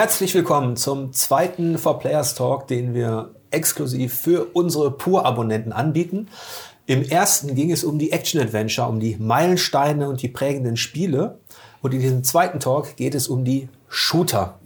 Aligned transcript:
Herzlich 0.00 0.34
willkommen 0.34 0.76
zum 0.76 1.12
zweiten 1.12 1.76
For 1.76 1.98
Players 1.98 2.34
Talk, 2.34 2.66
den 2.68 2.94
wir 2.94 3.34
exklusiv 3.50 4.14
für 4.14 4.46
unsere 4.54 4.90
Pur-Abonnenten 4.90 5.74
anbieten. 5.74 6.28
Im 6.86 7.02
ersten 7.02 7.54
ging 7.54 7.70
es 7.70 7.84
um 7.84 7.98
die 7.98 8.10
Action-Adventure, 8.10 8.88
um 8.88 8.98
die 8.98 9.16
Meilensteine 9.20 10.08
und 10.08 10.22
die 10.22 10.28
prägenden 10.28 10.78
Spiele. 10.78 11.38
Und 11.82 11.92
in 11.92 12.00
diesem 12.00 12.24
zweiten 12.24 12.60
Talk 12.60 12.96
geht 12.96 13.14
es 13.14 13.28
um 13.28 13.44
die 13.44 13.68
Shooter. 13.90 14.58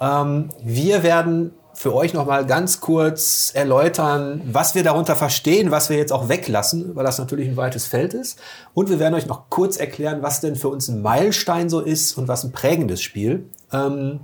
Ähm, 0.00 0.48
wir 0.62 1.02
werden 1.02 1.50
für 1.74 1.94
euch 1.94 2.14
nochmal 2.14 2.46
ganz 2.46 2.80
kurz 2.80 3.50
erläutern, 3.54 4.40
was 4.50 4.74
wir 4.74 4.82
darunter 4.82 5.14
verstehen, 5.14 5.70
was 5.70 5.90
wir 5.90 5.98
jetzt 5.98 6.10
auch 6.10 6.30
weglassen, 6.30 6.96
weil 6.96 7.04
das 7.04 7.18
natürlich 7.18 7.48
ein 7.48 7.58
weites 7.58 7.86
Feld 7.86 8.14
ist. 8.14 8.38
Und 8.72 8.88
wir 8.88 8.98
werden 8.98 9.12
euch 9.12 9.26
noch 9.26 9.50
kurz 9.50 9.76
erklären, 9.76 10.22
was 10.22 10.40
denn 10.40 10.56
für 10.56 10.70
uns 10.70 10.88
ein 10.88 11.02
Meilenstein 11.02 11.68
so 11.68 11.80
ist 11.80 12.16
und 12.16 12.28
was 12.28 12.44
ein 12.44 12.52
prägendes 12.52 13.02
Spiel. 13.02 13.44
Ähm, 13.74 14.20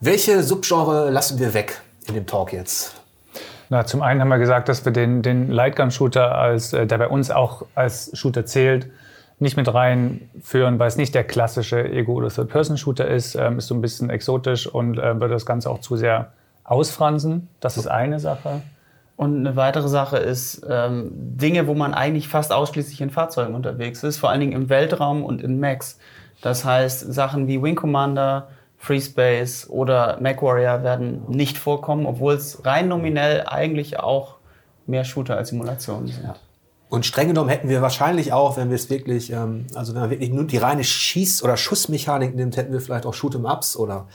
welche 0.00 0.42
Subgenre 0.42 1.10
lassen 1.10 1.38
wir 1.38 1.54
weg 1.54 1.80
in 2.06 2.14
dem 2.14 2.26
Talk 2.26 2.52
jetzt? 2.52 2.94
Na, 3.68 3.84
zum 3.84 4.02
einen 4.02 4.20
haben 4.20 4.28
wir 4.28 4.38
gesagt, 4.38 4.68
dass 4.68 4.84
wir 4.84 4.92
den, 4.92 5.22
den 5.22 5.50
Lightgun-Shooter, 5.50 6.36
als, 6.36 6.72
äh, 6.72 6.86
der 6.86 6.98
bei 6.98 7.08
uns 7.08 7.30
auch 7.30 7.64
als 7.74 8.16
Shooter 8.16 8.46
zählt, 8.46 8.88
nicht 9.38 9.56
mit 9.56 9.72
reinführen, 9.72 10.78
weil 10.78 10.88
es 10.88 10.96
nicht 10.96 11.14
der 11.14 11.24
klassische 11.24 11.84
Ego- 11.84 12.14
oder 12.14 12.28
Third-Person-Shooter 12.28 13.06
ist, 13.08 13.34
ähm, 13.34 13.58
ist 13.58 13.66
so 13.66 13.74
ein 13.74 13.80
bisschen 13.80 14.08
exotisch 14.08 14.66
und 14.66 14.98
äh, 14.98 15.20
würde 15.20 15.34
das 15.34 15.44
Ganze 15.44 15.68
auch 15.68 15.80
zu 15.80 15.96
sehr 15.96 16.32
ausfransen. 16.64 17.48
Das 17.60 17.76
ist 17.76 17.86
eine 17.86 18.18
Sache. 18.18 18.62
Und 19.16 19.38
eine 19.40 19.56
weitere 19.56 19.88
Sache 19.88 20.18
ist 20.18 20.64
ähm, 20.68 21.10
Dinge, 21.12 21.66
wo 21.66 21.74
man 21.74 21.94
eigentlich 21.94 22.28
fast 22.28 22.52
ausschließlich 22.52 23.00
in 23.00 23.10
Fahrzeugen 23.10 23.54
unterwegs 23.54 24.02
ist, 24.02 24.18
vor 24.18 24.30
allen 24.30 24.40
Dingen 24.40 24.52
im 24.52 24.68
Weltraum 24.68 25.24
und 25.24 25.42
in 25.42 25.58
Macs. 25.58 25.98
Das 26.42 26.64
heißt, 26.64 27.12
Sachen 27.12 27.48
wie 27.48 27.62
Wing 27.62 27.76
Commander, 27.76 28.48
FreeSpace 28.78 29.68
oder 29.70 30.18
MacWarrior 30.20 30.82
werden 30.82 31.22
nicht 31.28 31.58
vorkommen, 31.58 32.06
obwohl 32.06 32.34
es 32.34 32.64
rein 32.64 32.88
nominell 32.88 33.44
eigentlich 33.46 33.98
auch 33.98 34.36
mehr 34.86 35.04
Shooter 35.04 35.36
als 35.36 35.48
Simulationen 35.48 36.06
sind. 36.08 36.24
Ja. 36.24 36.36
Und 36.88 37.04
streng 37.04 37.28
genommen 37.28 37.50
hätten 37.50 37.68
wir 37.68 37.82
wahrscheinlich 37.82 38.32
auch, 38.32 38.56
wenn 38.56 38.68
wir 38.68 38.76
es 38.76 38.88
wirklich, 38.90 39.32
ähm, 39.32 39.66
also 39.74 39.94
wenn 39.94 40.02
man 40.02 40.10
wirklich 40.10 40.30
nur 40.30 40.44
die 40.44 40.58
reine 40.58 40.82
Schieß- 40.82 41.42
oder 41.42 41.56
Schussmechanik 41.56 42.34
nimmt, 42.34 42.56
hätten 42.56 42.72
wir 42.72 42.80
vielleicht 42.80 43.06
auch 43.06 43.14
Shoot'em-Ups 43.14 43.76
oder 43.76 44.06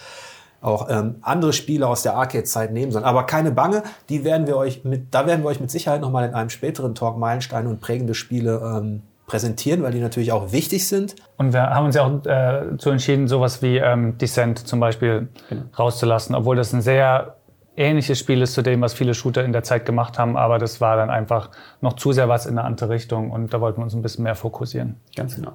auch 0.61 0.87
ähm, 0.89 1.15
andere 1.21 1.53
Spiele 1.53 1.87
aus 1.87 2.03
der 2.03 2.15
Arcade-Zeit 2.15 2.71
nehmen 2.71 2.91
sollen. 2.91 3.03
Aber 3.03 3.25
keine 3.25 3.51
Bange, 3.51 3.83
die 4.09 4.23
werden 4.23 4.47
wir 4.47 4.55
euch 4.57 4.85
mit, 4.85 5.13
da 5.13 5.25
werden 5.25 5.41
wir 5.43 5.49
euch 5.49 5.59
mit 5.59 5.71
Sicherheit 5.71 6.01
nochmal 6.01 6.27
in 6.27 6.33
einem 6.33 6.49
späteren 6.49 6.95
Talk 6.95 7.17
Meilensteine 7.17 7.67
und 7.67 7.81
prägende 7.81 8.13
Spiele 8.13 8.61
ähm, 8.63 9.01
präsentieren, 9.31 9.81
weil 9.81 9.93
die 9.93 10.01
natürlich 10.01 10.33
auch 10.33 10.51
wichtig 10.51 10.89
sind. 10.89 11.15
Und 11.37 11.53
wir 11.53 11.61
haben 11.61 11.85
uns 11.85 11.95
ja 11.95 12.03
auch 12.03 12.25
äh, 12.25 12.77
zu 12.77 12.89
entschieden, 12.89 13.29
sowas 13.29 13.61
wie 13.61 13.77
ähm, 13.77 14.17
Descent 14.17 14.59
zum 14.67 14.81
Beispiel 14.81 15.29
genau. 15.47 15.63
rauszulassen, 15.79 16.35
obwohl 16.35 16.57
das 16.57 16.73
ein 16.73 16.81
sehr 16.81 17.37
ähnliches 17.77 18.19
Spiel 18.19 18.41
ist 18.41 18.53
zu 18.53 18.61
dem, 18.61 18.81
was 18.81 18.93
viele 18.93 19.13
Shooter 19.13 19.45
in 19.45 19.53
der 19.53 19.63
Zeit 19.63 19.85
gemacht 19.85 20.19
haben, 20.19 20.35
aber 20.35 20.59
das 20.59 20.81
war 20.81 20.97
dann 20.97 21.09
einfach 21.09 21.49
noch 21.79 21.93
zu 21.93 22.11
sehr 22.11 22.27
was 22.27 22.45
in 22.45 22.57
eine 22.57 22.67
andere 22.67 22.89
Richtung 22.89 23.31
und 23.31 23.53
da 23.53 23.61
wollten 23.61 23.79
wir 23.79 23.85
uns 23.85 23.93
ein 23.93 24.01
bisschen 24.01 24.25
mehr 24.25 24.35
fokussieren. 24.35 24.97
Ganz 25.15 25.35
genau. 25.35 25.53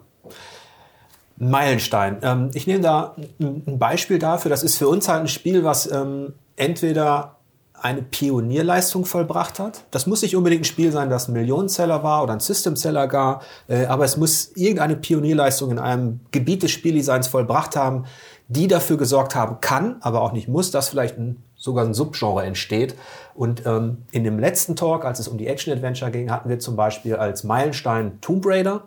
Meilenstein. 1.36 2.16
Ähm, 2.22 2.50
ich 2.55 2.66
nehme 2.66 2.80
da 2.80 3.14
ein 3.38 3.78
Beispiel 3.78 4.18
dafür. 4.18 4.48
Das 4.48 4.62
ist 4.62 4.77
für 4.77 4.88
uns 4.88 5.06
halt 5.06 5.20
ein 5.20 5.28
Spiel, 5.28 5.64
was 5.64 5.90
ähm, 5.92 6.33
entweder 6.56 7.36
eine 7.80 8.02
Pionierleistung 8.02 9.05
vollbracht 9.05 9.58
hat. 9.58 9.84
Das 9.91 10.06
muss 10.06 10.22
nicht 10.22 10.36
unbedingt 10.36 10.62
ein 10.62 10.64
Spiel 10.64 10.92
sein, 10.92 11.10
das 11.10 11.28
ein 11.28 11.32
Millionenseller 11.32 12.02
war 12.02 12.22
oder 12.22 12.33
ein 12.33 12.41
Systemseller 12.41 13.06
gar, 13.06 13.42
äh, 13.68 13.86
aber 13.86 14.05
es 14.05 14.16
muss 14.16 14.52
irgendeine 14.56 14.96
Pionierleistung 14.96 15.70
in 15.70 15.78
einem 15.78 16.20
Gebiet 16.30 16.62
des 16.62 16.70
Spieldesigns 16.70 17.28
vollbracht 17.28 17.77
haben, 17.77 18.05
die 18.48 18.68
dafür 18.68 18.96
gesorgt 18.96 19.34
haben 19.34 19.61
kann, 19.61 19.96
aber 20.01 20.23
auch 20.23 20.33
nicht 20.33 20.48
muss, 20.48 20.70
dass 20.70 20.89
vielleicht 20.89 21.18
ein 21.18 21.42
sogar 21.56 21.84
ein 21.84 21.95
Subgenre 21.95 22.45
entsteht. 22.45 22.95
Und 23.34 23.67
ähm, 23.67 24.05
in 24.12 24.24
dem 24.24 24.39
letzten 24.39 24.77
Talk, 24.77 25.05
als 25.05 25.18
es 25.18 25.27
um 25.27 25.39
die 25.39 25.46
Action-Adventure 25.46 26.11
ging, 26.11 26.30
hatten 26.30 26.48
wir 26.48 26.58
zum 26.58 26.77
Beispiel 26.77 27.17
als 27.17 27.45
Meilenstein 27.45 28.20
Tomb 28.20 28.45
Raider 28.46 28.84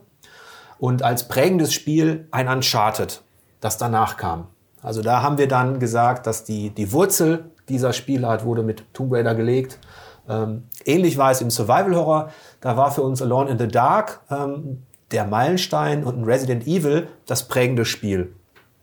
und 0.80 1.04
als 1.04 1.28
prägendes 1.28 1.74
Spiel 1.74 2.28
ein 2.32 2.48
Uncharted, 2.48 3.22
das 3.60 3.78
danach 3.78 4.18
kam. 4.18 4.48
Also 4.82 5.02
da 5.02 5.22
haben 5.22 5.38
wir 5.38 5.48
dann 5.48 5.80
gesagt, 5.80 6.26
dass 6.26 6.46
die, 6.46 6.70
die 6.70 6.92
Wurzel 6.94 7.52
dieser 7.70 7.94
Spielart 7.94 8.44
wurde 8.44 8.64
mit 8.64 8.84
Tomb 8.94 9.14
Raider 9.14 9.36
gelegt. 9.36 9.80
Ähm, 10.28 10.64
ähnlich 10.86 11.18
war 11.18 11.32
es 11.32 11.42
im 11.42 11.50
Survival 11.50 11.96
Horror. 11.96 12.30
Da 12.62 12.78
war 12.78 12.92
für 12.92 13.02
uns 13.02 13.22
Alone 13.22 13.50
in 13.50 13.58
the 13.58 13.68
Dark 13.68 14.22
ähm, 14.30 14.84
der 15.12 15.26
Meilenstein 15.26 16.04
und 16.04 16.20
ein 16.20 16.24
Resident 16.24 16.68
Evil 16.68 17.08
das 17.26 17.48
prägende 17.48 17.86
Spiel. 17.86 18.34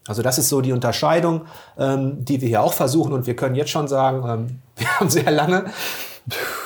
Also 0.09 0.23
das 0.23 0.39
ist 0.39 0.49
so 0.49 0.61
die 0.61 0.73
Unterscheidung, 0.73 1.43
ähm, 1.79 2.25
die 2.25 2.41
wir 2.41 2.49
hier 2.49 2.63
auch 2.63 2.73
versuchen. 2.73 3.13
Und 3.13 3.27
wir 3.27 3.37
können 3.37 3.55
jetzt 3.55 3.71
schon 3.71 3.89
sagen, 3.89 4.29
ähm, 4.29 4.59
wir 4.77 5.01
haben 5.01 5.11
sehr 5.11 5.31
lange 5.31 5.67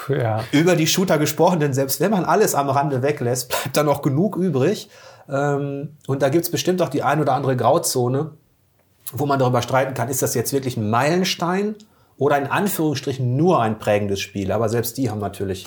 ja. 0.08 0.42
über 0.52 0.76
die 0.76 0.86
Shooter 0.86 1.18
gesprochen, 1.18 1.60
denn 1.60 1.74
selbst 1.74 2.00
wenn 2.00 2.10
man 2.10 2.24
alles 2.24 2.54
am 2.54 2.70
Rande 2.70 3.02
weglässt, 3.02 3.48
bleibt 3.48 3.76
da 3.76 3.82
noch 3.82 4.02
genug 4.02 4.36
übrig. 4.36 4.88
Ähm, 5.28 5.96
und 6.06 6.22
da 6.22 6.28
gibt's 6.28 6.50
bestimmt 6.50 6.80
auch 6.82 6.88
die 6.88 7.02
ein 7.02 7.20
oder 7.20 7.34
andere 7.34 7.56
Grauzone, 7.56 8.32
wo 9.12 9.26
man 9.26 9.38
darüber 9.38 9.62
streiten 9.62 9.94
kann, 9.94 10.08
ist 10.08 10.22
das 10.22 10.34
jetzt 10.34 10.52
wirklich 10.52 10.76
ein 10.76 10.88
Meilenstein 10.88 11.74
oder 12.20 12.36
in 12.36 12.46
Anführungsstrichen 12.46 13.36
nur 13.36 13.62
ein 13.62 13.78
prägendes 13.78 14.20
Spiel. 14.20 14.52
Aber 14.52 14.68
selbst 14.68 14.98
die 14.98 15.10
haben 15.10 15.20
natürlich 15.20 15.66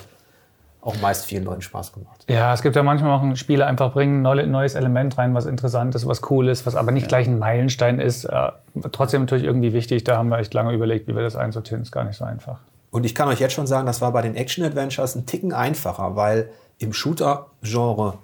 auch 0.81 0.95
meist 1.01 1.25
vielen 1.25 1.45
Leuten 1.45 1.63
Spaß 1.63 1.93
gemacht. 1.93 2.25
Ja, 2.29 2.53
es 2.53 2.61
gibt 2.61 2.75
ja 2.75 2.83
manchmal 2.83 3.11
auch 3.11 3.35
Spiele 3.35 3.65
einfach 3.65 3.91
bringen 3.91 4.25
ein 4.25 4.51
neues 4.51 4.75
Element 4.75 5.17
rein, 5.17 5.33
was 5.33 5.47
interessant 5.47 5.95
ist, 5.95 6.07
was 6.07 6.29
cool 6.29 6.47
ist, 6.47 6.67
was 6.67 6.75
aber 6.75 6.91
nicht 6.91 7.03
ja. 7.03 7.07
gleich 7.07 7.27
ein 7.27 7.39
Meilenstein 7.39 7.99
ist. 7.99 8.25
Äh, 8.25 8.51
trotzdem 8.91 9.21
natürlich 9.21 9.45
irgendwie 9.45 9.73
wichtig. 9.73 10.03
Da 10.03 10.17
haben 10.17 10.29
wir 10.29 10.37
echt 10.37 10.53
lange 10.53 10.73
überlegt, 10.73 11.07
wie 11.07 11.15
wir 11.15 11.23
das 11.23 11.35
einsortieren. 11.35 11.81
Ist 11.81 11.91
gar 11.91 12.03
nicht 12.03 12.17
so 12.17 12.25
einfach. 12.25 12.59
Und 12.91 13.03
ich 13.03 13.15
kann 13.15 13.27
euch 13.29 13.39
jetzt 13.39 13.53
schon 13.53 13.65
sagen, 13.65 13.87
das 13.87 14.01
war 14.01 14.11
bei 14.11 14.21
den 14.21 14.35
Action-Adventures 14.35 15.15
ein 15.15 15.25
Ticken 15.25 15.53
einfacher, 15.53 16.15
weil 16.15 16.51
im 16.77 16.93
Shooter-Genre 16.93 18.19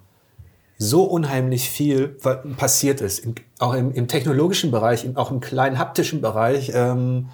so 0.78 1.04
unheimlich 1.04 1.68
viel 1.68 2.10
passiert 2.58 3.02
ist. 3.02 3.28
auch 3.58 3.74
im, 3.74 3.92
im, 3.92 4.08
technologischen 4.08 4.70
Bereich, 4.70 5.10
auch 5.16 5.32
im 5.32 5.40
kleinen 5.40 5.80
haptischen 5.80 6.22
Bereich. 6.22 6.72
Ähm, 6.76 7.30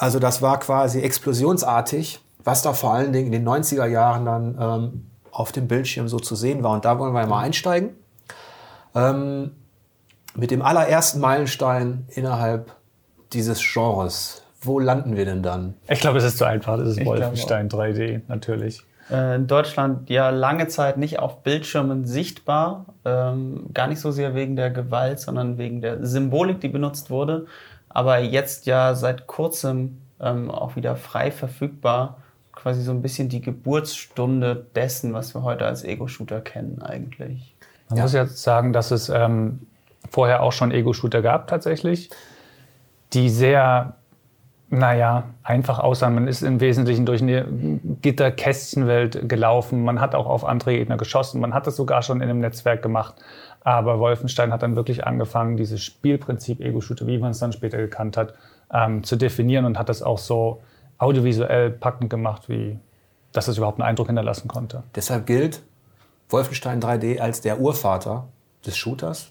also 0.00 0.18
das 0.18 0.42
war 0.42 0.58
quasi 0.58 1.00
explosionsartig 1.00 2.20
was 2.44 2.62
da 2.62 2.72
vor 2.72 2.94
allen 2.94 3.12
Dingen 3.12 3.32
in 3.32 3.44
den 3.44 3.48
90er 3.48 3.86
Jahren 3.86 4.24
dann 4.24 4.56
ähm, 4.60 5.06
auf 5.30 5.52
dem 5.52 5.68
Bildschirm 5.68 6.08
so 6.08 6.18
zu 6.18 6.34
sehen 6.34 6.62
war. 6.62 6.72
Und 6.72 6.84
da 6.84 6.98
wollen 6.98 7.14
wir 7.14 7.26
mal 7.26 7.42
einsteigen. 7.42 7.90
Ähm, 8.94 9.52
mit 10.34 10.50
dem 10.50 10.62
allerersten 10.62 11.20
Meilenstein 11.20 12.06
innerhalb 12.08 12.72
dieses 13.32 13.60
Genres. 13.60 14.42
Wo 14.60 14.78
landen 14.78 15.16
wir 15.16 15.24
denn 15.24 15.42
dann? 15.42 15.74
Ich 15.88 16.00
glaube, 16.00 16.18
es 16.18 16.24
ist 16.24 16.38
zu 16.38 16.44
einfach. 16.44 16.76
Das 16.76 16.88
ist 16.88 17.04
Wolfenstein 17.04 17.68
3D 17.68 18.22
natürlich. 18.28 18.82
Äh, 19.10 19.36
in 19.36 19.46
Deutschland 19.46 20.10
ja 20.10 20.30
lange 20.30 20.68
Zeit 20.68 20.98
nicht 20.98 21.18
auf 21.18 21.42
Bildschirmen 21.42 22.04
sichtbar. 22.04 22.86
Ähm, 23.04 23.70
gar 23.72 23.86
nicht 23.86 24.00
so 24.00 24.10
sehr 24.10 24.34
wegen 24.34 24.56
der 24.56 24.70
Gewalt, 24.70 25.20
sondern 25.20 25.58
wegen 25.58 25.80
der 25.80 26.04
Symbolik, 26.06 26.60
die 26.60 26.68
benutzt 26.68 27.10
wurde. 27.10 27.46
Aber 27.90 28.20
jetzt 28.20 28.66
ja 28.66 28.94
seit 28.94 29.26
kurzem 29.26 29.98
ähm, 30.20 30.50
auch 30.50 30.76
wieder 30.76 30.96
frei 30.96 31.30
verfügbar 31.30 32.16
quasi 32.52 32.82
so 32.82 32.90
ein 32.90 33.02
bisschen 33.02 33.28
die 33.28 33.40
Geburtsstunde 33.40 34.66
dessen, 34.74 35.14
was 35.14 35.34
wir 35.34 35.42
heute 35.42 35.66
als 35.66 35.82
Ego-Shooter 35.84 36.40
kennen 36.40 36.82
eigentlich. 36.82 37.54
Man 37.88 37.98
ja. 37.98 38.02
muss 38.04 38.12
jetzt 38.12 38.42
sagen, 38.42 38.72
dass 38.72 38.90
es 38.90 39.08
ähm, 39.08 39.60
vorher 40.10 40.42
auch 40.42 40.52
schon 40.52 40.70
Ego-Shooter 40.70 41.22
gab 41.22 41.48
tatsächlich, 41.48 42.10
die 43.12 43.30
sehr, 43.30 43.94
naja, 44.68 45.24
einfach 45.42 45.78
aussahen. 45.78 46.14
Man 46.14 46.28
ist 46.28 46.42
im 46.42 46.60
Wesentlichen 46.60 47.06
durch 47.06 47.22
eine 47.22 47.46
Gitterkästchenwelt 48.02 49.28
gelaufen. 49.28 49.82
Man 49.82 50.00
hat 50.00 50.14
auch 50.14 50.26
auf 50.26 50.44
andere 50.44 50.74
Gegner 50.74 50.96
geschossen. 50.96 51.40
Man 51.40 51.54
hat 51.54 51.66
das 51.66 51.76
sogar 51.76 52.02
schon 52.02 52.20
in 52.20 52.28
einem 52.28 52.40
Netzwerk 52.40 52.82
gemacht. 52.82 53.14
Aber 53.62 53.98
Wolfenstein 53.98 54.52
hat 54.52 54.62
dann 54.62 54.76
wirklich 54.76 55.06
angefangen, 55.06 55.56
dieses 55.56 55.82
Spielprinzip 55.82 56.60
Ego-Shooter, 56.60 57.06
wie 57.06 57.18
man 57.18 57.32
es 57.32 57.38
dann 57.38 57.52
später 57.52 57.78
gekannt 57.78 58.16
hat, 58.16 58.34
ähm, 58.72 59.04
zu 59.04 59.16
definieren 59.16 59.64
und 59.64 59.78
hat 59.78 59.88
das 59.88 60.02
auch 60.02 60.18
so 60.18 60.62
audiovisuell 60.98 61.70
packend 61.70 62.10
gemacht, 62.10 62.48
wie 62.48 62.78
dass 63.32 63.48
es 63.48 63.58
überhaupt 63.58 63.80
einen 63.80 63.88
Eindruck 63.88 64.08
hinterlassen 64.08 64.48
konnte. 64.48 64.82
Deshalb 64.94 65.26
gilt 65.26 65.62
Wolfenstein 66.28 66.80
3D 66.80 67.18
als 67.20 67.40
der 67.40 67.60
Urvater 67.60 68.28
des 68.66 68.76
Shooters. 68.76 69.30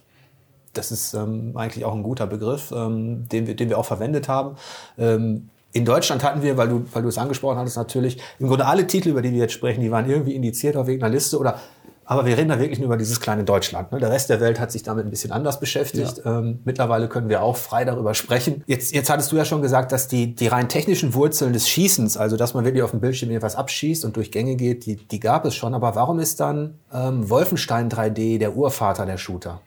Das 0.74 0.92
ist 0.92 1.14
ähm, 1.14 1.54
eigentlich 1.56 1.86
auch 1.86 1.94
ein 1.94 2.04
guter 2.04 2.28
Begriff, 2.28 2.72
ähm, 2.72 3.28
den, 3.30 3.48
wir, 3.48 3.56
den 3.56 3.70
wir 3.70 3.78
auch 3.78 3.86
verwendet 3.86 4.30
haben. 4.30 4.56
Ähm, 4.98 5.50
in 5.72 5.86
Deutschland 5.86 6.24
hatten 6.24 6.42
wir, 6.42 6.58
weil 6.58 6.68
du, 6.68 6.86
weil 6.94 7.04
du 7.04 7.10
es 7.10 7.18
angesprochen 7.18 7.58
hattest, 7.58 7.78
natürlich 7.78 8.20
im 8.40 8.48
Grunde 8.48 8.66
alle 8.66 8.88
Titel, 8.88 9.10
über 9.10 9.22
die 9.22 9.32
wir 9.32 9.40
jetzt 9.40 9.54
sprechen, 9.54 9.82
die 9.82 9.92
waren 9.92 10.10
irgendwie 10.10 10.34
indiziert 10.34 10.76
auf 10.76 10.88
irgendeiner 10.88 11.14
Liste 11.14 11.38
oder 11.38 11.60
aber 12.10 12.26
wir 12.26 12.36
reden 12.36 12.50
da 12.50 12.58
wirklich 12.58 12.80
nur 12.80 12.88
über 12.88 12.98
dieses 12.98 13.22
kleine 13.22 13.44
Deutschland. 13.44 13.92
Ne? 13.92 14.00
Der 14.00 14.10
Rest 14.10 14.32
der 14.32 14.42
Welt 14.42 14.60
hat 14.60 14.72
sich 14.72 14.82
damit 14.82 15.06
ein 15.06 15.12
bisschen 15.12 15.32
anders 15.32 15.60
beschäftigt. 15.60 16.24
Ja. 16.26 16.40
Ähm, 16.40 16.60
mittlerweile 16.66 17.08
können 17.08 17.30
wir 17.30 17.44
auch 17.44 17.56
frei 17.56 17.86
darüber 17.86 18.16
sprechen. 18.16 18.64
Jetzt, 18.66 18.96
jetzt 18.96 19.12
hattest 19.12 19.32
du 19.32 19.36
ja 19.36 19.46
schon 19.46 19.62
gesagt, 19.62 19.92
dass 19.92 20.08
die, 20.08 20.34
die 20.34 20.48
rein 20.48 20.70
technischen 20.70 21.14
Wurzeln 21.14 21.54
des 21.54 21.70
Schießens, 21.70 22.18
also 22.18 22.36
dass 22.36 22.56
man 22.56 22.66
wirklich 22.66 22.82
auf 22.82 22.90
dem 22.90 23.00
Bildschirm 23.00 23.30
etwas 23.30 23.56
abschießt 23.56 24.06
und 24.06 24.16
durch 24.16 24.32
Gänge 24.32 24.56
geht, 24.56 24.88
die, 24.88 24.96
die 24.96 25.20
gab 25.20 25.46
es 25.46 25.54
schon. 25.54 25.76
Aber 25.76 25.94
warum 25.94 26.18
ist 26.18 26.40
dann 26.40 26.80
ähm, 26.92 27.30
Wolfenstein 27.30 27.92
3D 27.92 28.40
der 28.40 28.56
Urvater 28.56 29.06
der 29.06 29.20
Shooter? 29.20 29.62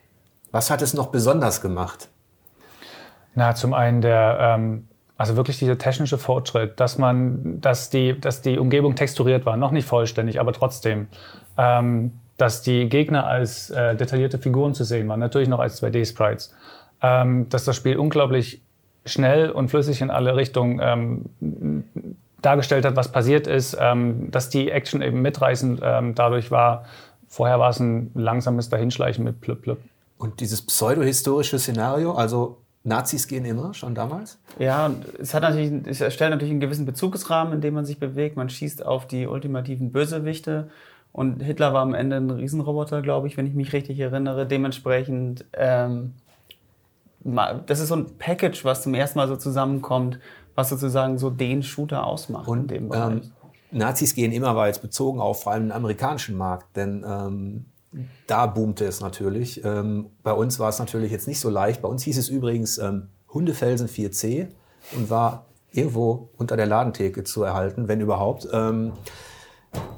Was 0.51 0.69
hat 0.69 0.81
es 0.81 0.93
noch 0.93 1.07
besonders 1.07 1.61
gemacht? 1.61 2.09
Na, 3.35 3.55
zum 3.55 3.73
einen 3.73 4.01
der, 4.01 4.37
ähm, 4.41 4.89
also 5.15 5.37
wirklich 5.37 5.59
dieser 5.59 5.77
technische 5.77 6.17
Fortschritt, 6.17 6.77
dass 6.81 6.97
man, 6.97 7.61
dass 7.61 7.89
die, 7.89 8.19
dass 8.19 8.41
die 8.41 8.57
Umgebung 8.57 8.95
texturiert 8.95 9.45
war, 9.45 9.55
noch 9.55 9.71
nicht 9.71 9.87
vollständig, 9.87 10.41
aber 10.41 10.51
trotzdem. 10.51 11.07
Ähm, 11.57 12.19
dass 12.37 12.61
die 12.61 12.89
Gegner 12.89 13.27
als 13.27 13.69
äh, 13.69 13.95
detaillierte 13.95 14.37
Figuren 14.37 14.73
zu 14.73 14.83
sehen 14.83 15.07
waren, 15.07 15.19
natürlich 15.19 15.49
noch 15.49 15.59
als 15.59 15.81
2D-Sprites. 15.81 16.53
Ähm, 17.01 17.49
dass 17.49 17.65
das 17.65 17.75
Spiel 17.75 17.97
unglaublich 17.97 18.61
schnell 19.05 19.49
und 19.49 19.69
flüssig 19.69 20.01
in 20.01 20.09
alle 20.09 20.35
Richtungen 20.35 20.79
ähm, 20.81 21.83
dargestellt 22.41 22.85
hat, 22.85 22.95
was 22.95 23.11
passiert 23.11 23.47
ist, 23.47 23.77
ähm, 23.79 24.31
dass 24.31 24.49
die 24.49 24.71
Action 24.71 25.01
eben 25.01 25.21
mitreißend 25.21 25.81
ähm, 25.83 26.15
dadurch 26.15 26.51
war. 26.51 26.85
Vorher 27.27 27.59
war 27.59 27.69
es 27.69 27.79
ein 27.79 28.11
langsames 28.13 28.69
Dahinschleichen 28.69 29.23
mit 29.23 29.41
Plüpp 29.41 29.63
Plüpp. 29.63 29.79
Und 30.17 30.39
dieses 30.39 30.61
pseudohistorische 30.61 31.59
Szenario, 31.59 32.13
also 32.13 32.57
Nazis 32.83 33.27
gehen 33.27 33.45
immer, 33.45 33.73
schon 33.73 33.95
damals? 33.95 34.39
Ja, 34.59 34.91
es 35.19 35.33
hat 35.33 35.41
natürlich, 35.41 35.71
es 35.87 36.01
erstellt 36.01 36.31
natürlich 36.31 36.51
einen 36.51 36.59
gewissen 36.59 36.85
Bezugsrahmen, 36.85 37.53
in 37.53 37.61
dem 37.61 37.73
man 37.73 37.85
sich 37.85 37.97
bewegt. 37.97 38.35
Man 38.35 38.49
schießt 38.49 38.85
auf 38.85 39.07
die 39.07 39.25
ultimativen 39.25 39.91
Bösewichte. 39.91 40.69
Und 41.13 41.43
Hitler 41.43 41.73
war 41.73 41.83
am 41.83 41.93
Ende 41.93 42.17
ein 42.17 42.29
Riesenroboter, 42.31 43.03
glaube 43.03 43.27
ich, 43.27 43.37
wenn 43.37 43.45
ich 43.45 43.53
mich 43.53 43.71
richtig 43.71 43.99
erinnere. 43.99 44.47
Dementsprechend, 44.47 45.45
ähm, 45.53 46.15
das 47.67 47.79
ist 47.79 47.89
so 47.89 47.95
ein 47.95 48.17
Package, 48.17 48.65
was 48.65 48.81
zum 48.81 48.95
ersten 48.95 49.19
Mal 49.19 49.27
so 49.27 49.37
zusammenkommt, 49.37 50.19
was 50.55 50.69
sozusagen 50.69 51.19
so 51.19 51.29
den 51.29 51.61
Shooter 51.61 52.05
ausmacht 52.05 52.47
Und, 52.47 52.61
in 52.61 52.67
dem 52.67 52.89
Bereich. 52.89 53.13
Ähm, 53.13 53.31
Nazis 53.71 54.15
gehen 54.15 54.31
immer, 54.31 54.55
weil 54.55 54.71
es 54.71 54.79
bezogen 54.79 55.19
auf 55.19 55.43
vor 55.43 55.53
allem 55.53 55.65
den 55.65 55.71
amerikanischen 55.71 56.35
Markt, 56.35 56.75
denn 56.75 57.05
ähm, 57.07 57.65
da 58.25 58.47
boomte 58.47 58.85
es 58.85 58.99
natürlich. 58.99 59.63
Ähm, 59.63 60.07
bei 60.23 60.33
uns 60.33 60.59
war 60.59 60.69
es 60.69 60.79
natürlich 60.79 61.11
jetzt 61.11 61.27
nicht 61.27 61.39
so 61.39 61.49
leicht. 61.49 61.83
Bei 61.83 61.87
uns 61.87 62.03
hieß 62.03 62.17
es 62.17 62.29
übrigens 62.29 62.79
ähm, 62.79 63.09
Hundefelsen 63.31 63.87
4C 63.87 64.47
und 64.95 65.11
war 65.11 65.45
irgendwo 65.71 66.29
unter 66.37 66.57
der 66.57 66.65
Ladentheke 66.65 67.23
zu 67.23 67.43
erhalten, 67.43 67.87
wenn 67.87 68.01
überhaupt. 68.01 68.47
Ähm, 68.51 68.93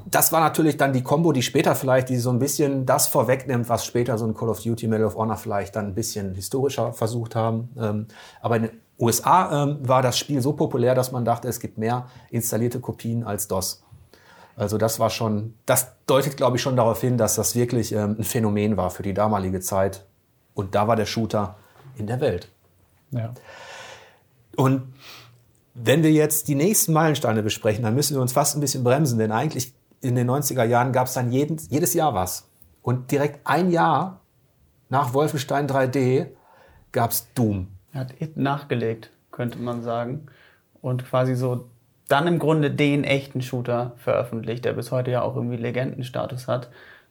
das 0.06 0.32
war 0.32 0.40
natürlich 0.40 0.78
dann 0.78 0.94
die 0.94 1.04
Combo, 1.04 1.32
die 1.32 1.42
später 1.42 1.76
vielleicht, 1.76 2.10
die 2.10 2.18
so 2.18 2.30
ein 2.30 2.40
bisschen 2.40 2.86
das 2.86 3.08
vorwegnimmt, 3.08 3.68
was 3.68 3.86
später 3.86 4.18
so 4.18 4.26
ein 4.26 4.34
Call 4.34 4.50
of 4.50 4.62
Duty, 4.62 4.88
Medal 4.88 5.08
of 5.08 5.16
Honor 5.16 5.36
vielleicht 5.36 5.76
dann 5.76 5.88
ein 5.88 5.96
bisschen 5.96 6.34
historischer 6.36 6.94
versucht 6.94 7.36
haben. 7.36 7.70
Ähm, 7.78 8.08
aber 8.42 8.56
in 8.58 8.62
den 8.64 8.72
USA 9.00 9.64
ähm, 9.64 9.80
war 9.82 10.02
das 10.02 10.18
Spiel 10.18 10.42
so 10.42 10.54
populär, 10.54 10.96
dass 10.96 11.12
man 11.12 11.26
dachte, 11.26 11.48
es 11.48 11.60
gibt 11.60 11.78
mehr 11.78 12.08
installierte 12.30 12.80
Kopien 12.80 13.24
als 13.24 13.48
DOS. 13.48 13.84
Also 14.56 14.78
das 14.78 15.00
war 15.00 15.10
schon, 15.10 15.56
das 15.66 15.92
deutet, 16.06 16.38
glaube 16.38 16.56
ich, 16.58 16.64
schon 16.64 16.78
darauf 16.78 17.02
hin, 17.02 17.18
dass 17.18 17.36
das 17.36 17.56
wirklich 17.56 17.92
ähm, 17.92 18.16
ein 18.20 18.24
Phänomen 18.24 18.78
war 18.78 18.92
für 18.92 19.04
die 19.04 19.14
damalige 19.14 19.60
Zeit. 19.60 20.06
Und 20.54 20.76
da 20.76 20.88
war 20.88 20.96
der 20.96 21.06
Shooter 21.06 21.58
in 21.98 22.08
der 22.08 22.22
Welt. 22.22 22.50
Ja. 23.12 23.34
Und 24.56 24.94
wenn 25.76 26.04
wir 26.04 26.12
jetzt 26.12 26.48
die 26.48 26.56
nächsten 26.56 26.94
Meilensteine 26.94 27.44
besprechen, 27.44 27.84
dann 27.84 27.96
müssen 27.96 28.16
wir 28.16 28.22
uns 28.22 28.32
fast 28.32 28.56
ein 28.56 28.62
bisschen 28.62 28.84
bremsen, 28.84 29.20
denn 29.20 29.32
eigentlich 29.32 29.74
in 30.02 30.16
den 30.16 30.30
90er 30.30 30.64
Jahren 30.64 30.94
gab 30.94 31.08
es 31.08 31.14
dann 31.14 31.32
jeden, 31.32 31.58
jedes 31.70 31.94
Jahr 31.94 32.14
was. 32.14 32.50
Und 32.82 33.12
direkt 33.12 33.46
ein 33.46 33.72
Jahr 33.72 34.22
nach 34.90 35.14
Wolfenstein 35.14 35.68
3D 35.68 36.28
gab 36.92 37.12
es 37.12 37.28
Doom. 37.34 37.68
Er 37.92 38.02
hat 38.02 38.22
It 38.22 38.38
nachgelegt, 38.38 39.12
könnte 39.32 39.60
man 39.60 39.82
sagen. 39.82 40.28
Und 40.82 41.06
quasi 41.06 41.36
so 41.36 41.70
dann 42.08 42.28
im 42.28 42.40
Grunde 42.40 42.72
den 42.72 43.04
echten 43.04 43.42
Shooter 43.42 43.94
veröffentlicht, 43.98 44.64
der 44.64 44.74
bis 44.74 44.92
heute 44.92 45.12
ja 45.12 45.24
auch 45.24 45.36
irgendwie 45.36 45.58
Legendenstatus 45.58 46.48
hat. 46.48 46.70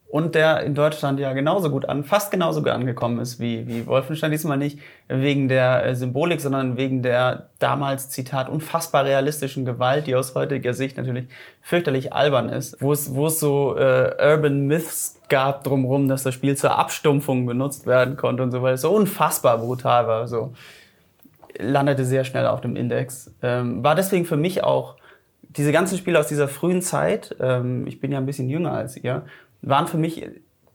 Und 0.09 0.37
der 0.37 0.61
in 0.61 0.77
Deutschland 0.77 1.19
ja 1.19 1.33
genauso 1.33 1.71
gut 1.71 1.89
an, 1.89 2.05
fast 2.05 2.31
genauso 2.31 2.63
gut 2.63 2.71
angekommen 2.71 3.19
ist 3.19 3.41
wie, 3.41 3.67
wie 3.67 3.85
Wolfenstein. 3.87 4.31
Diesmal 4.31 4.59
nicht 4.59 4.79
wegen 5.09 5.49
der 5.49 5.85
äh, 5.85 5.97
Symbolik, 5.97 6.41
sondern 6.41 6.77
wegen 6.77 7.03
der 7.03 7.49
damals, 7.59 8.11
Zitat, 8.11 8.49
unfassbar 8.49 9.05
realistischen 9.05 9.65
Gewalt, 9.65 10.07
die 10.07 10.15
aus 10.15 10.37
heutiger 10.37 10.73
Sicht 10.73 10.97
natürlich 10.99 11.27
fürchterlich 11.63 12.13
albern 12.13 12.49
ist. 12.49 12.81
Wo 12.81 12.93
es, 12.93 13.13
wo 13.15 13.27
es 13.27 13.41
so 13.41 13.77
äh, 13.77 14.15
Urban 14.21 14.67
Myths 14.67 15.21
gab 15.29 15.65
drumherum, 15.65 16.07
dass 16.07 16.23
das 16.23 16.35
Spiel 16.35 16.57
zur 16.57 16.79
Abstumpfung 16.79 17.45
benutzt 17.47 17.87
werden 17.87 18.17
konnte 18.17 18.45
und 18.45 18.53
so, 18.53 18.63
weil 18.63 18.75
es 18.75 18.83
so 18.83 18.95
unfassbar 18.95 19.59
brutal 19.59 20.07
war. 20.07 20.29
So 20.29 20.53
landete 21.59 22.05
sehr 22.05 22.25
schnell 22.25 22.47
auf 22.47 22.61
dem 22.61 22.77
Index. 22.77 23.35
Ähm, 23.43 23.83
war 23.83 23.95
deswegen 23.97 24.27
für 24.27 24.37
mich 24.37 24.63
auch 24.63 24.97
diese 25.57 25.73
ganzen 25.73 25.99
Spiele 25.99 26.19
aus 26.19 26.27
dieser 26.27 26.49
frühen 26.49 26.83
Zeit, 26.83 27.37
ähm, 27.41 27.87
ich 27.87 28.01
bin 28.01 28.11
ja 28.11 28.19
ein 28.19 28.27
bisschen 28.27 28.49
jünger 28.49 28.73
als 28.73 28.97
ihr, 28.97 29.23
waren 29.69 29.87
für 29.87 29.99
mich 29.99 30.27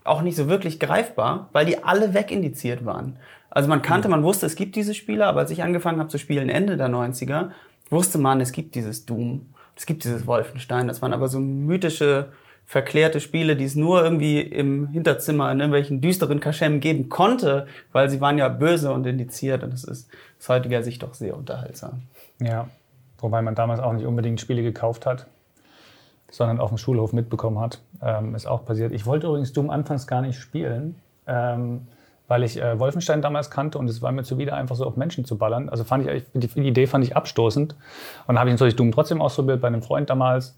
auch 0.03 0.21
nicht 0.21 0.35
so 0.35 0.47
wirklich 0.47 0.79
greifbar, 0.79 1.49
weil 1.51 1.65
die 1.65 1.83
alle 1.83 2.13
wegindiziert 2.13 2.85
waren. 2.85 3.17
Also 3.49 3.69
man 3.69 3.81
kannte, 3.81 4.09
man 4.09 4.23
wusste, 4.23 4.45
es 4.45 4.55
gibt 4.55 4.75
diese 4.75 4.93
Spiele, 4.93 5.25
aber 5.25 5.41
als 5.41 5.51
ich 5.51 5.63
angefangen 5.63 5.99
habe 5.99 6.09
zu 6.09 6.17
spielen 6.17 6.49
Ende 6.49 6.77
der 6.77 6.89
90er, 6.89 7.49
wusste 7.89 8.17
man, 8.17 8.41
es 8.41 8.51
gibt 8.51 8.75
dieses 8.75 9.05
Doom, 9.05 9.53
es 9.75 9.85
gibt 9.85 10.03
dieses 10.03 10.27
Wolfenstein. 10.27 10.87
Das 10.87 11.01
waren 11.01 11.13
aber 11.13 11.27
so 11.27 11.39
mythische, 11.39 12.31
verklärte 12.65 13.19
Spiele, 13.19 13.55
die 13.55 13.63
es 13.63 13.75
nur 13.75 14.03
irgendwie 14.03 14.41
im 14.41 14.89
Hinterzimmer 14.89 15.51
in 15.51 15.59
irgendwelchen 15.59 16.01
düsteren 16.01 16.39
Kaschem 16.39 16.79
geben 16.79 17.09
konnte, 17.09 17.65
weil 17.91 18.11
sie 18.11 18.21
waren 18.21 18.37
ja 18.37 18.47
böse 18.47 18.93
und 18.93 19.07
indiziert 19.07 19.63
und 19.63 19.73
das 19.73 19.83
ist 19.83 20.07
aus 20.39 20.49
heutiger 20.49 20.83
Sicht 20.83 21.01
doch 21.01 21.15
sehr 21.15 21.35
unterhaltsam. 21.35 22.03
Ja, 22.39 22.69
wobei 23.17 23.41
man 23.41 23.55
damals 23.55 23.79
auch 23.79 23.93
nicht 23.93 24.05
unbedingt 24.05 24.39
Spiele 24.39 24.61
gekauft 24.61 25.07
hat, 25.07 25.25
sondern 26.31 26.59
auf 26.59 26.69
dem 26.69 26.77
Schulhof 26.77 27.13
mitbekommen 27.13 27.59
hat. 27.59 27.81
Ähm, 28.01 28.35
ist 28.35 28.47
auch 28.47 28.65
passiert. 28.65 28.91
Ich 28.91 29.05
wollte 29.05 29.27
übrigens 29.27 29.53
Doom 29.53 29.69
anfangs 29.69 30.07
gar 30.07 30.21
nicht 30.21 30.39
spielen, 30.39 30.95
ähm, 31.27 31.87
weil 32.27 32.43
ich 32.43 32.61
äh, 32.61 32.79
Wolfenstein 32.79 33.21
damals 33.21 33.49
kannte 33.49 33.77
und 33.77 33.89
es 33.89 34.01
war 34.01 34.11
mir 34.11 34.23
zuwider, 34.23 34.55
einfach 34.55 34.75
so 34.75 34.85
auf 34.85 34.95
Menschen 34.95 35.25
zu 35.25 35.37
ballern. 35.37 35.69
Also 35.69 35.83
fand 35.83 36.07
ich, 36.07 36.23
die, 36.33 36.47
die 36.47 36.67
Idee 36.67 36.87
fand 36.87 37.03
ich 37.03 37.15
abstoßend. 37.15 37.73
Und 37.73 37.79
dann 38.27 38.39
habe 38.39 38.49
ich 38.49 38.53
natürlich 38.53 38.75
Doom 38.75 38.91
trotzdem 38.91 39.21
ausprobiert 39.21 39.61
bei 39.61 39.67
einem 39.67 39.81
Freund 39.81 40.09
damals. 40.09 40.57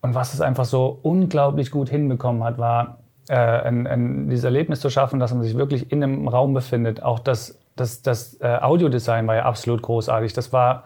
Und 0.00 0.14
was 0.14 0.34
es 0.34 0.40
einfach 0.40 0.64
so 0.64 0.98
unglaublich 1.02 1.70
gut 1.70 1.88
hinbekommen 1.88 2.42
hat, 2.44 2.58
war, 2.58 2.98
äh, 3.28 3.34
ein, 3.36 3.86
ein, 3.86 4.28
dieses 4.28 4.44
Erlebnis 4.44 4.80
zu 4.80 4.90
schaffen, 4.90 5.20
dass 5.20 5.32
man 5.32 5.42
sich 5.42 5.56
wirklich 5.56 5.92
in 5.92 6.02
einem 6.02 6.28
Raum 6.28 6.54
befindet. 6.54 7.02
Auch 7.02 7.18
das 7.18 7.58
das, 7.76 8.02
das 8.02 8.40
äh, 8.40 8.58
Audiodesign 8.60 9.26
war 9.26 9.36
ja 9.36 9.44
absolut 9.44 9.82
großartig. 9.82 10.32
Das 10.32 10.52
war 10.52 10.84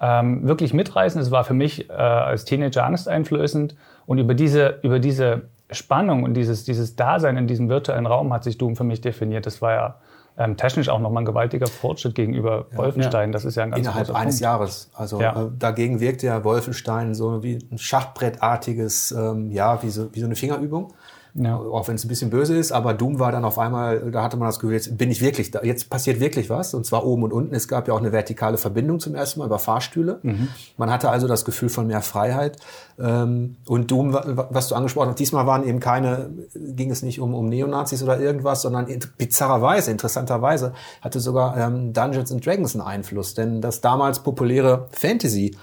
ähm, 0.00 0.46
wirklich 0.46 0.74
mitreißend. 0.74 1.22
Es 1.22 1.30
war 1.30 1.44
für 1.44 1.54
mich 1.54 1.88
äh, 1.90 1.92
als 1.92 2.44
Teenager 2.44 2.84
angsteinflößend. 2.84 3.76
Und 4.06 4.18
über 4.18 4.34
diese, 4.34 4.80
über 4.82 4.98
diese 4.98 5.42
Spannung 5.70 6.24
und 6.24 6.34
dieses, 6.34 6.64
dieses 6.64 6.96
Dasein 6.96 7.36
in 7.36 7.46
diesem 7.46 7.68
virtuellen 7.68 8.06
Raum 8.06 8.32
hat 8.32 8.44
sich 8.44 8.58
Doom 8.58 8.76
für 8.76 8.84
mich 8.84 9.00
definiert. 9.00 9.46
Das 9.46 9.62
war 9.62 9.72
ja 9.72 9.94
ähm, 10.36 10.56
technisch 10.56 10.88
auch 10.88 10.98
nochmal 10.98 11.22
ein 11.22 11.26
gewaltiger 11.26 11.66
Fortschritt 11.66 12.14
gegenüber 12.14 12.66
ja, 12.70 12.78
Wolfenstein. 12.78 13.30
Das 13.30 13.44
ist 13.44 13.54
ja 13.54 13.62
ein 13.62 13.70
ganz 13.70 13.80
Innerhalb 13.80 14.10
eines 14.10 14.34
Punkt. 14.34 14.40
Jahres. 14.40 14.90
Also 14.94 15.20
ja. 15.20 15.44
äh, 15.44 15.50
dagegen 15.58 16.00
wirkt 16.00 16.22
ja 16.22 16.42
Wolfenstein 16.42 17.14
so 17.14 17.42
wie 17.42 17.58
ein 17.70 17.78
Schachbrettartiges, 17.78 19.12
ähm, 19.12 19.50
ja, 19.52 19.82
wie 19.82 19.90
so, 19.90 20.12
wie 20.12 20.20
so 20.20 20.26
eine 20.26 20.36
Fingerübung. 20.36 20.92
Ja. 21.36 21.56
Auch 21.56 21.88
wenn 21.88 21.96
es 21.96 22.04
ein 22.04 22.08
bisschen 22.08 22.30
böse 22.30 22.56
ist, 22.56 22.70
aber 22.70 22.94
Doom 22.94 23.18
war 23.18 23.32
dann 23.32 23.44
auf 23.44 23.58
einmal, 23.58 24.12
da 24.12 24.22
hatte 24.22 24.36
man 24.36 24.46
das 24.46 24.60
Gefühl, 24.60 24.74
jetzt 24.74 24.96
bin 24.96 25.10
ich 25.10 25.20
wirklich 25.20 25.50
da, 25.50 25.64
jetzt 25.64 25.90
passiert 25.90 26.20
wirklich 26.20 26.48
was, 26.48 26.74
und 26.74 26.86
zwar 26.86 27.04
oben 27.04 27.24
und 27.24 27.32
unten. 27.32 27.54
Es 27.56 27.66
gab 27.66 27.88
ja 27.88 27.94
auch 27.94 27.98
eine 27.98 28.12
vertikale 28.12 28.56
Verbindung 28.56 29.00
zum 29.00 29.16
ersten 29.16 29.40
Mal 29.40 29.46
über 29.46 29.58
Fahrstühle. 29.58 30.20
Mhm. 30.22 30.48
Man 30.76 30.92
hatte 30.92 31.10
also 31.10 31.26
das 31.26 31.44
Gefühl 31.44 31.70
von 31.70 31.88
mehr 31.88 32.02
Freiheit. 32.02 32.58
Ähm, 33.00 33.56
und 33.66 33.90
Doom, 33.90 34.12
was 34.12 34.68
du 34.68 34.76
angesprochen 34.76 35.08
hast, 35.08 35.18
diesmal 35.18 35.44
waren 35.44 35.66
eben 35.66 35.80
keine, 35.80 36.30
ging 36.54 36.92
es 36.92 37.02
nicht 37.02 37.18
um, 37.18 37.34
um 37.34 37.48
Neonazis 37.48 38.04
oder 38.04 38.20
irgendwas, 38.20 38.62
sondern 38.62 38.86
bizarrerweise, 39.18 39.90
interessanterweise, 39.90 40.72
hatte 41.00 41.18
sogar 41.18 41.56
ähm, 41.56 41.92
Dungeons 41.92 42.30
and 42.30 42.46
Dragons 42.46 42.76
einen 42.76 42.86
Einfluss, 42.86 43.34
denn 43.34 43.60
das 43.60 43.80
damals 43.80 44.20
populäre 44.20 44.86
Fantasy 44.92 45.56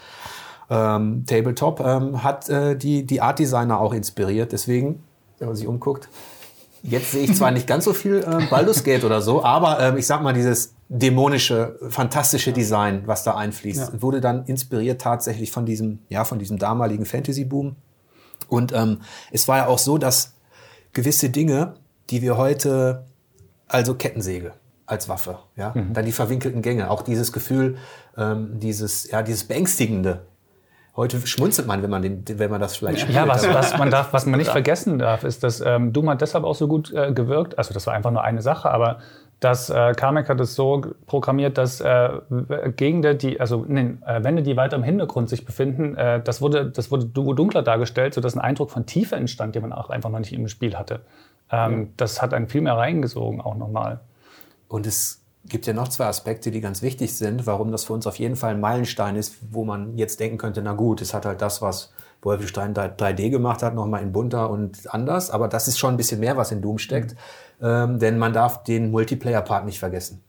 ähm, 0.70 1.26
Tabletop 1.26 1.80
ähm, 1.80 2.24
hat 2.24 2.50
äh, 2.50 2.76
die, 2.76 3.06
die 3.06 3.22
Art 3.22 3.40
Designer 3.40 3.80
auch 3.80 3.94
inspiriert. 3.94 4.52
Deswegen 4.52 5.04
wenn 5.42 5.48
man 5.48 5.58
sich 5.58 5.68
umguckt. 5.68 6.08
Jetzt 6.84 7.12
sehe 7.12 7.24
ich 7.24 7.36
zwar 7.36 7.52
nicht 7.52 7.68
ganz 7.68 7.86
so 7.86 7.94
viel 7.94 8.18
äh, 8.18 8.46
Baldur's 8.50 8.84
Gate 8.84 9.04
oder 9.04 9.22
so, 9.22 9.44
aber 9.44 9.80
ähm, 9.80 9.98
ich 9.98 10.08
sag 10.08 10.22
mal, 10.24 10.34
dieses 10.34 10.74
dämonische, 10.88 11.78
fantastische 11.90 12.54
Design, 12.54 13.04
was 13.06 13.24
da 13.24 13.36
einfließt, 13.36 13.94
ja. 13.94 14.02
wurde 14.02 14.22
dann 14.22 14.46
inspiriert 14.46 15.02
tatsächlich 15.02 15.52
von 15.52 15.66
diesem, 15.66 16.00
ja, 16.10 16.24
von 16.26 16.40
diesem 16.40 16.58
damaligen 16.58 17.06
Fantasy-Boom. 17.06 17.76
Und 18.48 18.74
ähm, 18.74 19.02
es 19.32 19.48
war 19.48 19.58
ja 19.58 19.68
auch 19.68 19.78
so, 19.78 19.98
dass 19.98 20.34
gewisse 20.94 21.30
Dinge, 21.30 21.76
die 22.10 22.22
wir 22.22 22.38
heute, 22.38 23.06
also 23.68 23.94
Kettensäge 23.96 24.54
als 24.86 25.08
Waffe, 25.08 25.40
ja, 25.56 25.74
mhm. 25.76 25.94
dann 25.94 26.06
die 26.06 26.12
verwinkelten 26.12 26.62
Gänge, 26.62 26.90
auch 26.90 27.04
dieses 27.04 27.32
Gefühl, 27.32 27.78
ähm, 28.18 28.60
dieses, 28.60 29.10
ja, 29.10 29.22
dieses 29.22 29.46
beängstigende, 29.46 30.26
Heute 30.96 31.26
schmunzelt 31.26 31.68
man, 31.68 31.82
wenn 31.84 31.90
man, 31.90 32.02
den, 32.02 32.24
wenn 32.28 32.52
man 32.52 32.60
das 32.60 32.76
vielleicht 32.76 33.00
spielt. 33.00 33.16
Ja, 33.16 33.26
was, 33.28 33.48
was, 33.48 33.78
man, 33.78 33.90
darf, 33.90 34.12
was 34.12 34.26
man 34.26 34.38
nicht 34.38 34.52
vergessen 34.52 35.00
darf, 35.00 35.24
ist, 35.24 35.42
dass 35.42 35.62
ähm, 35.62 35.94
Doom 35.94 36.10
hat 36.10 36.20
deshalb 36.22 36.44
auch 36.44 36.56
so 36.56 36.68
gut 36.68 36.94
äh, 36.94 37.14
gewirkt. 37.14 37.58
Also 37.58 37.74
das 37.74 37.88
war 37.88 37.94
einfach 37.94 38.12
nur 38.12 38.24
eine 38.24 38.42
Sache, 38.42 38.70
aber 38.70 39.00
dass 39.40 39.70
äh, 39.70 39.94
Carmack 39.94 40.30
hat 40.30 40.40
es 40.40 40.54
so 40.54 40.82
programmiert, 41.08 41.58
dass 41.58 41.82
äh, 41.82 42.10
Gegenden, 42.76 43.18
die, 43.18 43.40
also 43.40 43.66
nee, 43.68 43.96
äh, 44.06 44.24
Wände, 44.24 44.44
die 44.44 44.56
weiter 44.56 44.76
im 44.76 44.84
Hintergrund 44.84 45.30
sich 45.30 45.46
befinden, 45.46 45.96
äh, 45.96 46.22
das 46.22 46.42
wurde, 46.42 46.70
das 46.70 46.92
wurde 46.92 47.06
dunkler 47.06 47.64
dargestellt, 47.64 48.14
sodass 48.14 48.36
ein 48.36 48.42
Eindruck 48.42 48.70
von 48.70 48.86
Tiefe 48.86 49.16
entstand, 49.16 49.56
den 49.56 49.64
man 49.64 49.74
auch 49.74 49.90
einfach 49.90 50.10
noch 50.10 50.20
nicht 50.20 50.34
im 50.34 50.48
Spiel 50.48 50.78
hatte. 50.78 51.02
Ähm, 51.50 51.82
ja. 51.82 51.88
Das 51.98 52.22
hat 52.22 52.34
einen 52.34 52.50
viel 52.50 52.62
mehr 52.62 52.78
reingesogen 52.78 53.42
auch 53.42 53.56
nochmal. 53.56 54.02
Und 54.68 54.86
es 54.86 55.21
gibt 55.46 55.66
ja 55.68 55.74
noch 55.74 55.88
zwei 55.88 56.06
Aspekte, 56.06 56.52
die 56.52 56.62
ganz 56.62 56.82
wichtig 56.82 57.18
sind, 57.18 57.48
warum 57.48 57.72
das 57.72 57.86
für 57.86 57.94
uns 57.94 58.06
auf 58.08 58.18
jeden 58.18 58.36
Fall 58.36 58.52
ein 58.52 58.60
Meilenstein 58.60 59.16
ist, 59.16 59.38
wo 59.50 59.66
man 59.66 59.98
jetzt 59.98 60.20
denken 60.20 60.38
könnte, 60.38 60.62
na 60.62 60.74
gut, 60.74 61.02
es 61.02 61.14
hat 61.14 61.26
halt 61.26 61.42
das, 61.42 61.62
was 61.62 61.92
Wolfenstein 62.22 62.76
3D 62.76 63.30
gemacht 63.32 63.64
hat, 63.64 63.74
nochmal 63.74 64.04
in 64.04 64.12
bunter 64.12 64.50
und 64.50 64.94
anders, 64.94 65.32
aber 65.32 65.48
das 65.48 65.68
ist 65.68 65.80
schon 65.80 65.96
ein 65.96 65.98
bisschen 65.98 66.20
mehr, 66.20 66.38
was 66.38 66.52
in 66.52 66.62
Doom 66.62 66.78
steckt, 66.78 67.16
ähm, 67.62 67.98
denn 67.98 68.18
man 68.18 68.34
darf 68.34 68.64
den 68.64 68.92
Multiplayer-Part 68.92 69.66
nicht 69.66 69.80
vergessen. 69.80 70.24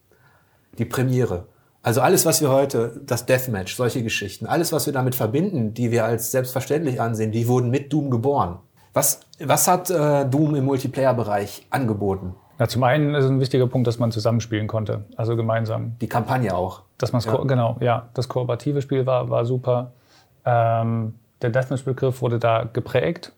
Die 0.78 0.86
Premiere. 0.86 1.46
Also 1.82 2.00
alles, 2.00 2.24
was 2.24 2.40
wir 2.40 2.48
heute, 2.48 3.00
das 3.04 3.26
Deathmatch, 3.26 3.74
solche 3.74 4.02
Geschichten, 4.02 4.46
alles, 4.46 4.72
was 4.72 4.86
wir 4.86 4.92
damit 4.92 5.14
verbinden, 5.14 5.74
die 5.74 5.90
wir 5.90 6.04
als 6.04 6.30
selbstverständlich 6.30 7.00
ansehen, 7.00 7.32
die 7.32 7.48
wurden 7.48 7.70
mit 7.70 7.92
Doom 7.92 8.10
geboren. 8.10 8.60
Was, 8.94 9.20
was 9.40 9.68
hat 9.68 9.90
äh, 9.90 10.24
Doom 10.26 10.54
im 10.54 10.64
Multiplayer-Bereich 10.64 11.66
angeboten? 11.70 12.34
Ja, 12.58 12.68
zum 12.68 12.82
einen 12.84 13.14
ist 13.14 13.24
ein 13.24 13.40
wichtiger 13.40 13.66
Punkt, 13.66 13.86
dass 13.86 13.98
man 13.98 14.12
zusammenspielen 14.12 14.66
konnte, 14.66 15.04
also 15.16 15.36
gemeinsam. 15.36 15.96
Die 16.00 16.08
Kampagne 16.08 16.54
auch. 16.54 16.82
Dass 16.98 17.12
man 17.12 17.22
ja. 17.22 17.36
genau, 17.44 17.76
ja, 17.80 18.08
das 18.14 18.28
kooperative 18.28 18.82
Spiel 18.82 19.06
war, 19.06 19.30
war 19.30 19.44
super. 19.44 19.92
Ähm, 20.44 21.14
der 21.40 21.50
Deathmatch-Begriff 21.50 22.22
wurde 22.22 22.38
da 22.38 22.68
geprägt, 22.72 23.32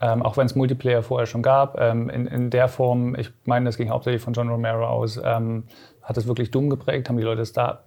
ähm, 0.00 0.22
auch 0.22 0.36
wenn 0.36 0.46
es 0.46 0.54
Multiplayer 0.54 1.02
vorher 1.02 1.26
schon 1.26 1.42
gab. 1.42 1.78
Ähm, 1.78 2.08
in, 2.08 2.26
in 2.26 2.50
der 2.50 2.68
Form, 2.68 3.14
ich 3.16 3.30
meine, 3.44 3.66
das 3.66 3.76
ging 3.76 3.90
hauptsächlich 3.90 4.22
von 4.22 4.32
John 4.32 4.48
Romero 4.48 4.86
aus, 4.86 5.20
ähm, 5.22 5.64
hat 6.02 6.16
es 6.16 6.26
wirklich 6.26 6.50
dumm 6.50 6.70
geprägt, 6.70 7.08
haben 7.08 7.16
die 7.16 7.22
Leute 7.22 7.42
es 7.42 7.52
da 7.52 7.80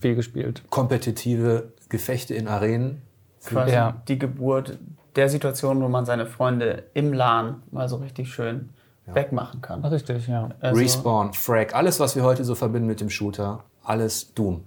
viel 0.00 0.14
gespielt. 0.14 0.62
Kompetitive 0.70 1.72
Gefechte 1.88 2.34
in 2.34 2.48
Arenen. 2.48 3.02
Quasi 3.44 3.72
ja. 3.72 4.00
die 4.08 4.18
Geburt 4.18 4.78
der 5.16 5.28
Situation, 5.28 5.82
wo 5.82 5.88
man 5.88 6.06
seine 6.06 6.26
Freunde 6.26 6.84
im 6.94 7.12
LAN 7.12 7.62
mal 7.70 7.88
so 7.88 7.96
richtig 7.96 8.32
schön 8.32 8.70
ja. 9.06 9.14
wegmachen 9.14 9.60
kann. 9.60 9.84
Richtig, 9.84 10.26
ja. 10.28 10.50
Also 10.60 10.80
Respawn, 10.80 11.32
Frag, 11.32 11.74
alles, 11.74 12.00
was 12.00 12.16
wir 12.16 12.22
heute 12.22 12.44
so 12.44 12.54
verbinden 12.54 12.88
mit 12.88 13.00
dem 13.00 13.10
Shooter, 13.10 13.64
alles 13.82 14.34
Doom. 14.34 14.64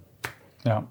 Ja. 0.64 0.84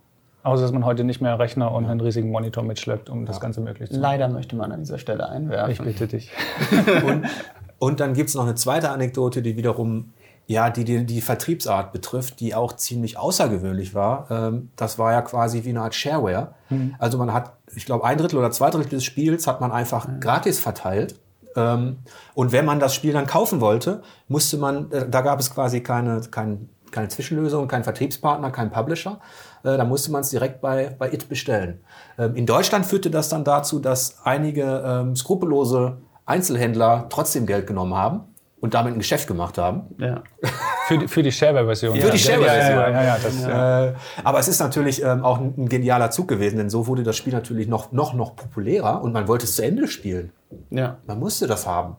Außer, 0.44 0.64
dass 0.64 0.74
man 0.74 0.84
heute 0.86 1.06
nicht 1.06 1.22
mehr 1.22 1.40
Rechner 1.40 1.72
und 1.72 1.86
ja. 1.86 1.92
einen 1.92 2.02
riesigen 2.02 2.30
Monitor 2.30 2.64
mitschleppt, 2.64 3.10
um 3.10 3.22
ja. 3.22 3.26
das 3.26 3.40
Ganze 3.40 3.62
möglich 3.62 3.90
zu 3.90 3.96
machen. 3.96 4.02
Leider 4.02 4.28
möchte 4.28 4.56
man 4.56 4.72
an 4.72 4.82
dieser 4.82 4.98
Stelle 4.98 5.30
einwerfen. 5.30 5.72
Ich 5.72 5.82
bitte 5.82 6.08
dich. 6.08 6.32
und, 7.08 7.26
und 7.80 8.00
dann 8.02 8.14
gibt 8.14 8.30
es 8.30 8.36
noch 8.36 8.44
eine 8.44 8.56
zweite 8.56 8.90
Anekdote, 8.90 9.42
die 9.42 9.56
wiederum 9.56 10.12
ja, 10.46 10.70
die, 10.70 10.84
die 10.84 11.06
die 11.06 11.22
Vertriebsart 11.22 11.94
betrifft, 11.94 12.40
die 12.40 12.54
auch 12.54 12.74
ziemlich 12.74 13.18
außergewöhnlich 13.18 13.94
war. 13.94 14.30
Ähm, 14.30 14.70
das 14.76 15.00
war 15.00 15.14
ja 15.14 15.22
quasi 15.22 15.64
wie 15.64 15.70
eine 15.70 15.82
Art 15.82 15.96
Shareware. 15.96 16.54
Mhm. 16.70 16.96
Also 17.00 17.18
man 17.18 17.32
hat, 17.34 17.54
ich 17.74 17.86
glaube, 17.86 18.04
ein 18.06 18.18
Drittel 18.18 18.38
oder 18.38 18.52
zwei 18.52 18.70
Drittel 18.70 18.90
des 18.90 19.06
Spiels 19.06 19.48
hat 19.48 19.62
man 19.62 19.72
einfach 19.72 20.08
mhm. 20.08 20.20
gratis 20.20 20.60
verteilt. 20.60 21.16
Ähm, 21.56 21.98
und 22.34 22.52
wenn 22.52 22.66
man 22.66 22.80
das 22.80 22.96
Spiel 22.96 23.14
dann 23.14 23.28
kaufen 23.28 23.62
wollte, 23.62 24.02
musste 24.28 24.58
man, 24.58 24.92
äh, 24.92 25.08
da 25.10 25.22
gab 25.22 25.40
es 25.40 25.54
quasi 25.54 25.82
keine, 25.82 26.22
kein, 26.32 26.70
keine 26.92 27.10
Zwischenlösung, 27.10 27.68
keinen 27.68 27.84
Vertriebspartner, 27.84 28.52
keinen 28.52 28.72
Publisher. 28.72 29.20
Äh, 29.64 29.78
da 29.78 29.86
musste 29.86 30.12
man 30.12 30.22
es 30.22 30.30
direkt 30.30 30.62
bei, 30.62 30.96
bei 30.98 31.12
IT 31.12 31.30
bestellen. 31.30 31.82
Ähm, 32.18 32.36
in 32.36 32.46
Deutschland 32.46 32.86
führte 32.86 33.10
das 33.10 33.30
dann 33.30 33.44
dazu, 33.44 33.80
dass 33.80 34.26
einige 34.26 34.84
ähm, 34.86 35.16
skrupellose 35.16 35.98
Einzelhändler 36.26 37.08
trotzdem 37.10 37.46
Geld 37.46 37.68
genommen 37.68 37.96
haben 37.96 38.22
und 38.62 38.74
damit 38.74 38.94
ein 38.94 39.00
Geschäft 39.00 39.28
gemacht 39.28 39.58
haben. 39.58 39.96
Ja. 39.98 40.24
Für 40.88 40.98
die, 40.98 41.08
für 41.08 41.24
die 41.24 41.32
Shareware-Version. 41.32 41.96
Für 41.96 42.12
die 42.12 42.20
Shareware-Version. 42.20 42.78
Ja, 42.78 42.92
ja, 42.92 43.18
ja, 43.18 43.48
ja 43.48 43.86
äh, 43.88 43.94
aber 44.24 44.40
es 44.40 44.48
ist 44.48 44.60
natürlich 44.60 45.02
ähm, 45.02 45.24
auch 45.24 45.40
ein, 45.40 45.54
ein, 45.58 45.70
genialer 45.70 46.12
Zug 46.12 46.28
gewesen, 46.28 46.58
denn 46.58 46.70
so 46.70 46.88
wurde 46.88 47.04
das 47.04 47.16
Spiel 47.16 47.34
natürlich 47.34 47.68
noch, 47.68 47.92
noch, 47.92 48.14
noch 48.14 48.36
populärer 48.36 49.02
und 49.02 49.14
man 49.14 49.28
wollte 49.28 49.46
es 49.46 49.56
zu 49.56 49.64
Ende 49.64 49.88
spielen. 49.88 50.32
Ja. 50.70 50.98
Man 51.06 51.20
musste 51.20 51.48
das 51.48 51.66
haben. 51.66 51.96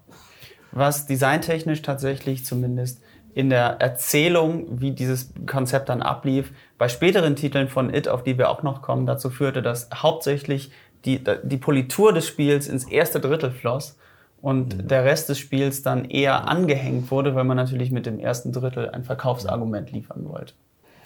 Was 0.73 1.07
designtechnisch 1.07 1.83
tatsächlich 1.83 2.45
zumindest 2.45 3.01
in 3.35 3.51
der 3.51 3.81
Erzählung, 3.81 4.81
wie 4.81 4.93
dieses 4.93 5.33
Konzept 5.47 5.89
dann 5.89 6.03
ablief, 6.03 6.53
bei 6.79 6.89
späteren 6.89 7.37
Titeln 7.37 7.69
von 7.69 7.93
It, 7.93 8.09
auf 8.09 8.23
die 8.23 8.39
wir 8.39 8.51
auch 8.51 8.63
noch 8.63 8.83
kommen, 8.83 9.07
dazu 9.07 9.31
führte, 9.31 9.63
dass 9.63 9.89
hauptsächlich 9.95 10.71
die, 11.05 11.23
die 11.43 11.57
Politur 11.57 12.13
des 12.13 12.27
Spiels 12.27 12.69
ins 12.69 12.85
erste 12.85 13.21
Drittel 13.21 13.51
floss 13.51 13.97
und 14.45 14.77
mhm. 14.77 14.89
der 14.89 15.07
Rest 15.07 15.31
des 15.31 15.39
Spiels 15.39 15.81
dann 15.81 16.05
eher 16.05 16.47
angehängt 16.47 17.11
wurde, 17.11 17.35
weil 17.35 17.45
man 17.45 17.57
natürlich 17.57 17.91
mit 17.91 18.05
dem 18.05 18.19
ersten 18.19 18.53
Drittel 18.53 18.91
ein 18.91 19.03
Verkaufsargument 19.03 19.91
liefern 19.91 20.29
wollte. 20.29 20.53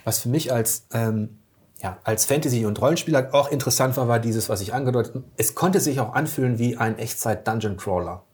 Was 0.03 0.19
für 0.19 0.29
mich 0.29 0.53
als, 0.53 0.89
ähm, 0.93 1.39
ja, 1.81 1.99
als 2.03 2.25
Fantasy- 2.25 2.67
und 2.67 2.81
Rollenspieler 2.81 3.29
auch 3.33 3.53
interessant 3.53 3.97
war, 3.97 4.09
war 4.09 4.19
dieses, 4.19 4.49
was 4.49 4.61
ich 4.61 4.75
angedeutet 4.75 5.15
habe. 5.15 5.25
Es 5.37 5.55
konnte 5.55 5.79
sich 5.79 6.01
auch 6.01 6.15
anfühlen 6.15 6.59
wie 6.59 6.79
ein 6.79 6.99
Echtzeit-Dungeon-Crawler. 6.99 8.25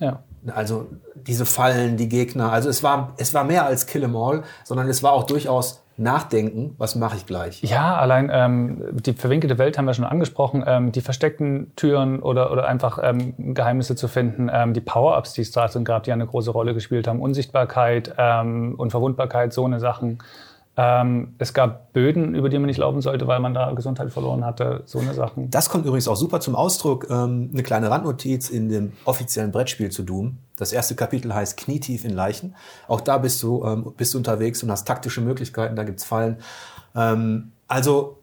Ja. 0.00 0.24
Also 0.48 0.88
diese 1.14 1.46
Fallen, 1.46 1.96
die 1.96 2.08
Gegner. 2.08 2.50
Also 2.50 2.68
es 2.68 2.82
war, 2.82 3.14
es 3.16 3.34
war 3.34 3.44
mehr 3.44 3.64
als 3.64 3.86
Kill 3.86 4.02
'em 4.02 4.16
All, 4.16 4.42
sondern 4.64 4.88
es 4.88 5.04
war 5.04 5.12
auch 5.12 5.24
durchaus 5.24 5.84
nachdenken, 5.98 6.74
was 6.78 6.94
mache 6.94 7.16
ich 7.16 7.26
gleich. 7.26 7.62
Ja, 7.62 7.96
allein 7.96 8.30
ähm, 8.32 8.84
die 8.92 9.12
verwinkelte 9.12 9.58
Welt 9.58 9.76
haben 9.76 9.84
wir 9.84 9.94
schon 9.94 10.04
angesprochen, 10.04 10.64
ähm, 10.66 10.92
die 10.92 11.00
versteckten 11.00 11.72
Türen 11.74 12.20
oder, 12.20 12.52
oder 12.52 12.68
einfach 12.68 12.98
ähm, 13.02 13.34
Geheimnisse 13.54 13.96
zu 13.96 14.06
finden, 14.06 14.48
ähm, 14.52 14.74
die 14.74 14.80
Power-Ups, 14.80 15.32
die 15.32 15.42
es 15.42 15.50
da 15.50 15.68
sind, 15.68 15.84
gab, 15.84 16.04
die 16.04 16.12
eine 16.12 16.26
große 16.26 16.50
Rolle 16.50 16.72
gespielt 16.72 17.08
haben, 17.08 17.20
Unsichtbarkeit, 17.20 18.14
ähm, 18.16 18.76
Unverwundbarkeit, 18.76 19.52
so 19.52 19.64
eine 19.64 19.80
Sachen. 19.80 20.18
Ähm, 20.80 21.34
es 21.38 21.54
gab 21.54 21.92
Böden, 21.92 22.36
über 22.36 22.48
die 22.48 22.56
man 22.56 22.66
nicht 22.66 22.76
laufen 22.76 23.00
sollte, 23.00 23.26
weil 23.26 23.40
man 23.40 23.52
da 23.52 23.72
Gesundheit 23.72 24.12
verloren 24.12 24.44
hatte, 24.44 24.84
so 24.86 25.00
eine 25.00 25.12
Sachen. 25.12 25.50
Das 25.50 25.70
kommt 25.70 25.84
übrigens 25.84 26.06
auch 26.06 26.14
super 26.14 26.38
zum 26.38 26.54
Ausdruck. 26.54 27.10
Ähm, 27.10 27.50
eine 27.52 27.64
kleine 27.64 27.90
Randnotiz 27.90 28.48
in 28.48 28.68
dem 28.68 28.92
offiziellen 29.04 29.50
Brettspiel 29.50 29.90
zu 29.90 30.04
Doom. 30.04 30.38
Das 30.56 30.72
erste 30.72 30.94
Kapitel 30.94 31.34
heißt 31.34 31.56
Knietief 31.56 32.04
in 32.04 32.12
Leichen. 32.12 32.54
Auch 32.86 33.00
da 33.00 33.18
bist 33.18 33.42
du, 33.42 33.64
ähm, 33.64 33.92
bist 33.96 34.14
du 34.14 34.18
unterwegs 34.18 34.62
und 34.62 34.70
hast 34.70 34.86
taktische 34.86 35.20
Möglichkeiten, 35.20 35.74
da 35.74 35.82
gibt's 35.82 36.04
Fallen. 36.04 36.36
Ähm, 36.94 37.50
also 37.66 38.18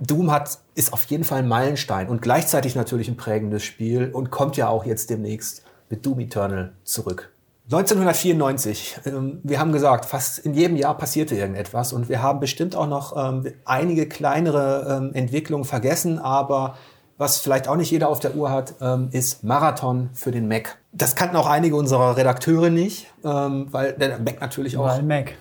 Doom 0.00 0.32
hat, 0.32 0.58
ist 0.74 0.92
auf 0.92 1.04
jeden 1.04 1.22
Fall 1.22 1.38
ein 1.38 1.48
Meilenstein 1.48 2.08
und 2.08 2.22
gleichzeitig 2.22 2.74
natürlich 2.74 3.06
ein 3.06 3.16
prägendes 3.16 3.62
Spiel 3.62 4.10
und 4.12 4.32
kommt 4.32 4.56
ja 4.56 4.68
auch 4.68 4.84
jetzt 4.84 5.10
demnächst 5.10 5.62
mit 5.90 6.04
Doom 6.04 6.18
Eternal 6.18 6.72
zurück. 6.82 7.29
1994. 7.72 8.98
Ähm, 9.06 9.40
wir 9.44 9.60
haben 9.60 9.70
gesagt, 9.70 10.04
fast 10.04 10.40
in 10.40 10.54
jedem 10.54 10.76
Jahr 10.76 10.98
passierte 10.98 11.36
irgendetwas 11.36 11.92
und 11.92 12.08
wir 12.08 12.20
haben 12.20 12.40
bestimmt 12.40 12.74
auch 12.74 12.88
noch 12.88 13.16
ähm, 13.16 13.52
einige 13.64 14.08
kleinere 14.08 14.98
ähm, 14.98 15.14
Entwicklungen 15.14 15.64
vergessen, 15.64 16.18
aber 16.18 16.76
was 17.16 17.38
vielleicht 17.38 17.68
auch 17.68 17.76
nicht 17.76 17.92
jeder 17.92 18.08
auf 18.08 18.18
der 18.18 18.34
Uhr 18.34 18.50
hat, 18.50 18.76
ist 19.10 19.44
Marathon 19.44 20.08
für 20.14 20.30
den 20.30 20.48
Mac. 20.48 20.78
Das 20.92 21.14
kannten 21.14 21.36
auch 21.36 21.46
einige 21.46 21.76
unserer 21.76 22.16
Redakteure 22.16 22.70
nicht, 22.70 23.08
weil 23.20 23.92
der 23.92 24.18
Mac 24.20 24.40
natürlich 24.40 24.78
auch 24.78 24.86
weil 24.86 25.02
Mac. 25.02 25.34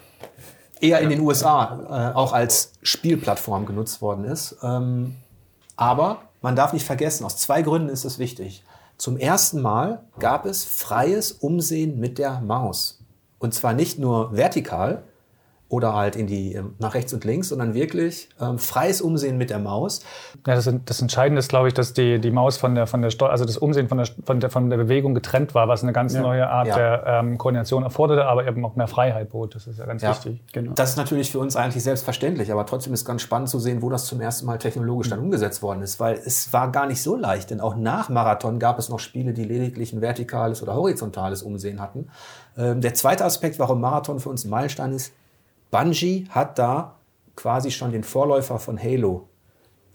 eher 0.82 1.00
in 1.00 1.08
den 1.08 1.22
USA 1.22 2.12
äh, 2.12 2.18
auch 2.18 2.34
als 2.34 2.74
Spielplattform 2.82 3.66
genutzt 3.66 4.02
worden 4.02 4.26
ist. 4.26 4.58
aber 5.78 6.18
man 6.42 6.56
darf 6.58 6.74
nicht 6.74 6.86
vergessen, 6.86 7.24
aus 7.24 7.38
zwei 7.38 7.62
Gründen 7.62 7.88
ist 7.88 8.04
es 8.04 8.20
wichtig. 8.20 8.64
Zum 9.00 9.16
ersten 9.16 9.62
Mal 9.62 10.04
gab 10.20 10.46
es 10.46 10.66
freies 10.66 11.32
Umsehen 11.32 12.02
mit 12.02 12.18
der 12.18 12.42
Maus. 12.42 13.02
Und 13.38 13.54
zwar 13.54 13.72
nicht 13.74 13.98
nur 13.98 14.36
vertikal, 14.36 15.04
oder 15.70 15.94
halt 15.94 16.16
in 16.16 16.26
die 16.26 16.54
ähm, 16.54 16.74
nach 16.80 16.96
rechts 16.96 17.14
und 17.14 17.24
links, 17.24 17.50
sondern 17.50 17.76
wirklich 17.76 18.28
ähm, 18.42 18.58
freies 18.58 19.02
Umsehen 19.02 19.38
mit 19.38 19.52
der 19.52 19.60
Maus. 19.60 20.02
Ja, 20.48 20.56
das, 20.56 20.70
das 20.86 21.02
Entscheidende 21.02 21.40
ist, 21.40 21.50
glaube 21.50 21.68
ich, 21.68 21.76
dass 21.76 21.94
die, 21.94 22.20
die 22.20 22.32
Maus 22.32 22.58
von 22.58 22.74
der 22.74 22.88
von 22.88 23.04
der 23.04 23.12
Steu 23.12 23.28
also 23.28 23.46
das 23.46 23.58
Umsehen 23.58 23.88
von 23.88 24.00
der, 24.00 24.08
von 24.26 24.40
der 24.40 24.50
von 24.50 24.70
der 24.72 24.78
Bewegung 24.78 25.14
getrennt 25.14 25.54
war, 25.54 25.68
was 25.68 25.84
eine 25.84 25.94
ganz 25.94 26.16
ja. 26.16 26.22
neue 26.22 26.50
Art 26.50 26.68
ja. 26.68 26.76
der 26.76 27.04
ähm, 27.06 27.38
Koordination 27.38 27.84
erforderte, 27.84 28.26
aber 28.26 28.48
eben 28.48 28.66
auch 28.66 28.76
mehr 28.76 28.88
Freiheit 28.88 29.30
bot. 29.30 29.54
Das 29.54 29.68
ist 29.68 29.78
ja 29.78 29.86
ganz 29.86 30.02
ja. 30.02 30.10
wichtig. 30.10 30.42
Genau. 30.54 30.74
Das 30.74 30.92
ist 30.92 30.98
natürlich 30.98 31.32
für 31.32 31.40
uns 31.40 31.56
eigentlich 31.56 31.84
selbstverständlich, 31.84 32.52
aber 32.52 32.66
trotzdem 32.66 32.94
ist 32.94 33.06
ganz 33.06 33.22
spannend 33.22 33.50
zu 33.50 33.60
sehen, 33.60 33.84
wo 33.84 33.92
das 33.92 34.06
zum 34.06 34.20
ersten 34.22 34.48
Mal 34.48 34.58
technologisch 34.58 35.10
dann 35.10 35.20
umgesetzt 35.20 35.62
worden 35.62 35.84
ist, 35.84 36.00
weil 36.00 36.16
es 36.16 36.52
war 36.52 36.72
gar 36.72 36.88
nicht 36.88 37.04
so 37.04 37.16
leicht, 37.16 37.52
denn 37.52 37.62
auch 37.62 37.76
nach 37.76 38.10
Marathon 38.10 38.58
gab 38.58 38.80
es 38.80 38.90
noch 38.90 39.00
Spiele, 39.00 39.34
die 39.34 39.44
lediglich 39.44 39.94
ein 39.94 40.02
vertikales 40.02 40.64
oder 40.64 40.74
horizontales 40.74 41.44
Umsehen 41.44 41.80
hatten. 41.80 42.08
Ähm, 42.58 42.82
der 42.82 42.96
zweite 42.96 43.24
Aspekt, 43.24 43.60
warum 43.60 43.80
Marathon 43.80 44.20
für 44.20 44.30
uns 44.30 44.46
ein 44.46 44.50
Meilenstein 44.50 44.94
ist, 44.94 45.14
Bungie 45.72 46.28
hat 46.30 46.58
da 46.60 46.96
quasi 47.36 47.72
schon 47.72 47.92
den 47.92 48.04
Vorläufer 48.04 48.60
von 48.60 48.82
Halo 48.82 49.30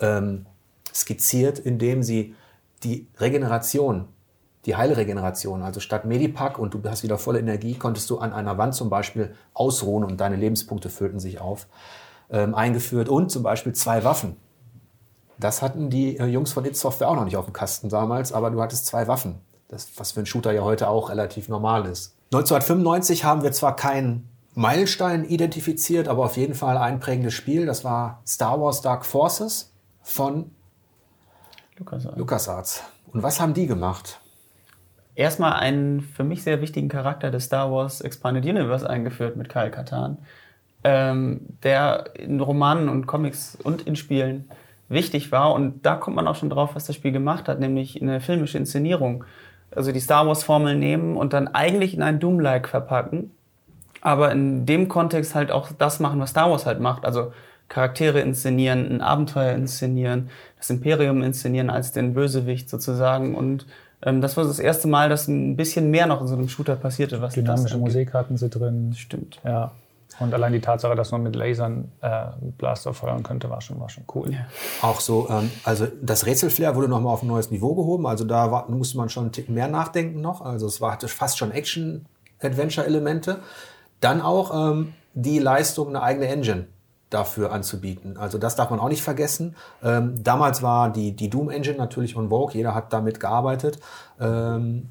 ähm, 0.01 0.47
skizziert, 0.95 1.59
indem 1.59 2.03
sie 2.03 2.35
die 2.83 3.09
Regeneration, 3.19 4.09
die 4.67 4.77
Heilregeneration, 4.77 5.63
also 5.63 5.81
statt 5.81 6.05
Medipack 6.05 6.59
und 6.59 6.75
du 6.75 6.83
hast 6.85 7.03
wieder 7.03 7.19
volle 7.19 7.39
Energie, 7.39 7.75
konntest 7.75 8.09
du 8.11 8.19
an 8.19 8.33
einer 8.33 8.57
Wand 8.57 8.75
zum 8.75 8.89
Beispiel 8.89 9.35
ausruhen 9.53 10.05
und 10.05 10.19
deine 10.21 10.37
Lebenspunkte 10.37 10.89
füllten 10.89 11.21
sich 11.21 11.41
auf, 11.41 11.67
ähm, 12.31 12.55
eingeführt 12.55 13.09
und 13.09 13.31
zum 13.31 13.43
Beispiel 13.43 13.73
zwei 13.73 14.05
Waffen. 14.05 14.37
Das 15.39 15.63
hatten 15.63 15.91
die 15.91 16.19
äh, 16.19 16.27
Jungs 16.27 16.53
von 16.53 16.65
It 16.65 16.77
Software 16.77 17.09
auch 17.09 17.17
noch 17.17 17.25
nicht 17.25 17.37
auf 17.37 17.45
dem 17.45 17.53
Kasten 17.53 17.89
damals, 17.89 18.33
aber 18.33 18.51
du 18.51 18.63
hattest 18.63 18.87
zwei 18.87 19.09
Waffen. 19.09 19.41
Das, 19.69 19.89
was 19.97 20.13
für 20.13 20.21
einen 20.21 20.27
Shooter 20.27 20.53
ja 20.53 20.63
heute 20.63 20.89
auch 20.89 21.11
relativ 21.11 21.49
normal 21.49 21.87
ist. 21.87 22.17
1995 22.33 23.25
haben 23.25 23.43
wir 23.43 23.53
zwar 23.53 23.77
keinen 23.77 24.29
Meilenstein 24.55 25.25
identifiziert, 25.25 26.09
aber 26.09 26.25
auf 26.25 26.37
jeden 26.37 26.55
Fall 26.55 26.79
ein 26.79 27.01
prägendes 27.01 27.35
Spiel. 27.35 27.67
Das 27.67 27.85
war 27.85 28.23
Star 28.27 28.61
Wars 28.61 28.83
Dark 28.83 29.05
Forces 29.05 29.73
von 30.03 30.51
LucasArts. 31.79 32.17
LucasArts. 32.17 32.83
Und 33.13 33.23
was 33.23 33.41
haben 33.41 33.55
die 33.55 33.67
gemacht? 33.67 34.21
Erstmal 35.17 35.55
einen 35.55 36.01
für 36.01 36.25
mich 36.25 36.43
sehr 36.43 36.61
wichtigen 36.61 36.89
Charakter 36.89 37.31
des 37.31 37.45
Star 37.45 37.71
Wars 37.71 38.01
Expanded 38.01 38.45
Universe 38.45 38.89
eingeführt 38.89 39.37
mit 39.37 39.49
Kyle 39.49 39.71
Katan. 39.71 40.19
ähm, 40.85 41.41
der 41.63 42.11
in 42.15 42.41
Romanen 42.41 42.89
und 42.89 43.07
Comics 43.07 43.57
und 43.57 43.83
in 43.83 43.97
Spielen 43.97 44.51
wichtig 44.89 45.33
war. 45.33 45.55
Und 45.55 45.85
da 45.87 45.97
kommt 45.97 46.15
man 46.15 46.29
auch 46.29 46.37
schon 46.37 46.51
drauf, 46.51 46.75
was 46.75 46.85
das 46.85 46.95
Spiel 46.95 47.13
gemacht 47.13 47.49
hat, 47.49 47.59
nämlich 47.59 48.01
eine 48.01 48.21
filmische 48.21 48.59
Inszenierung. 48.59 49.25
Also 49.75 49.91
die 49.91 50.01
Star 50.01 50.27
Wars-Formel 50.27 50.77
nehmen 50.77 51.17
und 51.17 51.33
dann 51.33 51.49
eigentlich 51.49 51.95
in 51.95 52.03
ein 52.03 52.21
Doom-like 52.21 52.69
verpacken, 52.69 53.33
aber 54.05 54.31
in 54.31 54.67
dem 54.67 54.87
Kontext 54.87 55.35
halt 55.35 55.51
auch 55.51 55.71
das 55.77 55.99
machen, 55.99 56.21
was 56.21 56.31
Star 56.31 56.51
Wars 56.51 56.67
halt 56.67 56.79
macht. 56.79 57.05
Also 57.05 57.33
Charaktere 57.69 58.21
inszenieren, 58.21 58.87
ein 58.93 59.01
Abenteuer 59.01 59.55
inszenieren, 59.55 60.29
das 60.59 60.69
Imperium 60.71 61.23
inszenieren 61.23 61.71
als 61.71 61.93
den 61.93 62.13
Bösewicht 62.13 62.69
sozusagen. 62.69 63.35
Und 63.35 63.67
ähm, 64.03 64.21
das 64.21 64.37
war 64.37 64.45
das 64.45 64.59
erste 64.59 64.87
Mal, 64.87 65.09
dass 65.09 65.27
ein 65.27 65.57
bisschen 65.57 65.91
mehr 65.91 66.07
noch 66.07 66.21
in 66.21 66.27
so 66.27 66.35
einem 66.35 66.49
Shooter 66.49 66.77
passierte. 66.77 67.23
Was 67.23 67.33
Dynamische 67.33 67.79
Musik 67.79 68.13
hatten 68.13 68.37
sie 68.37 68.51
drin. 68.51 68.93
Stimmt. 68.95 69.41
Ja. 69.43 69.73
Und 70.21 70.33
allein 70.35 70.53
die 70.53 70.61
Tatsache, 70.61 70.95
dass 70.95 71.11
man 71.11 71.23
mit 71.23 71.35
Lasern 71.35 71.91
äh, 72.03 72.27
Blaster 72.59 72.93
feuern 72.93 73.23
könnte, 73.23 73.49
war 73.49 73.63
schon, 73.63 73.81
war 73.81 73.89
schon 73.89 74.05
cool. 74.15 74.33
Ja. 74.33 74.47
Auch 74.83 75.01
so, 75.01 75.29
ähm, 75.31 75.51
also 75.65 75.87
das 76.03 76.27
Rätselflair 76.27 76.77
wurde 76.77 76.89
nochmal 76.89 77.15
auf 77.15 77.23
ein 77.23 77.27
neues 77.27 77.51
Niveau 77.51 77.75
gehoben. 77.75 78.07
Also 78.07 78.25
da 78.25 78.53
war, 78.53 78.71
musste 78.71 78.99
man 78.99 79.09
schon 79.09 79.25
einen 79.25 79.33
Tick 79.33 79.49
mehr 79.49 79.67
nachdenken 79.67 80.21
noch. 80.21 80.43
Also 80.43 80.67
es 80.67 80.83
war, 80.83 80.93
hatte 80.93 81.09
fast 81.09 81.39
schon 81.39 81.51
Action-Adventure-Elemente. 81.51 83.39
Dann 84.05 84.21
auch 84.21 84.73
ähm, 84.73 84.93
die 85.15 85.39
Leistung, 85.39 85.89
eine 85.89 86.03
eigene 86.03 86.29
Engine 86.29 86.67
dafür 87.09 87.53
anzubieten. 87.53 88.19
Also 88.19 88.37
das 88.37 88.55
darf 88.55 88.69
man 88.69 88.79
auch 88.79 88.91
nicht 88.91 89.03
vergessen. 89.03 89.57
Ähm, 89.83 90.23
damals 90.23 90.63
war 90.63 90.93
die, 90.93 91.17
die 91.17 91.31
Doom 91.31 91.49
Engine 91.49 91.79
natürlich 91.79 92.15
on 92.15 92.29
Vogue, 92.29 92.53
jeder 92.53 92.75
hat 92.75 92.93
damit 92.93 93.19
gearbeitet. 93.19 93.79
Ähm, 94.21 94.91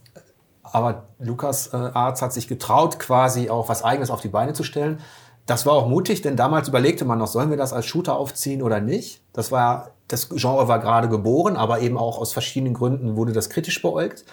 aber 0.63 1.03
Lukas 1.20 1.74
äh, 1.74 1.77
Arzt 1.77 2.24
hat 2.24 2.34
sich 2.34 2.48
getraut, 2.48 2.98
quasi 2.98 3.51
auch 3.51 3.70
was 3.70 3.84
Eigenes 3.84 4.10
auf 4.10 4.22
die 4.22 4.29
Beine 4.29 4.53
zu 4.53 4.63
stellen. 4.63 5.00
Das 5.46 5.67
war 5.67 5.74
auch 5.74 5.88
mutig, 5.88 6.24
denn 6.24 6.36
damals 6.36 6.70
überlegte 6.70 7.05
man 7.05 7.20
noch, 7.20 7.27
sollen 7.27 7.51
wir 7.51 7.58
das 7.58 7.72
als 7.72 7.86
Shooter 7.86 8.17
aufziehen 8.17 8.63
oder 8.63 8.82
nicht? 8.82 9.22
Das 9.32 9.51
war, 9.51 9.91
das 10.08 10.29
Genre 10.29 10.67
war 10.67 10.79
gerade 10.79 11.08
geboren, 11.08 11.55
aber 11.55 11.82
eben 11.82 12.00
auch 12.00 12.17
aus 12.17 12.34
verschiedenen 12.34 12.74
Gründen 12.74 13.15
wurde 13.15 13.34
das 13.34 13.51
kritisch 13.51 13.79
beäugt. 13.79 14.25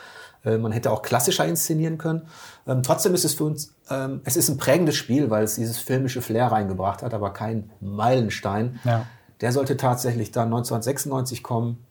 Äh, 0.45 0.59
man 0.59 0.73
hätte 0.73 0.91
auch 0.91 1.03
klassischer 1.03 1.45
inszenieren 1.45 1.99
können. 1.99 2.23
Ähm, 2.67 2.83
trotzdem 2.83 3.15
ist 3.15 3.25
es 3.25 3.35
für 3.35 3.45
uns, 3.45 3.75
ähm, 3.91 4.21
es 4.25 4.37
ist 4.37 4.49
ein 4.49 4.57
prägendes 4.57 4.97
Spiel, 4.97 5.31
weil 5.31 5.45
es 5.45 5.57
dieses 5.57 5.79
filmische 5.79 6.23
Flair 6.23 6.47
reingebracht 6.47 7.03
hat, 7.03 7.15
aber 7.15 7.33
kein 7.33 7.71
Meilenstein. 7.81 8.79
Ja. 8.85 9.07
Der 9.41 9.53
sollte 9.53 9.77
tatsächlich 9.77 10.31
dann 10.33 10.49
1996 10.49 11.43
kommen. 11.43 11.85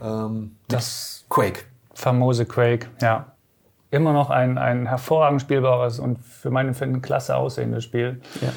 Ähm, 0.00 0.56
das 0.68 1.24
Quake. 1.28 1.64
Famose 1.94 2.44
Quake, 2.44 2.88
ja 3.00 3.32
immer 3.90 4.12
noch 4.12 4.30
ein, 4.30 4.58
ein 4.58 4.86
hervorragend 4.86 5.40
spielbares 5.40 5.98
und 5.98 6.18
für 6.18 6.50
meinen 6.50 6.68
Empfinden 6.68 7.02
klasse 7.02 7.36
aussehendes 7.36 7.84
Spiel. 7.84 8.20
Ja. 8.40 8.48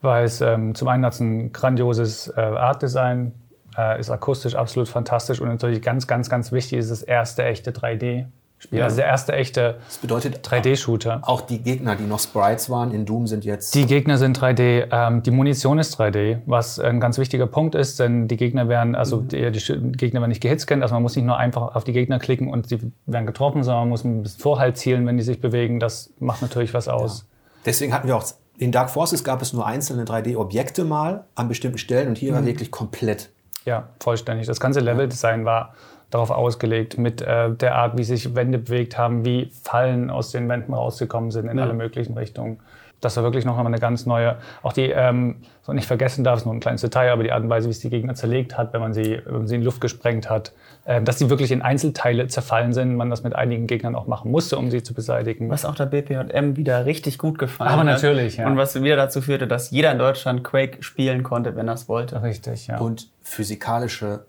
Weil 0.00 0.24
es 0.24 0.40
ähm, 0.40 0.74
zum 0.74 0.88
einen 0.88 1.04
hat 1.04 1.14
es 1.14 1.20
ein 1.20 1.52
grandioses 1.52 2.28
äh, 2.28 2.40
Artdesign, 2.40 3.32
äh, 3.76 4.00
ist 4.00 4.10
akustisch 4.10 4.54
absolut 4.54 4.88
fantastisch 4.88 5.40
und 5.40 5.48
natürlich 5.48 5.82
ganz, 5.82 6.06
ganz, 6.06 6.28
ganz 6.28 6.50
wichtig 6.52 6.78
ist 6.78 6.90
das 6.90 7.02
erste 7.02 7.44
echte 7.44 7.70
3D 7.70 8.26
Spiel. 8.62 8.78
Ja. 8.78 8.84
Also 8.84 8.96
der 8.96 9.06
erste 9.06 9.32
echte 9.32 9.78
3D-Shooter. 10.04 11.22
Auch 11.22 11.40
die 11.40 11.58
Gegner, 11.58 11.96
die 11.96 12.04
noch 12.04 12.20
Sprites 12.20 12.70
waren 12.70 12.92
in 12.92 13.04
Doom, 13.04 13.26
sind 13.26 13.44
jetzt. 13.44 13.74
Die 13.74 13.86
Gegner 13.86 14.18
sind 14.18 14.38
3D. 14.38 14.86
Ähm, 14.92 15.22
die 15.24 15.32
Munition 15.32 15.80
ist 15.80 15.98
3D, 15.98 16.38
was 16.46 16.78
ein 16.78 17.00
ganz 17.00 17.18
wichtiger 17.18 17.48
Punkt 17.48 17.74
ist, 17.74 17.98
denn 17.98 18.28
die 18.28 18.36
Gegner 18.36 18.68
werden, 18.68 18.94
also 18.94 19.18
mhm. 19.18 19.28
die, 19.28 19.50
die, 19.50 19.92
Gegner 19.96 20.20
werden 20.20 20.28
nicht 20.28 20.42
gehitscannt. 20.42 20.80
Also 20.82 20.94
man 20.94 21.02
muss 21.02 21.16
nicht 21.16 21.24
nur 21.24 21.36
einfach 21.36 21.74
auf 21.74 21.82
die 21.82 21.92
Gegner 21.92 22.20
klicken 22.20 22.48
und 22.48 22.68
sie 22.68 22.78
werden 23.06 23.26
getroffen, 23.26 23.64
sondern 23.64 23.82
man 23.82 23.88
muss 23.88 24.04
ein 24.04 24.22
bisschen 24.22 24.40
Vorhalt 24.40 24.76
zielen, 24.78 25.06
wenn 25.06 25.16
die 25.16 25.24
sich 25.24 25.40
bewegen. 25.40 25.80
Das 25.80 26.10
macht 26.20 26.40
natürlich 26.40 26.72
was 26.72 26.86
aus. 26.86 27.20
Ja. 27.20 27.26
Deswegen 27.66 27.92
hatten 27.92 28.06
wir 28.06 28.16
auch 28.16 28.24
in 28.58 28.70
Dark 28.70 28.90
Forces 28.90 29.24
gab 29.24 29.42
es 29.42 29.52
nur 29.52 29.66
einzelne 29.66 30.04
3D-Objekte 30.04 30.84
mal 30.84 31.24
an 31.34 31.48
bestimmten 31.48 31.78
Stellen 31.78 32.08
und 32.08 32.18
hier 32.18 32.30
mhm. 32.30 32.36
war 32.36 32.46
wirklich 32.46 32.70
komplett. 32.70 33.30
Ja, 33.64 33.88
vollständig. 33.98 34.46
Das 34.46 34.60
ganze 34.60 34.78
Leveldesign 34.78 35.44
war 35.44 35.74
darauf 36.12 36.30
ausgelegt, 36.30 36.98
mit 36.98 37.22
äh, 37.22 37.50
der 37.50 37.74
Art, 37.74 37.96
wie 37.96 38.04
sich 38.04 38.34
Wände 38.34 38.58
bewegt 38.58 38.98
haben, 38.98 39.24
wie 39.24 39.50
Fallen 39.62 40.10
aus 40.10 40.30
den 40.30 40.48
Wänden 40.48 40.74
rausgekommen 40.74 41.30
sind 41.30 41.48
in 41.48 41.56
ja. 41.56 41.64
alle 41.64 41.72
möglichen 41.72 42.16
Richtungen. 42.16 42.60
Das 43.00 43.16
war 43.16 43.24
wirklich 43.24 43.44
noch 43.44 43.56
einmal 43.56 43.72
eine 43.72 43.80
ganz 43.80 44.06
neue, 44.06 44.36
auch 44.62 44.72
die, 44.72 44.90
ähm, 44.90 45.36
so 45.62 45.72
nicht 45.72 45.86
vergessen 45.86 46.22
darf, 46.22 46.38
es 46.38 46.44
nur 46.44 46.54
ein 46.54 46.60
kleines 46.60 46.82
Detail, 46.82 47.10
aber 47.10 47.24
die 47.24 47.32
Art 47.32 47.42
und 47.42 47.50
Weise, 47.50 47.66
wie 47.66 47.72
es 47.72 47.80
die 47.80 47.90
Gegner 47.90 48.14
zerlegt 48.14 48.56
hat, 48.56 48.72
wenn 48.72 48.80
man 48.80 48.92
sie, 48.92 49.20
wenn 49.24 49.38
man 49.38 49.48
sie 49.48 49.56
in 49.56 49.62
die 49.62 49.64
Luft 49.64 49.80
gesprengt 49.80 50.28
hat, 50.30 50.52
äh, 50.84 51.02
dass 51.02 51.18
sie 51.18 51.30
wirklich 51.30 51.50
in 51.50 51.62
Einzelteile 51.62 52.28
zerfallen 52.28 52.74
sind, 52.74 52.94
man 52.94 53.08
das 53.08 53.24
mit 53.24 53.34
einigen 53.34 53.66
Gegnern 53.66 53.96
auch 53.96 54.06
machen 54.06 54.30
musste, 54.30 54.58
um 54.58 54.70
sie 54.70 54.82
zu 54.82 54.92
beseitigen. 54.92 55.48
Was 55.48 55.64
auch 55.64 55.74
der 55.74 55.86
BPJM 55.86 56.56
wieder 56.56 56.84
richtig 56.84 57.18
gut 57.18 57.38
gefallen 57.38 57.70
aber 57.70 57.80
hat. 57.80 57.88
Aber 57.88 57.92
natürlich, 57.92 58.36
ja. 58.36 58.46
Und 58.46 58.58
was 58.58 58.80
wieder 58.80 58.96
dazu 58.96 59.22
führte, 59.22 59.48
dass 59.48 59.70
jeder 59.70 59.90
in 59.90 59.98
Deutschland 59.98 60.44
Quake 60.44 60.82
spielen 60.82 61.22
konnte, 61.22 61.56
wenn 61.56 61.68
er 61.68 61.74
es 61.74 61.88
wollte. 61.88 62.22
Richtig, 62.22 62.68
ja. 62.68 62.78
Und 62.78 63.08
physikalische 63.22 64.26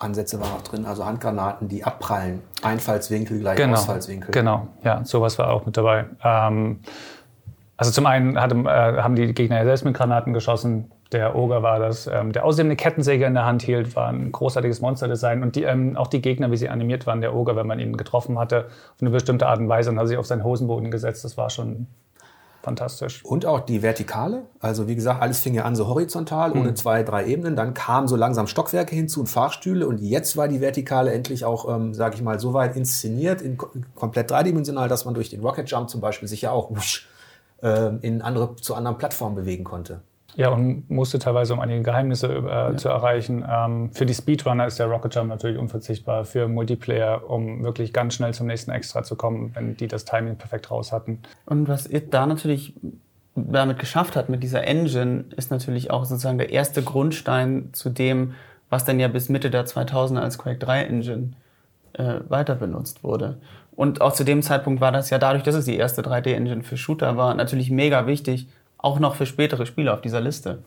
Ansätze 0.00 0.40
waren 0.40 0.52
auch 0.52 0.62
drin, 0.62 0.86
also 0.86 1.04
Handgranaten, 1.04 1.68
die 1.68 1.84
abprallen. 1.84 2.42
Einfallswinkel 2.62 3.38
gleich 3.38 3.56
genau, 3.56 3.74
Ausfallswinkel. 3.74 4.32
Genau, 4.32 4.66
ja, 4.82 5.04
sowas 5.04 5.38
war 5.38 5.50
auch 5.50 5.66
mit 5.66 5.76
dabei. 5.76 6.06
Ähm, 6.24 6.80
also 7.76 7.92
zum 7.92 8.06
einen 8.06 8.40
hatte, 8.40 8.56
äh, 8.56 9.02
haben 9.02 9.14
die 9.14 9.32
Gegner 9.32 9.58
ja 9.58 9.64
selbst 9.64 9.84
mit 9.84 9.94
Granaten 9.94 10.32
geschossen. 10.32 10.90
Der 11.12 11.34
Oger 11.34 11.62
war 11.62 11.78
das, 11.78 12.06
ähm, 12.06 12.32
der 12.32 12.44
außerdem 12.44 12.68
eine 12.68 12.76
Kettensäge 12.76 13.24
in 13.24 13.34
der 13.34 13.44
Hand 13.44 13.62
hielt, 13.62 13.96
war 13.96 14.08
ein 14.08 14.32
großartiges 14.32 14.80
Monsterdesign. 14.80 15.42
Und 15.42 15.56
die, 15.56 15.64
ähm, 15.64 15.96
auch 15.96 16.06
die 16.06 16.20
Gegner, 16.20 16.50
wie 16.50 16.56
sie 16.56 16.68
animiert 16.68 17.06
waren, 17.06 17.20
der 17.20 17.34
Oger, 17.34 17.56
wenn 17.56 17.66
man 17.66 17.80
ihn 17.80 17.96
getroffen 17.96 18.38
hatte, 18.38 18.66
auf 18.66 19.00
eine 19.00 19.10
bestimmte 19.10 19.46
Art 19.46 19.60
und 19.60 19.68
Weise 19.68 19.90
und 19.90 19.98
hat 19.98 20.08
sich 20.08 20.18
auf 20.18 20.26
seinen 20.26 20.44
Hosenboden 20.44 20.90
gesetzt, 20.90 21.24
das 21.24 21.36
war 21.36 21.50
schon 21.50 21.86
fantastisch. 22.62 23.24
Und 23.24 23.46
auch 23.46 23.60
die 23.60 23.82
Vertikale. 23.82 24.46
Also 24.60 24.88
wie 24.88 24.94
gesagt, 24.94 25.22
alles 25.22 25.40
fing 25.40 25.54
ja 25.54 25.64
an 25.64 25.76
so 25.76 25.86
horizontal, 25.86 26.52
ohne 26.52 26.70
mhm. 26.70 26.76
zwei, 26.76 27.02
drei 27.02 27.26
Ebenen. 27.26 27.56
Dann 27.56 27.74
kamen 27.74 28.08
so 28.08 28.16
langsam 28.16 28.46
Stockwerke 28.46 28.94
hinzu 28.94 29.20
und 29.20 29.26
Fahrstühle. 29.26 29.86
Und 29.86 29.98
jetzt 29.98 30.36
war 30.36 30.48
die 30.48 30.60
Vertikale 30.60 31.12
endlich 31.12 31.44
auch, 31.44 31.68
ähm, 31.74 31.94
sage 31.94 32.16
ich 32.16 32.22
mal, 32.22 32.38
so 32.38 32.52
weit 32.52 32.76
inszeniert, 32.76 33.42
in, 33.42 33.58
komplett 33.94 34.30
dreidimensional, 34.30 34.88
dass 34.88 35.04
man 35.04 35.14
durch 35.14 35.30
den 35.30 35.40
Rocket 35.40 35.70
Jump 35.70 35.90
zum 35.90 36.00
Beispiel 36.00 36.28
sich 36.28 36.42
ja 36.42 36.50
auch 36.50 36.70
wusch, 36.70 37.08
äh, 37.62 37.96
in 38.00 38.22
andere, 38.22 38.56
zu 38.56 38.74
anderen 38.74 38.98
Plattformen 38.98 39.36
bewegen 39.36 39.64
konnte. 39.64 40.02
Ja, 40.36 40.50
und 40.50 40.88
musste 40.90 41.18
teilweise, 41.18 41.52
um 41.52 41.60
einige 41.60 41.82
Geheimnisse 41.82 42.28
äh, 42.28 42.42
ja. 42.42 42.76
zu 42.76 42.88
erreichen. 42.88 43.44
Ähm, 43.48 43.90
für 43.92 44.06
die 44.06 44.14
Speedrunner 44.14 44.66
ist 44.66 44.78
der 44.78 44.86
Rocket 44.86 45.14
Jump 45.14 45.28
natürlich 45.28 45.58
unverzichtbar. 45.58 46.24
Für 46.24 46.48
Multiplayer, 46.48 47.28
um 47.28 47.62
wirklich 47.62 47.92
ganz 47.92 48.14
schnell 48.14 48.32
zum 48.32 48.46
nächsten 48.46 48.70
Extra 48.70 49.02
zu 49.02 49.16
kommen, 49.16 49.50
wenn 49.54 49.76
die 49.76 49.88
das 49.88 50.04
Timing 50.04 50.36
perfekt 50.36 50.70
raus 50.70 50.92
hatten. 50.92 51.20
Und 51.46 51.68
was 51.68 51.86
ihr 51.86 52.00
da 52.00 52.26
natürlich 52.26 52.74
damit 53.34 53.78
geschafft 53.78 54.16
hat, 54.16 54.28
mit 54.28 54.42
dieser 54.42 54.64
Engine, 54.64 55.24
ist 55.36 55.50
natürlich 55.50 55.90
auch 55.90 56.04
sozusagen 56.04 56.38
der 56.38 56.50
erste 56.50 56.82
Grundstein 56.82 57.70
zu 57.72 57.90
dem, 57.90 58.34
was 58.68 58.84
dann 58.84 59.00
ja 59.00 59.08
bis 59.08 59.28
Mitte 59.28 59.50
der 59.50 59.66
2000er 59.66 60.20
als 60.20 60.38
Quake 60.38 60.58
3 60.58 60.84
Engine 60.84 61.32
äh, 61.94 62.20
weiter 62.28 62.54
benutzt 62.54 63.02
wurde. 63.02 63.38
Und 63.72 64.00
auch 64.00 64.12
zu 64.12 64.24
dem 64.24 64.42
Zeitpunkt 64.42 64.80
war 64.80 64.92
das 64.92 65.10
ja 65.10 65.18
dadurch, 65.18 65.42
dass 65.42 65.54
es 65.54 65.64
die 65.64 65.76
erste 65.76 66.02
3D-Engine 66.02 66.62
für 66.62 66.76
Shooter 66.76 67.16
war, 67.16 67.34
natürlich 67.34 67.70
mega 67.70 68.06
wichtig, 68.06 68.46
auch 68.82 68.98
noch 68.98 69.14
für 69.14 69.26
spätere 69.26 69.66
Spiele 69.66 69.92
auf 69.92 70.00
dieser 70.00 70.20
Liste. 70.20 70.62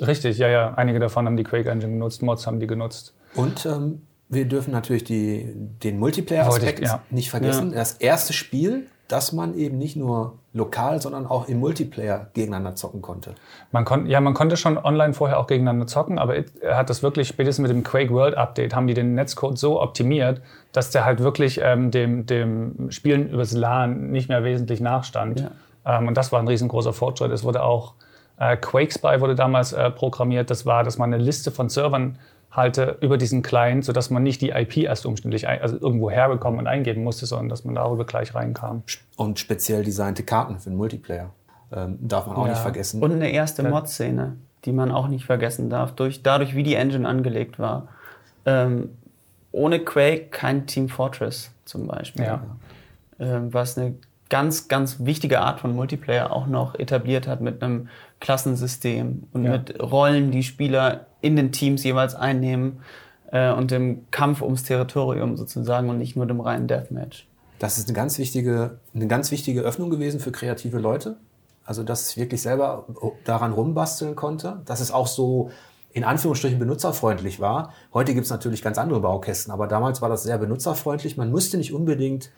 Richtig, 0.00 0.38
ja, 0.38 0.48
ja. 0.48 0.74
Einige 0.74 0.98
davon 0.98 1.26
haben 1.26 1.36
die 1.36 1.44
Quake 1.44 1.70
Engine 1.70 1.92
genutzt, 1.92 2.22
Mods 2.22 2.46
haben 2.46 2.60
die 2.60 2.66
genutzt. 2.66 3.14
Und 3.34 3.66
ähm, 3.66 4.02
wir 4.28 4.46
dürfen 4.46 4.72
natürlich 4.72 5.04
die, 5.04 5.52
den 5.54 5.98
Multiplayer-Aspekt 5.98 6.80
ja. 6.80 7.02
nicht 7.10 7.30
vergessen. 7.30 7.70
Ja. 7.70 7.76
Das 7.76 7.94
erste 7.94 8.32
Spiel, 8.32 8.86
das 9.08 9.32
man 9.32 9.56
eben 9.56 9.78
nicht 9.78 9.96
nur 9.96 10.38
lokal, 10.52 11.00
sondern 11.00 11.26
auch 11.26 11.48
im 11.48 11.60
Multiplayer 11.60 12.28
gegeneinander 12.34 12.74
zocken 12.74 13.02
konnte. 13.02 13.34
Man 13.70 13.84
kon 13.84 14.06
ja, 14.06 14.20
man 14.20 14.34
konnte 14.34 14.56
schon 14.56 14.78
online 14.78 15.12
vorher 15.12 15.38
auch 15.38 15.46
gegeneinander 15.46 15.86
zocken, 15.86 16.18
aber 16.18 16.34
er 16.34 16.76
hat 16.76 16.90
das 16.90 17.02
wirklich 17.02 17.28
spätestens 17.28 17.62
mit 17.62 17.70
dem 17.70 17.84
Quake 17.84 18.10
World 18.10 18.36
Update 18.36 18.74
haben 18.74 18.86
die 18.86 18.94
den 18.94 19.14
Netzcode 19.14 19.58
so 19.58 19.80
optimiert, 19.80 20.40
dass 20.72 20.90
der 20.90 21.04
halt 21.04 21.20
wirklich 21.20 21.60
ähm, 21.62 21.90
dem, 21.90 22.26
dem 22.26 22.90
Spielen 22.90 23.30
übers 23.30 23.52
LAN 23.52 24.10
nicht 24.10 24.28
mehr 24.28 24.42
wesentlich 24.42 24.80
nachstand. 24.80 25.40
Ja. 25.40 25.50
Ähm, 25.86 26.08
und 26.08 26.16
das 26.16 26.32
war 26.32 26.40
ein 26.40 26.48
riesengroßer 26.48 26.92
Fortschritt. 26.92 27.30
Es 27.30 27.44
wurde 27.44 27.62
auch 27.62 27.94
äh, 28.38 28.56
QuakeSpy 28.56 29.20
wurde 29.20 29.34
damals 29.34 29.72
äh, 29.72 29.90
programmiert. 29.90 30.50
Das 30.50 30.66
war, 30.66 30.84
dass 30.84 30.98
man 30.98 31.12
eine 31.12 31.22
Liste 31.22 31.50
von 31.50 31.68
Servern 31.68 32.18
halte 32.50 32.96
über 33.00 33.18
diesen 33.18 33.42
Client, 33.42 33.84
sodass 33.84 34.10
man 34.10 34.22
nicht 34.22 34.40
die 34.40 34.50
IP 34.50 34.78
erst 34.78 35.06
umständlich 35.06 35.46
ein, 35.46 35.60
also 35.60 35.78
irgendwo 35.78 36.10
herbekommen 36.10 36.58
und 36.58 36.66
eingeben 36.66 37.04
musste, 37.04 37.26
sondern 37.26 37.48
dass 37.48 37.64
man 37.64 37.74
darüber 37.74 38.04
gleich 38.04 38.34
reinkam. 38.34 38.82
Und 39.16 39.38
speziell 39.38 39.84
designte 39.84 40.22
Karten 40.22 40.58
für 40.58 40.70
den 40.70 40.76
Multiplayer. 40.76 41.30
Ähm, 41.72 41.98
darf 42.00 42.26
man 42.26 42.36
auch 42.36 42.44
ja. 42.44 42.52
nicht 42.52 42.62
vergessen. 42.62 43.02
Und 43.02 43.12
eine 43.12 43.30
erste 43.30 43.62
Mod-Szene, 43.62 44.36
die 44.64 44.72
man 44.72 44.90
auch 44.90 45.08
nicht 45.08 45.24
vergessen 45.24 45.68
darf, 45.68 45.92
durch, 45.92 46.22
dadurch, 46.22 46.54
wie 46.54 46.62
die 46.62 46.74
Engine 46.74 47.06
angelegt 47.06 47.58
war. 47.58 47.88
Ähm, 48.44 48.90
ohne 49.52 49.80
Quake 49.80 50.28
kein 50.30 50.66
Team 50.66 50.88
Fortress 50.88 51.50
zum 51.64 51.86
Beispiel. 51.86 52.24
Ja. 52.24 52.42
Ähm, 53.18 53.52
was 53.52 53.76
eine 53.76 53.94
ganz, 54.28 54.68
ganz 54.68 54.96
wichtige 55.00 55.40
Art 55.40 55.60
von 55.60 55.74
Multiplayer 55.74 56.32
auch 56.32 56.46
noch 56.46 56.74
etabliert 56.78 57.26
hat 57.26 57.40
mit 57.40 57.62
einem 57.62 57.88
Klassensystem 58.20 59.24
und 59.32 59.44
ja. 59.44 59.52
mit 59.52 59.80
Rollen, 59.80 60.30
die 60.30 60.42
Spieler 60.42 61.06
in 61.20 61.36
den 61.36 61.52
Teams 61.52 61.84
jeweils 61.84 62.14
einnehmen 62.14 62.80
äh, 63.30 63.52
und 63.52 63.70
dem 63.70 64.10
Kampf 64.10 64.42
ums 64.42 64.64
Territorium 64.64 65.36
sozusagen 65.36 65.88
und 65.90 65.98
nicht 65.98 66.16
nur 66.16 66.26
dem 66.26 66.40
reinen 66.40 66.66
Deathmatch. 66.66 67.26
Das 67.58 67.78
ist 67.78 67.88
eine 67.88 67.96
ganz 67.96 68.18
wichtige, 68.18 68.78
eine 68.94 69.06
ganz 69.06 69.30
wichtige 69.30 69.62
Öffnung 69.62 69.90
gewesen 69.90 70.20
für 70.20 70.32
kreative 70.32 70.78
Leute. 70.78 71.16
also 71.64 71.82
dass 71.82 72.10
ich 72.10 72.16
wirklich 72.16 72.42
selber 72.42 72.86
daran 73.24 73.52
rumbasteln 73.52 74.14
konnte, 74.14 74.62
dass 74.66 74.80
es 74.80 74.92
auch 74.92 75.06
so 75.06 75.50
in 75.92 76.04
Anführungsstrichen 76.04 76.58
benutzerfreundlich 76.58 77.40
war. 77.40 77.72
Heute 77.94 78.12
gibt 78.12 78.26
es 78.26 78.30
natürlich 78.30 78.62
ganz 78.62 78.76
andere 78.76 79.00
Baukästen, 79.00 79.50
aber 79.50 79.66
damals 79.66 80.02
war 80.02 80.10
das 80.10 80.24
sehr 80.24 80.36
benutzerfreundlich. 80.36 81.16
Man 81.16 81.30
musste 81.30 81.56
nicht 81.56 81.72
unbedingt 81.72 82.30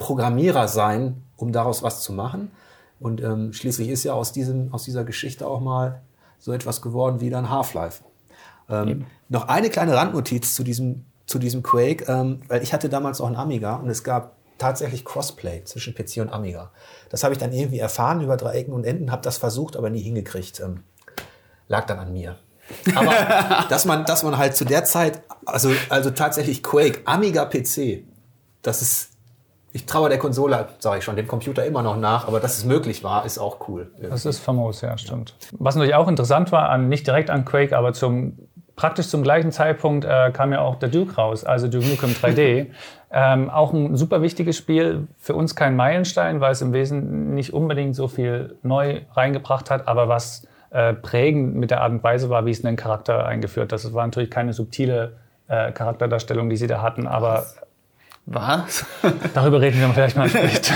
Programmierer 0.00 0.66
sein, 0.66 1.22
um 1.36 1.52
daraus 1.52 1.84
was 1.84 2.02
zu 2.02 2.12
machen. 2.12 2.50
Und 2.98 3.22
ähm, 3.22 3.52
schließlich 3.52 3.88
ist 3.88 4.02
ja 4.02 4.14
aus, 4.14 4.32
diesem, 4.32 4.72
aus 4.74 4.82
dieser 4.84 5.04
Geschichte 5.04 5.46
auch 5.46 5.60
mal 5.60 6.00
so 6.38 6.52
etwas 6.52 6.82
geworden 6.82 7.20
wie 7.20 7.30
dann 7.30 7.50
Half-Life. 7.50 8.02
Ähm, 8.68 9.06
noch 9.28 9.48
eine 9.48 9.70
kleine 9.70 9.94
Randnotiz 9.94 10.54
zu 10.54 10.64
diesem, 10.64 11.04
zu 11.26 11.38
diesem 11.38 11.62
Quake, 11.62 12.04
ähm, 12.08 12.40
weil 12.48 12.62
ich 12.62 12.72
hatte 12.72 12.88
damals 12.88 13.20
auch 13.20 13.26
einen 13.26 13.36
Amiga 13.36 13.76
und 13.76 13.88
es 13.90 14.02
gab 14.02 14.36
tatsächlich 14.58 15.04
Crossplay 15.04 15.64
zwischen 15.64 15.94
PC 15.94 16.18
und 16.18 16.30
Amiga. 16.30 16.70
Das 17.08 17.22
habe 17.22 17.34
ich 17.34 17.38
dann 17.38 17.52
irgendwie 17.52 17.78
erfahren 17.78 18.20
über 18.22 18.36
drei 18.36 18.52
Ecken 18.54 18.72
und 18.72 18.84
Enden, 18.84 19.10
habe 19.10 19.22
das 19.22 19.38
versucht, 19.38 19.76
aber 19.76 19.90
nie 19.90 20.02
hingekriegt. 20.02 20.60
Ähm, 20.60 20.82
lag 21.68 21.86
dann 21.86 21.98
an 21.98 22.12
mir. 22.12 22.36
Aber 22.94 23.66
dass 23.68 23.84
man, 23.84 24.04
dass 24.04 24.22
man 24.22 24.38
halt 24.38 24.56
zu 24.56 24.64
der 24.64 24.84
Zeit, 24.84 25.22
also, 25.44 25.72
also 25.88 26.10
tatsächlich 26.10 26.62
Quake, 26.62 27.00
Amiga 27.04 27.44
PC, 27.44 28.04
das 28.62 28.82
ist, 28.82 29.10
ich 29.72 29.86
traue 29.86 30.08
der 30.08 30.18
Konsole, 30.18 30.68
sage 30.78 30.98
ich 30.98 31.04
schon, 31.04 31.16
dem 31.16 31.28
Computer 31.28 31.64
immer 31.64 31.82
noch 31.82 31.96
nach, 31.96 32.26
aber 32.26 32.40
dass 32.40 32.58
es 32.58 32.64
möglich 32.64 33.04
war, 33.04 33.24
ist 33.24 33.38
auch 33.38 33.68
cool. 33.68 33.90
Das 34.00 34.26
ist 34.26 34.40
famos, 34.40 34.80
ja, 34.80 34.96
stimmt. 34.98 35.34
Was 35.52 35.76
natürlich 35.76 35.94
auch 35.94 36.08
interessant 36.08 36.50
war, 36.52 36.70
an, 36.70 36.88
nicht 36.88 37.06
direkt 37.06 37.30
an 37.30 37.44
Quake, 37.44 37.76
aber 37.76 37.92
zum 37.92 38.38
praktisch 38.74 39.08
zum 39.08 39.22
gleichen 39.22 39.52
Zeitpunkt 39.52 40.06
äh, 40.06 40.30
kam 40.32 40.52
ja 40.52 40.62
auch 40.62 40.76
der 40.76 40.88
Duke 40.88 41.14
raus, 41.14 41.44
also 41.44 41.68
Duke 41.68 41.86
Nukem 41.86 42.10
3D. 42.10 42.68
ähm, 43.12 43.50
auch 43.50 43.72
ein 43.72 43.94
super 43.94 44.22
wichtiges 44.22 44.56
Spiel, 44.56 45.06
für 45.18 45.34
uns 45.34 45.54
kein 45.54 45.76
Meilenstein, 45.76 46.40
weil 46.40 46.52
es 46.52 46.62
im 46.62 46.72
Wesentlichen 46.72 47.34
nicht 47.34 47.52
unbedingt 47.52 47.94
so 47.94 48.08
viel 48.08 48.56
neu 48.62 49.02
reingebracht 49.12 49.70
hat, 49.70 49.86
aber 49.86 50.08
was 50.08 50.46
äh, 50.70 50.94
prägend 50.94 51.56
mit 51.56 51.70
der 51.70 51.82
Art 51.82 51.92
und 51.92 52.02
Weise 52.02 52.30
war, 52.30 52.46
wie 52.46 52.52
es 52.52 52.64
einen 52.64 52.76
Charakter 52.76 53.26
eingeführt 53.26 53.72
hat. 53.72 53.84
Das 53.84 53.92
war 53.92 54.06
natürlich 54.06 54.30
keine 54.30 54.52
subtile 54.52 55.16
äh, 55.48 55.72
Charakterdarstellung, 55.72 56.48
die 56.48 56.56
sie 56.56 56.66
da 56.66 56.80
hatten, 56.80 57.06
aber 57.06 57.34
Was? 57.34 57.60
darüber 59.34 59.60
reden 59.60 59.80
wir 59.80 59.88
vielleicht 59.92 60.16
mal 60.16 60.28
später. 60.28 60.74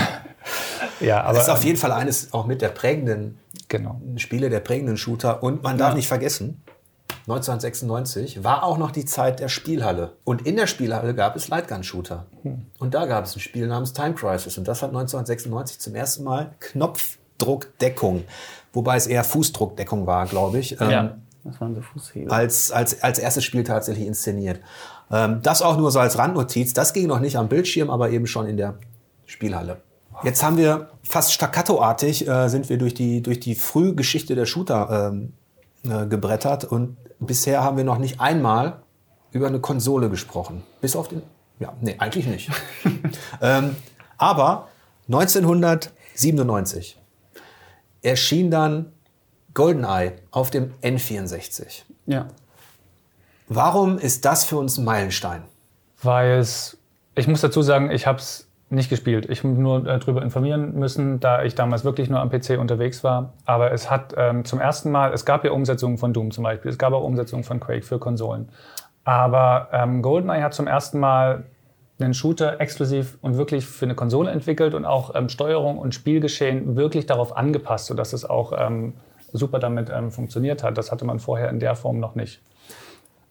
ja, 0.99 1.23
aber 1.23 1.37
Das 1.37 1.47
ist 1.47 1.53
auf 1.53 1.63
jeden 1.63 1.77
Fall 1.77 1.91
eines 1.91 2.33
auch 2.33 2.45
mit 2.45 2.61
der 2.61 2.69
prägenden 2.69 3.37
genau. 3.69 4.01
Spiele, 4.17 4.49
der 4.49 4.59
prägenden 4.59 4.97
Shooter. 4.97 5.41
Und 5.41 5.63
man 5.63 5.77
darf 5.77 5.89
Ja. 5.91 5.95
nicht 5.95 6.07
vergessen, 6.07 6.61
1996 7.27 8.43
war 8.43 8.63
auch 8.63 8.77
noch 8.77 8.91
die 8.91 9.05
Zeit 9.05 9.39
der 9.39 9.47
Spielhalle. 9.49 10.13
Und 10.25 10.45
in 10.45 10.55
der 10.57 10.67
Spielhalle 10.67 11.15
gab 11.15 11.35
es 11.35 11.47
Lightgun-Shooter. 11.47 12.25
Und 12.77 12.93
da 12.93 13.05
gab 13.07 13.25
es 13.25 13.35
ein 13.35 13.39
Spiel 13.39 13.65
namens 13.67 13.93
Time 13.93 14.13
Crisis. 14.13 14.57
Und 14.57 14.67
das 14.67 14.81
hat 14.83 14.89
1996 14.89 15.79
zum 15.79 15.95
ersten 15.95 16.23
Mal 16.23 16.51
Knopfdruckdeckung, 16.59 18.23
wobei 18.73 18.97
es 18.97 19.07
eher 19.07 19.23
Fußdruckdeckung 19.23 20.05
war, 20.05 20.25
glaube 20.27 20.59
ich, 20.59 20.79
ähm, 20.81 20.89
Ja, 20.89 21.17
das 21.43 21.59
waren 21.61 21.73
so 21.75 21.81
Fußhebel. 21.81 22.31
als, 22.31 22.71
als, 22.71 23.01
als 23.01 23.17
erstes 23.19 23.43
Spiel 23.43 23.63
tatsächlich 23.63 24.05
inszeniert. 24.07 24.59
Ähm, 25.11 25.41
das 25.41 25.61
auch 25.61 25.77
nur 25.77 25.91
so 25.91 25.99
als 25.99 26.17
Randnotiz. 26.17 26.73
Das 26.73 26.93
ging 26.93 27.07
noch 27.07 27.19
nicht 27.19 27.37
am 27.37 27.47
Bildschirm, 27.47 27.89
aber 27.89 28.09
eben 28.09 28.27
schon 28.27 28.47
in 28.47 28.57
der 28.57 28.75
Spielhalle. 29.25 29.77
Jetzt 30.23 30.43
haben 30.43 30.57
wir 30.57 30.89
fast 31.03 31.33
staccatoartig 31.33 32.27
äh, 32.27 32.47
sind 32.47 32.69
wir 32.69 32.77
durch 32.77 32.93
die, 32.93 33.21
durch 33.21 33.39
die 33.39 33.55
Frühgeschichte 33.55 34.35
der 34.35 34.45
Shooter 34.45 35.11
ähm, 35.13 35.33
äh, 35.83 36.05
gebrettert 36.07 36.65
und 36.65 36.97
bisher 37.19 37.63
haben 37.63 37.77
wir 37.77 37.83
noch 37.83 37.97
nicht 37.97 38.19
einmal 38.21 38.81
über 39.31 39.47
eine 39.47 39.59
Konsole 39.59 40.09
gesprochen. 40.09 40.63
Bis 40.81 40.95
auf 40.95 41.09
den, 41.09 41.21
ja, 41.59 41.73
nee, 41.81 41.95
eigentlich 41.99 42.27
nicht. 42.27 42.49
ähm, 43.41 43.75
aber 44.17 44.69
1997 45.07 46.97
erschien 48.01 48.49
dann 48.49 48.93
GoldenEye 49.53 50.13
auf 50.31 50.49
dem 50.49 50.73
N64. 50.81 51.83
ja. 52.05 52.27
Warum 53.47 53.97
ist 53.97 54.25
das 54.25 54.43
für 54.43 54.57
uns 54.57 54.77
ein 54.77 54.85
Meilenstein? 54.85 55.43
Weil 56.01 56.37
es, 56.37 56.77
ich 57.15 57.27
muss 57.27 57.41
dazu 57.41 57.61
sagen, 57.61 57.91
ich 57.91 58.07
habe 58.07 58.17
es 58.17 58.47
nicht 58.69 58.89
gespielt. 58.89 59.29
Ich 59.29 59.43
habe 59.43 59.49
nur 59.49 59.85
äh, 59.87 59.99
darüber 59.99 60.23
informieren 60.23 60.73
müssen, 60.73 61.19
da 61.19 61.43
ich 61.43 61.53
damals 61.55 61.83
wirklich 61.83 62.09
nur 62.09 62.19
am 62.19 62.29
PC 62.29 62.57
unterwegs 62.59 63.03
war. 63.03 63.33
Aber 63.45 63.71
es 63.71 63.91
hat 63.91 64.15
ähm, 64.17 64.45
zum 64.45 64.59
ersten 64.59 64.91
Mal, 64.91 65.13
es 65.13 65.25
gab 65.25 65.45
ja 65.45 65.51
Umsetzungen 65.51 65.97
von 65.97 66.13
Doom 66.13 66.31
zum 66.31 66.43
Beispiel, 66.43 66.71
es 66.71 66.77
gab 66.77 66.93
auch 66.93 67.03
Umsetzungen 67.03 67.43
von 67.43 67.59
Quake 67.59 67.83
für 67.83 67.99
Konsolen. 67.99 68.49
Aber 69.03 69.69
ähm, 69.71 70.01
GoldenEye 70.01 70.41
hat 70.41 70.55
zum 70.55 70.65
ersten 70.65 70.99
Mal 70.99 71.45
einen 71.99 72.13
Shooter 72.13 72.59
exklusiv 72.59 73.17
und 73.21 73.37
wirklich 73.37 73.65
für 73.65 73.85
eine 73.85 73.95
Konsole 73.95 74.31
entwickelt 74.31 74.73
und 74.73 74.83
auch 74.83 75.15
ähm, 75.15 75.29
Steuerung 75.29 75.77
und 75.77 75.93
Spielgeschehen 75.93 76.75
wirklich 76.75 77.05
darauf 77.05 77.37
angepasst, 77.37 77.85
sodass 77.85 78.13
es 78.13 78.25
auch 78.25 78.51
ähm, 78.57 78.93
super 79.31 79.59
damit 79.59 79.89
ähm, 79.89 80.11
funktioniert 80.11 80.63
hat. 80.63 80.77
Das 80.77 80.91
hatte 80.91 81.05
man 81.05 81.19
vorher 81.19 81.49
in 81.49 81.59
der 81.59 81.75
Form 81.75 81.99
noch 81.99 82.15
nicht. 82.15 82.41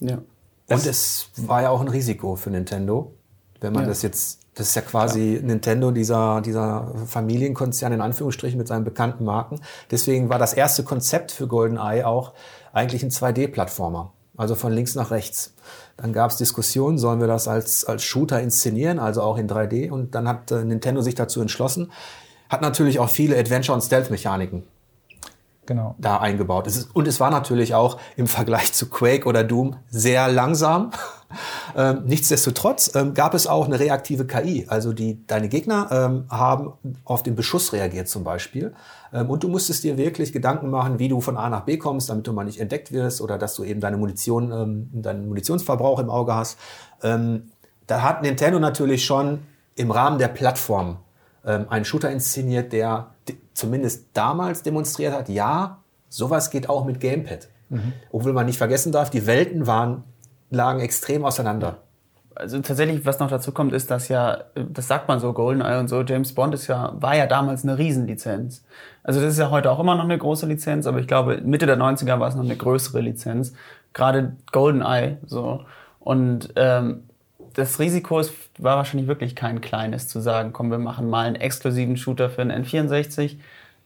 Ja. 0.00 0.18
Und 0.66 0.86
es 0.86 1.30
war 1.36 1.62
ja 1.62 1.70
auch 1.70 1.80
ein 1.82 1.88
Risiko 1.88 2.36
für 2.36 2.50
Nintendo, 2.50 3.12
wenn 3.60 3.72
man 3.74 3.82
Ja. 3.82 3.88
das 3.88 4.00
jetzt, 4.02 4.40
das 4.54 4.68
ist 4.68 4.74
ja 4.76 4.82
quasi 4.82 5.40
Nintendo, 5.42 5.90
dieser, 5.90 6.40
dieser 6.40 6.90
Familienkonzern 7.06 7.92
in 7.92 8.00
Anführungsstrichen 8.00 8.56
mit 8.56 8.66
seinen 8.68 8.84
bekannten 8.84 9.24
Marken. 9.24 9.60
Deswegen 9.90 10.30
war 10.30 10.38
das 10.38 10.54
erste 10.54 10.82
Konzept 10.82 11.32
für 11.32 11.46
GoldenEye 11.46 12.06
auch 12.06 12.32
eigentlich 12.72 13.02
ein 13.02 13.10
2D-Plattformer. 13.10 14.12
Also 14.36 14.54
von 14.54 14.72
links 14.72 14.94
nach 14.94 15.10
rechts. 15.10 15.54
Dann 15.96 16.12
gab 16.12 16.30
es 16.30 16.38
Diskussionen, 16.38 16.98
sollen 16.98 17.20
wir 17.20 17.28
das 17.28 17.46
als, 17.46 17.84
als 17.84 18.02
Shooter 18.02 18.40
inszenieren, 18.40 18.98
also 18.98 19.22
auch 19.22 19.36
in 19.36 19.48
3D. 19.48 19.90
Und 19.90 20.14
dann 20.14 20.26
hat 20.26 20.50
äh, 20.50 20.64
Nintendo 20.64 21.02
sich 21.02 21.14
dazu 21.14 21.40
entschlossen. 21.40 21.92
Hat 22.48 22.60
natürlich 22.62 22.98
auch 22.98 23.10
viele 23.10 23.36
Adventure- 23.36 23.74
und 23.74 23.82
Stealth-Mechaniken 23.82 24.64
Genau. 25.66 25.94
da 25.98 26.18
eingebaut. 26.18 26.66
Es 26.66 26.76
ist, 26.76 26.94
und 26.94 27.08
es 27.08 27.20
war 27.20 27.30
natürlich 27.30 27.74
auch 27.74 27.98
im 28.16 28.26
Vergleich 28.26 28.72
zu 28.72 28.88
Quake 28.88 29.26
oder 29.26 29.44
Doom 29.44 29.76
sehr 29.88 30.28
langsam. 30.28 30.90
ähm, 31.76 32.02
nichtsdestotrotz 32.04 32.94
ähm, 32.94 33.14
gab 33.14 33.34
es 33.34 33.46
auch 33.46 33.66
eine 33.66 33.78
reaktive 33.78 34.26
KI. 34.26 34.66
Also 34.68 34.92
die, 34.92 35.26
deine 35.26 35.48
Gegner 35.48 35.88
ähm, 35.90 36.24
haben 36.28 36.72
auf 37.04 37.22
den 37.22 37.34
Beschuss 37.34 37.72
reagiert 37.72 38.08
zum 38.08 38.24
Beispiel. 38.24 38.74
Ähm, 39.12 39.30
und 39.30 39.42
du 39.42 39.48
musstest 39.48 39.84
dir 39.84 39.96
wirklich 39.96 40.32
Gedanken 40.32 40.70
machen, 40.70 40.98
wie 40.98 41.08
du 41.08 41.20
von 41.20 41.36
A 41.36 41.48
nach 41.48 41.62
B 41.62 41.78
kommst, 41.78 42.10
damit 42.10 42.26
du 42.26 42.32
mal 42.32 42.44
nicht 42.44 42.60
entdeckt 42.60 42.92
wirst 42.92 43.20
oder 43.20 43.38
dass 43.38 43.54
du 43.54 43.64
eben 43.64 43.80
deine 43.80 43.96
Munition, 43.96 44.52
ähm, 44.52 44.90
deinen 44.92 45.28
Munitionsverbrauch 45.28 45.98
im 45.98 46.10
Auge 46.10 46.34
hast. 46.34 46.58
Ähm, 47.02 47.50
da 47.86 48.02
hat 48.02 48.22
Nintendo 48.22 48.58
natürlich 48.58 49.04
schon 49.04 49.40
im 49.74 49.90
Rahmen 49.90 50.18
der 50.18 50.28
Plattform 50.28 50.98
einen 51.42 51.84
Shooter 51.84 52.10
inszeniert, 52.10 52.72
der 52.72 53.08
zumindest 53.54 54.08
damals 54.12 54.62
demonstriert 54.62 55.14
hat, 55.14 55.28
ja, 55.28 55.78
sowas 56.08 56.50
geht 56.50 56.68
auch 56.68 56.84
mit 56.84 57.00
Gamepad. 57.00 57.48
Obwohl 58.12 58.32
man 58.32 58.46
nicht 58.46 58.58
vergessen 58.58 58.92
darf, 58.92 59.10
die 59.10 59.26
Welten 59.26 59.66
waren, 59.66 60.04
lagen 60.50 60.80
extrem 60.80 61.24
auseinander. 61.24 61.78
Also 62.36 62.60
tatsächlich, 62.60 63.06
was 63.06 63.20
noch 63.20 63.30
dazu 63.30 63.52
kommt, 63.52 63.72
ist, 63.72 63.90
dass 63.90 64.08
ja, 64.08 64.38
das 64.54 64.88
sagt 64.88 65.06
man 65.06 65.20
so, 65.20 65.32
GoldenEye 65.32 65.78
und 65.78 65.88
so, 65.88 66.02
James 66.02 66.34
Bond 66.34 66.54
ist 66.54 66.66
ja, 66.66 66.92
war 66.96 67.16
ja 67.16 67.26
damals 67.26 67.62
eine 67.62 67.78
Riesenlizenz. 67.78 68.64
Also 69.04 69.20
das 69.20 69.34
ist 69.34 69.38
ja 69.38 69.50
heute 69.50 69.70
auch 69.70 69.78
immer 69.78 69.94
noch 69.94 70.04
eine 70.04 70.18
große 70.18 70.46
Lizenz, 70.46 70.86
aber 70.86 70.98
ich 70.98 71.06
glaube, 71.06 71.40
Mitte 71.44 71.66
der 71.66 71.78
90er 71.78 72.18
war 72.18 72.28
es 72.28 72.34
noch 72.34 72.44
eine 72.44 72.56
größere 72.56 73.00
Lizenz. 73.00 73.52
Gerade 73.92 74.36
GoldenEye, 74.50 75.18
so. 75.26 75.64
Und 76.00 76.52
ähm, 76.56 77.04
das 77.54 77.78
Risiko 77.78 78.18
ist, 78.18 78.32
war 78.58 78.76
wahrscheinlich 78.76 79.08
wirklich 79.08 79.34
kein 79.34 79.60
kleines, 79.60 80.08
zu 80.08 80.20
sagen, 80.20 80.52
komm, 80.52 80.70
wir 80.70 80.78
machen 80.78 81.08
mal 81.08 81.26
einen 81.26 81.36
exklusiven 81.36 81.96
Shooter 81.96 82.28
für 82.30 82.42
einen 82.42 82.64
N64. 82.64 83.36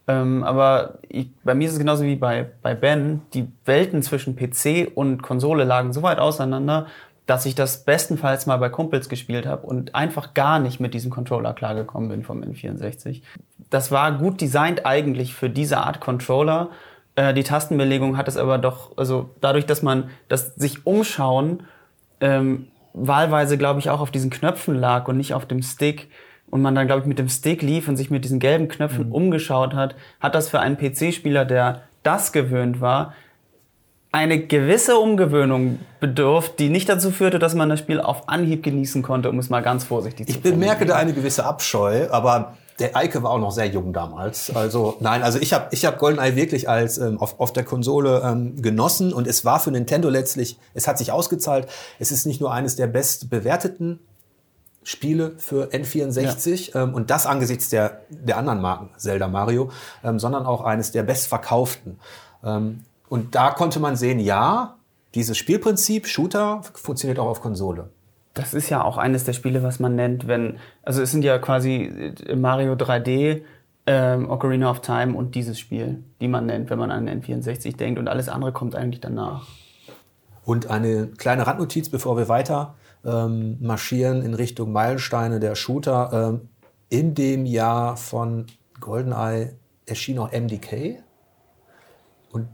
Ähm, 0.08 0.42
aber 0.42 0.98
ich, 1.08 1.28
bei 1.44 1.54
mir 1.54 1.66
ist 1.66 1.74
es 1.74 1.78
genauso 1.78 2.04
wie 2.04 2.16
bei, 2.16 2.46
bei 2.62 2.74
Ben. 2.74 3.22
Die 3.34 3.46
Welten 3.66 4.02
zwischen 4.02 4.36
PC 4.36 4.90
und 4.94 5.22
Konsole 5.22 5.64
lagen 5.64 5.92
so 5.92 6.02
weit 6.02 6.18
auseinander, 6.18 6.86
dass 7.26 7.44
ich 7.44 7.54
das 7.54 7.84
bestenfalls 7.84 8.46
mal 8.46 8.56
bei 8.56 8.70
Kumpels 8.70 9.10
gespielt 9.10 9.44
habe 9.44 9.66
und 9.66 9.94
einfach 9.94 10.32
gar 10.32 10.58
nicht 10.58 10.80
mit 10.80 10.94
diesem 10.94 11.10
Controller 11.10 11.52
klargekommen 11.52 12.08
bin 12.08 12.24
vom 12.24 12.42
N64. 12.42 13.20
Das 13.68 13.92
war 13.92 14.12
gut 14.12 14.40
designt 14.40 14.86
eigentlich 14.86 15.34
für 15.34 15.50
diese 15.50 15.76
Art 15.76 16.00
Controller. 16.00 16.70
Äh, 17.16 17.34
die 17.34 17.44
Tastenbelegung 17.44 18.16
hat 18.16 18.28
es 18.28 18.38
aber 18.38 18.56
doch, 18.56 18.96
also 18.96 19.28
dadurch, 19.42 19.66
dass 19.66 19.82
man 19.82 20.08
das 20.28 20.54
sich 20.54 20.86
umschauen 20.86 21.64
ähm, 22.22 22.68
wahlweise, 23.06 23.58
glaube 23.58 23.80
ich, 23.80 23.90
auch 23.90 24.00
auf 24.00 24.10
diesen 24.10 24.30
Knöpfen 24.30 24.74
lag 24.74 25.08
und 25.08 25.16
nicht 25.16 25.34
auf 25.34 25.46
dem 25.46 25.62
Stick. 25.62 26.08
Und 26.50 26.62
man 26.62 26.74
dann, 26.74 26.86
glaube 26.86 27.02
ich, 27.02 27.06
mit 27.06 27.18
dem 27.18 27.28
Stick 27.28 27.60
lief 27.62 27.88
und 27.88 27.96
sich 27.96 28.10
mit 28.10 28.24
diesen 28.24 28.38
gelben 28.38 28.68
Knöpfen 28.68 29.12
umgeschaut 29.12 29.74
hat, 29.74 29.96
hat 30.18 30.34
das 30.34 30.48
für 30.48 30.60
einen 30.60 30.78
PC-Spieler, 30.78 31.44
der 31.44 31.82
das 32.02 32.32
gewöhnt 32.32 32.80
war, 32.80 33.12
eine 34.10 34.46
gewisse 34.46 34.96
Umgewöhnung 34.96 35.78
bedurft, 36.00 36.58
die 36.58 36.70
nicht 36.70 36.88
dazu 36.88 37.10
führte, 37.10 37.38
dass 37.38 37.54
man 37.54 37.68
das 37.68 37.80
Spiel 37.80 38.00
auf 38.00 38.28
Anhieb 38.28 38.62
genießen 38.62 39.02
konnte, 39.02 39.28
um 39.28 39.38
es 39.38 39.50
mal 39.50 39.60
ganz 39.60 39.84
vorsichtig 39.84 40.26
zu 40.26 40.32
Ich 40.32 40.40
bemerke 40.40 40.86
da 40.86 40.96
eine 40.96 41.12
gewisse 41.12 41.44
Abscheu, 41.44 42.08
aber 42.10 42.56
der 42.78 42.96
Eike 42.96 43.22
war 43.22 43.30
auch 43.30 43.38
noch 43.38 43.50
sehr 43.50 43.66
jung 43.66 43.92
damals. 43.92 44.54
Also 44.54 44.96
nein, 45.00 45.22
also 45.22 45.38
ich 45.38 45.52
habe 45.52 45.68
ich 45.72 45.84
hab 45.84 45.98
GoldenEye 45.98 46.36
wirklich 46.36 46.68
als 46.68 46.98
ähm, 46.98 47.18
auf, 47.18 47.40
auf 47.40 47.52
der 47.52 47.64
Konsole 47.64 48.22
ähm, 48.24 48.60
genossen 48.62 49.12
und 49.12 49.26
es 49.26 49.44
war 49.44 49.60
für 49.60 49.70
Nintendo 49.70 50.08
letztlich, 50.08 50.58
es 50.74 50.86
hat 50.86 50.98
sich 50.98 51.12
ausgezahlt. 51.12 51.68
Es 51.98 52.12
ist 52.12 52.26
nicht 52.26 52.40
nur 52.40 52.52
eines 52.52 52.76
der 52.76 52.86
best 52.86 53.30
bewerteten 53.30 54.00
Spiele 54.84 55.34
für 55.38 55.66
N64 55.66 56.74
ja. 56.74 56.82
ähm, 56.82 56.94
und 56.94 57.10
das 57.10 57.26
angesichts 57.26 57.68
der, 57.68 58.02
der 58.08 58.38
anderen 58.38 58.60
Marken, 58.60 58.90
Zelda 58.96 59.28
Mario, 59.28 59.70
ähm, 60.02 60.18
sondern 60.18 60.46
auch 60.46 60.62
eines 60.62 60.92
der 60.92 61.02
bestverkauften. 61.02 61.98
Ähm, 62.44 62.84
und 63.08 63.34
da 63.34 63.50
konnte 63.50 63.80
man 63.80 63.96
sehen, 63.96 64.18
ja, 64.20 64.76
dieses 65.14 65.36
Spielprinzip, 65.36 66.06
Shooter, 66.06 66.62
funktioniert 66.74 67.18
auch 67.18 67.26
auf 67.26 67.40
Konsole. 67.40 67.90
Das 68.38 68.54
ist 68.54 68.70
ja 68.70 68.84
auch 68.84 68.98
eines 68.98 69.24
der 69.24 69.32
Spiele, 69.32 69.64
was 69.64 69.80
man 69.80 69.96
nennt, 69.96 70.28
wenn, 70.28 70.58
also 70.84 71.02
es 71.02 71.10
sind 71.10 71.24
ja 71.24 71.38
quasi 71.38 72.14
äh, 72.24 72.36
Mario 72.36 72.74
3D, 72.74 73.42
ähm, 73.86 74.30
Ocarina 74.30 74.70
of 74.70 74.80
Time 74.80 75.16
und 75.16 75.34
dieses 75.34 75.58
Spiel, 75.58 76.04
die 76.20 76.28
man 76.28 76.46
nennt, 76.46 76.70
wenn 76.70 76.78
man 76.78 76.92
an 76.92 77.08
N64 77.08 77.76
denkt 77.76 77.98
und 77.98 78.06
alles 78.06 78.28
andere 78.28 78.52
kommt 78.52 78.76
eigentlich 78.76 79.00
danach. 79.00 79.48
Und 80.44 80.70
eine 80.70 81.08
kleine 81.08 81.48
Randnotiz, 81.48 81.88
bevor 81.88 82.16
wir 82.16 82.28
weiter 82.28 82.76
ähm, 83.04 83.56
marschieren 83.60 84.22
in 84.22 84.34
Richtung 84.34 84.70
Meilensteine 84.70 85.40
der 85.40 85.56
Shooter. 85.56 86.10
Ähm, 86.12 86.48
in 86.88 87.14
dem 87.16 87.44
Jahr 87.44 87.96
von 87.96 88.46
GoldenEye 88.78 89.56
erschien 89.84 90.20
auch 90.20 90.30
MDK. 90.30 91.02
Und 92.30 92.46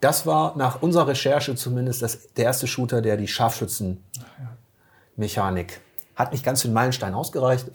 das 0.00 0.24
war 0.24 0.56
nach 0.56 0.80
unserer 0.80 1.08
Recherche 1.08 1.54
zumindest 1.56 2.00
das, 2.00 2.32
der 2.32 2.46
erste 2.46 2.66
Shooter, 2.66 3.02
der 3.02 3.18
die 3.18 3.28
Scharfschützen-Mechanik 5.16 5.80
hat 6.14 6.32
nicht 6.32 6.44
ganz 6.44 6.62
für 6.62 6.68
den 6.68 6.74
Meilenstein 6.74 7.14
ausgereicht. 7.14 7.66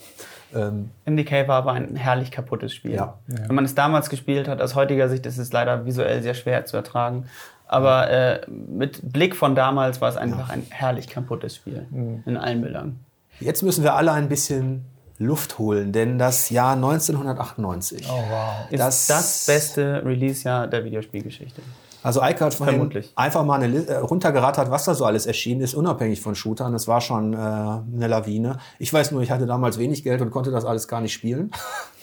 Ähm, 0.54 0.90
MDK 1.06 1.48
war 1.48 1.58
aber 1.58 1.74
ein 1.74 1.96
herrlich 1.96 2.32
kaputtes 2.32 2.74
Spiel. 2.74 2.96
Ja. 2.96 3.20
Wenn 3.28 3.56
man 3.56 3.66
es 3.66 3.76
damals 3.76 4.10
gespielt 4.10 4.48
hat, 4.48 4.62
aus 4.62 4.76
heutiger 4.76 5.10
Sicht 5.10 5.26
ist 5.26 5.38
es 5.38 5.54
leider 5.54 5.86
visuell 5.86 6.24
sehr 6.24 6.34
schwer 6.34 6.66
zu 6.66 6.76
ertragen. 6.76 7.26
Aber 7.68 8.10
äh, 8.10 8.42
mit 8.50 9.00
Blick 9.14 9.36
von 9.36 9.56
damals 9.56 10.02
war 10.02 10.10
es 10.10 10.18
einfach 10.18 10.50
ja. 10.50 10.56
ein 10.56 10.66
herrlich 10.70 11.08
kaputtes 11.08 11.56
Spiel. 11.56 11.86
Mhm. 11.90 12.24
In 12.26 12.36
allen 12.36 12.62
Belangen. 12.62 13.00
Jetzt 13.40 13.62
müssen 13.64 13.84
wir 13.84 13.96
alle 13.96 14.12
ein 14.12 14.28
bisschen 14.28 14.86
Luft 15.18 15.60
holen, 15.60 15.92
denn 15.92 16.18
das 16.18 16.50
Jahr 16.50 16.74
1998 16.74 18.08
oh, 18.10 18.14
wow. 18.14 18.72
ist 18.72 18.80
das, 18.80 19.08
das 19.08 19.46
beste 19.46 20.04
Release-Jahr 20.04 20.68
der 20.68 20.84
Videospielgeschichte. 20.84 21.62
Also 22.04 22.22
Eike 22.22 22.46
hat 22.46 22.54
vorhin 22.54 22.92
einfach 23.16 23.46
mal 23.46 23.62
eine, 23.62 23.86
äh, 23.86 23.98
runtergerattert, 23.98 24.72
was 24.72 24.86
da 24.86 24.96
so 24.96 25.06
alles 25.06 25.26
erschienen 25.26 25.62
ist, 25.62 25.76
unabhängig 25.76 26.22
von 26.22 26.36
Shootern. 26.36 26.74
Das 26.74 26.88
war 26.88 27.02
schon 27.02 27.34
äh, 27.34 27.38
eine 27.38 28.08
Lawine. 28.08 28.58
Ich 28.80 28.92
weiß 28.92 29.12
nur, 29.12 29.22
ich 29.22 29.32
hatte 29.32 29.46
damals 29.46 29.78
wenig 29.78 30.04
Geld 30.04 30.22
und 30.22 30.32
konnte 30.32 30.52
das 30.52 30.66
alles 30.66 30.88
gar 30.88 31.02
nicht 31.02 31.14
spielen. 31.14 31.52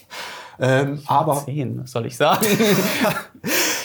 ähm, 0.60 1.00
aber 1.06 1.42
Zehn, 1.44 1.82
was 1.82 1.90
soll 1.90 2.06
ich 2.06 2.16
sagen? 2.16 2.46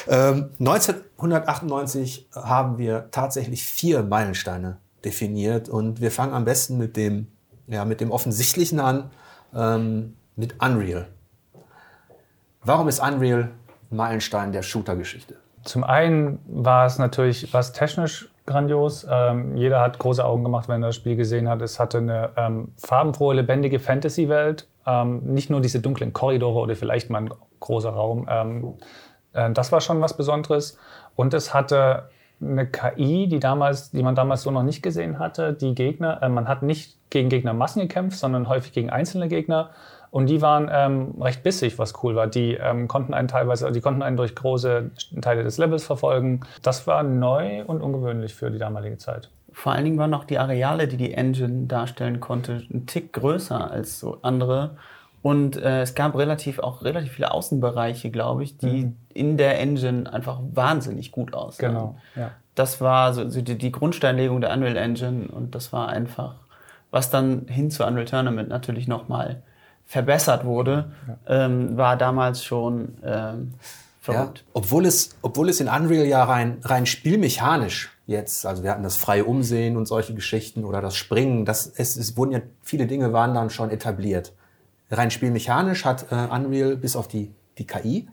Ähm, 0.08 0.50
1998 0.60 2.28
haben 2.36 2.78
wir 2.78 3.10
tatsächlich 3.12 3.64
vier 3.64 4.04
Meilensteine 4.04 4.78
definiert 5.06 5.70
und 5.70 6.02
wir 6.02 6.12
fangen 6.12 6.34
am 6.34 6.46
besten 6.46 6.78
mit 6.78 6.98
dem, 6.98 7.28
ja, 7.68 7.86
mit 7.86 8.02
dem 8.02 8.12
Offensichtlichen 8.12 8.80
an, 8.80 9.12
ähm, 9.54 10.16
mit 10.36 10.62
Unreal. 10.62 11.08
Warum 12.64 12.88
ist 12.88 13.00
Unreal 13.00 13.52
Meilenstein 13.90 14.52
der 14.52 14.62
Shooter-Geschichte? 14.64 15.36
Zum 15.64 15.84
einen 15.84 16.40
war 16.48 16.86
es 16.86 17.00
natürlich 17.00 17.54
was 17.54 17.74
technisch 17.74 18.30
grandios. 18.46 19.08
Ähm, 19.10 19.56
jeder 19.56 19.80
hat 19.82 20.00
große 20.00 20.24
Augen 20.24 20.44
gemacht, 20.44 20.68
wenn 20.68 20.84
er 20.84 20.88
das 20.88 20.96
Spiel 20.96 21.16
gesehen 21.16 21.48
hat. 21.48 21.62
Es 21.62 21.80
hatte 21.80 22.00
eine 22.00 22.32
ähm, 22.36 22.74
farbenfrohe, 22.78 23.36
lebendige 23.36 23.80
Fantasy-Welt. 23.80 24.68
Ähm, 24.86 25.22
nicht 25.24 25.50
nur 25.50 25.62
diese 25.62 25.80
dunklen 25.80 26.12
Korridore 26.12 26.60
oder 26.60 26.76
vielleicht 26.76 27.10
mal 27.10 27.24
ein 27.24 27.30
großer 27.62 27.92
Raum. 27.92 28.28
Ähm, 28.30 28.74
äh, 29.34 29.52
das 29.52 29.72
war 29.72 29.82
schon 29.82 30.02
was 30.02 30.18
Besonderes. 30.18 30.78
Und 31.16 31.34
es 31.34 31.54
hatte 31.54 32.10
eine 32.42 32.68
KI, 32.68 33.28
die, 33.28 33.40
damals, 33.40 33.92
die 33.92 34.04
man 34.04 34.16
damals 34.16 34.44
so 34.44 34.52
noch 34.52 34.64
nicht 34.64 34.84
gesehen 34.84 35.20
hatte. 35.20 35.54
Die 35.54 35.76
Gegner, 35.76 36.22
äh, 36.22 36.30
man 36.30 36.48
hat 36.48 36.64
nicht 36.64 36.98
gegen 37.10 37.30
Gegner 37.30 37.54
Massen 37.54 37.82
gekämpft, 37.82 38.18
sondern 38.18 38.50
häufig 38.50 38.74
gegen 38.74 38.90
einzelne 38.90 39.30
Gegner. 39.30 39.70
Und 40.14 40.28
die 40.28 40.44
waren 40.44 40.70
ähm, 40.72 41.20
recht 41.20 41.42
bissig, 41.42 41.80
was 41.80 42.04
cool 42.04 42.16
war. 42.16 42.28
Die 42.28 42.54
ähm, 42.54 42.88
konnten 42.88 43.16
einen 43.16 43.28
teilweise, 43.28 43.72
die 43.72 43.82
konnten 43.82 44.04
einen 44.04 44.16
durch 44.16 44.36
große 44.36 44.92
Teile 45.22 45.44
des 45.44 45.58
Levels 45.58 45.88
verfolgen. 45.88 46.42
Das 46.62 46.86
war 46.86 47.02
neu 47.02 47.64
und 47.66 47.82
ungewöhnlich 47.82 48.36
für 48.36 48.52
die 48.52 48.60
damalige 48.60 49.00
Zeit. 49.00 49.32
Vor 49.52 49.72
allen 49.72 49.86
Dingen 49.86 49.98
waren 49.98 50.12
noch 50.12 50.26
die 50.26 50.38
Areale, 50.38 50.88
die 50.88 50.98
die 50.98 51.16
Engine 51.16 51.66
darstellen 51.66 52.20
konnte, 52.20 52.62
ein 52.72 52.86
Tick 52.86 53.12
größer 53.14 53.72
als 53.72 54.00
so 54.00 54.20
andere. 54.22 54.78
Und 55.24 55.58
äh, 55.58 55.82
es 55.82 55.96
gab 55.96 56.16
relativ 56.16 56.60
auch 56.60 56.84
relativ 56.84 57.14
viele 57.14 57.32
Außenbereiche, 57.32 58.12
glaube 58.12 58.44
ich, 58.44 58.56
die 58.60 58.86
mhm. 58.86 58.98
in 59.16 59.38
der 59.38 59.60
Engine 59.60 60.14
einfach 60.14 60.38
wahnsinnig 60.54 61.12
gut 61.12 61.34
aussahen. 61.34 61.74
Genau. 61.74 61.96
Ja. 62.16 62.30
Das 62.54 62.82
war 62.82 63.16
so, 63.16 63.28
so 63.32 63.42
die, 63.42 63.58
die, 63.58 63.72
Grundsteinlegung 63.72 64.42
der 64.42 64.54
Unreal 64.54 64.78
Engine 64.78 65.30
und 65.30 65.56
das 65.56 65.74
war 65.74 65.90
einfach, 65.90 66.36
was 66.92 67.10
dann 67.10 67.48
hin 67.48 67.72
zu 67.72 67.84
Unreal 67.84 68.06
Tournament 68.06 68.50
natürlich 68.50 68.88
nochmal 68.88 69.42
verbessert 69.94 70.44
wurde, 70.44 70.92
ja. 71.08 71.46
ähm, 71.46 71.78
war 71.78 71.96
damals 71.98 72.44
schon 72.44 72.98
ähm, 73.04 73.54
verrückt. 74.02 74.40
Ja, 74.40 74.52
obwohl 74.54 74.86
es, 74.86 75.12
obwohl 75.22 75.50
es 75.50 75.60
in 75.60 75.68
Unreal 75.68 76.06
ja 76.06 76.24
rein, 76.24 76.58
rein 76.64 76.86
spielmechanisch 76.86 77.92
jetzt, 78.08 78.46
also 78.46 78.64
wir 78.64 78.72
hatten 78.72 78.84
das 78.84 78.98
freie 78.98 79.24
Umsehen 79.24 79.78
und 79.78 79.86
solche 79.86 80.14
Geschichten 80.14 80.66
oder 80.66 80.82
das 80.82 80.96
Springen, 80.96 81.46
das, 81.46 81.68
es, 81.68 81.96
es 81.96 82.18
wurden 82.18 82.32
ja 82.32 82.40
viele 82.62 82.88
Dinge 82.88 83.14
waren 83.14 83.34
dann 83.34 83.50
schon 83.50 83.70
etabliert 83.70 84.34
rein 84.94 85.12
spielmechanisch 85.12 85.86
hat 85.86 86.12
äh, 86.12 86.16
Unreal 86.16 86.76
bis 86.76 86.96
auf 86.96 87.08
die, 87.08 87.34
die 87.58 87.66
KI, 87.66 88.08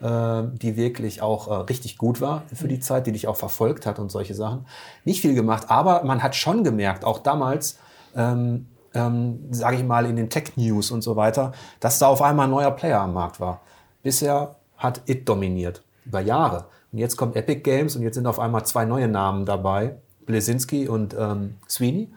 äh, 0.00 0.42
die 0.52 0.76
wirklich 0.76 1.22
auch 1.22 1.48
äh, 1.48 1.54
richtig 1.64 1.98
gut 1.98 2.20
war 2.20 2.44
für 2.52 2.68
die 2.68 2.80
Zeit, 2.80 3.06
die 3.06 3.12
dich 3.12 3.28
auch 3.28 3.36
verfolgt 3.36 3.86
hat 3.86 3.98
und 3.98 4.10
solche 4.10 4.34
Sachen, 4.34 4.66
nicht 5.04 5.20
viel 5.20 5.34
gemacht. 5.34 5.70
Aber 5.70 6.04
man 6.04 6.22
hat 6.22 6.34
schon 6.34 6.64
gemerkt, 6.64 7.04
auch 7.04 7.18
damals, 7.18 7.78
ähm, 8.14 8.66
ähm, 8.98 9.38
sage 9.50 9.76
ich 9.76 9.84
mal, 9.84 10.06
in 10.06 10.16
den 10.16 10.28
Tech-News 10.28 10.90
und 10.90 11.02
so 11.02 11.16
weiter, 11.16 11.52
dass 11.80 11.98
da 11.98 12.08
auf 12.08 12.20
einmal 12.22 12.46
ein 12.46 12.50
neuer 12.50 12.72
Player 12.72 13.00
am 13.00 13.14
Markt 13.14 13.40
war. 13.40 13.60
Bisher 14.02 14.56
hat 14.76 15.02
It 15.06 15.28
dominiert, 15.28 15.82
über 16.04 16.20
Jahre. 16.20 16.66
Und 16.92 16.98
jetzt 16.98 17.16
kommt 17.16 17.36
Epic 17.36 17.60
Games 17.60 17.96
und 17.96 18.02
jetzt 18.02 18.14
sind 18.14 18.26
auf 18.26 18.40
einmal 18.40 18.64
zwei 18.64 18.84
neue 18.84 19.08
Namen 19.08 19.44
dabei, 19.44 19.96
Blesinski 20.26 20.88
und 20.88 21.14
ähm, 21.18 21.56
Sweeney. 21.68 22.08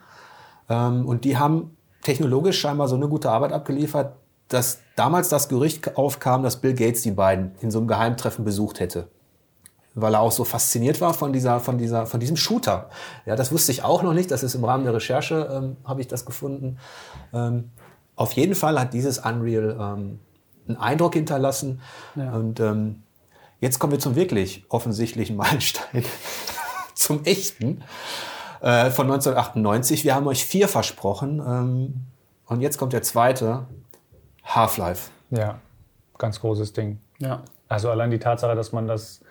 Ähm, 0.69 1.05
und 1.05 1.23
die 1.25 1.37
haben 1.37 1.77
technologisch 2.01 2.59
scheinbar 2.59 2.87
so 2.87 2.95
eine 2.95 3.07
gute 3.07 3.29
Arbeit 3.29 3.51
abgeliefert, 3.51 4.15
dass 4.47 4.79
damals 4.95 5.29
das 5.29 5.49
Gerücht 5.49 5.95
aufkam, 5.97 6.43
dass 6.43 6.61
Bill 6.61 6.73
Gates 6.73 7.03
die 7.03 7.11
beiden 7.11 7.51
in 7.61 7.71
so 7.71 7.79
einem 7.79 7.87
Geheimtreffen 7.87 8.43
besucht 8.43 8.79
hätte. 8.79 9.07
Weil 9.93 10.13
er 10.15 10.21
auch 10.21 10.31
so 10.31 10.43
fasziniert 10.45 11.01
war 11.01 11.13
von 11.13 11.33
dieser, 11.33 11.59
von 11.59 11.77
dieser, 11.77 12.05
von 12.05 12.19
diesem 12.19 12.37
Shooter. 12.37 12.89
Ja, 13.25 13.35
das 13.35 13.51
wusste 13.51 13.71
ich 13.71 13.83
auch 13.83 14.03
noch 14.03 14.13
nicht. 14.13 14.31
Das 14.31 14.43
ist 14.43 14.55
im 14.55 14.63
Rahmen 14.63 14.85
der 14.85 14.93
Recherche, 14.93 15.49
ähm, 15.51 15.77
habe 15.83 16.01
ich 16.01 16.07
das 16.07 16.25
gefunden. 16.25 16.77
Ähm, 17.33 17.71
auf 18.15 18.33
jeden 18.33 18.55
Fall 18.55 18.79
hat 18.79 18.93
dieses 18.93 19.19
Unreal 19.19 19.77
ähm, 19.79 20.19
einen 20.67 20.77
Eindruck 20.77 21.15
hinterlassen. 21.15 21.81
Ja. 22.15 22.31
Und 22.33 22.59
ähm, 22.59 23.03
jetzt 23.59 23.79
kommen 23.79 23.91
wir 23.91 23.99
zum 23.99 24.15
wirklich 24.15 24.65
offensichtlichen 24.69 25.35
Meilenstein. 25.37 26.05
zum 26.93 27.25
echten. 27.25 27.83
Äh, 28.61 28.91
von 28.91 29.07
1998. 29.07 30.03
Wir 30.03 30.15
haben 30.15 30.27
euch 30.27 30.45
vier 30.45 30.67
versprochen. 30.67 31.39
Ähm, 31.39 32.05
und 32.45 32.61
jetzt 32.61 32.77
kommt 32.77 32.93
der 32.93 33.01
zweite, 33.01 33.65
Half-Life. 34.43 35.09
Ja, 35.31 35.59
ganz 36.17 36.39
großes 36.39 36.73
Ding. 36.73 36.99
Ja. 37.19 37.43
Also 37.67 37.89
allein 37.89 38.11
die 38.11 38.19
Tatsache, 38.19 38.55
dass 38.55 38.71
man 38.71 38.87
das 38.87 39.21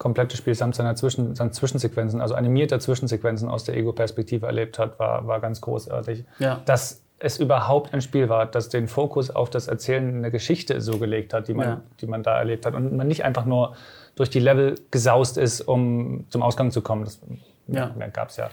komplette 0.00 0.34
Spiel 0.36 0.54
samt 0.54 0.74
seiner 0.74 0.96
Zwischen, 0.96 1.36
seinen 1.36 1.52
Zwischensequenzen, 1.52 2.22
also 2.22 2.34
animierte 2.34 2.78
Zwischensequenzen 2.78 3.50
aus 3.50 3.64
der 3.64 3.76
Ego-Perspektive 3.76 4.46
erlebt 4.46 4.78
hat, 4.78 4.98
war, 4.98 5.26
war 5.26 5.40
ganz 5.40 5.60
großartig. 5.60 6.24
Ja. 6.38 6.62
Dass 6.64 7.02
es 7.18 7.38
überhaupt 7.38 7.92
ein 7.92 8.00
Spiel 8.00 8.30
war, 8.30 8.46
das 8.46 8.70
den 8.70 8.88
Fokus 8.88 9.28
auf 9.28 9.50
das 9.50 9.68
Erzählen 9.68 10.16
einer 10.16 10.30
Geschichte 10.30 10.80
so 10.80 10.96
gelegt 10.96 11.34
hat, 11.34 11.48
die 11.48 11.54
man, 11.54 11.68
ja. 11.68 11.80
die 12.00 12.06
man 12.06 12.22
da 12.22 12.38
erlebt 12.38 12.64
hat. 12.64 12.74
Und 12.74 12.96
man 12.96 13.08
nicht 13.08 13.26
einfach 13.26 13.44
nur 13.44 13.76
durch 14.16 14.30
die 14.30 14.40
Level 14.40 14.74
gesaust 14.90 15.36
ist, 15.36 15.60
um 15.60 16.24
zum 16.30 16.42
Ausgang 16.42 16.70
zu 16.70 16.80
kommen. 16.80 17.04
Das 17.04 17.20
ja. 17.68 17.94
gab 18.10 18.30
es 18.30 18.38
ja 18.38 18.48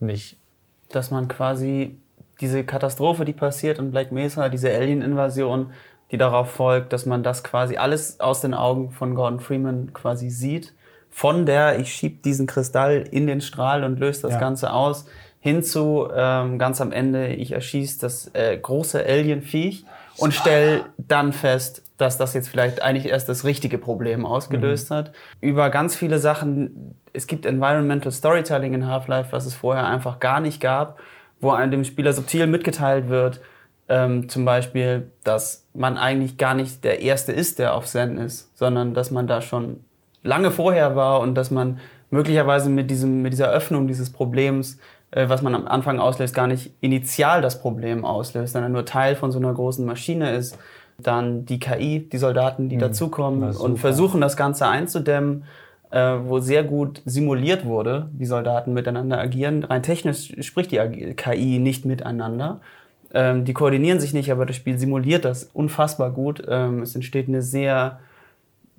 nicht. 0.00 0.36
Dass 0.88 1.12
man 1.12 1.28
quasi 1.28 1.96
diese 2.40 2.64
Katastrophe, 2.64 3.24
die 3.24 3.32
passiert 3.32 3.78
in 3.78 3.92
Black 3.92 4.10
Mesa, 4.10 4.48
diese 4.48 4.74
Alien-Invasion, 4.74 5.70
die 6.14 6.18
darauf 6.18 6.52
folgt, 6.52 6.92
dass 6.92 7.06
man 7.06 7.24
das 7.24 7.42
quasi 7.42 7.76
alles 7.76 8.20
aus 8.20 8.40
den 8.40 8.54
Augen 8.54 8.92
von 8.92 9.16
Gordon 9.16 9.40
Freeman 9.40 9.92
quasi 9.92 10.30
sieht. 10.30 10.72
Von 11.10 11.44
der, 11.44 11.80
ich 11.80 11.92
schieb 11.92 12.22
diesen 12.22 12.46
Kristall 12.46 13.04
in 13.10 13.26
den 13.26 13.40
Strahl 13.40 13.82
und 13.82 13.98
löse 13.98 14.22
das 14.22 14.34
ja. 14.34 14.38
Ganze 14.38 14.72
aus, 14.72 15.06
hinzu 15.40 16.08
ähm, 16.14 16.60
ganz 16.60 16.80
am 16.80 16.92
Ende, 16.92 17.34
ich 17.34 17.50
erschieße 17.50 17.98
das 17.98 18.30
äh, 18.32 18.56
große 18.56 19.04
Alien-Viech 19.04 19.86
und 20.18 20.32
stell 20.32 20.84
dann 20.98 21.32
fest, 21.32 21.82
dass 21.96 22.16
das 22.16 22.32
jetzt 22.32 22.48
vielleicht 22.48 22.80
eigentlich 22.80 23.10
erst 23.10 23.28
das 23.28 23.44
richtige 23.44 23.78
Problem 23.78 24.24
ausgelöst 24.24 24.90
mhm. 24.90 24.94
hat. 24.94 25.12
Über 25.40 25.68
ganz 25.70 25.96
viele 25.96 26.20
Sachen, 26.20 26.94
es 27.12 27.26
gibt 27.26 27.44
Environmental 27.44 28.12
Storytelling 28.12 28.72
in 28.72 28.86
Half-Life, 28.86 29.32
was 29.32 29.46
es 29.46 29.54
vorher 29.54 29.88
einfach 29.88 30.20
gar 30.20 30.40
nicht 30.40 30.60
gab, 30.60 31.00
wo 31.40 31.50
einem 31.50 31.72
dem 31.72 31.84
Spieler 31.84 32.12
subtil 32.12 32.46
mitgeteilt 32.46 33.08
wird, 33.08 33.40
ähm, 33.88 34.28
zum 34.28 34.44
Beispiel, 34.44 35.10
dass 35.24 35.66
man 35.74 35.98
eigentlich 35.98 36.38
gar 36.38 36.54
nicht 36.54 36.84
der 36.84 37.00
Erste 37.02 37.32
ist, 37.32 37.58
der 37.58 37.74
auf 37.74 37.86
Zen 37.86 38.18
ist, 38.18 38.56
sondern 38.56 38.94
dass 38.94 39.10
man 39.10 39.26
da 39.26 39.40
schon 39.42 39.80
lange 40.22 40.50
vorher 40.50 40.96
war 40.96 41.20
und 41.20 41.34
dass 41.34 41.50
man 41.50 41.80
möglicherweise 42.10 42.70
mit, 42.70 42.90
diesem, 42.90 43.22
mit 43.22 43.32
dieser 43.32 43.50
Öffnung 43.50 43.86
dieses 43.88 44.10
Problems 44.10 44.78
äh, 45.14 45.28
was 45.28 45.42
man 45.42 45.54
am 45.54 45.66
Anfang 45.66 46.00
auslöst, 46.00 46.34
gar 46.34 46.46
nicht 46.46 46.72
initial 46.80 47.40
das 47.40 47.60
Problem 47.60 48.04
auslöst, 48.04 48.52
sondern 48.52 48.72
nur 48.72 48.84
Teil 48.84 49.14
von 49.14 49.30
so 49.30 49.38
einer 49.38 49.52
großen 49.52 49.84
Maschine 49.86 50.34
ist. 50.34 50.58
Dann 50.98 51.44
die 51.44 51.58
KI, 51.58 52.08
die 52.08 52.18
Soldaten, 52.18 52.68
die 52.68 52.76
Mhm. 52.76 52.80
dazukommen 52.80 53.56
und 53.56 53.78
versuchen, 53.78 54.20
das 54.20 54.36
Ganze 54.36 54.66
einzudämmen, 54.66 55.44
äh, 55.90 56.16
wo 56.24 56.38
sehr 56.40 56.64
gut 56.64 57.02
simuliert 57.04 57.64
wurde, 57.64 58.08
wie 58.12 58.26
Soldaten 58.26 58.72
miteinander 58.74 59.18
agieren. 59.18 59.64
Rein 59.64 59.82
technisch 59.82 60.32
spricht 60.40 60.72
die 60.72 61.14
KI 61.14 61.58
nicht 61.58 61.84
miteinander. 61.84 62.60
Ähm, 63.14 63.44
die 63.44 63.54
koordinieren 63.54 64.00
sich 64.00 64.12
nicht, 64.12 64.30
aber 64.30 64.44
das 64.44 64.56
Spiel 64.56 64.76
simuliert 64.78 65.24
das 65.24 65.44
unfassbar 65.54 66.10
gut. 66.10 66.42
Ähm, 66.48 66.82
es 66.82 66.94
entsteht 66.94 67.28
eine 67.28 67.42
sehr 67.42 68.00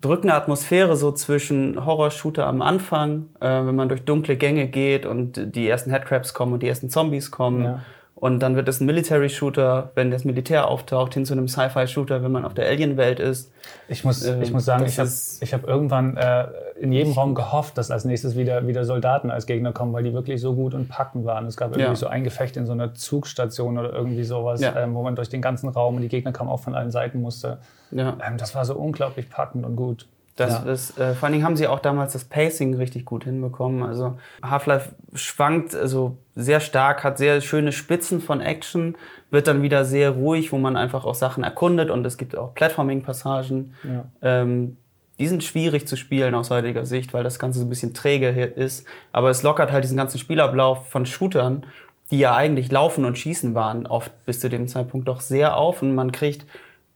drückende 0.01 0.33
Atmosphäre 0.33 0.97
so 0.97 1.11
zwischen 1.13 1.83
Horror-Shooter 1.85 2.45
am 2.45 2.61
Anfang, 2.61 3.29
äh, 3.39 3.47
wenn 3.47 3.75
man 3.75 3.89
durch 3.89 4.03
dunkle 4.03 4.35
Gänge 4.35 4.67
geht 4.67 5.05
und 5.05 5.55
die 5.55 5.67
ersten 5.67 5.89
Headcrabs 5.89 6.33
kommen 6.33 6.53
und 6.53 6.63
die 6.63 6.67
ersten 6.67 6.89
Zombies 6.89 7.31
kommen. 7.31 7.63
Ja. 7.63 7.79
Und 8.17 8.39
dann 8.39 8.55
wird 8.55 8.69
es 8.69 8.79
ein 8.79 8.85
Military-Shooter, 8.85 9.91
wenn 9.93 10.09
das 10.09 10.23
Militär 10.23 10.69
auftaucht, 10.69 11.13
hin 11.13 11.25
zu 11.25 11.33
einem 11.33 11.49
Sci-Fi-Shooter, 11.49 12.23
wenn 12.23 12.31
man 12.31 12.45
auf 12.45 12.53
der 12.53 12.65
Alien-Welt 12.67 13.19
ist. 13.19 13.51
Ich 13.89 14.05
muss, 14.05 14.25
Ähm, 14.25 14.41
ich 14.41 14.53
muss 14.53 14.63
sagen, 14.63 14.85
ich 14.85 14.97
habe 14.97 15.09
hab 15.09 15.67
irgendwann 15.67 16.15
äh, 16.15 16.45
in 16.79 16.93
jedem 16.93 17.11
Raum 17.11 17.35
gehofft, 17.35 17.77
dass 17.77 17.91
als 17.91 18.05
nächstes 18.05 18.37
wieder, 18.37 18.65
wieder 18.67 18.85
Soldaten 18.85 19.31
als 19.31 19.45
Gegner 19.45 19.73
kommen, 19.73 19.91
weil 19.91 20.03
die 20.03 20.13
wirklich 20.13 20.39
so 20.39 20.55
gut 20.55 20.73
und 20.73 20.87
packend 20.87 21.25
waren. 21.25 21.45
Es 21.45 21.57
gab 21.57 21.71
irgendwie 21.71 21.89
Ja. 21.89 21.95
so 21.95 22.07
ein 22.07 22.23
Gefecht 22.23 22.55
in 22.55 22.65
so 22.65 22.71
einer 22.71 22.93
Zugstation 22.93 23.77
oder 23.77 23.91
irgendwie 23.91 24.23
sowas, 24.23 24.61
Ja. 24.61 24.73
ähm, 24.77 24.95
wo 24.95 25.03
man 25.03 25.15
durch 25.15 25.27
den 25.27 25.41
ganzen 25.41 25.67
Raum 25.67 25.95
und 25.97 26.01
die 26.01 26.07
Gegner 26.07 26.31
kamen 26.31 26.49
auch 26.49 26.61
von 26.61 26.73
allen 26.73 26.91
Seiten 26.91 27.21
musste. 27.21 27.57
Ja. 27.91 28.15
Ähm, 28.25 28.37
das 28.37 28.55
war 28.55 28.63
so 28.63 28.75
unglaublich 28.75 29.29
packend 29.29 29.65
und 29.65 29.75
gut. 29.75 30.07
Das, 30.35 30.51
ja. 30.51 30.59
das, 30.65 30.97
äh, 30.97 31.13
vor 31.13 31.27
allen 31.27 31.33
Dingen 31.33 31.45
haben 31.45 31.55
sie 31.55 31.67
auch 31.67 31.79
damals 31.79 32.11
das 32.13 32.25
Pacing 32.25 32.75
richtig 32.75 33.05
gut 33.05 33.23
hinbekommen. 33.23 33.83
Also 33.83 34.17
Half-Life 34.43 34.93
schwankt 35.13 35.73
also 35.73 36.17
sehr 36.35 36.59
stark, 36.59 37.05
hat 37.05 37.17
sehr 37.17 37.39
schöne 37.39 37.71
Spitzen 37.71 38.19
von 38.19 38.41
Action, 38.41 38.97
wird 39.31 39.47
dann 39.47 39.61
wieder 39.61 39.85
sehr 39.85 40.11
ruhig, 40.11 40.51
wo 40.51 40.57
man 40.57 40.75
einfach 40.75 41.05
auch 41.05 41.15
Sachen 41.15 41.45
erkundet 41.45 41.89
und 41.89 42.05
es 42.05 42.17
gibt 42.17 42.37
auch 42.37 42.53
Platforming-Passagen. 42.53 43.73
Ja. 43.83 44.05
Ähm, 44.21 44.75
die 45.17 45.27
sind 45.27 45.45
schwierig 45.45 45.87
zu 45.87 45.95
spielen 45.95 46.35
aus 46.35 46.49
heutiger 46.49 46.85
Sicht, 46.85 47.13
weil 47.13 47.23
das 47.23 47.39
Ganze 47.39 47.59
so 47.59 47.65
ein 47.65 47.69
bisschen 47.69 47.93
träge 47.93 48.33
hier 48.33 48.57
ist. 48.57 48.85
Aber 49.13 49.29
es 49.29 49.43
lockert 49.43 49.71
halt 49.71 49.85
diesen 49.85 49.95
ganzen 49.95 50.19
Spielablauf 50.19 50.89
von 50.89 51.05
Shootern, 51.05 51.65
die 52.11 52.19
ja 52.19 52.35
eigentlich 52.35 52.71
laufen 52.71 53.05
und 53.05 53.17
schießen 53.17 53.55
waren, 53.55 53.87
oft 53.87 54.11
bis 54.25 54.41
zu 54.41 54.49
dem 54.49 54.67
Zeitpunkt 54.67 55.07
doch 55.07 55.21
sehr 55.21 55.55
auf 55.55 55.81
und 55.81 55.95
man 55.95 56.11
kriegt 56.11 56.45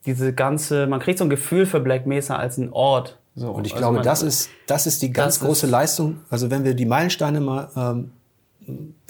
diese 0.06 0.34
ganze, 0.34 0.88
man 0.88 1.00
kriegt 1.00 1.20
so 1.20 1.26
ein 1.26 1.30
Gefühl 1.30 1.66
für 1.66 1.80
Black 1.80 2.06
Mesa 2.06 2.36
als 2.36 2.58
ein 2.58 2.72
Ort. 2.72 3.19
So. 3.40 3.52
Und 3.52 3.66
ich 3.66 3.74
Also 3.74 3.88
glaube, 3.90 4.02
das 4.04 4.22
ist, 4.22 4.50
das 4.68 4.86
ist 4.86 5.02
die 5.02 5.12
ganz 5.14 5.40
große 5.40 5.66
ist- 5.66 5.72
Leistung. 5.72 6.18
Also 6.30 6.52
wenn 6.52 6.64
wir 6.64 6.74
die 6.74 6.86
Meilensteine 6.86 7.40
mal 7.40 7.70
ähm, 7.76 8.12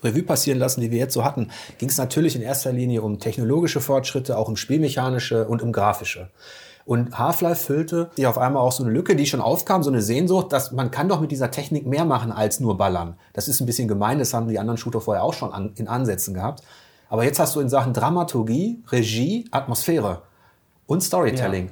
Revue 0.04 0.24
passieren 0.24 0.60
lassen, 0.60 0.82
die 0.82 0.92
wir 0.92 1.00
jetzt 1.00 1.14
so 1.14 1.24
hatten, 1.26 1.50
ging 1.80 1.90
es 1.90 1.98
natürlich 1.98 2.36
in 2.36 2.42
erster 2.42 2.72
Linie 2.72 3.02
um 3.02 3.20
technologische 3.20 3.82
Fortschritte, 3.82 4.38
auch 4.38 4.48
um 4.48 4.56
spielmechanische 4.56 5.48
und 5.48 5.62
um 5.62 5.72
grafische. 5.72 6.30
Und 6.86 7.18
Half-Life 7.20 7.66
füllte 7.66 8.10
die 8.18 8.26
auf 8.26 8.38
einmal 8.38 8.64
auch 8.64 8.72
so 8.72 8.84
eine 8.84 8.92
Lücke, 8.92 9.16
die 9.16 9.26
schon 9.26 9.42
aufkam, 9.42 9.84
so 9.84 9.90
eine 9.92 10.02
Sehnsucht, 10.02 10.54
dass 10.54 10.72
man 10.72 10.92
kann 10.92 11.10
doch 11.10 11.20
mit 11.22 11.32
dieser 11.32 11.52
Technik 11.52 11.86
mehr 11.86 12.06
machen 12.06 12.32
als 12.32 12.60
nur 12.60 12.78
ballern. 12.78 13.16
Das 13.34 13.48
ist 13.48 13.60
ein 13.60 13.66
bisschen 13.66 13.88
gemein, 13.88 14.20
das 14.20 14.34
haben 14.34 14.48
die 14.48 14.58
anderen 14.60 14.78
Shooter 14.78 15.02
vorher 15.02 15.24
auch 15.24 15.34
schon 15.34 15.52
an, 15.54 15.72
in 15.76 15.88
Ansätzen 15.88 16.34
gehabt. 16.34 16.64
Aber 17.10 17.24
jetzt 17.26 17.40
hast 17.40 17.56
du 17.56 17.60
in 17.60 17.70
Sachen 17.70 17.94
Dramaturgie, 17.94 18.82
Regie, 18.92 19.46
Atmosphäre 19.52 20.22
und 20.86 21.02
Storytelling 21.04 21.72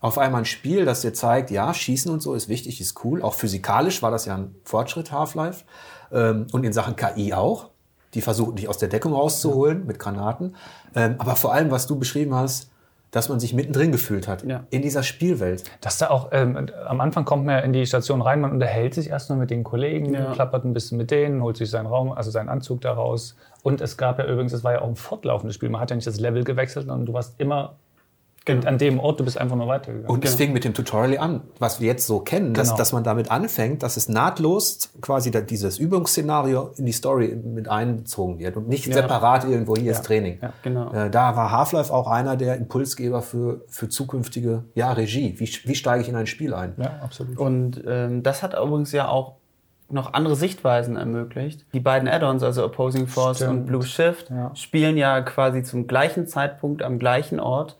auf 0.00 0.18
einmal 0.18 0.42
ein 0.42 0.44
Spiel, 0.44 0.84
das 0.84 1.00
dir 1.00 1.12
zeigt, 1.14 1.50
ja, 1.50 1.72
Schießen 1.72 2.10
und 2.12 2.20
so 2.22 2.34
ist 2.34 2.48
wichtig, 2.48 2.80
ist 2.80 3.02
cool. 3.04 3.22
Auch 3.22 3.34
physikalisch 3.34 4.02
war 4.02 4.10
das 4.10 4.26
ja 4.26 4.36
ein 4.36 4.54
Fortschritt, 4.64 5.10
Half-Life. 5.12 5.64
Ähm, 6.12 6.46
und 6.52 6.64
in 6.64 6.72
Sachen 6.72 6.96
KI 6.96 7.32
auch. 7.34 7.70
Die 8.14 8.20
versuchen 8.20 8.56
dich 8.56 8.68
aus 8.68 8.78
der 8.78 8.88
Deckung 8.88 9.12
rauszuholen 9.14 9.86
mit 9.86 9.98
Granaten. 9.98 10.54
Ähm, 10.94 11.16
aber 11.18 11.34
vor 11.36 11.52
allem, 11.52 11.70
was 11.70 11.86
du 11.86 11.98
beschrieben 11.98 12.34
hast, 12.34 12.70
dass 13.10 13.28
man 13.28 13.40
sich 13.40 13.54
mittendrin 13.54 13.92
gefühlt 13.92 14.28
hat 14.28 14.44
Ja. 14.44 14.64
in 14.70 14.82
dieser 14.82 15.02
Spielwelt. 15.02 15.64
Dass 15.80 15.98
da 15.98 16.10
auch, 16.10 16.28
ähm, 16.32 16.68
am 16.86 17.00
Anfang 17.00 17.24
kommt 17.24 17.46
man 17.46 17.54
ja 17.56 17.60
in 17.62 17.72
die 17.72 17.86
Station 17.86 18.20
rein, 18.20 18.40
man 18.40 18.52
unterhält 18.52 18.94
sich 18.94 19.08
erstmal 19.10 19.38
mit 19.38 19.50
den 19.50 19.64
Kollegen, 19.64 20.12
Ja. 20.12 20.32
klappert 20.32 20.64
ein 20.64 20.74
bisschen 20.74 20.98
mit 20.98 21.10
denen, 21.10 21.42
holt 21.42 21.56
sich 21.56 21.70
seinen 21.70 21.86
Raum, 21.86 22.12
also 22.12 22.30
seinen 22.30 22.48
Anzug 22.48 22.80
da 22.82 22.92
raus. 22.92 23.34
Und 23.62 23.80
es 23.80 23.96
gab 23.96 24.18
ja 24.18 24.26
übrigens, 24.26 24.52
es 24.52 24.64
war 24.64 24.72
ja 24.72 24.82
auch 24.82 24.88
ein 24.88 24.96
fortlaufendes 24.96 25.54
Spiel. 25.54 25.68
Man 25.70 25.80
hat 25.80 25.90
ja 25.90 25.96
nicht 25.96 26.06
das 26.06 26.20
Level 26.20 26.44
gewechselt, 26.44 26.86
sondern 26.86 27.06
du 27.06 27.12
warst 27.12 27.34
immer 27.38 27.76
in, 28.48 28.66
an 28.66 28.78
dem 28.78 29.00
Ort, 29.00 29.18
du 29.20 29.24
bist 29.24 29.38
einfach 29.38 29.56
nur 29.56 29.66
weitergegangen. 29.66 30.08
Und 30.10 30.24
es 30.24 30.36
fing 30.36 30.52
mit 30.52 30.64
dem 30.64 30.72
Tutorial 30.72 31.18
an, 31.18 31.42
was 31.58 31.80
wir 31.80 31.88
jetzt 31.88 32.06
so 32.06 32.20
kennen, 32.20 32.54
dass, 32.54 32.68
Genau. 32.68 32.78
dass 32.78 32.92
man 32.92 33.04
damit 33.04 33.30
anfängt, 33.30 33.82
dass 33.82 33.96
es 33.96 34.08
nahtlos 34.08 34.90
quasi 35.00 35.30
da 35.30 35.40
dieses 35.40 35.78
Übungsszenario 35.78 36.70
in 36.76 36.86
die 36.86 36.92
Story 36.92 37.36
mit 37.44 37.68
einbezogen 37.68 38.38
wird 38.38 38.56
und 38.56 38.68
nicht 38.68 38.84
separat 38.92 39.44
irgendwo 39.44 39.76
hier 39.76 39.92
ist 39.92 40.04
Training. 40.04 40.38
Ja, 40.40 40.52
genau. 40.62 40.92
Äh, 40.92 41.10
da 41.10 41.36
war 41.36 41.50
Half-Life 41.50 41.92
auch 41.92 42.06
einer 42.08 42.36
der 42.36 42.56
Impulsgeber 42.56 43.22
für, 43.22 43.62
für 43.68 43.88
zukünftige 43.88 44.64
ja, 44.74 44.92
Regie. 44.92 45.34
Wie, 45.38 45.48
wie 45.64 45.74
steige 45.74 46.02
ich 46.02 46.08
in 46.08 46.16
ein 46.16 46.26
Spiel 46.26 46.54
ein? 46.54 46.74
ja, 46.76 47.00
absolut. 47.02 47.36
Und 47.38 47.82
ähm, 47.86 48.22
das 48.22 48.42
hat 48.42 48.54
übrigens 48.54 48.92
ja 48.92 49.08
auch 49.08 49.34
noch 49.88 50.14
andere 50.14 50.34
Sichtweisen 50.34 50.96
ermöglicht. 50.96 51.64
Die 51.72 51.80
beiden 51.80 52.08
Add-ons, 52.08 52.42
also 52.42 52.64
Opposing 52.64 53.06
Force 53.06 53.36
Stimmt. 53.38 53.50
und 53.52 53.66
Blue 53.66 53.82
Shift, 53.84 54.30
Ja. 54.30 54.50
spielen 54.56 54.96
ja 54.96 55.20
quasi 55.20 55.62
zum 55.62 55.86
gleichen 55.86 56.26
Zeitpunkt 56.26 56.82
am 56.82 56.98
gleichen 56.98 57.38
Ort 57.38 57.76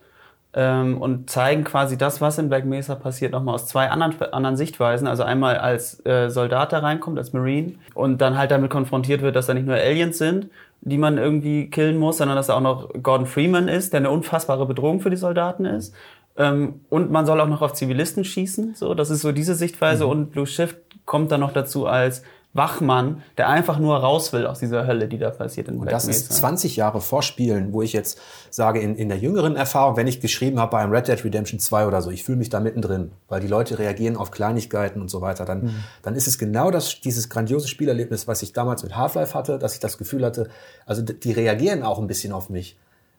ähm, 0.56 1.00
und 1.00 1.28
zeigen 1.28 1.64
quasi 1.64 1.98
das, 1.98 2.22
was 2.22 2.38
in 2.38 2.48
Black 2.48 2.64
Mesa 2.64 2.94
passiert, 2.94 3.32
nochmal 3.32 3.54
aus 3.54 3.66
zwei 3.66 3.90
anderen, 3.90 4.20
anderen 4.32 4.56
Sichtweisen. 4.56 5.06
Also 5.06 5.22
einmal 5.22 5.58
als 5.58 6.04
äh, 6.06 6.30
Soldat 6.30 6.72
da 6.72 6.78
reinkommt, 6.78 7.18
als 7.18 7.34
Marine 7.34 7.74
und 7.94 8.22
dann 8.22 8.38
halt 8.38 8.50
damit 8.50 8.70
konfrontiert 8.70 9.20
wird, 9.20 9.36
dass 9.36 9.46
da 9.46 9.54
nicht 9.54 9.66
nur 9.66 9.76
Aliens 9.76 10.16
sind, 10.16 10.48
die 10.80 10.96
man 10.96 11.18
irgendwie 11.18 11.68
killen 11.68 11.98
muss, 11.98 12.16
sondern 12.16 12.36
dass 12.36 12.46
da 12.46 12.54
auch 12.54 12.62
noch 12.62 12.88
Gordon 13.02 13.26
Freeman 13.26 13.68
ist, 13.68 13.92
der 13.92 14.00
eine 14.00 14.10
unfassbare 14.10 14.64
Bedrohung 14.64 15.00
für 15.00 15.10
die 15.10 15.16
Soldaten 15.16 15.66
ist. 15.66 15.94
Ähm, 16.38 16.80
und 16.88 17.10
man 17.10 17.26
soll 17.26 17.38
auch 17.40 17.48
noch 17.48 17.60
auf 17.60 17.74
Zivilisten 17.74 18.24
schießen. 18.24 18.74
So, 18.74 18.94
das 18.94 19.10
ist 19.10 19.20
so 19.20 19.32
diese 19.32 19.54
Sichtweise. 19.54 20.04
Mhm. 20.04 20.10
Und 20.10 20.30
Blue 20.32 20.46
Shift 20.46 20.78
kommt 21.04 21.32
dann 21.32 21.40
noch 21.40 21.52
dazu 21.52 21.86
als 21.86 22.22
Wachmann, 22.56 23.22
der 23.38 23.48
einfach 23.48 23.78
nur 23.78 23.96
raus 23.96 24.32
will 24.32 24.46
aus 24.46 24.58
dieser 24.58 24.86
Hölle, 24.86 25.08
die 25.08 25.18
da 25.18 25.30
passiert 25.30 25.68
in 25.68 25.74
Und 25.74 25.82
Black 25.82 25.92
das 25.92 26.06
Mesa. 26.06 26.18
ist 26.18 26.32
20 26.34 26.76
Jahre 26.76 27.00
vor 27.00 27.22
Spielen, 27.22 27.72
wo 27.72 27.82
ich 27.82 27.92
jetzt 27.92 28.18
sage, 28.50 28.80
in, 28.80 28.96
in 28.96 29.08
der 29.08 29.18
jüngeren 29.18 29.56
Erfahrung, 29.56 29.96
wenn 29.96 30.06
ich 30.06 30.20
geschrieben 30.20 30.58
habe 30.58 30.70
bei 30.72 30.78
einem 30.78 30.92
Red 30.92 31.08
Dead 31.08 31.22
Redemption 31.24 31.60
2 31.60 31.86
oder 31.86 32.02
so, 32.02 32.10
ich 32.10 32.24
fühle 32.24 32.38
mich 32.38 32.48
da 32.48 32.60
mittendrin, 32.60 33.12
weil 33.28 33.40
die 33.40 33.48
Leute 33.48 33.78
reagieren 33.78 34.16
auf 34.16 34.30
Kleinigkeiten 34.30 35.00
und 35.00 35.10
so 35.10 35.20
weiter, 35.20 35.44
dann, 35.44 35.62
Mhm. 35.64 35.74
dann 36.02 36.14
ist 36.14 36.26
es 36.26 36.38
genau 36.38 36.70
das, 36.70 37.00
dieses 37.00 37.28
grandiose 37.28 37.68
Spielerlebnis, 37.68 38.26
was 38.28 38.42
ich 38.42 38.52
damals 38.52 38.82
mit 38.82 38.96
Half-Life 38.96 39.34
hatte, 39.34 39.58
dass 39.58 39.74
ich 39.74 39.80
das 39.80 39.98
Gefühl 39.98 40.24
hatte, 40.24 40.48
also 40.86 41.02
die 41.02 41.32
reagieren 41.32 41.82
auch 41.82 41.98
ein 41.98 42.06
bisschen 42.06 42.32
auf 42.32 42.50
mich. 42.50 42.76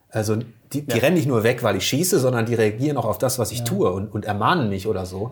Also 0.10 0.38
die, 0.72 0.84
die 0.86 0.98
rennen 1.00 1.16
nicht 1.18 1.28
nur 1.28 1.44
weg, 1.44 1.64
weil 1.64 1.76
ich 1.76 1.86
schieße, 1.86 2.20
sondern 2.20 2.46
die 2.46 2.54
reagieren 2.56 2.96
auch 2.96 3.04
auf 3.06 3.18
das, 3.18 3.40
was 3.40 3.52
ich 3.52 3.66
tue 3.66 3.92
und, 3.92 4.08
und 4.14 4.24
ermahnen 4.24 4.70
mich 4.70 4.88
oder 4.88 5.06
so. 5.06 5.32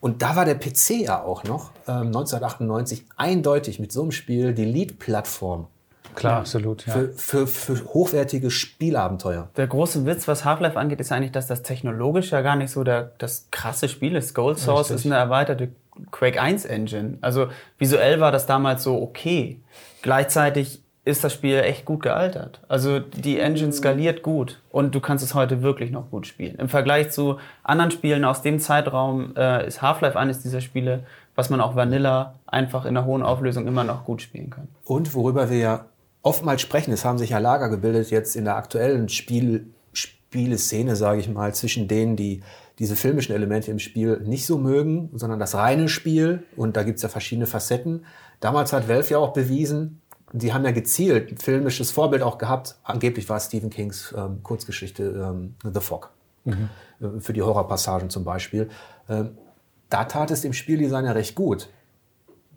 Und 0.00 0.22
da 0.22 0.36
war 0.36 0.44
der 0.44 0.56
PC 0.56 1.02
ja 1.04 1.22
auch 1.22 1.44
noch, 1.44 1.70
ähm, 1.88 2.08
1998, 2.08 3.06
eindeutig 3.16 3.78
mit 3.78 3.92
so 3.92 4.02
einem 4.02 4.12
Spiel 4.12 4.52
die 4.54 4.64
Lead-Plattform 4.64 5.68
Klar, 6.16 6.38
absolut. 6.38 6.86
Ja. 6.86 6.94
für, 6.94 7.08
für, 7.14 7.46
für 7.46 7.84
hochwertige 7.92 8.50
Spielabenteuer. 8.50 9.50
Der 9.56 9.66
große 9.66 10.06
Witz, 10.06 10.26
was 10.26 10.44
Half-Life 10.44 10.78
angeht, 10.78 10.98
ist 10.98 11.12
eigentlich, 11.12 11.32
dass 11.32 11.46
das 11.46 11.62
technologisch 11.62 12.30
ja 12.32 12.40
gar 12.40 12.56
nicht 12.56 12.70
so 12.70 12.84
der, 12.84 13.12
das 13.18 13.48
krasse 13.50 13.88
Spiel 13.88 14.16
ist. 14.16 14.34
Gold 14.34 14.58
Source 14.58 14.90
Richtig. 14.90 15.06
ist 15.06 15.12
eine 15.12 15.16
erweiterte 15.16 15.72
Quake 16.10 16.40
1 16.40 16.64
Engine. 16.64 17.18
Also 17.20 17.48
visuell 17.78 18.18
war 18.20 18.32
das 18.32 18.46
damals 18.46 18.82
so 18.82 19.00
okay. 19.00 19.60
Gleichzeitig 20.02 20.82
ist 21.06 21.22
das 21.22 21.32
Spiel 21.32 21.60
echt 21.60 21.84
gut 21.84 22.02
gealtert. 22.02 22.60
Also 22.66 22.98
die 22.98 23.38
Engine 23.38 23.72
skaliert 23.72 24.24
gut 24.24 24.60
und 24.70 24.92
du 24.92 25.00
kannst 25.00 25.24
es 25.24 25.34
heute 25.34 25.62
wirklich 25.62 25.92
noch 25.92 26.10
gut 26.10 26.26
spielen. 26.26 26.56
Im 26.56 26.68
Vergleich 26.68 27.10
zu 27.10 27.38
anderen 27.62 27.92
Spielen 27.92 28.24
aus 28.24 28.42
dem 28.42 28.58
Zeitraum 28.58 29.32
äh, 29.36 29.68
ist 29.68 29.82
Half-Life 29.82 30.18
eines 30.18 30.42
dieser 30.42 30.60
Spiele, 30.60 31.04
was 31.36 31.48
man 31.48 31.60
auch 31.60 31.76
Vanilla 31.76 32.34
einfach 32.46 32.84
in 32.86 32.96
einer 32.96 33.06
hohen 33.06 33.22
Auflösung 33.22 33.68
immer 33.68 33.84
noch 33.84 34.04
gut 34.04 34.20
spielen 34.20 34.50
kann. 34.50 34.66
Und 34.84 35.14
worüber 35.14 35.48
wir 35.48 35.58
ja 35.58 35.84
oftmals 36.22 36.60
sprechen, 36.60 36.92
es 36.92 37.04
haben 37.04 37.18
sich 37.18 37.30
ja 37.30 37.38
Lager 37.38 37.68
gebildet 37.68 38.10
jetzt 38.10 38.34
in 38.34 38.44
der 38.44 38.56
aktuellen 38.56 39.08
Spiel, 39.08 39.68
Spieleszene, 39.92 40.96
sage 40.96 41.20
ich 41.20 41.28
mal, 41.28 41.54
zwischen 41.54 41.86
denen, 41.86 42.16
die 42.16 42.42
diese 42.80 42.96
filmischen 42.96 43.32
Elemente 43.32 43.70
im 43.70 43.78
Spiel 43.78 44.20
nicht 44.24 44.44
so 44.44 44.58
mögen, 44.58 45.10
sondern 45.14 45.38
das 45.38 45.54
reine 45.54 45.88
Spiel. 45.88 46.42
Und 46.56 46.76
da 46.76 46.82
gibt's 46.82 47.02
ja 47.02 47.08
verschiedene 47.08 47.46
Facetten. 47.46 48.04
Damals 48.40 48.72
hat 48.72 48.88
Valve 48.88 49.10
ja 49.10 49.18
auch 49.18 49.32
bewiesen, 49.32 50.02
die 50.36 50.52
haben 50.52 50.64
ja 50.64 50.70
gezielt 50.70 51.32
ein 51.32 51.36
filmisches 51.38 51.90
Vorbild 51.90 52.22
auch 52.22 52.38
gehabt. 52.38 52.76
Angeblich 52.84 53.28
war 53.28 53.38
es 53.38 53.46
Stephen 53.46 53.70
Kings 53.70 54.14
ähm, 54.16 54.42
Kurzgeschichte 54.42 55.02
ähm, 55.02 55.54
The 55.62 55.80
Fog. 55.80 56.10
Äh, 57.00 57.20
Für 57.20 57.32
die 57.32 57.42
Horrorpassagen 57.42 58.10
zum 58.10 58.24
Beispiel. 58.24 58.68
Ähm, 59.08 59.36
da 59.88 60.04
tat 60.04 60.30
es 60.30 60.42
dem 60.42 60.52
Spieldesign 60.52 61.04
ja 61.04 61.12
recht 61.12 61.34
gut, 61.34 61.68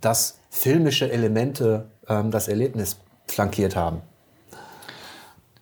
dass 0.01 0.39
filmische 0.49 1.11
Elemente 1.11 1.89
ähm, 2.07 2.31
das 2.31 2.47
Erlebnis 2.47 2.97
flankiert 3.27 3.75
haben. 3.75 4.01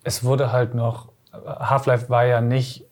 es 0.04 0.24
wurde 0.24 0.52
halt 0.52 0.74
noch, 0.74 1.08
Half-Life 1.32 2.08
war 2.08 2.24
ja 2.24 2.40
nicht 2.40 2.86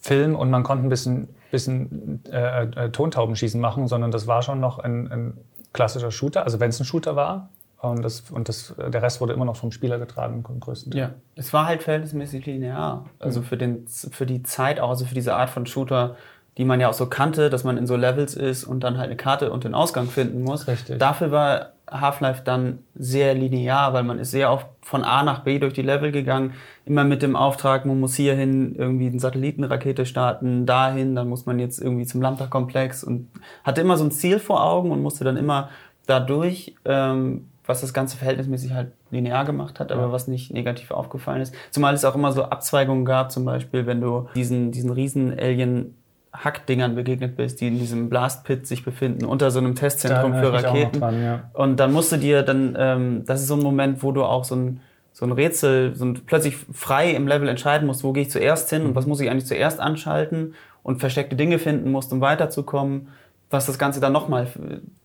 Film 0.00 0.36
und 0.36 0.50
man 0.50 0.62
konnte 0.62 0.86
ein 0.86 0.88
bisschen, 0.88 1.28
bisschen 1.50 2.22
äh, 2.30 2.64
äh, 2.64 2.90
Tontaubenschießen 2.90 3.60
machen, 3.60 3.88
sondern 3.88 4.10
das 4.10 4.26
war 4.26 4.42
schon 4.42 4.60
noch 4.60 4.78
ein, 4.78 5.10
ein 5.10 5.38
klassischer 5.72 6.10
Shooter. 6.10 6.44
Also 6.44 6.60
wenn 6.60 6.70
es 6.70 6.78
ein 6.78 6.84
Shooter 6.84 7.16
war, 7.16 7.48
Und, 7.90 8.02
das, 8.02 8.30
und 8.30 8.48
das, 8.48 8.74
der 8.76 9.02
Rest 9.02 9.20
wurde 9.20 9.32
immer 9.32 9.44
noch 9.44 9.56
vom 9.56 9.72
Spieler 9.72 9.98
getragen, 9.98 10.42
größtenteils. 10.42 11.10
Ja, 11.10 11.14
es 11.36 11.52
war 11.52 11.66
halt 11.66 11.82
verhältnismäßig 11.82 12.46
linear. 12.46 13.06
Also 13.18 13.42
für, 13.42 13.56
den, 13.56 13.86
für 13.86 14.26
die 14.26 14.42
Zeit 14.42 14.80
auch, 14.80 14.90
also 14.90 15.04
für 15.04 15.14
diese 15.14 15.34
Art 15.34 15.50
von 15.50 15.66
Shooter, 15.66 16.16
die 16.56 16.64
man 16.64 16.80
ja 16.80 16.88
auch 16.88 16.94
so 16.94 17.06
kannte, 17.06 17.50
dass 17.50 17.64
man 17.64 17.76
in 17.76 17.86
so 17.86 17.96
Levels 17.96 18.34
ist 18.34 18.64
und 18.64 18.80
dann 18.84 18.98
halt 18.98 19.08
eine 19.08 19.16
Karte 19.16 19.50
und 19.50 19.64
den 19.64 19.74
Ausgang 19.74 20.06
finden 20.06 20.42
muss. 20.42 20.68
Richtig. 20.68 20.98
Dafür 20.98 21.30
war 21.32 21.72
Half-Life 21.90 22.42
dann 22.44 22.78
sehr 22.94 23.34
linear, 23.34 23.92
weil 23.92 24.04
man 24.04 24.18
ist 24.18 24.30
sehr 24.30 24.50
oft 24.50 24.66
von 24.80 25.02
A 25.02 25.22
nach 25.22 25.40
B 25.40 25.58
durch 25.58 25.74
die 25.74 25.82
Level 25.82 26.12
gegangen, 26.12 26.54
immer 26.86 27.04
mit 27.04 27.22
dem 27.22 27.36
Auftrag, 27.36 27.86
man 27.86 28.00
muss 28.00 28.14
hierhin 28.14 28.74
irgendwie 28.76 29.08
eine 29.08 29.20
Satellitenrakete 29.20 30.06
starten, 30.06 30.66
dahin, 30.66 31.14
dann 31.14 31.28
muss 31.28 31.46
man 31.46 31.58
jetzt 31.58 31.80
irgendwie 31.80 32.06
zum 32.06 32.22
Lambda-Komplex 32.22 33.04
und 33.04 33.28
hatte 33.64 33.80
immer 33.80 33.96
so 33.96 34.04
ein 34.04 34.12
Ziel 34.12 34.38
vor 34.38 34.64
Augen 34.64 34.92
und 34.92 35.02
musste 35.02 35.24
dann 35.24 35.36
immer 35.36 35.70
dadurch, 36.06 36.74
ähm, 36.84 37.48
was 37.66 37.80
das 37.80 37.94
Ganze 37.94 38.16
verhältnismäßig 38.16 38.72
halt 38.72 38.92
linear 39.10 39.44
gemacht 39.44 39.80
hat, 39.80 39.90
aber 39.90 40.12
was 40.12 40.28
nicht 40.28 40.52
negativ 40.52 40.90
aufgefallen 40.90 41.40
ist. 41.40 41.54
Zumal 41.70 41.94
es 41.94 42.04
auch 42.04 42.14
immer 42.14 42.32
so 42.32 42.44
Abzweigungen 42.44 43.04
gab, 43.04 43.32
zum 43.32 43.44
Beispiel, 43.44 43.86
wenn 43.86 44.00
du 44.00 44.28
diesen, 44.34 44.70
diesen 44.70 44.90
riesen 44.90 45.32
Alien 45.38 45.94
Hackdingern 46.34 46.94
begegnet 46.94 47.36
bist, 47.36 47.60
die 47.60 47.68
in 47.68 47.78
diesem 47.78 48.10
Blastpit 48.10 48.66
sich 48.66 48.84
befinden, 48.84 49.24
unter 49.24 49.50
so 49.50 49.60
einem 49.60 49.76
Testzentrum 49.76 50.34
für 50.34 50.52
Raketen. 50.52 51.00
dran, 51.00 51.22
ja. 51.22 51.50
Und 51.52 51.78
dann 51.78 51.92
musst 51.92 52.10
du 52.12 52.16
dir 52.16 52.42
dann, 52.42 52.76
ähm, 52.78 53.22
das 53.24 53.40
ist 53.40 53.46
so 53.46 53.54
ein 53.54 53.62
Moment, 53.62 54.02
wo 54.02 54.10
du 54.12 54.24
auch 54.24 54.44
so 54.44 54.56
ein, 54.56 54.80
so 55.12 55.24
ein 55.24 55.32
Rätsel, 55.32 55.94
so 55.94 56.04
ein, 56.04 56.20
plötzlich 56.26 56.56
frei 56.72 57.12
im 57.12 57.28
Level 57.28 57.48
entscheiden 57.48 57.86
musst, 57.86 58.02
wo 58.02 58.12
gehe 58.12 58.24
ich 58.24 58.30
zuerst 58.30 58.68
hin 58.68 58.84
und 58.84 58.96
was 58.96 59.06
muss 59.06 59.20
ich 59.20 59.30
eigentlich 59.30 59.46
zuerst 59.46 59.78
anschalten 59.78 60.54
und 60.82 60.98
versteckte 60.98 61.36
Dinge 61.36 61.60
finden 61.60 61.92
musst, 61.92 62.12
um 62.12 62.20
weiterzukommen, 62.20 63.08
was 63.50 63.66
das 63.66 63.78
Ganze 63.78 64.00
dann 64.00 64.12
nochmal 64.12 64.48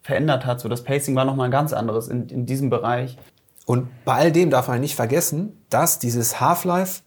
verändert 0.01 0.45
hat. 0.45 0.59
So 0.59 0.69
das 0.69 0.83
Pacing 0.83 1.15
war 1.15 1.25
nochmal 1.25 1.49
ein 1.49 1.51
ganz 1.51 1.73
anderes 1.73 2.07
in, 2.07 2.27
in 2.29 2.45
diesem 2.45 2.69
Bereich. 2.69 3.17
Und 3.65 3.87
bei 4.05 4.13
all 4.13 4.31
dem 4.31 4.49
darf 4.49 4.67
man 4.67 4.81
nicht 4.81 4.95
vergessen, 4.95 5.61
dass 5.69 5.99
dieses 5.99 6.41
Half-Life 6.41 7.01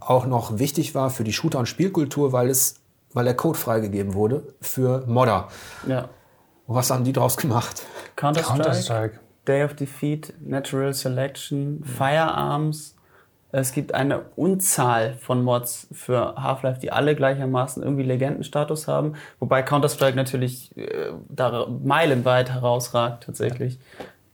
auch 0.00 0.26
noch 0.26 0.58
wichtig 0.58 0.94
war 0.94 1.10
für 1.10 1.24
die 1.24 1.32
Shooter- 1.32 1.58
und 1.58 1.66
Spielkultur, 1.66 2.32
weil 2.32 2.50
es, 2.50 2.82
weil 3.12 3.24
der 3.24 3.34
Code 3.34 3.58
freigegeben 3.58 4.14
wurde 4.14 4.54
für 4.60 5.06
Modder. 5.06 5.48
Ja. 5.86 6.10
Und 6.66 6.74
was 6.76 6.90
haben 6.90 7.04
die 7.04 7.12
draus 7.12 7.36
gemacht? 7.36 7.82
Counter-Strike, 8.16 8.62
Counter-Strike. 8.62 9.20
Day 9.46 9.64
of 9.64 9.74
Defeat, 9.74 10.34
Natural 10.40 10.92
Selection, 10.92 11.82
Firearms. 11.84 12.93
Es 13.56 13.72
gibt 13.72 13.94
eine 13.94 14.22
Unzahl 14.34 15.14
von 15.14 15.42
Mods 15.44 15.86
für 15.92 16.34
Half-Life, 16.36 16.80
die 16.80 16.90
alle 16.90 17.14
gleichermaßen 17.14 17.82
irgendwie 17.82 18.02
Legendenstatus 18.02 18.88
haben. 18.88 19.14
Wobei 19.38 19.62
Counter-Strike 19.62 20.16
natürlich 20.16 20.76
äh, 20.76 21.12
da 21.28 21.66
meilenweit 21.84 22.50
herausragt 22.50 23.24
tatsächlich. 23.24 23.78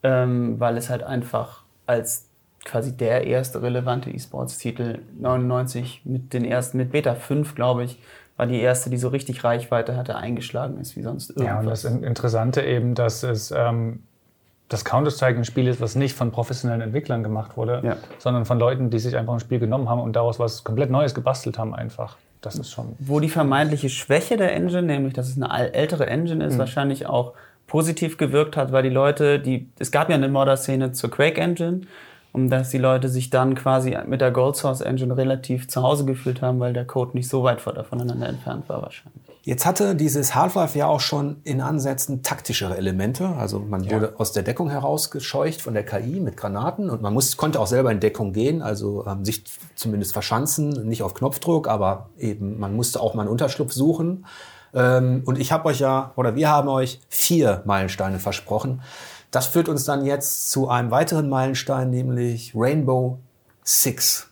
Ähm, 0.03 0.59
weil 0.59 0.79
es 0.79 0.89
halt 0.89 1.03
einfach 1.03 1.65
als 1.87 2.31
quasi 2.65 2.97
der 2.97 3.27
erste 3.27 3.61
relevante 3.63 4.11
E-Sports-Titel 4.11 5.01
99 5.19 6.03
mit 6.05 6.33
den 6.33 6.45
ersten, 6.45 6.79
mit 6.79 6.91
Beta 6.91 7.15
5, 7.15 7.55
glaube 7.55 7.85
ich, 7.85 8.01
war 8.39 8.47
die 8.47 8.61
erste, 8.61 8.89
die 8.89 8.97
so 8.97 9.09
richtig 9.09 9.45
Reichweite 9.45 9.97
hatte, 9.97 10.17
eingeschlagen 10.17 10.81
ist 10.81 10.97
wie 10.97 11.03
sonst 11.03 11.29
irgendwas. 11.31 11.47
Ja, 11.47 11.59
und 11.61 11.67
das 11.67 11.85
In- 11.85 12.03
Interessante 12.05 12.63
eben, 12.63 12.95
dass 12.95 13.23
es 13.23 13.51
ähm, 13.51 14.05
das 14.71 14.85
Counter-Strike 14.85 15.37
ein 15.39 15.45
Spiel 15.45 15.67
ist, 15.67 15.81
was 15.81 15.97
nicht 15.97 16.15
von 16.17 16.31
professionellen 16.31 16.81
Entwicklern 16.81 17.23
gemacht 17.23 17.57
wurde, 17.57 17.83
Ja. 17.85 17.97
sondern 18.19 18.45
von 18.47 18.59
Leuten, 18.59 18.89
die 18.89 18.99
sich 19.01 19.17
einfach 19.17 19.35
ein 19.35 19.41
Spiel 19.41 19.59
genommen 19.59 19.89
haben 19.91 20.01
und 20.01 20.15
daraus 20.15 20.39
was 20.39 20.65
komplett 20.65 20.91
Neues 20.91 21.13
gebastelt 21.15 21.59
haben 21.59 21.75
einfach. 21.75 22.17
Das 22.41 22.55
ist 22.55 22.71
schon... 22.71 22.95
wo 22.99 23.21
die 23.21 23.29
vermeintliche 23.29 23.91
Schwäche 23.91 24.37
der 24.39 24.55
Engine, 24.55 24.83
nämlich 24.83 25.13
dass 25.13 25.29
es 25.29 25.41
eine 25.43 25.75
ältere 25.75 26.07
Engine 26.07 26.45
ist, 26.47 26.57
wahrscheinlich 26.57 27.07
auch 27.07 27.35
positiv 27.67 28.17
gewirkt 28.17 28.57
hat, 28.57 28.73
weil 28.73 28.83
die 28.83 28.89
Leute, 28.89 29.39
die 29.41 29.69
es 29.79 29.91
gab 29.91 30.09
ja 30.09 30.15
eine 30.15 30.29
Modder-Szene 30.29 30.93
zur 30.93 31.11
Quake 31.11 31.41
Und 32.33 32.49
dass 32.51 32.71
die 32.71 32.79
Leute 32.79 33.09
sich 33.09 33.31
dann 33.31 33.55
quasi 33.55 33.97
mit 34.07 34.21
der 34.21 34.31
Gold 34.31 34.55
Source 34.57 34.81
Engine 34.83 35.17
relativ 35.17 35.69
zu 35.69 35.83
Hause 35.83 36.05
gefühlt 36.05 36.43
haben, 36.43 36.61
weil 36.61 36.73
der 36.73 36.85
Code 36.85 37.13
nicht 37.15 37.29
so 37.29 37.43
weit 37.43 37.61
von- 37.61 37.83
voneinander 37.85 38.29
entfernt 38.29 38.69
war 38.69 38.83
wahrscheinlich. 38.83 39.21
Jetzt 39.43 39.65
hatte 39.65 39.97
dieses 39.97 40.35
Half-Life 40.35 40.79
ja 40.79 40.87
auch 40.87 41.01
schon 41.01 41.37
in 41.45 41.61
Ansätzen 41.63 42.23
taktischere 42.23 42.77
Elemente. 42.77 43.27
Also 43.27 43.59
man 43.59 43.91
wurde 43.91 44.13
aus 44.19 44.33
der 44.33 44.43
Deckung 44.43 44.69
herausgescheucht 44.71 45.63
von 45.63 45.73
der 45.75 45.85
KI 45.85 46.21
mit 46.21 46.37
Granaten 46.37 46.91
und 46.91 47.01
man 47.01 47.15
muss, 47.15 47.37
konnte 47.39 47.59
auch 47.59 47.67
selber 47.67 47.91
in 47.91 48.01
Deckung 48.01 48.33
gehen, 48.33 48.61
also 48.61 49.05
ähm, 49.07 49.25
sich 49.25 49.43
zumindest 49.75 50.13
verschanzen, 50.13 50.87
nicht 50.87 51.03
auf 51.03 51.15
Knopfdruck, 51.15 51.69
aber 51.69 52.11
eben 52.19 52.61
man 52.61 52.77
musste 52.77 53.01
auch 53.01 53.15
mal 53.15 53.23
einen 53.23 53.31
Unterschlupf 53.31 53.73
suchen. 53.73 54.27
Ähm, 54.75 55.23
und 55.25 55.39
ich 55.39 55.53
habe 55.53 55.65
euch 55.71 55.81
ja, 55.81 56.13
oder 56.17 56.35
wir 56.37 56.49
haben 56.51 56.69
euch 56.69 57.01
vier 57.09 57.63
Meilensteine 57.65 58.19
versprochen. 58.19 58.83
Das 59.31 59.47
führt 59.47 59.69
uns 59.69 59.85
dann 59.85 60.05
jetzt 60.05 60.51
zu 60.51 60.69
einem 60.69 60.91
weiteren 60.91 61.29
Meilenstein, 61.29 61.91
nämlich 61.91 62.53
Rainbow 62.55 63.19
Six. 63.63 64.29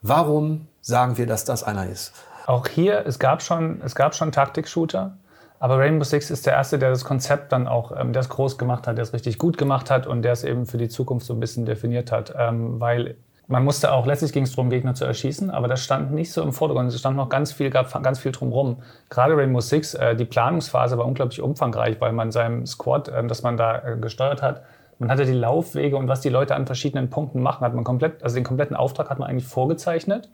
Warum 0.00 0.66
sagen 0.80 1.18
wir, 1.18 1.26
dass 1.26 1.44
das 1.44 1.62
einer 1.62 1.86
ist? 1.86 2.12
Auch 2.46 2.66
hier, 2.66 3.06
es 3.06 3.20
gab 3.20 3.42
schon, 3.42 3.80
es 3.84 3.94
gab 3.94 4.16
schon 4.16 4.32
Taktik-Shooter, 4.32 5.16
aber 5.60 5.78
Rainbow 5.78 6.04
Six 6.04 6.32
ist 6.32 6.46
der 6.46 6.54
erste, 6.54 6.80
der 6.80 6.90
das 6.90 7.04
Konzept 7.04 7.52
dann 7.52 7.68
auch, 7.68 7.92
ähm, 7.96 8.12
der 8.12 8.20
es 8.20 8.28
groß 8.28 8.58
gemacht 8.58 8.88
hat, 8.88 8.96
der 8.98 9.04
es 9.04 9.12
richtig 9.12 9.38
gut 9.38 9.58
gemacht 9.58 9.90
hat 9.90 10.08
und 10.08 10.22
der 10.22 10.32
es 10.32 10.42
eben 10.42 10.66
für 10.66 10.78
die 10.78 10.88
Zukunft 10.88 11.24
so 11.24 11.34
ein 11.34 11.38
bisschen 11.38 11.66
definiert 11.66 12.10
hat. 12.10 12.34
Ähm, 12.36 12.80
weil 12.80 13.16
man 13.52 13.64
musste 13.64 13.92
auch, 13.92 14.06
letztlich 14.06 14.32
ging 14.32 14.42
es 14.42 14.50
darum, 14.50 14.70
Gegner 14.70 14.94
zu 14.94 15.04
erschießen, 15.04 15.50
aber 15.50 15.68
das 15.68 15.80
stand 15.84 16.12
nicht 16.12 16.32
so 16.32 16.42
im 16.42 16.52
Vordergrund. 16.52 16.88
Es 16.88 16.98
stand 16.98 17.16
noch 17.16 17.28
ganz 17.28 17.52
viel, 17.52 17.70
gab 17.70 18.02
ganz 18.02 18.18
viel 18.18 18.32
drumherum. 18.32 18.82
Gerade 19.10 19.36
Rainbow 19.36 19.60
Six, 19.60 19.94
äh, 19.94 20.16
die 20.16 20.24
Planungsphase 20.24 20.98
war 20.98 21.06
unglaublich 21.06 21.40
umfangreich, 21.40 22.00
weil 22.00 22.12
man 22.12 22.32
seinem 22.32 22.66
Squad, 22.66 23.08
äh, 23.08 23.26
das 23.26 23.42
man 23.42 23.56
da 23.56 23.78
äh, 23.78 23.96
gesteuert 23.96 24.42
hat, 24.42 24.62
man 24.98 25.10
hatte 25.10 25.24
die 25.24 25.32
Laufwege 25.32 25.96
und 25.96 26.08
was 26.08 26.20
die 26.20 26.28
Leute 26.28 26.54
an 26.54 26.66
verschiedenen 26.66 27.10
Punkten 27.10 27.40
machen, 27.40 27.64
hat 27.64 27.74
man 27.74 27.84
komplett, 27.84 28.22
also 28.22 28.36
den 28.36 28.44
kompletten 28.44 28.76
Auftrag 28.76 29.10
hat 29.10 29.18
man 29.18 29.28
eigentlich 29.28 29.46
vorgezeichnet 29.46 30.28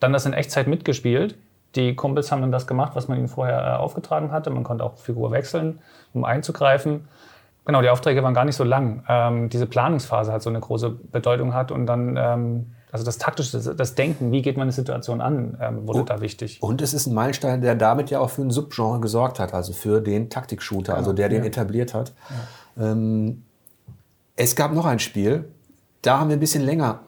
dann 0.00 0.12
das 0.12 0.26
in 0.26 0.32
Echtzeit 0.32 0.66
mitgespielt. 0.66 1.36
Die 1.76 1.94
Kumpels 1.94 2.32
haben 2.32 2.40
dann 2.40 2.50
das 2.50 2.66
gemacht, 2.66 2.92
was 2.96 3.06
man 3.06 3.18
ihnen 3.18 3.28
vorher 3.28 3.60
äh, 3.60 3.76
aufgetragen 3.76 4.32
hatte. 4.32 4.50
Man 4.50 4.64
konnte 4.64 4.82
auch 4.82 4.96
Figur 4.96 5.30
wechseln, 5.30 5.78
um 6.12 6.24
einzugreifen. 6.24 7.06
Genau, 7.70 7.82
die 7.82 7.88
Aufträge 7.88 8.20
waren 8.24 8.34
gar 8.34 8.44
nicht 8.44 8.56
so 8.56 8.64
lang. 8.64 9.04
Ähm, 9.08 9.48
diese 9.48 9.64
Planungsphase 9.64 10.32
hat 10.32 10.42
so 10.42 10.50
eine 10.50 10.58
große 10.58 10.90
Bedeutung 10.90 11.54
hat 11.54 11.70
und 11.70 11.86
dann, 11.86 12.16
ähm, 12.16 12.72
also 12.90 13.04
das 13.04 13.16
taktische, 13.16 13.60
das, 13.60 13.94
Denken, 13.94 14.32
wie 14.32 14.42
geht 14.42 14.56
man 14.56 14.64
eine 14.64 14.72
Situation 14.72 15.20
an, 15.20 15.56
ähm, 15.60 15.86
wurde 15.86 16.00
Oh. 16.00 16.02
da 16.02 16.20
wichtig. 16.20 16.60
Und 16.60 16.82
es 16.82 16.92
ist 16.92 17.06
ein 17.06 17.14
Meilenstein, 17.14 17.60
der 17.60 17.76
damit 17.76 18.10
ja 18.10 18.18
auch 18.18 18.30
für 18.30 18.42
ein 18.42 18.50
Subgenre 18.50 18.98
gesorgt 18.98 19.38
hat, 19.38 19.54
also 19.54 19.72
für 19.72 20.00
den 20.00 20.30
Taktik-Shooter, 20.30 20.96
also 20.96 21.12
der 21.12 21.28
den 21.28 21.44
etabliert 21.44 21.94
hat. 21.94 22.12
Ähm, 22.76 23.44
es 24.34 24.56
gab 24.56 24.72
noch 24.72 24.84
ein 24.84 24.98
Spiel, 24.98 25.44
da 26.02 26.18
haben 26.18 26.28
wir 26.28 26.36
ein 26.36 26.40
bisschen 26.40 26.64
länger 26.64 26.98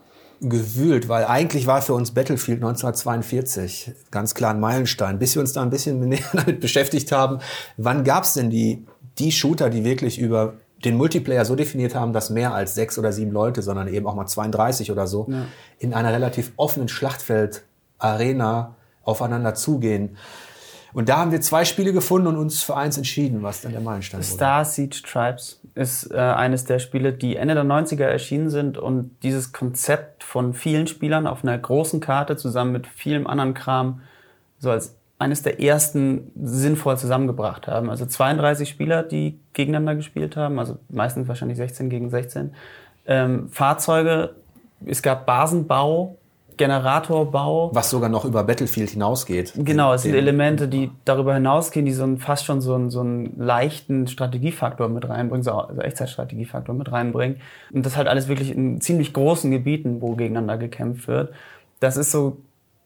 gewühlt, 0.42 1.08
weil 1.08 1.24
eigentlich 1.24 1.66
war 1.66 1.82
für 1.82 1.94
uns 1.94 2.12
Battlefield 2.12 2.58
1942 2.58 3.92
ganz 4.10 4.34
klar 4.34 4.52
ein 4.52 4.60
Meilenstein, 4.60 5.18
bis 5.18 5.34
wir 5.34 5.40
uns 5.40 5.52
da 5.52 5.62
ein 5.62 5.70
bisschen 5.70 6.00
näher 6.08 6.20
damit 6.32 6.60
beschäftigt 6.60 7.12
haben. 7.12 7.38
Wann 7.76 8.04
gab 8.04 8.24
es 8.24 8.34
denn 8.34 8.50
die, 8.50 8.84
die 9.18 9.32
Shooter, 9.32 9.70
die 9.70 9.84
wirklich 9.84 10.18
über 10.18 10.54
den 10.84 10.96
Multiplayer 10.96 11.44
so 11.44 11.54
definiert 11.54 11.94
haben, 11.94 12.12
dass 12.12 12.30
mehr 12.30 12.54
als 12.54 12.74
sechs 12.74 12.98
oder 12.98 13.12
sieben 13.12 13.30
Leute, 13.30 13.62
sondern 13.62 13.86
eben 13.86 14.06
auch 14.06 14.16
mal 14.16 14.26
32 14.26 14.90
oder 14.90 15.06
so, 15.06 15.28
in 15.78 15.94
einer 15.94 16.12
relativ 16.12 16.52
offenen 16.56 16.88
Schlachtfeld-Arena 16.88 18.74
aufeinander 19.04 19.54
zugehen. 19.54 20.16
Und 20.92 21.08
da 21.08 21.18
haben 21.18 21.30
wir 21.30 21.40
zwei 21.40 21.64
Spiele 21.64 21.92
gefunden 21.92 22.26
und 22.26 22.36
uns 22.36 22.62
für 22.62 22.76
eins 22.76 22.96
entschieden, 22.96 23.42
was 23.42 23.62
dann 23.62 23.72
der 23.72 23.80
Meilenstein 23.80 24.20
wurde. 24.20 24.26
Star 24.26 24.64
Siege 24.64 25.02
Tribes 25.02 25.60
ist 25.74 26.12
äh, 26.12 26.16
eines 26.16 26.64
der 26.64 26.78
Spiele, 26.78 27.12
die 27.12 27.36
Ende 27.36 27.54
der 27.54 27.64
90er 27.64 28.04
erschienen 28.04 28.50
sind 28.50 28.78
und 28.78 29.10
dieses 29.22 29.52
Konzept 29.52 30.22
von 30.22 30.52
vielen 30.54 30.86
Spielern 30.86 31.26
auf 31.26 31.42
einer 31.42 31.56
großen 31.56 32.00
Karte 32.00 32.36
zusammen 32.36 32.72
mit 32.72 32.86
vielem 32.86 33.26
anderen 33.26 33.54
Kram 33.54 34.02
so 34.58 34.70
als 34.70 34.96
eines 35.18 35.42
der 35.42 35.60
ersten 35.60 36.32
sinnvoll 36.34 36.98
zusammengebracht 36.98 37.68
haben. 37.68 37.90
Also 37.90 38.04
32 38.06 38.68
Spieler, 38.68 39.02
die 39.02 39.38
gegeneinander 39.52 39.94
gespielt 39.94 40.36
haben, 40.36 40.58
also 40.58 40.78
meistens 40.88 41.28
wahrscheinlich 41.28 41.56
16 41.58 41.88
gegen 41.90 42.10
16. 42.10 42.54
Ähm, 43.06 43.48
Fahrzeuge, 43.48 44.34
es 44.84 45.00
gab 45.00 45.24
Basenbau, 45.26 46.18
Generatorbau. 46.56 47.70
Was 47.74 47.90
sogar 47.90 48.08
noch 48.08 48.24
über 48.24 48.44
Battlefield 48.44 48.90
hinausgeht. 48.90 49.52
Genau, 49.56 49.94
es 49.94 50.02
sind 50.02 50.14
Elemente, 50.14 50.68
die 50.68 50.90
darüber 51.04 51.34
hinausgehen, 51.34 51.86
die 51.86 51.92
so 51.92 52.04
einen, 52.04 52.18
fast 52.18 52.44
schon 52.44 52.60
so 52.60 52.74
einen, 52.74 52.90
so 52.90 53.00
einen 53.00 53.38
leichten 53.38 54.06
Strategiefaktor 54.06 54.88
mit 54.88 55.08
reinbringen, 55.08 55.42
so 55.42 55.52
also 55.52 55.80
Echtzeitstrategiefaktor 55.80 56.74
mit 56.74 56.90
reinbringen. 56.92 57.40
Und 57.72 57.86
das 57.86 57.96
halt 57.96 58.08
alles 58.08 58.28
wirklich 58.28 58.54
in 58.54 58.80
ziemlich 58.80 59.12
großen 59.12 59.50
Gebieten, 59.50 60.00
wo 60.00 60.14
gegeneinander 60.14 60.58
gekämpft 60.58 61.08
wird. 61.08 61.32
Das 61.80 61.96
ist 61.96 62.10
so 62.10 62.38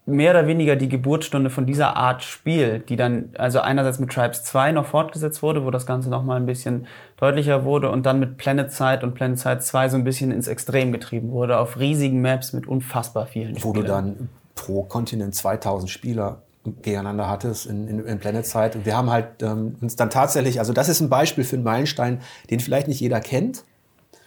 mehr 0.07 0.31
oder 0.31 0.47
weniger 0.47 0.77
die 0.77 0.89
Geburtsstunde 0.89 1.51
von 1.51 1.67
dieser 1.67 1.97
Art 1.97 2.23
Spiel, 2.23 2.79
die 2.79 2.97
dann 2.97 3.31
also 3.37 3.61
einerseits 3.61 3.99
mit 3.99 4.11
Tribes 4.11 4.45
2 4.45 4.73
noch 4.73 4.87
fortgesetzt 4.87 5.43
wurde, 5.43 5.65
wo 5.65 5.71
das 5.71 5.85
Ganze 5.85 6.09
noch 6.09 6.23
mal 6.23 6.37
ein 6.37 6.47
bisschen 6.47 6.87
deutlicher 7.17 7.65
wurde 7.65 7.91
und 7.91 8.05
dann 8.05 8.21
mit 8.21 8.37
Planet 8.37 8.71
Side 8.73 9.01
und 9.03 9.15
Planet 9.15 9.39
Side 9.39 9.59
2 9.61 9.89
so 9.89 9.97
ein 9.97 10.05
bisschen 10.05 10.31
ins 10.31 10.49
Extrem 10.49 10.93
getrieben 10.93 11.31
wurde, 11.31 11.59
auf 11.59 11.79
riesigen 11.79 12.21
Maps 12.21 12.53
mit 12.53 12.67
unfassbar 12.67 13.27
vielen 13.27 13.57
wo 13.63 13.73
du 13.73 13.81
Spielern. 13.81 14.17
dann 14.17 14.29
pro 14.55 14.83
Kontinent 14.83 15.35
2000 15.35 15.91
Spieler 15.91 16.43
gegeneinander 16.83 17.29
hattest 17.29 17.67
in, 17.67 17.87
in, 17.89 18.05
in 18.05 18.19
Planet 18.19 18.45
Side. 18.45 18.73
Und 18.75 18.87
wir 18.87 18.97
haben 18.97 19.11
halt 19.11 19.43
ähm, 19.43 19.77
uns 19.81 19.97
dann 19.97 20.11
tatsächlich, 20.11 20.59
also 20.59 20.73
das 20.73 20.89
ist 20.89 21.01
ein 21.01 21.09
Beispiel 21.09 21.45
für 21.45 21.57
einen 21.57 21.65
Meilenstein, 21.65 22.21
den 22.51 22.61
vielleicht 22.61 22.89
nicht 22.89 23.01
jeder 23.01 23.21
kennt, 23.21 23.65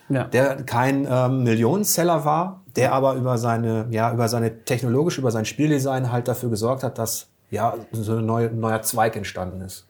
ja. 0.08 0.24
der 0.24 0.64
kein 0.64 1.08
ähm, 1.10 1.44
Millionenseller 1.44 2.26
war, 2.26 2.62
der 2.76 2.94
aber 2.94 3.16
über 3.16 3.38
seine, 3.38 3.88
ja, 3.90 4.12
über 4.14 4.30
seine 4.30 4.64
technologisch, 4.64 5.18
über 5.18 5.32
sein 5.32 5.46
Spieldesign 5.46 6.12
halt 6.12 6.28
dafür 6.28 6.50
gesorgt 6.50 6.84
hat, 6.84 6.98
dass 6.98 7.28
ja 7.52 7.76
so 7.92 8.18
ein 8.18 8.26
neue, 8.26 8.50
neuer 8.52 8.82
Zweig 8.82 9.16
entstanden 9.16 9.62
ist. 9.62 9.89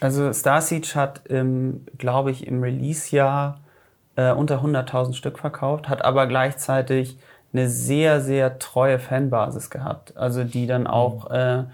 Also 0.00 0.32
Star 0.32 0.60
Siege 0.60 0.92
hat, 0.94 1.22
glaube 1.98 2.30
ich, 2.30 2.46
im 2.46 2.62
Release-Jahr 2.62 3.60
äh, 4.16 4.32
unter 4.32 4.62
100.000 4.62 5.14
Stück 5.14 5.38
verkauft, 5.38 5.88
hat 5.88 6.04
aber 6.04 6.26
gleichzeitig 6.26 7.18
eine 7.52 7.68
sehr, 7.68 8.20
sehr 8.20 8.58
treue 8.58 8.98
Fanbasis 8.98 9.70
gehabt. 9.70 10.16
Also 10.16 10.44
die 10.44 10.66
dann 10.66 10.86
auch 10.86 11.30
äh, 11.30 11.64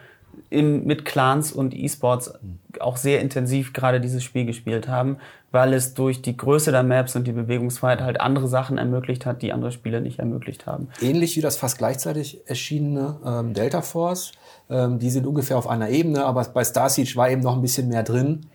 im, 0.50 0.84
mit 0.84 1.04
Clans 1.04 1.52
und 1.52 1.74
E-Sports 1.74 2.34
auch 2.80 2.96
sehr 2.96 3.20
intensiv 3.20 3.72
gerade 3.72 4.00
dieses 4.00 4.22
Spiel 4.22 4.44
gespielt 4.44 4.88
haben, 4.88 5.18
weil 5.50 5.74
es 5.74 5.94
durch 5.94 6.22
die 6.22 6.36
Größe 6.36 6.72
der 6.72 6.82
Maps 6.82 7.16
und 7.16 7.26
die 7.26 7.32
Bewegungsfreiheit 7.32 8.00
halt 8.00 8.20
andere 8.20 8.48
Sachen 8.48 8.78
ermöglicht 8.78 9.26
hat, 9.26 9.42
die 9.42 9.52
andere 9.52 9.72
Spiele 9.72 10.00
nicht 10.00 10.18
ermöglicht 10.18 10.66
haben. 10.66 10.88
Ähnlich 11.00 11.36
wie 11.36 11.40
das 11.40 11.56
fast 11.56 11.78
gleichzeitig 11.78 12.40
erschienene 12.46 13.16
ähm, 13.24 13.54
Delta 13.54 13.82
Force. 13.82 14.32
Ähm, 14.70 14.98
die 14.98 15.10
sind 15.10 15.26
ungefähr 15.26 15.58
auf 15.58 15.68
einer 15.68 15.88
Ebene, 15.88 16.24
aber 16.24 16.44
bei 16.44 16.64
Star 16.64 16.88
Siege 16.88 17.12
war 17.16 17.30
eben 17.30 17.42
noch 17.42 17.54
ein 17.54 17.62
bisschen 17.62 17.88
mehr 17.88 18.02
drin. 18.02 18.46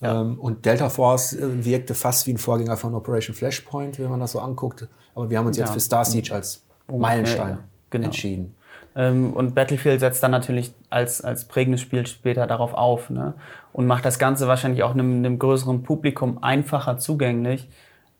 Ja. 0.00 0.20
Ähm, 0.20 0.38
und 0.38 0.64
Delta 0.64 0.88
Force 0.88 1.32
äh, 1.34 1.64
wirkte 1.64 1.94
fast 1.94 2.26
wie 2.26 2.32
ein 2.32 2.38
Vorgänger 2.38 2.76
von 2.76 2.94
Operation 2.94 3.34
Flashpoint, 3.34 3.98
wenn 3.98 4.10
man 4.10 4.20
das 4.20 4.32
so 4.32 4.40
anguckt. 4.40 4.88
Aber 5.14 5.30
wir 5.30 5.38
haben 5.38 5.46
uns 5.46 5.56
ja. 5.56 5.64
jetzt 5.64 5.72
für 5.72 5.80
Star 5.80 6.04
Siege 6.04 6.34
als 6.34 6.64
Meilenstein 6.88 7.58
genau. 7.90 8.06
entschieden. 8.06 8.54
Ähm, 8.94 9.32
und 9.32 9.54
Battlefield 9.54 10.00
setzt 10.00 10.22
dann 10.22 10.30
natürlich 10.30 10.72
als, 10.90 11.22
als 11.22 11.46
prägendes 11.46 11.80
Spiel 11.80 12.06
später 12.06 12.46
darauf 12.46 12.74
auf 12.74 13.10
ne? 13.10 13.34
und 13.72 13.86
macht 13.86 14.04
das 14.04 14.18
Ganze 14.18 14.48
wahrscheinlich 14.48 14.82
auch 14.82 14.92
einem, 14.92 15.16
einem 15.16 15.38
größeren 15.38 15.82
Publikum 15.82 16.42
einfacher 16.42 16.98
zugänglich, 16.98 17.68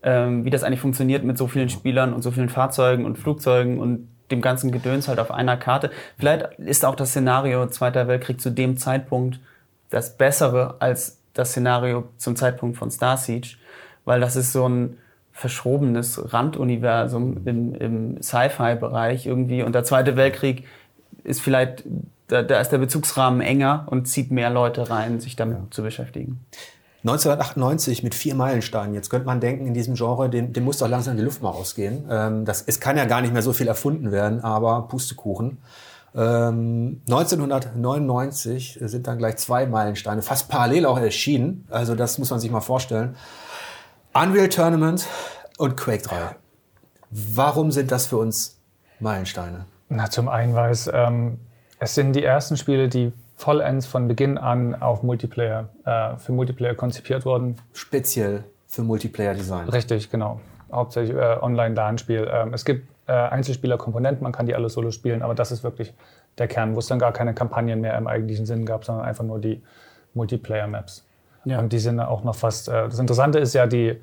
ähm, 0.03 0.45
wie 0.45 0.51
das 0.51 0.62
eigentlich 0.62 0.80
funktioniert 0.80 1.24
mit 1.24 1.36
so 1.36 1.47
vielen 1.47 1.68
Spielern 1.68 2.14
und 2.14 2.22
so 2.22 2.30
vielen 2.30 2.49
Fahrzeugen 2.49 3.05
und 3.05 3.18
Flugzeugen 3.18 3.78
und 3.78 4.09
dem 4.33 4.41
ganzen 4.41 4.72
Gedöns 4.72 5.07
halt 5.07 5.20
auf 5.20 5.30
einer 5.30 5.57
Karte. 5.57 5.91
Vielleicht 6.18 6.59
ist 6.59 6.85
auch 6.85 6.97
das 6.97 7.11
Szenario 7.11 7.66
Zweiter 7.68 8.09
Weltkrieg 8.09 8.41
zu 8.41 8.51
dem 8.51 8.76
Zeitpunkt 8.76 9.39
das 9.91 10.16
Bessere 10.16 10.76
als 10.80 11.18
das 11.35 11.51
Szenario 11.51 12.09
zum 12.16 12.37
Zeitpunkt 12.37 12.76
von 12.76 12.91
Star 12.91 13.16
Siege, 13.16 13.57
weil 14.05 14.20
das 14.20 14.37
ist 14.37 14.53
so 14.53 14.68
ein 14.68 14.99
verschrobenes 15.33 16.33
Randuniversum 16.33 17.47
im, 17.47 17.74
im 17.74 18.22
Sci-Fi-Bereich 18.22 19.26
irgendwie. 19.26 19.62
Und 19.62 19.74
der 19.74 19.85
Zweite 19.85 20.16
Weltkrieg 20.16 20.66
ist 21.24 21.41
vielleicht, 21.41 21.85
da, 22.28 22.43
da, 22.43 22.61
ist 22.61 22.70
der 22.70 22.78
Bezugsrahmen 22.78 23.41
enger 23.41 23.87
und 23.91 24.07
zieht 24.07 24.30
mehr 24.30 24.51
Leute 24.51 24.91
rein, 24.91 25.20
sich 25.20 25.37
damit 25.37 25.59
ja. 25.59 25.66
zu 25.70 25.83
beschäftigen. 25.83 26.41
1998 27.05 28.05
mit 28.05 28.14
vier 28.14 28.36
Meilensteinen. 28.36 28.94
Jetzt 28.94 29.11
könnte 29.11 29.26
man 29.26 29.40
denken, 29.40 29.66
in 29.66 29.74
diesem 29.74 29.94
Genre, 29.94 30.30
dem, 30.30 30.53
dem 30.53 30.64
muss 30.64 30.78
doch 30.78 30.88
langsam 30.88 31.16
die 31.16 31.22
Luft 31.22 31.42
mal 31.42 31.50
ausgehen. 31.50 32.07
Ähm, 32.09 32.44
das, 32.44 32.62
es 32.62 32.78
kann 32.78 32.96
ja 32.96 33.07
gar 33.07 33.20
nicht 33.20 33.32
mehr 33.32 33.42
so 33.42 33.53
viel 33.53 33.66
erfunden 33.66 34.12
werden, 34.12 34.44
aber 34.44 34.86
Pustekuchen. 34.86 35.59
Ähm, 36.14 37.00
1999 37.09 38.78
sind 38.82 39.07
dann 39.09 39.18
gleich 39.18 39.36
zwei 39.38 39.66
Meilensteine, 39.66 40.22
fast 40.22 40.48
parallel 40.48 40.86
auch 40.86 40.98
erschienen. 40.98 41.66
Also 41.70 41.96
das 41.96 42.18
muss 42.18 42.30
man 42.30 42.38
sich 42.38 42.50
mal 42.53 42.61
vorstellen. 42.61 43.16
Unreal 44.14 44.48
Tournament 44.48 45.07
und 45.59 45.76
Quake 45.76 46.03
3. 46.03 46.36
Warum 47.11 47.72
sind 47.72 47.90
das 47.90 48.07
für 48.07 48.18
uns 48.18 48.61
Meilensteine? 49.00 49.66
Na, 49.88 50.09
zum 50.09 50.28
einen, 50.28 50.55
weil 50.55 50.70
es, 50.70 50.88
ähm, 50.92 51.40
es 51.80 51.96
sind 51.96 52.14
die 52.14 52.22
ersten 52.22 52.57
Spiele, 52.57 52.88
die 52.88 53.12
vollends 53.35 53.87
von 53.87 54.09
Beginn 54.09 54.39
an 54.39 54.80
auf 54.80 55.03
Multiplayer, 55.03 55.68
äh, 55.85 56.16
für 56.16 56.33
Multiplayer 56.33 56.74
konzipiert 56.74 57.24
wurden. 57.24 57.57
Speziell 57.72 58.45
für 58.66 58.83
Multiplayer-Design. 58.83 59.68
Richtig, 59.68 60.11
genau. 60.11 60.41
Hauptsächlich 60.72 61.16
äh, 61.16 61.37
Online-LAN-Spiel. 61.41 62.28
Ähm, 62.33 62.55
es 62.55 62.64
gibt 62.64 62.89
äh, 63.07 63.12
Einzelspieler-Komponenten, 63.12 64.22
man 64.22 64.33
kann 64.33 64.47
die 64.47 64.55
alle 64.55 64.68
solo 64.68 64.91
spielen, 64.91 65.22
aber 65.22 65.35
das 65.35 65.53
ist 65.53 65.62
wirklich 65.62 65.93
der 66.39 66.49
Kern, 66.49 66.74
wo 66.74 66.78
es 66.78 66.87
dann 66.87 66.99
gar 66.99 67.12
keine 67.12 67.35
Kampagnen 67.35 67.80
mehr 67.80 67.97
im 67.99 68.07
eigentlichen 68.07 68.47
Sinn 68.47 68.64
gab, 68.64 68.85
sondern 68.85 69.05
einfach 69.05 69.24
nur 69.24 69.39
die 69.39 69.62
Multiplayer-Maps. 70.14 71.07
Ja. 71.45 71.59
Und 71.59 71.72
die 71.72 71.78
sind 71.78 72.01
auch 72.01 72.24
noch 72.24 72.37
fast. 72.37 72.68
Äh, 72.68 72.85
das 72.85 72.99
Interessante 72.99 73.39
ist 73.39 73.55
ja, 73.55 73.66
die 73.66 74.01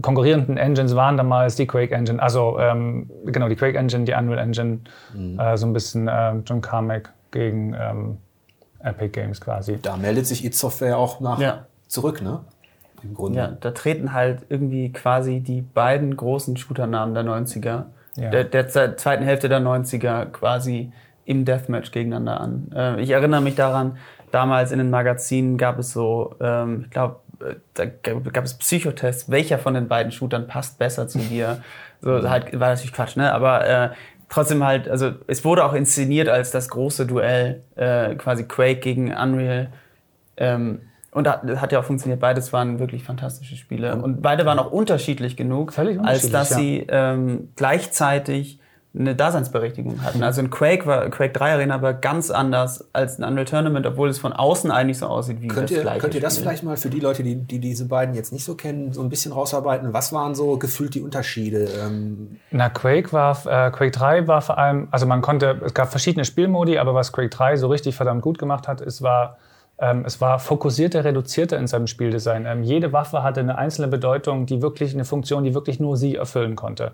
konkurrierenden 0.00 0.56
Engines 0.56 0.96
waren 0.96 1.16
damals 1.16 1.56
die 1.56 1.66
Quake 1.66 1.94
Engine, 1.94 2.22
also 2.22 2.58
ähm, 2.58 3.10
genau 3.26 3.48
die 3.48 3.56
Quake 3.56 3.76
Engine, 3.76 4.04
die 4.04 4.12
Unreal 4.12 4.38
Engine, 4.38 4.80
mhm. 5.14 5.38
äh, 5.38 5.56
so 5.56 5.66
ein 5.66 5.72
bisschen 5.72 6.08
äh, 6.08 6.34
John 6.46 6.60
Carmack 6.60 7.12
gegen 7.30 7.74
ähm, 7.78 8.18
Epic 8.82 9.10
Games 9.10 9.40
quasi. 9.40 9.78
Da 9.80 9.96
meldet 9.96 10.26
sich 10.26 10.44
id 10.44 10.54
Software 10.54 10.98
auch 10.98 11.20
nach 11.20 11.38
ja. 11.38 11.66
zurück, 11.88 12.22
ne? 12.22 12.40
Im 13.02 13.14
Grunde. 13.14 13.38
Ja, 13.38 13.48
da 13.48 13.72
treten 13.72 14.12
halt 14.12 14.42
irgendwie 14.48 14.92
quasi 14.92 15.40
die 15.40 15.60
beiden 15.60 16.16
großen 16.16 16.56
Shooternamen 16.56 17.14
der 17.14 17.24
90er, 17.24 17.84
ja. 18.16 18.30
der, 18.30 18.44
der 18.44 18.68
zweiten 18.96 19.24
Hälfte 19.24 19.48
der 19.48 19.60
90er 19.60 20.26
quasi 20.26 20.92
im 21.24 21.44
Deathmatch 21.44 21.90
gegeneinander 21.90 22.40
an. 22.40 22.70
Äh, 22.74 23.00
ich 23.00 23.10
erinnere 23.10 23.40
mich 23.40 23.54
daran, 23.54 23.96
damals 24.30 24.72
in 24.72 24.78
den 24.78 24.90
Magazinen 24.90 25.58
gab 25.58 25.78
es 25.78 25.92
so, 25.92 26.34
ähm, 26.40 26.82
ich 26.84 26.90
glaube, 26.90 27.16
äh, 27.40 27.54
da 27.74 27.86
gab 28.30 28.44
es 28.44 28.54
Psychotests, 28.54 29.30
welcher 29.30 29.58
von 29.58 29.74
den 29.74 29.88
beiden 29.88 30.12
Shootern 30.12 30.46
passt 30.46 30.78
besser 30.78 31.08
zu 31.08 31.18
dir. 31.18 31.62
So 32.00 32.10
mhm. 32.10 32.30
halt 32.30 32.58
war 32.58 32.70
natürlich 32.70 32.92
Quatsch, 32.92 33.16
ne? 33.16 33.32
Aber 33.32 33.66
äh, 33.66 33.90
trotzdem 34.32 34.64
halt, 34.64 34.88
also 34.88 35.12
es 35.26 35.44
wurde 35.44 35.62
auch 35.64 35.74
inszeniert 35.74 36.28
als 36.28 36.50
das 36.50 36.70
große 36.70 37.06
Duell, 37.06 37.62
äh, 37.76 38.14
quasi 38.14 38.44
Quake 38.44 38.80
gegen 38.80 39.14
Unreal. 39.14 39.68
Ähm, 40.38 40.80
und 41.10 41.26
das 41.26 41.60
hat 41.60 41.72
ja 41.72 41.80
auch 41.80 41.84
funktioniert. 41.84 42.18
Beides 42.18 42.50
waren 42.54 42.78
wirklich 42.78 43.04
fantastische 43.04 43.56
Spiele. 43.56 43.94
Und 44.02 44.22
beide 44.22 44.46
waren 44.46 44.58
auch 44.58 44.72
unterschiedlich 44.72 45.36
genug, 45.36 45.72
unterschiedlich, 45.74 46.00
als 46.00 46.30
dass 46.30 46.50
ja. 46.50 46.56
sie 46.56 46.86
ähm, 46.88 47.50
gleichzeitig 47.56 48.58
eine 48.94 49.14
Daseinsberechtigung 49.14 50.02
hatten. 50.02 50.22
Also 50.22 50.42
ein 50.42 50.50
Quake 50.50 50.84
war, 50.84 51.08
Quake 51.08 51.32
3 51.32 51.52
Arena 51.54 51.80
war 51.80 51.94
ganz 51.94 52.30
anders 52.30 52.84
als 52.92 53.18
ein 53.18 53.24
Unreal 53.24 53.46
Tournament, 53.46 53.86
obwohl 53.86 54.10
es 54.10 54.18
von 54.18 54.34
außen 54.34 54.70
eigentlich 54.70 54.98
so 54.98 55.06
aussieht 55.06 55.40
wie 55.40 55.48
könnt 55.48 55.70
das 55.70 55.78
ihr, 55.78 55.82
gleiche 55.82 56.00
Könnt 56.00 56.14
ihr 56.14 56.20
das 56.20 56.34
Spiel. 56.34 56.42
vielleicht 56.42 56.62
mal 56.62 56.76
für 56.76 56.90
die 56.90 57.00
Leute, 57.00 57.22
die, 57.22 57.36
die 57.36 57.58
diese 57.58 57.86
beiden 57.86 58.14
jetzt 58.14 58.32
nicht 58.32 58.44
so 58.44 58.54
kennen, 58.54 58.92
so 58.92 59.00
ein 59.00 59.08
bisschen 59.08 59.32
rausarbeiten? 59.32 59.94
Was 59.94 60.12
waren 60.12 60.34
so 60.34 60.58
gefühlt 60.58 60.94
die 60.94 61.00
Unterschiede? 61.00 61.68
Ähm 61.82 62.36
Na, 62.50 62.68
Quake 62.68 63.14
war, 63.14 63.38
äh, 63.46 63.70
Quake 63.70 63.92
3 63.92 64.26
war 64.28 64.42
vor 64.42 64.58
allem, 64.58 64.88
also 64.90 65.06
man 65.06 65.22
konnte, 65.22 65.62
es 65.64 65.72
gab 65.72 65.90
verschiedene 65.90 66.26
Spielmodi, 66.26 66.76
aber 66.76 66.94
was 66.94 67.12
Quake 67.12 67.30
3 67.30 67.56
so 67.56 67.68
richtig 67.68 67.96
verdammt 67.96 68.20
gut 68.20 68.38
gemacht 68.38 68.68
hat, 68.68 68.82
ist, 68.82 69.00
war, 69.00 69.38
ähm, 69.78 70.04
es 70.04 70.20
war 70.20 70.38
fokussierter, 70.38 71.02
reduzierter 71.02 71.58
in 71.58 71.66
seinem 71.66 71.86
Spieldesign. 71.86 72.44
Ähm, 72.44 72.62
jede 72.62 72.92
Waffe 72.92 73.22
hatte 73.22 73.40
eine 73.40 73.56
einzelne 73.56 73.88
Bedeutung, 73.88 74.44
die 74.44 74.60
wirklich 74.60 74.92
eine 74.92 75.06
Funktion, 75.06 75.44
die 75.44 75.54
wirklich 75.54 75.80
nur 75.80 75.96
sie 75.96 76.16
erfüllen 76.16 76.56
konnte. 76.56 76.92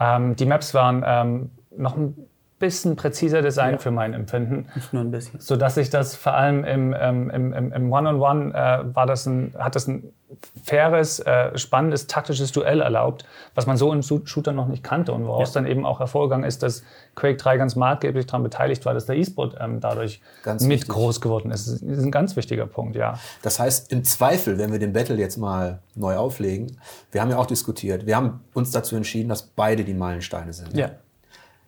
Ähm, 0.00 0.34
die 0.34 0.46
Maps 0.46 0.74
waren 0.74 1.04
ähm, 1.06 1.50
noch 1.76 1.96
ein 1.96 2.29
bisschen 2.60 2.94
präziser 2.94 3.42
Design 3.42 3.72
ja. 3.72 3.78
für 3.78 3.90
mein 3.90 4.14
Empfinden. 4.14 4.68
Nicht 4.76 4.92
nur 4.92 5.02
ein 5.02 5.10
bisschen. 5.10 5.40
So 5.40 5.56
dass 5.56 5.76
ich 5.76 5.90
das 5.90 6.14
vor 6.14 6.34
allem 6.34 6.62
im, 6.64 6.94
ähm, 6.96 7.30
im, 7.30 7.52
im, 7.52 7.72
im 7.72 7.92
One-on-One 7.92 8.54
äh, 8.54 8.94
war 8.94 9.06
das 9.06 9.26
ein, 9.26 9.54
hat 9.58 9.74
das 9.74 9.88
ein 9.88 10.12
faires, 10.62 11.20
äh, 11.20 11.56
spannendes, 11.58 12.06
taktisches 12.06 12.52
Duell 12.52 12.82
erlaubt, 12.82 13.24
was 13.54 13.66
man 13.66 13.76
so 13.76 13.92
im 13.92 14.02
Shooter 14.02 14.52
noch 14.52 14.68
nicht 14.68 14.84
kannte 14.84 15.12
und 15.12 15.26
woraus 15.26 15.54
ja. 15.54 15.60
dann 15.60 15.70
eben 15.70 15.84
auch 15.84 15.98
hervorgegangen 15.98 16.46
ist, 16.46 16.62
dass 16.62 16.84
Quake 17.16 17.36
3 17.36 17.56
ganz 17.56 17.76
maßgeblich 17.76 18.26
daran 18.26 18.42
beteiligt 18.42 18.84
war, 18.84 18.94
dass 18.94 19.06
der 19.06 19.16
E-Sport 19.16 19.56
ähm, 19.58 19.80
dadurch 19.80 20.20
ganz 20.42 20.62
mit 20.62 20.72
wichtig. 20.72 20.90
groß 20.90 21.20
geworden 21.20 21.50
ist. 21.50 21.66
Das 21.66 21.82
ist 21.82 22.04
ein 22.04 22.12
ganz 22.12 22.36
wichtiger 22.36 22.66
Punkt, 22.66 22.94
ja. 22.94 23.18
Das 23.42 23.58
heißt, 23.58 23.90
im 23.90 24.04
Zweifel, 24.04 24.58
wenn 24.58 24.70
wir 24.70 24.78
den 24.78 24.92
Battle 24.92 25.16
jetzt 25.16 25.38
mal 25.38 25.80
neu 25.96 26.16
auflegen, 26.16 26.76
wir 27.10 27.22
haben 27.22 27.30
ja 27.30 27.38
auch 27.38 27.46
diskutiert, 27.46 28.06
wir 28.06 28.16
haben 28.16 28.40
uns 28.54 28.70
dazu 28.70 28.96
entschieden, 28.96 29.30
dass 29.30 29.42
beide 29.42 29.82
die 29.84 29.94
Meilensteine 29.94 30.52
sind. 30.52 30.76
Ja. 30.76 30.90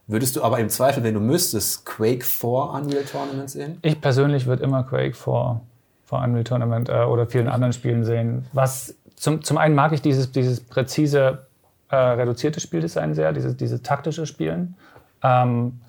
Würdest 0.07 0.37
du 0.37 0.43
aber 0.43 0.59
im 0.59 0.69
Zweifel, 0.69 1.05
wenn 1.05 1.15
du 1.15 1.21
müsstest, 1.21 1.87
Quake 1.87 2.25
vor 2.25 2.75
Unreal 2.75 3.05
Tournament 3.05 3.51
sehen? 3.51 3.79
Ich 3.83 4.01
persönlich 4.01 4.47
würde 4.47 4.65
immer 4.65 4.83
Quake 4.83 5.15
vor, 5.15 5.61
vor 6.05 6.23
Unreal 6.23 6.45
Tournament 6.45 6.89
äh, 6.89 7.05
oder 7.05 7.27
vielen 7.27 7.49
anderen 7.49 7.73
Spielen 7.73 8.05
sehen. 8.05 8.47
Was 8.53 8.95
zum, 9.17 9.43
zum 9.43 9.59
einen 9.59 9.75
mag 9.75 9.93
ich 9.93 10.03
dieses, 10.03 10.33
dieses 10.33 10.61
präzise, 10.61 11.47
äh, 11.89 11.97
reduzierte 11.97 12.61
Spieldesign 12.61 13.15
sehr, 13.15 13.33
dieses, 13.33 13.57
dieses 13.57 13.83
taktische 13.83 14.27
Spielen. 14.27 14.75
Ähm, 15.23 15.81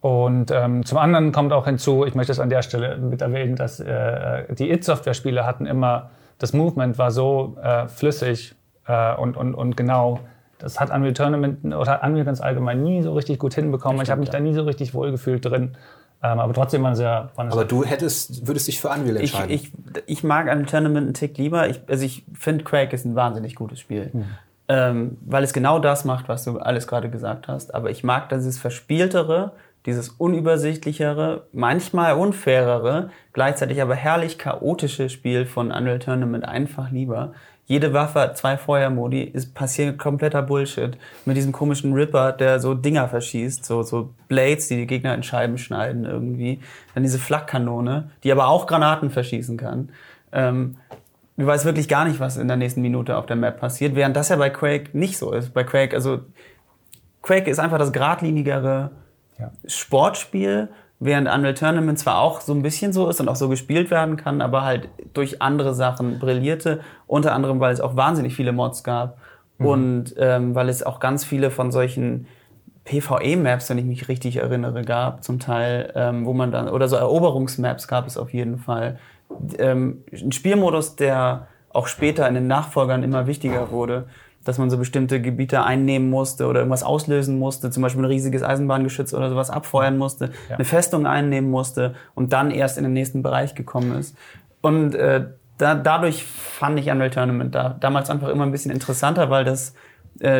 und 0.00 0.50
ähm, 0.50 0.86
zum 0.86 0.98
anderen 0.98 1.32
kommt 1.32 1.52
auch 1.52 1.66
hinzu, 1.66 2.06
ich 2.06 2.14
möchte 2.14 2.32
es 2.32 2.38
an 2.38 2.48
der 2.48 2.62
Stelle 2.62 2.96
mit 2.96 3.20
erwähnen, 3.20 3.56
dass 3.56 3.80
äh, 3.80 4.54
die 4.54 4.70
It-Software-Spiele 4.70 5.44
hatten 5.44 5.66
immer, 5.66 6.10
das 6.38 6.52
Movement 6.52 6.96
war 6.96 7.10
so 7.10 7.58
äh, 7.62 7.86
flüssig 7.88 8.54
äh, 8.86 9.14
und, 9.16 9.36
und, 9.36 9.54
und 9.54 9.76
genau, 9.76 10.20
das 10.60 10.78
hat 10.78 10.90
Unreal 10.90 11.14
Tournament 11.14 11.64
oder 11.64 12.02
Unreal 12.04 12.24
ganz 12.24 12.40
allgemein 12.40 12.82
nie 12.82 13.02
so 13.02 13.12
richtig 13.14 13.38
gut 13.38 13.54
hinbekommen. 13.54 13.98
Stimmt, 13.98 14.06
ich 14.06 14.10
habe 14.10 14.20
mich 14.20 14.28
ja. 14.28 14.32
da 14.34 14.40
nie 14.40 14.54
so 14.54 14.62
richtig 14.62 14.94
wohlgefühlt 14.94 15.44
drin. 15.44 15.76
Ähm, 16.22 16.38
aber 16.38 16.52
trotzdem 16.52 16.82
waren 16.82 16.94
sehr. 16.94 17.30
Waren 17.34 17.50
aber 17.50 17.64
du 17.64 17.84
hättest, 17.84 18.46
würdest 18.46 18.68
dich 18.68 18.80
für 18.80 18.88
Unreal 18.88 19.16
entscheiden. 19.16 19.50
Ich, 19.50 19.72
ich, 19.72 20.02
ich 20.06 20.24
mag 20.24 20.46
Unreal 20.46 20.66
Tournament 20.66 21.06
einen 21.06 21.14
Tick 21.14 21.38
lieber. 21.38 21.68
Ich, 21.68 21.80
also 21.88 22.04
ich 22.04 22.24
finde 22.34 22.64
Quake 22.64 22.94
ist 22.94 23.06
ein 23.06 23.14
wahnsinnig 23.14 23.54
gutes 23.54 23.80
Spiel. 23.80 24.10
Hm. 24.12 24.24
Ähm, 24.68 25.18
weil 25.22 25.42
es 25.42 25.52
genau 25.52 25.78
das 25.78 26.04
macht, 26.04 26.28
was 26.28 26.44
du 26.44 26.58
alles 26.58 26.86
gerade 26.86 27.10
gesagt 27.10 27.48
hast. 27.48 27.74
Aber 27.74 27.90
ich 27.90 28.04
mag 28.04 28.28
dieses 28.28 28.58
Verspieltere, 28.58 29.52
dieses 29.86 30.10
unübersichtlichere, 30.10 31.46
manchmal 31.52 32.14
unfairere, 32.14 33.10
gleichzeitig 33.32 33.80
aber 33.80 33.94
herrlich 33.94 34.38
chaotische 34.38 35.08
Spiel 35.08 35.46
von 35.46 35.72
Unreal 35.72 35.98
Tournament 35.98 36.44
einfach 36.44 36.90
lieber 36.90 37.32
jede 37.70 37.92
Waffe 37.92 38.18
hat 38.18 38.36
zwei 38.36 38.56
Feuermodi, 38.56 39.22
ist 39.22 39.54
passiert 39.54 39.96
kompletter 39.96 40.42
Bullshit. 40.42 40.98
Mit 41.24 41.36
diesem 41.36 41.52
komischen 41.52 41.92
Ripper, 41.92 42.32
der 42.32 42.58
so 42.58 42.74
Dinger 42.74 43.06
verschießt, 43.06 43.64
so, 43.64 43.84
so 43.84 44.10
Blades, 44.26 44.66
die 44.66 44.74
die 44.74 44.88
Gegner 44.88 45.14
in 45.14 45.22
Scheiben 45.22 45.56
schneiden 45.56 46.04
irgendwie. 46.04 46.58
Dann 46.94 47.04
diese 47.04 47.20
Flakkanone, 47.20 48.10
die 48.24 48.32
aber 48.32 48.48
auch 48.48 48.66
Granaten 48.66 49.08
verschießen 49.08 49.56
kann. 49.56 49.90
Ähm, 50.32 50.78
du 51.36 51.46
weißt 51.46 51.64
wirklich 51.64 51.88
gar 51.88 52.04
nicht, 52.06 52.18
was 52.18 52.38
in 52.38 52.48
der 52.48 52.56
nächsten 52.56 52.82
Minute 52.82 53.16
auf 53.16 53.26
der 53.26 53.36
Map 53.36 53.60
passiert, 53.60 53.94
während 53.94 54.16
das 54.16 54.30
ja 54.30 54.36
bei 54.36 54.50
Quake 54.50 54.90
nicht 54.98 55.16
so 55.16 55.30
ist. 55.30 55.54
Bei 55.54 55.62
Quake, 55.62 55.94
also 55.94 56.22
Quake 57.22 57.48
ist 57.48 57.60
einfach 57.60 57.78
das 57.78 57.92
geradlinigere 57.92 58.90
Ja. 59.38 59.52
Sportspiel, 59.64 60.70
während 61.00 61.28
Unreal 61.28 61.54
Tournament 61.54 61.98
zwar 61.98 62.20
auch 62.20 62.40
so 62.40 62.52
ein 62.52 62.62
bisschen 62.62 62.92
so 62.92 63.08
ist 63.08 63.20
und 63.20 63.28
auch 63.28 63.36
so 63.36 63.48
gespielt 63.48 63.90
werden 63.90 64.16
kann, 64.16 64.40
aber 64.42 64.64
halt 64.64 64.88
durch 65.14 65.42
andere 65.42 65.74
Sachen 65.74 66.18
brillierte, 66.18 66.80
unter 67.06 67.32
anderem, 67.32 67.58
weil 67.58 67.72
es 67.72 67.80
auch 67.80 67.96
wahnsinnig 67.96 68.36
viele 68.36 68.52
Mods 68.52 68.84
gab 68.84 69.18
und 69.58 70.14
ähm, 70.18 70.54
weil 70.54 70.68
es 70.68 70.82
auch 70.82 71.00
ganz 71.00 71.24
viele 71.24 71.50
von 71.50 71.70
solchen 71.70 72.26
PvE-Maps, 72.84 73.68
wenn 73.68 73.78
ich 73.78 73.84
mich 73.84 74.08
richtig 74.08 74.36
erinnere, 74.36 74.82
gab, 74.82 75.22
zum 75.22 75.38
Teil, 75.38 75.92
ähm, 75.94 76.24
wo 76.24 76.32
man 76.32 76.50
dann, 76.50 76.68
oder 76.68 76.88
so 76.88 76.96
Eroberungsmaps 76.96 77.86
gab 77.86 78.06
es 78.06 78.16
auf 78.16 78.32
jeden 78.32 78.58
Fall. 78.58 78.98
Ähm, 79.58 80.02
ein 80.12 80.32
Spielmodus, 80.32 80.96
der 80.96 81.46
auch 81.72 81.86
später 81.86 82.26
in 82.26 82.34
den 82.34 82.46
Nachfolgern 82.46 83.02
immer 83.02 83.26
wichtiger 83.26 83.70
wurde, 83.70 84.06
dass 84.44 84.58
man 84.58 84.70
so 84.70 84.78
bestimmte 84.78 85.20
Gebiete 85.20 85.62
einnehmen 85.62 86.08
musste 86.10 86.46
oder 86.46 86.60
irgendwas 86.60 86.82
auslösen 86.82 87.38
musste, 87.38 87.70
zum 87.70 87.82
Beispiel 87.82 88.02
ein 88.02 88.06
riesiges 88.06 88.42
Eisenbahngeschütz 88.42 89.12
oder 89.12 89.28
sowas 89.28 89.50
abfeuern 89.50 89.98
musste, 89.98 90.30
Ja. 90.48 90.56
eine 90.56 90.64
Festung 90.64 91.06
einnehmen 91.06 91.50
musste 91.50 91.94
und 92.14 92.32
dann 92.32 92.50
erst 92.50 92.78
in 92.78 92.84
den 92.84 92.92
nächsten 92.94 93.22
Bereich 93.22 93.54
gekommen 93.54 93.98
ist. 93.98 94.16
Und 94.62 94.94
äh, 94.94 95.26
da, 95.58 95.74
dadurch 95.74 96.24
fand 96.24 96.78
ich 96.78 96.90
Unreal 96.90 97.10
Tournament 97.10 97.54
da, 97.54 97.76
damals 97.80 98.08
einfach 98.08 98.28
immer 98.28 98.44
ein 98.44 98.52
bisschen 98.52 98.70
interessanter, 98.70 99.28
weil 99.28 99.44
das 99.44 99.74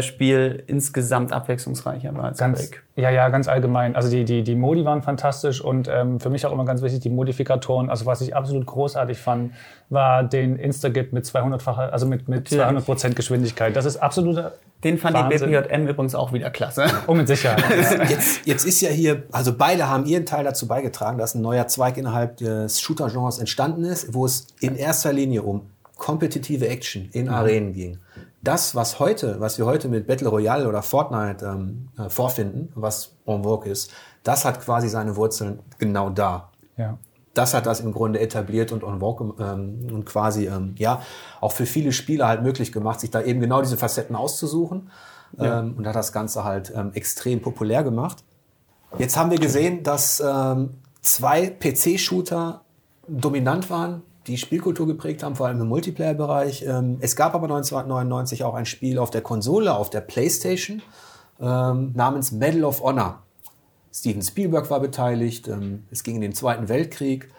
Spiel 0.03 0.63
insgesamt 0.67 1.33
abwechslungsreicher 1.33 2.15
war 2.15 2.25
als 2.25 2.39
Ganz, 2.39 2.71
Quake. 2.71 2.83
ja, 2.97 3.09
ja, 3.09 3.29
ganz 3.31 3.49
allgemein. 3.49 3.97
Also 3.97 4.11
die, 4.11 4.25
die, 4.25 4.43
die 4.43 4.55
Modi 4.55 4.85
waren 4.85 5.03
fantastisch 5.03 5.63
und 5.63 5.89
ähm, 5.89 6.21
für 6.21 6.29
mich 6.29 6.45
auch 6.45 6.53
immer 6.53 6.67
ganz 6.67 6.83
wichtig, 6.83 7.01
die 7.01 7.09
Modifikatoren. 7.09 7.89
Also 7.89 8.05
was 8.05 8.21
ich 8.21 8.37
absolut 8.37 8.67
großartig 8.67 9.17
fand, 9.19 9.53
war 9.89 10.23
den 10.23 10.57
Instagit 10.57 11.15
mit 11.15 11.25
200-facher, 11.25 11.93
also 11.93 12.07
mit, 12.07 12.29
mit 12.29 12.41
Natürlich. 12.41 12.63
200 12.63 12.85
Prozent 12.85 13.17
Geschwindigkeit. 13.17 13.75
Das 13.75 13.87
ist 13.87 13.97
absoluter, 13.97 14.53
Den 14.85 14.99
fand 14.99 15.15
Wahnsinn. 15.17 15.51
die 15.51 15.57
BPJM 15.57 15.89
übrigens 15.89 16.15
auch 16.15 16.33
wieder 16.35 16.51
klasse. 16.51 16.85
oh, 17.07 17.15
mit 17.15 17.27
Sicherheit. 17.29 17.65
Jetzt, 18.11 18.47
jetzt 18.47 18.67
ist 18.67 18.81
ja 18.83 18.91
hier, 18.91 19.23
also 19.33 19.57
beide 19.57 19.89
haben 19.89 20.05
ihren 20.05 20.27
Teil 20.27 20.45
dazu 20.45 20.67
beigetragen, 20.69 21.17
dass 21.17 21.35
ein 21.35 21.41
neuer 21.41 21.69
Zweig 21.69 21.97
innerhalb 21.97 22.37
des 22.37 22.81
Shooter-Genres 22.81 23.39
entstanden 23.39 23.85
ist, 23.85 24.13
wo 24.13 24.27
es 24.27 24.49
in 24.61 24.77
erster 24.77 25.13
Linie 25.13 25.43
um 25.43 25.63
kompetitive 25.97 26.67
Action 26.69 27.09
in 27.13 27.29
Arenen 27.29 27.73
ging. 27.75 27.99
Das, 28.43 28.75
was 28.75 28.99
heute, 28.99 29.39
was 29.41 29.59
wir 29.59 29.67
heute 29.67 29.89
mit 29.89 30.07
Battle 30.07 30.29
Royale 30.29 30.67
oder 30.67 30.83
Fortnite 30.83 31.45
ähm, 31.45 31.89
äh, 31.99 32.09
vorfinden, 32.09 32.73
was 32.75 33.13
en 33.27 33.45
vogue 33.45 33.71
ist, 33.71 33.93
das 34.23 34.45
hat 34.45 34.61
quasi 34.61 34.89
seine 34.89 35.17
Wurzeln 35.17 35.61
genau 35.79 36.11
da. 36.11 36.51
ja. 36.77 36.99
das 37.35 37.55
hat 37.55 37.67
das 37.67 37.81
im 37.81 37.93
Grunde 37.93 38.19
etabliert 38.21 38.73
und 38.73 38.83
en 38.83 39.01
vogue 39.01 39.35
ähm, 39.39 39.89
und 39.93 40.07
quasi 40.07 40.47
ähm, 40.47 40.75
ja 40.79 41.03
auch 41.41 41.53
für 41.53 41.67
viele 41.67 41.93
Spieler 41.93 42.29
halt 42.29 42.43
möglich 42.43 42.73
gemacht, 42.73 43.01
sich 43.01 43.11
da 43.11 43.21
eben 43.21 43.41
genau 43.41 43.61
diese 43.61 43.77
Facetten 43.77 44.17
auszusuchen 44.17 44.91
ähm, 45.39 45.75
und 45.77 45.87
hat 45.87 45.95
das 45.95 46.13
Ganze 46.13 46.43
halt 46.45 46.73
ähm, 46.75 46.93
extrem 46.95 47.41
populär 47.41 47.83
gemacht. 47.83 48.25
Jetzt 48.99 49.17
haben 49.17 49.31
wir 49.31 49.39
gesehen, 49.39 49.83
dass 49.83 50.21
ähm, 50.21 50.71
zwei 51.01 51.49
PC-Shooter 51.51 52.63
dominant 53.07 53.71
waren, 53.71 54.03
die 54.31 54.39
Spielkultur 54.39 54.87
geprägt 54.87 55.23
haben, 55.23 55.37
vor 55.37 55.47
allem 55.47 55.61
im 55.61 55.69
Multiplayer-Bereich. 55.69 56.65
Ähm, 56.67 56.99
es 57.01 57.17
gab 57.17 57.35
aber 57.35 57.45
1999 57.45 58.45
auch 58.45 58.55
ein 58.55 58.67
Spiel 58.67 58.99
auf 58.99 59.11
der 59.11 59.21
Konsole, 59.21 59.75
auf 59.75 59.91
der 59.91 60.01
PlayStation, 60.01 60.83
ähm, 61.41 61.93
namens 61.95 62.33
Medal 62.33 62.65
of 62.65 62.83
Honor. 62.83 63.23
Steven 63.93 64.23
Spielberg 64.23 64.71
war 64.71 64.81
beteiligt. 64.81 65.49
Ähm, 65.49 65.85
es 65.91 66.05
ging 66.05 66.17
in 66.17 66.21
den 66.21 66.35
Zweiten 66.35 66.69
Weltkrieg. 66.69 67.31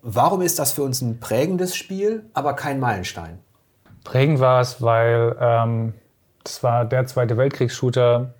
Warum 0.00 0.42
ist 0.42 0.60
das 0.60 0.72
für 0.72 0.84
uns 0.84 1.02
ein 1.02 1.18
prägendes 1.18 1.74
Spiel, 1.74 2.30
aber 2.32 2.54
kein 2.54 2.78
Meilenstein? 2.78 3.40
Prägend 4.04 4.38
war 4.38 4.60
es, 4.60 4.80
weil 4.80 5.36
ähm, 5.40 5.94
das 6.44 6.62
war 6.62 6.84
der 6.84 7.04
Zweite 7.06 7.36
Weltkriegs-Shooter, 7.36 8.34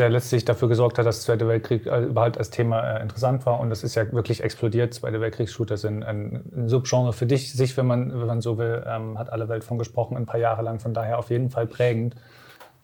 der 0.00 0.08
letztlich 0.08 0.44
dafür 0.44 0.68
gesorgt 0.68 0.98
hat, 0.98 1.06
dass 1.06 1.18
der 1.18 1.26
Zweite 1.26 1.46
Weltkrieg 1.46 1.86
äh, 1.86 2.04
überhaupt 2.04 2.38
als 2.38 2.50
Thema 2.50 2.80
äh, 2.80 3.02
interessant 3.02 3.46
war. 3.46 3.60
Und 3.60 3.70
das 3.70 3.84
ist 3.84 3.94
ja 3.94 4.10
wirklich 4.12 4.42
explodiert. 4.42 4.94
Zweite 4.94 5.20
Weltkriegs-Shooter 5.20 5.76
sind 5.76 6.02
ein, 6.02 6.42
Subgenre 6.66 7.12
für 7.12 7.26
dich, 7.26 7.52
sich, 7.52 7.76
wenn 7.76 7.86
man, 7.86 8.18
wenn 8.18 8.26
man 8.26 8.40
so 8.40 8.58
will, 8.58 8.82
ähm, 8.86 9.18
hat 9.18 9.30
alle 9.30 9.48
Welt 9.48 9.62
von 9.62 9.78
gesprochen, 9.78 10.16
ein 10.16 10.26
paar 10.26 10.40
Jahre 10.40 10.62
lang. 10.62 10.80
Von 10.80 10.94
daher 10.94 11.18
auf 11.18 11.30
jeden 11.30 11.50
Fall 11.50 11.66
prägend. 11.66 12.16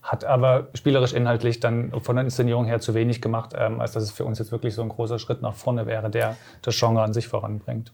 Hat 0.03 0.25
aber 0.25 0.69
spielerisch 0.75 1.15
inhaltlich 1.15 1.59
dann 1.59 1.91
von 2.01 2.15
der 2.15 2.25
Inszenierung 2.25 2.67
her 2.67 2.79
zu 2.79 2.95
wenig 2.95 3.21
gemacht, 3.21 3.55
ähm, 3.59 3.81
als 3.81 3.93
dass 3.93 4.05
es 4.05 4.13
für 4.13 4.25
uns 4.25 4.39
jetzt 4.39 4.53
wirklich 4.53 4.75
so 4.75 4.83
ein 4.83 4.89
großer 4.89 5.19
Schritt 5.19 5.43
nach 5.43 5.55
vorne 5.55 5.87
wäre, 5.87 6.11
der 6.11 6.37
das 6.63 6.79
Genre 6.79 7.03
an 7.03 7.13
sich 7.13 7.27
voranbringt. 7.27 7.93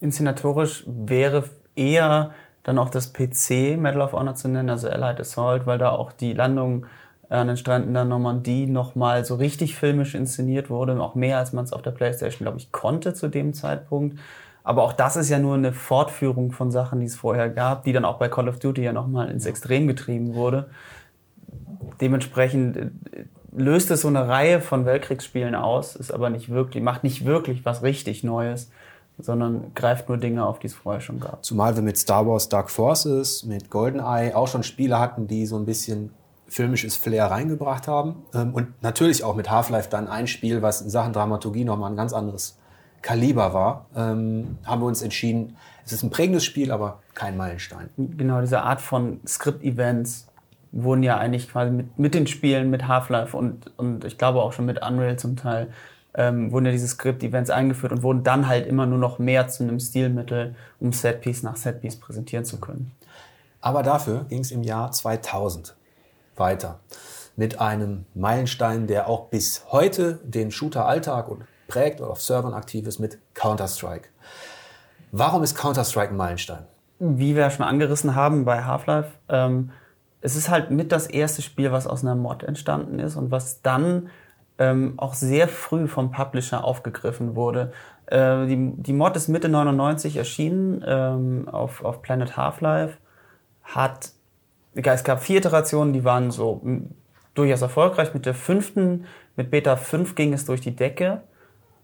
Inszenatorisch 0.00 0.84
wäre 0.86 1.44
eher 1.74 2.30
dann 2.62 2.78
auch 2.78 2.90
das 2.90 3.12
PC 3.12 3.76
Medal 3.76 4.00
of 4.00 4.12
Honor 4.12 4.34
zu 4.34 4.48
nennen, 4.48 4.70
also 4.70 4.88
Allied 4.88 5.20
Assault, 5.20 5.66
weil 5.66 5.78
da 5.78 5.90
auch 5.90 6.12
die 6.12 6.32
Landung 6.32 6.86
an 7.40 7.48
den 7.48 7.56
Stränden 7.56 7.94
der 7.94 8.04
Normandie 8.04 8.66
nochmal 8.66 9.24
so 9.24 9.36
richtig 9.36 9.76
filmisch 9.76 10.14
inszeniert 10.14 10.70
wurde, 10.70 11.00
auch 11.00 11.14
mehr 11.14 11.38
als 11.38 11.52
man 11.52 11.64
es 11.64 11.72
auf 11.72 11.82
der 11.82 11.90
Playstation, 11.92 12.44
glaube 12.44 12.58
ich, 12.58 12.72
konnte 12.72 13.14
zu 13.14 13.28
dem 13.28 13.54
Zeitpunkt. 13.54 14.18
Aber 14.64 14.82
auch 14.82 14.92
das 14.92 15.16
ist 15.16 15.28
ja 15.28 15.38
nur 15.38 15.54
eine 15.54 15.72
Fortführung 15.72 16.52
von 16.52 16.70
Sachen, 16.70 17.00
die 17.00 17.06
es 17.06 17.16
vorher 17.16 17.48
gab, 17.48 17.84
die 17.84 17.92
dann 17.92 18.04
auch 18.04 18.18
bei 18.18 18.28
Call 18.28 18.48
of 18.48 18.58
Duty 18.58 18.82
ja 18.82 18.92
nochmal 18.92 19.30
ins 19.30 19.46
Extrem 19.46 19.86
getrieben 19.86 20.34
wurde. 20.34 20.70
Dementsprechend 22.00 22.76
äh, 22.76 22.90
löst 23.56 23.90
es 23.90 24.02
so 24.02 24.08
eine 24.08 24.28
Reihe 24.28 24.60
von 24.60 24.84
Weltkriegsspielen 24.84 25.54
aus, 25.54 25.96
ist 25.96 26.12
aber 26.12 26.30
nicht 26.30 26.50
wirklich, 26.50 26.82
macht 26.82 27.02
nicht 27.02 27.24
wirklich 27.24 27.64
was 27.64 27.82
richtig 27.82 28.24
Neues, 28.24 28.70
sondern 29.18 29.72
greift 29.74 30.08
nur 30.08 30.18
Dinge 30.18 30.46
auf, 30.46 30.58
die 30.58 30.68
es 30.68 30.74
vorher 30.74 31.00
schon 31.00 31.20
gab. 31.20 31.44
Zumal 31.44 31.74
wir 31.76 31.82
mit 31.82 31.98
Star 31.98 32.26
Wars 32.26 32.48
Dark 32.48 32.70
Forces, 32.70 33.44
mit 33.44 33.68
GoldenEye 33.68 34.34
auch 34.34 34.48
schon 34.48 34.62
Spiele 34.62 34.98
hatten, 34.98 35.26
die 35.26 35.46
so 35.46 35.56
ein 35.56 35.66
bisschen 35.66 36.10
filmisches 36.52 36.96
Flair 36.96 37.30
reingebracht 37.30 37.88
haben. 37.88 38.24
Ähm, 38.34 38.52
Und 38.52 38.82
natürlich 38.82 39.24
auch 39.24 39.34
mit 39.34 39.50
Half-Life 39.50 39.88
dann 39.88 40.06
ein 40.06 40.26
Spiel, 40.26 40.62
was 40.62 40.82
in 40.82 40.90
Sachen 40.90 41.12
Dramaturgie 41.12 41.64
nochmal 41.64 41.90
ein 41.90 41.96
ganz 41.96 42.12
anderes 42.12 42.58
Kaliber 43.00 43.52
war, 43.52 43.86
ähm, 43.96 44.58
haben 44.64 44.80
wir 44.80 44.86
uns 44.86 45.02
entschieden, 45.02 45.56
es 45.84 45.92
ist 45.92 46.04
ein 46.04 46.10
prägendes 46.10 46.44
Spiel, 46.44 46.70
aber 46.70 47.00
kein 47.14 47.36
Meilenstein. 47.36 47.88
Genau, 47.96 48.40
diese 48.40 48.62
Art 48.62 48.80
von 48.80 49.20
Script-Events 49.26 50.28
wurden 50.70 51.02
ja 51.02 51.18
eigentlich 51.18 51.50
quasi 51.50 51.72
mit, 51.72 51.98
mit 51.98 52.14
den 52.14 52.26
Spielen, 52.26 52.70
mit 52.70 52.86
Half-Life 52.86 53.36
und, 53.36 53.72
und 53.76 54.04
ich 54.04 54.18
glaube 54.18 54.40
auch 54.40 54.52
schon 54.52 54.66
mit 54.66 54.80
Unreal 54.86 55.18
zum 55.18 55.36
Teil, 55.36 55.68
ähm, 56.14 56.52
wurden 56.52 56.66
ja 56.66 56.72
diese 56.72 56.86
Script-Events 56.86 57.50
eingeführt 57.50 57.92
und 57.92 58.02
wurden 58.02 58.22
dann 58.22 58.46
halt 58.46 58.66
immer 58.66 58.86
nur 58.86 58.98
noch 58.98 59.18
mehr 59.18 59.48
zu 59.48 59.64
einem 59.64 59.80
Stilmittel, 59.80 60.54
um 60.78 60.92
Setpiece 60.92 61.42
nach 61.42 61.56
Setpiece 61.56 61.96
präsentieren 61.96 62.44
zu 62.44 62.60
können. 62.60 62.92
Aber 63.60 63.82
dafür 63.82 64.26
ging 64.28 64.40
es 64.40 64.50
im 64.50 64.62
Jahr 64.62 64.92
2000 64.92 65.74
weiter 66.36 66.80
mit 67.36 67.60
einem 67.60 68.04
Meilenstein, 68.14 68.86
der 68.86 69.08
auch 69.08 69.28
bis 69.28 69.64
heute 69.70 70.20
den 70.22 70.50
Shooter-Alltag 70.50 71.28
und 71.28 71.44
prägt 71.66 72.00
oder 72.00 72.10
auf 72.10 72.20
Servern 72.20 72.54
aktiv 72.54 72.86
ist 72.86 72.98
mit 72.98 73.18
Counter-Strike. 73.34 74.08
Warum 75.12 75.42
ist 75.42 75.56
Counter-Strike 75.56 76.12
ein 76.12 76.16
Meilenstein? 76.16 76.66
wie 77.02 77.34
wir 77.34 77.50
schon 77.50 77.66
angerissen 77.66 78.14
haben 78.14 78.44
bei 78.44 78.62
Half-Life, 78.62 79.10
ähm, 79.28 79.70
es 80.20 80.36
ist 80.36 80.48
halt 80.48 80.70
mit 80.70 80.92
das 80.92 81.08
erste 81.08 81.42
Spiel, 81.42 81.72
was 81.72 81.88
aus 81.88 82.04
einer 82.04 82.14
Mod 82.14 82.44
entstanden 82.44 83.00
ist 83.00 83.16
und 83.16 83.32
was 83.32 83.60
dann 83.60 84.08
ähm, 84.58 84.94
auch 84.98 85.14
sehr 85.14 85.48
früh 85.48 85.88
vom 85.88 86.12
Publisher 86.12 86.62
aufgegriffen 86.62 87.34
wurde. 87.34 87.72
Äh, 88.06 88.46
die, 88.46 88.72
die 88.76 88.92
Mod 88.92 89.16
ist 89.16 89.26
Mitte 89.26 89.48
99 89.48 90.16
erschienen 90.16 90.84
ähm, 90.86 91.48
auf, 91.48 91.84
auf 91.84 92.02
Planet 92.02 92.36
Half-Life. 92.36 92.98
Hat, 93.64 94.10
es 94.74 95.04
gab 95.04 95.22
vier 95.22 95.38
Iterationen, 95.38 95.92
die 95.92 96.04
waren 96.04 96.30
so 96.30 96.62
durchaus 97.34 97.62
erfolgreich. 97.62 98.14
Mit 98.14 98.26
der 98.26 98.34
fünften, 98.34 99.06
mit 99.36 99.50
Beta 99.50 99.76
5 99.76 100.14
ging 100.14 100.32
es 100.32 100.44
durch 100.44 100.60
die 100.60 100.74
Decke. 100.76 101.22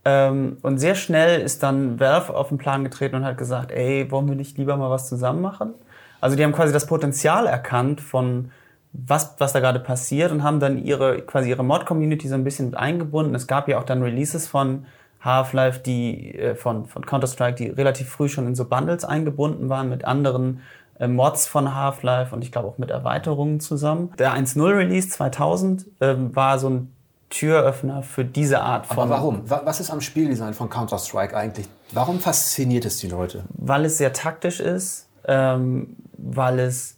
Ähm, 0.05 0.59
und 0.62 0.78
sehr 0.78 0.95
schnell 0.95 1.41
ist 1.41 1.62
dann 1.62 2.01
Valve 2.01 2.34
auf 2.34 2.49
den 2.49 2.59
Plan 2.59 2.84
getreten 2.84 3.16
und 3.16 3.24
hat 3.24 3.36
gesagt, 3.36 3.72
ey, 3.72 4.11
wollen 4.11 4.28
wir 4.28 4.36
nicht 4.36 4.57
lieber 4.59 4.76
mal 4.76 4.91
was 4.91 5.09
zusammen 5.09 5.43
machen? 5.43 5.74
Also 6.20 6.36
die 6.36 6.45
haben 6.45 6.53
quasi 6.53 6.72
das 6.72 6.86
Potenzial 6.86 7.47
erkannt 7.47 8.01
von 8.01 8.51
was, 8.93 9.34
was 9.39 9.53
da 9.53 9.61
gerade 9.61 9.80
passiert 9.80 10.32
und 10.32 10.43
haben 10.43 10.61
dann 10.61 10.78
ihre, 10.78 11.20
quasi 11.22 11.51
ihre 11.51 11.62
Mod-Community 11.62 12.26
so 12.26 12.34
ein 12.34 12.45
bisschen 12.45 12.66
mit 12.66 12.76
eingebunden. 12.76 13.34
Es 13.34 13.47
gab 13.47 13.68
ja 13.68 13.78
auch 13.78 13.84
dann 13.84 14.03
Releases 14.03 14.49
von 14.49 14.86
Half-Life, 15.20 15.80
die, 15.80 16.34
äh, 16.34 16.55
von, 16.55 16.86
von 16.86 17.05
Counter-Strike, 17.05 17.57
die 17.57 17.68
relativ 17.68 18.09
früh 18.09 18.28
schon 18.28 18.47
in 18.47 18.55
so 18.55 18.64
Bundles 18.64 19.05
eingebunden 19.05 19.68
waren 19.68 19.89
mit 19.89 20.05
anderen 20.05 20.62
Mods 21.07 21.47
von 21.47 21.75
Half-Life 21.75 22.35
und 22.35 22.43
ich 22.43 22.51
glaube 22.51 22.67
auch 22.69 22.79
mit 22.79 22.91
Erweiterungen 22.91 23.61
zusammen. 23.61 24.13
Der 24.19 24.33
1.0 24.35 24.77
Release 24.77 25.09
2000 25.09 25.87
ähm, 26.01 26.35
war 26.35 26.59
so 26.59 26.71
ein 26.71 26.93
Türöffner 27.31 28.03
für 28.03 28.25
diese 28.25 28.61
Art 28.63 28.87
von 28.87 28.99
Aber 28.99 29.11
warum? 29.11 29.49
Wa- 29.51 29.61
Was 29.65 29.81
ist 29.81 29.91
am 29.91 30.01
Spieldesign 30.01 30.55
von 30.55 30.71
Counter-Strike 30.71 31.37
eigentlich? 31.37 31.69
Warum 31.93 32.19
fasziniert 32.21 32.85
es 32.87 32.97
die 32.99 33.09
Leute? 33.09 33.45
weil 33.55 33.85
es 33.85 33.99
sehr 33.99 34.13
taktisch 34.13 34.61
ist, 34.61 35.09
ähm, 35.27 35.97
weil 36.17 36.59
es 36.59 36.97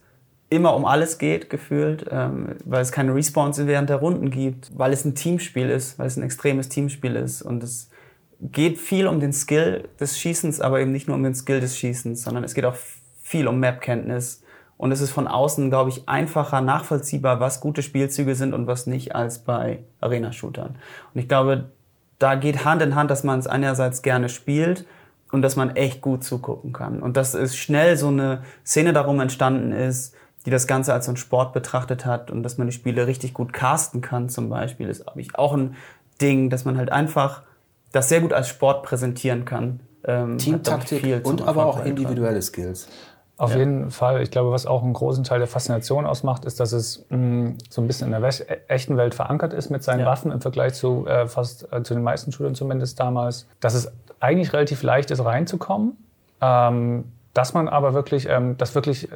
immer 0.48 0.74
um 0.74 0.84
alles 0.84 1.18
geht, 1.18 1.50
gefühlt, 1.50 2.06
ähm, 2.10 2.56
weil 2.64 2.80
es 2.82 2.92
keine 2.92 3.14
Respawns 3.14 3.58
während 3.66 3.90
der 3.90 3.96
Runden 3.96 4.30
gibt, 4.30 4.70
weil 4.76 4.92
es 4.92 5.04
ein 5.04 5.14
Teamspiel 5.14 5.68
ist, 5.68 5.98
weil 5.98 6.06
es 6.06 6.16
ein 6.16 6.22
extremes 6.22 6.68
Teamspiel 6.68 7.16
ist 7.16 7.42
und 7.42 7.62
es 7.62 7.88
geht 8.40 8.78
viel 8.78 9.06
um 9.06 9.20
den 9.20 9.32
Skill 9.32 9.88
des 10.00 10.18
Schießens, 10.18 10.60
aber 10.60 10.80
eben 10.80 10.92
nicht 10.92 11.06
nur 11.08 11.16
um 11.16 11.22
den 11.22 11.34
Skill 11.34 11.60
des 11.60 11.76
Schießens, 11.76 12.22
sondern 12.22 12.42
es 12.44 12.54
geht 12.54 12.64
auch 12.64 12.76
viel 13.30 13.46
um 13.46 13.60
Map-Kenntnis. 13.60 14.42
Und 14.76 14.92
es 14.92 15.00
ist 15.00 15.10
von 15.10 15.28
außen, 15.28 15.70
glaube 15.70 15.90
ich, 15.90 16.08
einfacher 16.08 16.60
nachvollziehbar, 16.60 17.38
was 17.38 17.60
gute 17.60 17.82
Spielzüge 17.82 18.34
sind 18.34 18.54
und 18.54 18.66
was 18.66 18.86
nicht, 18.86 19.14
als 19.14 19.40
bei 19.40 19.84
Arena-Shootern. 20.00 20.76
Und 21.14 21.20
ich 21.20 21.28
glaube, 21.28 21.70
da 22.18 22.34
geht 22.34 22.64
Hand 22.64 22.82
in 22.82 22.94
Hand, 22.94 23.10
dass 23.10 23.22
man 23.22 23.38
es 23.38 23.46
einerseits 23.46 24.02
gerne 24.02 24.28
spielt 24.28 24.86
und 25.30 25.42
dass 25.42 25.54
man 25.54 25.76
echt 25.76 26.00
gut 26.00 26.24
zugucken 26.24 26.72
kann. 26.72 27.02
Und 27.02 27.16
dass 27.16 27.34
es 27.34 27.56
schnell 27.56 27.96
so 27.96 28.08
eine 28.08 28.42
Szene 28.64 28.92
darum 28.92 29.20
entstanden 29.20 29.72
ist, 29.72 30.14
die 30.44 30.50
das 30.50 30.66
Ganze 30.66 30.92
als 30.92 31.06
so 31.06 31.12
ein 31.12 31.16
Sport 31.16 31.52
betrachtet 31.52 32.04
hat 32.04 32.30
und 32.30 32.42
dass 32.42 32.58
man 32.58 32.66
die 32.66 32.72
Spiele 32.72 33.06
richtig 33.06 33.34
gut 33.34 33.52
casten 33.52 34.00
kann 34.00 34.28
zum 34.28 34.48
Beispiel, 34.48 34.88
ist, 34.88 35.04
glaube 35.04 35.20
ich, 35.20 35.36
auch 35.36 35.52
ein 35.52 35.76
Ding, 36.20 36.50
dass 36.50 36.64
man 36.64 36.76
halt 36.76 36.90
einfach 36.90 37.42
das 37.92 38.08
sehr 38.08 38.20
gut 38.20 38.32
als 38.32 38.48
Sport 38.48 38.82
präsentieren 38.82 39.44
kann. 39.44 39.80
Ähm, 40.04 40.38
Teamtaktik 40.38 41.26
und 41.26 41.42
aber 41.42 41.66
auch 41.66 41.84
individuelle 41.84 42.40
Skills. 42.40 42.88
Auf 43.40 43.52
ja. 43.52 43.60
jeden 43.60 43.90
Fall. 43.90 44.20
Ich 44.20 44.30
glaube, 44.30 44.50
was 44.50 44.66
auch 44.66 44.82
einen 44.82 44.92
großen 44.92 45.24
Teil 45.24 45.38
der 45.38 45.48
Faszination 45.48 46.04
ausmacht, 46.04 46.44
ist, 46.44 46.60
dass 46.60 46.72
es 46.72 47.06
mh, 47.08 47.16
mm, 47.16 47.58
so 47.70 47.80
ein 47.80 47.86
bisschen 47.86 48.12
in 48.12 48.20
der 48.20 48.28
e-, 48.28 48.58
echten 48.68 48.98
Welt 48.98 49.14
verankert 49.14 49.54
ist 49.54 49.70
mit 49.70 49.82
seinen 49.82 50.00
ja. 50.00 50.06
Waffen 50.06 50.30
im 50.30 50.42
Vergleich 50.42 50.74
zu 50.74 51.06
äh, 51.06 51.26
fast 51.26 51.72
äh, 51.72 51.82
zu 51.82 51.94
den 51.94 52.02
meisten 52.02 52.32
Schülern 52.32 52.54
zumindest 52.54 53.00
damals. 53.00 53.48
Dass 53.60 53.72
es 53.72 53.90
eigentlich 54.20 54.52
relativ 54.52 54.82
leicht 54.82 55.10
ist, 55.10 55.24
reinzukommen. 55.24 55.96
Ähm, 56.42 57.04
dass 57.32 57.54
man 57.54 57.68
aber 57.68 57.94
wirklich, 57.94 58.28
ähm, 58.28 58.58
das 58.58 58.74
wirklich 58.74 59.08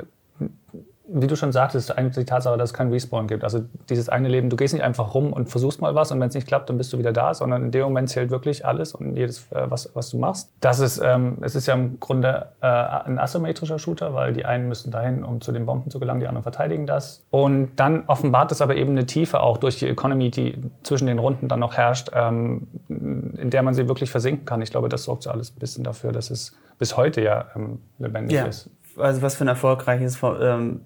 wie 1.17 1.29
du 1.29 1.37
schon 1.37 1.53
sagtest, 1.53 1.97
eigentlich 1.97 2.17
die 2.17 2.25
Tatsache, 2.25 2.59
dass 2.59 2.71
es 2.71 2.75
keinen 2.75 2.91
Respawn 2.91 3.29
gibt. 3.29 3.45
Also 3.45 3.65
dieses 3.89 4.09
eine 4.09 4.29
Leben, 4.29 4.51
du 4.51 4.57
gehst 4.57 4.75
nicht 4.75 4.83
einfach 4.83 5.15
rum 5.15 5.33
und 5.33 5.49
versuchst 5.49 5.81
mal 5.81 5.95
was 5.95 6.11
und 6.11 6.19
wenn 6.19 6.29
es 6.29 6.35
nicht 6.35 6.49
klappt, 6.49 6.69
dann 6.69 6.77
bist 6.77 6.93
du 6.93 6.99
wieder 6.99 7.13
da, 7.13 7.35
sondern 7.35 7.63
in 7.63 7.71
dem 7.71 7.85
Moment 7.85 8.11
zählt 8.11 8.31
wirklich 8.31 8.67
alles 8.67 8.95
und 8.95 9.17
jedes, 9.17 9.51
äh, 9.53 9.71
was, 9.71 9.95
was 9.95 10.11
du 10.11 10.19
machst. 10.19 10.51
Das 10.61 10.81
ist, 10.81 11.01
ähm, 11.03 11.39
es 11.43 11.55
ist 11.55 11.67
ja 11.67 11.75
im 11.75 12.01
Grunde 12.01 12.49
äh, 12.61 12.67
ein 12.67 13.21
asymmetrischer 13.21 13.79
Shooter, 13.79 14.13
weil 14.13 14.33
die 14.33 14.45
einen 14.45 14.67
müssen 14.67 14.91
dahin, 14.91 15.23
um 15.23 15.41
zu 15.41 15.53
den 15.53 15.67
Bomben 15.67 15.89
zu 15.89 16.01
gelangen, 16.01 16.19
die 16.19 16.27
anderen 16.27 16.43
verteidigen 16.43 16.85
das. 16.87 17.23
Und 17.31 17.77
dann 17.77 18.05
offenbart 18.09 18.51
es 18.51 18.61
aber 18.61 18.75
eben 18.75 18.91
eine 18.91 19.07
Tiefe 19.07 19.39
auch 19.39 19.59
durch 19.59 19.79
die 19.79 19.87
Economy, 19.87 20.33
die 20.33 20.59
zwischen 20.83 21.07
den 21.07 21.21
Runden 21.21 21.47
dann 21.47 21.61
noch 21.61 21.77
herrscht, 21.77 22.11
ähm, 22.13 22.67
in 22.89 23.51
der 23.51 23.63
man 23.63 23.75
sie 23.75 23.87
wirklich 23.87 24.11
versinken 24.11 24.47
kann. 24.47 24.61
Ich 24.63 24.73
glaube, 24.73 24.89
das 24.89 25.05
sorgt 25.05 25.23
so 25.23 25.31
alles 25.31 25.53
ein 25.53 25.61
bisschen 25.61 25.85
dafür, 25.85 26.11
dass 26.11 26.31
es 26.31 26.57
bis 26.79 26.97
heute 26.97 27.21
ja 27.21 27.45
ähm, 27.55 27.79
lebendig 28.01 28.37
ja. 28.37 28.47
ist. 28.47 28.69
Also 28.97 29.23
was 29.23 29.37
für 29.37 29.45
ein 29.45 29.49
erfolgreiches 29.49 30.19
ähm 30.23 30.81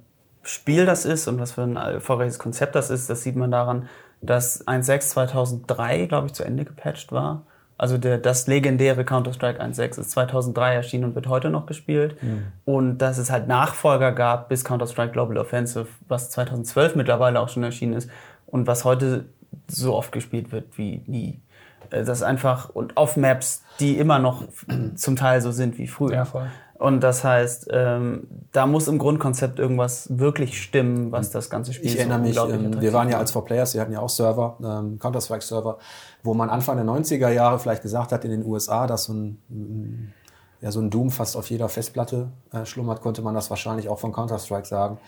Spiel 0.49 0.87
das 0.87 1.05
ist 1.05 1.29
und 1.29 1.39
was 1.39 1.53
für 1.53 1.63
ein 1.63 1.77
erfolgreiches 1.77 2.39
Konzept 2.39 2.75
das 2.75 2.89
ist, 2.89 3.11
das 3.11 3.23
sieht 3.23 3.37
man 3.37 3.51
daran, 3.51 3.89
dass 4.23 4.67
1.6 4.67 5.01
2003, 5.01 6.07
glaube 6.07 6.29
ich, 6.29 6.33
zu 6.33 6.43
Ende 6.43 6.65
gepatcht 6.65 7.13
war. 7.13 7.43
Also 7.77 7.99
der, 7.99 8.19
das 8.19 8.47
legendäre 8.47 9.05
Counter-Strike 9.05 9.63
1.6 9.63 10.01
ist 10.01 10.11
2003 10.11 10.75
erschienen 10.75 11.05
und 11.05 11.15
wird 11.15 11.29
heute 11.29 11.51
noch 11.51 11.67
gespielt. 11.67 12.21
Mhm. 12.23 12.47
Und 12.65 12.99
dass 12.99 13.19
es 13.19 13.31
halt 13.31 13.47
Nachfolger 13.47 14.13
gab 14.13 14.49
bis 14.49 14.65
Counter-Strike 14.65 15.13
Global 15.13 15.37
Offensive, 15.37 15.87
was 16.09 16.31
2012 16.31 16.97
mittlerweile 16.97 17.41
auch 17.41 17.51
schon 17.51 17.63
erschienen 17.63 17.93
ist 17.93 18.11
und 18.47 18.67
was 18.67 18.85
heute 18.85 19.27
so 19.69 19.95
oft 19.95 20.13
gespielt 20.13 20.51
wird 20.51 20.79
wie 20.79 21.03
nie. 21.07 21.41
Äh, 21.91 22.05
das 22.05 22.19
ist 22.19 22.23
einfach, 22.23 22.71
und 22.71 22.97
auf 22.97 23.17
Maps, 23.17 23.63
die 23.81 23.99
immer 23.99 24.19
noch 24.19 24.45
zum 24.95 25.17
Teil 25.17 25.41
so 25.41 25.53
sind 25.53 25.79
wie 25.79 25.87
früher. 25.87 26.15
Ja, 26.15 26.25
voll. 26.25 26.49
Und 26.79 27.01
das 27.01 27.25
heißt, 27.25 27.69
ähm, 27.73 28.29
da 28.53 28.67
muss 28.67 28.87
im 28.87 28.99
Grundkonzept 28.99 29.59
irgendwas 29.59 30.17
wirklich 30.17 30.63
stimmen, 30.63 31.11
was 31.11 31.31
das 31.31 31.51
ganze 31.51 31.73
Spiel 31.73 31.91
Ich 31.91 31.99
erinnere 31.99 32.21
mich, 32.21 32.37
ähm, 32.37 32.81
wir 32.81 32.93
waren 32.93 33.09
ja 33.09 33.19
als 33.19 33.35
4Players, 33.35 33.75
wir 33.75 33.81
hatten 33.81 33.93
ja 33.93 33.99
auch 33.99 34.09
Server, 34.09 34.57
ähm, 34.63 34.97
Counter-Strike-Server, 35.01 35.79
wo 36.23 36.35
man 36.35 36.51
Anfang 36.51 36.77
der 36.77 36.87
90er 36.87 37.31
Jahre 37.31 37.59
vielleicht 37.59 37.83
gesagt 37.83 38.13
hat 38.13 38.25
in 38.25 38.31
den 38.31 38.45
USA, 38.47 38.87
dass 38.87 39.05
so 39.05 39.13
ein, 39.13 40.13
ja, 40.61 40.71
so 40.71 40.81
ein 40.81 40.89
Doom 40.89 41.11
fast 41.11 41.37
auf 41.37 41.51
jeder 41.51 41.69
Festplatte 41.69 42.29
äh, 42.53 42.65
schlummert, 42.65 43.01
konnte 43.01 43.23
man 43.23 43.35
das 43.35 43.51
wahrscheinlich 43.51 43.89
auch 43.89 43.99
von 43.99 44.13
Counter-Strike 44.13 44.67
sagen, 44.67 44.99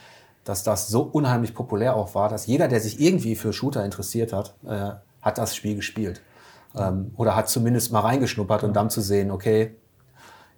dass 0.44 0.64
das 0.64 0.88
so 0.88 1.02
unheimlich 1.02 1.54
populär 1.54 1.94
auch 1.94 2.16
war, 2.16 2.28
dass 2.28 2.46
jeder, 2.46 2.66
der 2.66 2.80
sich 2.80 3.00
irgendwie 3.00 3.36
für 3.36 3.52
Shooter 3.52 3.84
interessiert 3.84 4.32
hat, 4.32 4.54
äh, 4.66 4.90
hat 5.22 5.38
das 5.38 5.54
Spiel 5.54 5.76
gespielt. 5.76 6.20
Ähm, 6.76 7.12
oder 7.16 7.34
hat 7.34 7.48
zumindest 7.48 7.92
mal 7.92 8.00
reingeschnuppert 8.00 8.62
und 8.62 8.74
dann 8.74 8.90
zu 8.90 9.00
sehen, 9.00 9.30
okay, 9.32 9.74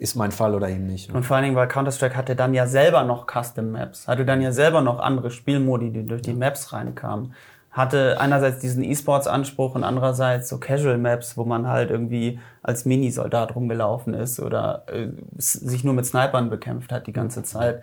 ist 0.03 0.17
mein 0.17 0.33
Fall 0.33 0.55
oder 0.55 0.69
eben 0.69 0.87
nicht. 0.87 1.13
Und 1.15 1.25
vor 1.25 1.37
allen 1.37 1.45
Dingen, 1.45 1.57
weil 1.57 1.69
Counter-Strike 1.69 2.17
hatte 2.17 2.35
dann 2.35 2.55
ja 2.55 2.67
selber 2.67 3.05
noch 3.05 3.27
Custom 3.27 3.71
Maps, 3.71 4.09
hatte 4.09 4.25
dann 4.25 4.43
ja 4.43 4.51
selber 4.51 4.81
noch 4.81 4.99
andere 4.99 5.31
Spielmodi, 5.31 5.93
die 5.93 6.07
durch 6.07 6.23
die 6.23 6.35
Maps 6.35 6.73
reinkamen. 6.73 7.35
Hatte 7.71 8.21
einerseits 8.21 8.59
diesen 8.59 8.83
E-Sports-Anspruch 8.83 9.77
und 9.77 9.85
andererseits 9.85 10.49
so 10.49 10.59
Casual 10.59 10.99
Maps, 10.99 11.39
wo 11.39 11.45
man 11.45 11.69
halt 11.69 11.91
irgendwie 11.91 12.41
als 12.63 12.85
Mini-Soldat 12.85 13.55
rumgelaufen 13.55 14.13
ist 14.13 14.41
oder 14.41 14.85
äh, 14.89 15.09
sich 15.39 15.85
nur 15.85 15.95
mit 15.95 16.05
Snipern 16.05 16.51
bekämpft 16.51 16.93
hat 16.93 17.07
die 17.07 17.13
ganze 17.13 17.45
Zeit. 17.45 17.83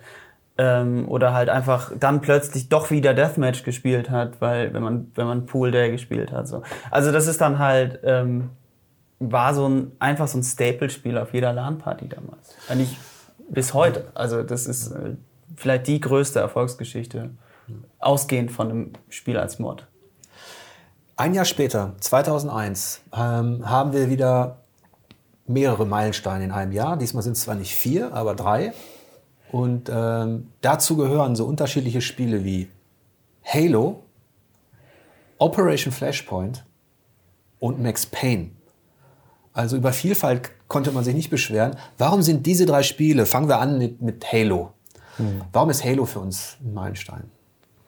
Ähm, 0.58 1.08
oder 1.08 1.32
halt 1.32 1.48
einfach 1.48 1.90
dann 1.98 2.20
plötzlich 2.20 2.68
doch 2.68 2.90
wieder 2.90 3.14
Deathmatch 3.14 3.64
gespielt 3.64 4.10
hat, 4.10 4.40
weil 4.40 4.74
wenn 4.74 4.82
man 4.82 5.10
wenn 5.14 5.26
man 5.26 5.46
Pool 5.46 5.70
Day 5.70 5.90
gespielt 5.90 6.32
hat 6.32 6.46
so. 6.46 6.62
Also 6.90 7.12
das 7.12 7.26
ist 7.26 7.40
dann 7.40 7.58
halt 7.58 8.00
ähm, 8.04 8.50
war 9.20 9.54
so 9.54 9.68
ein, 9.68 9.92
einfach 9.98 10.26
so 10.26 10.38
ein 10.38 10.42
Staple-Spiel 10.42 11.16
auf 11.18 11.32
jeder 11.32 11.52
LAN-Party 11.52 12.08
damals. 12.08 12.54
Eigentlich 12.68 12.96
bis 13.50 13.74
heute. 13.74 14.10
Also 14.14 14.42
das 14.42 14.66
ist 14.66 14.90
äh, 14.90 15.16
vielleicht 15.56 15.86
die 15.86 16.00
größte 16.00 16.40
Erfolgsgeschichte, 16.40 17.30
ausgehend 17.98 18.50
von 18.50 18.70
einem 18.70 18.92
Spiel 19.08 19.36
als 19.36 19.58
Mod. 19.58 19.86
Ein 21.16 21.34
Jahr 21.34 21.44
später, 21.44 21.94
2001, 22.00 23.02
ähm, 23.12 23.68
haben 23.68 23.92
wir 23.92 24.08
wieder 24.08 24.62
mehrere 25.46 25.84
Meilensteine 25.84 26.44
in 26.44 26.50
einem 26.50 26.72
Jahr. 26.72 26.96
Diesmal 26.96 27.22
sind 27.22 27.32
es 27.32 27.42
zwar 27.42 27.56
nicht 27.56 27.74
vier, 27.74 28.14
aber 28.14 28.34
drei. 28.34 28.72
Und 29.52 29.90
ähm, 29.92 30.48
dazu 30.62 30.96
gehören 30.96 31.36
so 31.36 31.44
unterschiedliche 31.44 32.00
Spiele 32.00 32.44
wie 32.44 32.68
Halo, 33.44 34.04
Operation 35.38 35.92
Flashpoint 35.92 36.64
und 37.58 37.82
Max 37.82 38.06
Payne. 38.06 38.52
Also 39.52 39.76
über 39.76 39.92
Vielfalt 39.92 40.50
konnte 40.68 40.92
man 40.92 41.04
sich 41.04 41.14
nicht 41.14 41.30
beschweren. 41.30 41.76
Warum 41.98 42.22
sind 42.22 42.46
diese 42.46 42.66
drei 42.66 42.82
Spiele, 42.82 43.26
fangen 43.26 43.48
wir 43.48 43.58
an 43.58 43.78
mit, 43.78 44.00
mit 44.00 44.32
Halo. 44.32 44.72
Hm. 45.16 45.42
Warum 45.52 45.70
ist 45.70 45.84
Halo 45.84 46.04
für 46.06 46.20
uns 46.20 46.56
ein 46.62 46.72
Meilenstein? 46.72 47.24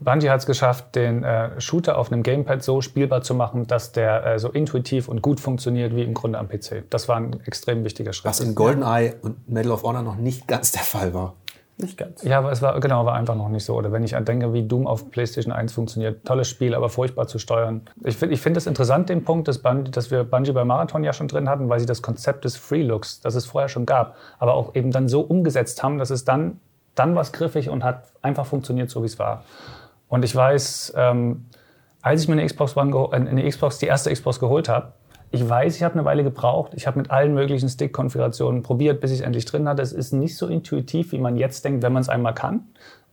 Bungie 0.01 0.31
hat 0.31 0.41
es 0.41 0.47
geschafft, 0.47 0.95
den 0.95 1.23
äh, 1.23 1.61
Shooter 1.61 1.97
auf 1.97 2.11
einem 2.11 2.23
Gamepad 2.23 2.63
so 2.63 2.81
spielbar 2.81 3.23
zu 3.23 3.35
machen, 3.35 3.67
dass 3.67 3.93
der 3.93 4.27
äh, 4.27 4.39
so 4.39 4.49
intuitiv 4.49 5.09
und 5.09 5.23
gut 5.23 5.41
funktioniert 5.41 5.95
wie 5.95 6.03
im 6.03 6.15
Grunde 6.15 6.39
am 6.39 6.49
PC. 6.49 6.85
Das 6.91 7.09
war 7.09 7.17
ein 7.17 7.41
extrem 7.45 7.85
wichtiger 7.85 8.13
Schritt. 8.13 8.25
Was 8.27 8.41
in 8.41 8.55
GoldenEye 8.55 9.15
und 9.23 9.49
Medal 9.49 9.73
of 9.73 9.83
Honor 9.85 10.03
noch 10.03 10.17
nicht 10.17 10.49
ganz 10.49 10.73
der 10.73 10.83
Fall 10.83 11.15
war. 11.15 11.35
Nicht 11.79 11.97
ganz. 11.97 12.23
Ja, 12.23 12.39
aber 12.39 12.53
es 12.53 12.63
war, 12.63 12.79
genau, 12.81 13.05
war 13.07 13.15
einfach 13.15 13.35
noch 13.35 13.49
nicht 13.49 13.65
so. 13.65 13.75
Oder 13.75 13.93
wenn 13.93 14.05
ich 14.05 14.13
denke, 14.13 14.53
wie 14.53 14.63
Doom 14.63 14.87
auf 14.87 15.11
PlayStation 15.11 15.53
1 15.53 15.73
funktioniert, 15.73 16.25
tolles 16.25 16.49
Spiel, 16.49 16.75
aber 16.75 16.89
furchtbar 16.89 17.27
zu 17.27 17.39
steuern. 17.39 17.83
Ich 18.05 18.17
finde 18.17 18.35
ich 18.35 18.41
find 18.41 18.57
es 18.57 18.67
interessant, 18.67 19.09
den 19.09 19.25
Punkt, 19.25 19.49
dass, 19.49 19.59
Bungie, 19.59 19.91
dass 19.91 20.11
wir 20.11 20.25
Bungie 20.25 20.53
bei 20.53 20.65
Marathon 20.65 21.03
ja 21.03 21.13
schon 21.13 21.29
drin 21.29 21.49
hatten, 21.49 21.69
weil 21.69 21.81
sie 21.81 21.87
das 21.87 22.03
Konzept 22.03 22.45
des 22.45 22.57
Free 22.57 22.83
Looks, 22.83 23.21
das 23.21 23.35
es 23.35 23.47
vorher 23.47 23.69
schon 23.69 23.87
gab, 23.87 24.17
aber 24.39 24.55
auch 24.55 24.75
eben 24.75 24.91
dann 24.91 25.09
so 25.09 25.23
umgesetzt 25.23 25.83
haben, 25.83 25.99
dass 25.99 26.11
es 26.11 26.25
dann, 26.25 26.61
dann 26.95 27.17
was 27.17 27.33
griffig 27.33 27.69
und 27.71 27.85
hat 27.85 28.13
einfach 28.21 28.47
funktioniert, 28.47 28.91
so 28.91 29.03
wie 29.03 29.07
es 29.07 29.19
war. 29.19 29.45
Und 30.09 30.25
ich 30.25 30.37
weiß, 30.37 30.93
ähm, 30.97 31.47
als 32.03 32.23
ich 32.23 32.29
mir 32.29 32.35
eine 32.35 32.45
Xbox, 32.45 32.77
One 32.77 32.93
äh, 33.13 33.15
eine 33.15 33.49
Xbox, 33.49 33.79
die 33.79 33.87
erste 33.87 34.13
Xbox 34.13 34.39
geholt 34.41 34.69
habe, 34.69 34.93
ich 35.33 35.49
weiß, 35.49 35.77
ich 35.77 35.83
habe 35.83 35.95
eine 35.95 36.05
Weile 36.05 36.23
gebraucht. 36.23 36.73
Ich 36.75 36.87
habe 36.87 36.99
mit 36.99 37.11
allen 37.11 37.33
möglichen 37.33 37.69
Stick-Konfigurationen 37.69 38.63
probiert, 38.63 39.01
bis 39.01 39.11
ich 39.11 39.21
es 39.21 39.25
endlich 39.25 39.47
drin 39.47 39.67
hatte. 39.67 39.81
Es 39.81 39.93
ist 39.93 40.13
nicht 40.13 40.37
so 40.37 40.47
intuitiv, 40.47 41.13
wie 41.13 41.19
man 41.19 41.37
jetzt 41.37 41.65
denkt, 41.65 41.83
wenn 41.83 41.93
man 41.93 42.03
es 42.03 42.11
einmal 42.11 42.35
kann. 42.35 42.67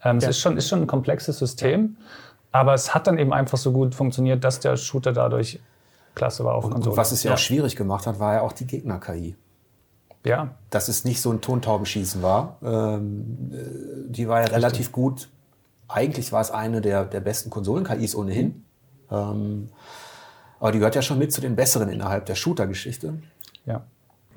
Ähm, 0.04 0.20
ja. 0.20 0.28
Es 0.28 0.36
ist 0.36 0.40
schon, 0.40 0.58
ist 0.58 0.68
schon 0.68 0.82
ein 0.82 0.88
komplexes 0.88 1.40
System, 1.40 1.96
aber 2.52 2.74
es 2.74 2.94
hat 2.94 3.08
dann 3.08 3.18
eben 3.18 3.32
einfach 3.32 3.58
so 3.58 3.72
gut 3.72 3.96
funktioniert, 3.96 4.44
dass 4.44 4.60
der 4.60 4.76
Shooter 4.76 5.14
dadurch 5.14 5.60
klasse 6.14 6.44
war 6.44 6.56
auf 6.56 6.66
und, 6.66 6.72
Konsole. 6.74 6.92
Und 6.92 6.98
was 6.98 7.14
es 7.14 7.24
ja, 7.24 7.30
ja, 7.30 7.36
auch 7.36 7.40
schwierig 7.40 7.78
gemacht 7.78 8.06
hat, 8.06 8.20
war 8.20 8.34
ja 8.34 8.42
auch 8.42 8.52
die 8.52 8.68
Gegner-KI. 8.68 9.36
Ja. 10.26 10.50
Dass 10.70 10.90
es 10.90 11.06
nicht 11.06 11.22
so 11.22 11.32
ein 11.32 11.40
Tontaubenschießen 11.40 12.22
war. 12.22 12.58
Ähm, 12.62 13.52
äh, 13.54 14.12
die 14.12 14.28
war 14.28 14.40
ja 14.40 14.44
Richtig. 14.44 14.58
relativ 14.58 14.92
gut. 14.92 15.30
Eigentlich 15.88 16.34
war 16.34 16.42
es 16.42 16.52
eine 16.52 16.82
der, 16.82 17.06
der 17.06 17.22
besten 17.22 17.50
Konsolen-KIs 17.50 18.14
ohnehin. 18.14 18.66
Ähm, 19.10 19.70
aber 20.60 20.72
die 20.72 20.80
gehört 20.80 20.96
ja 20.96 21.02
schon 21.02 21.20
mit 21.20 21.32
zu 21.32 21.42
den 21.42 21.56
besseren 21.56 21.90
innerhalb 21.90 22.26
der 22.26 22.36
Shooter-Geschichte. 22.36 23.14
Ja. 23.66 23.84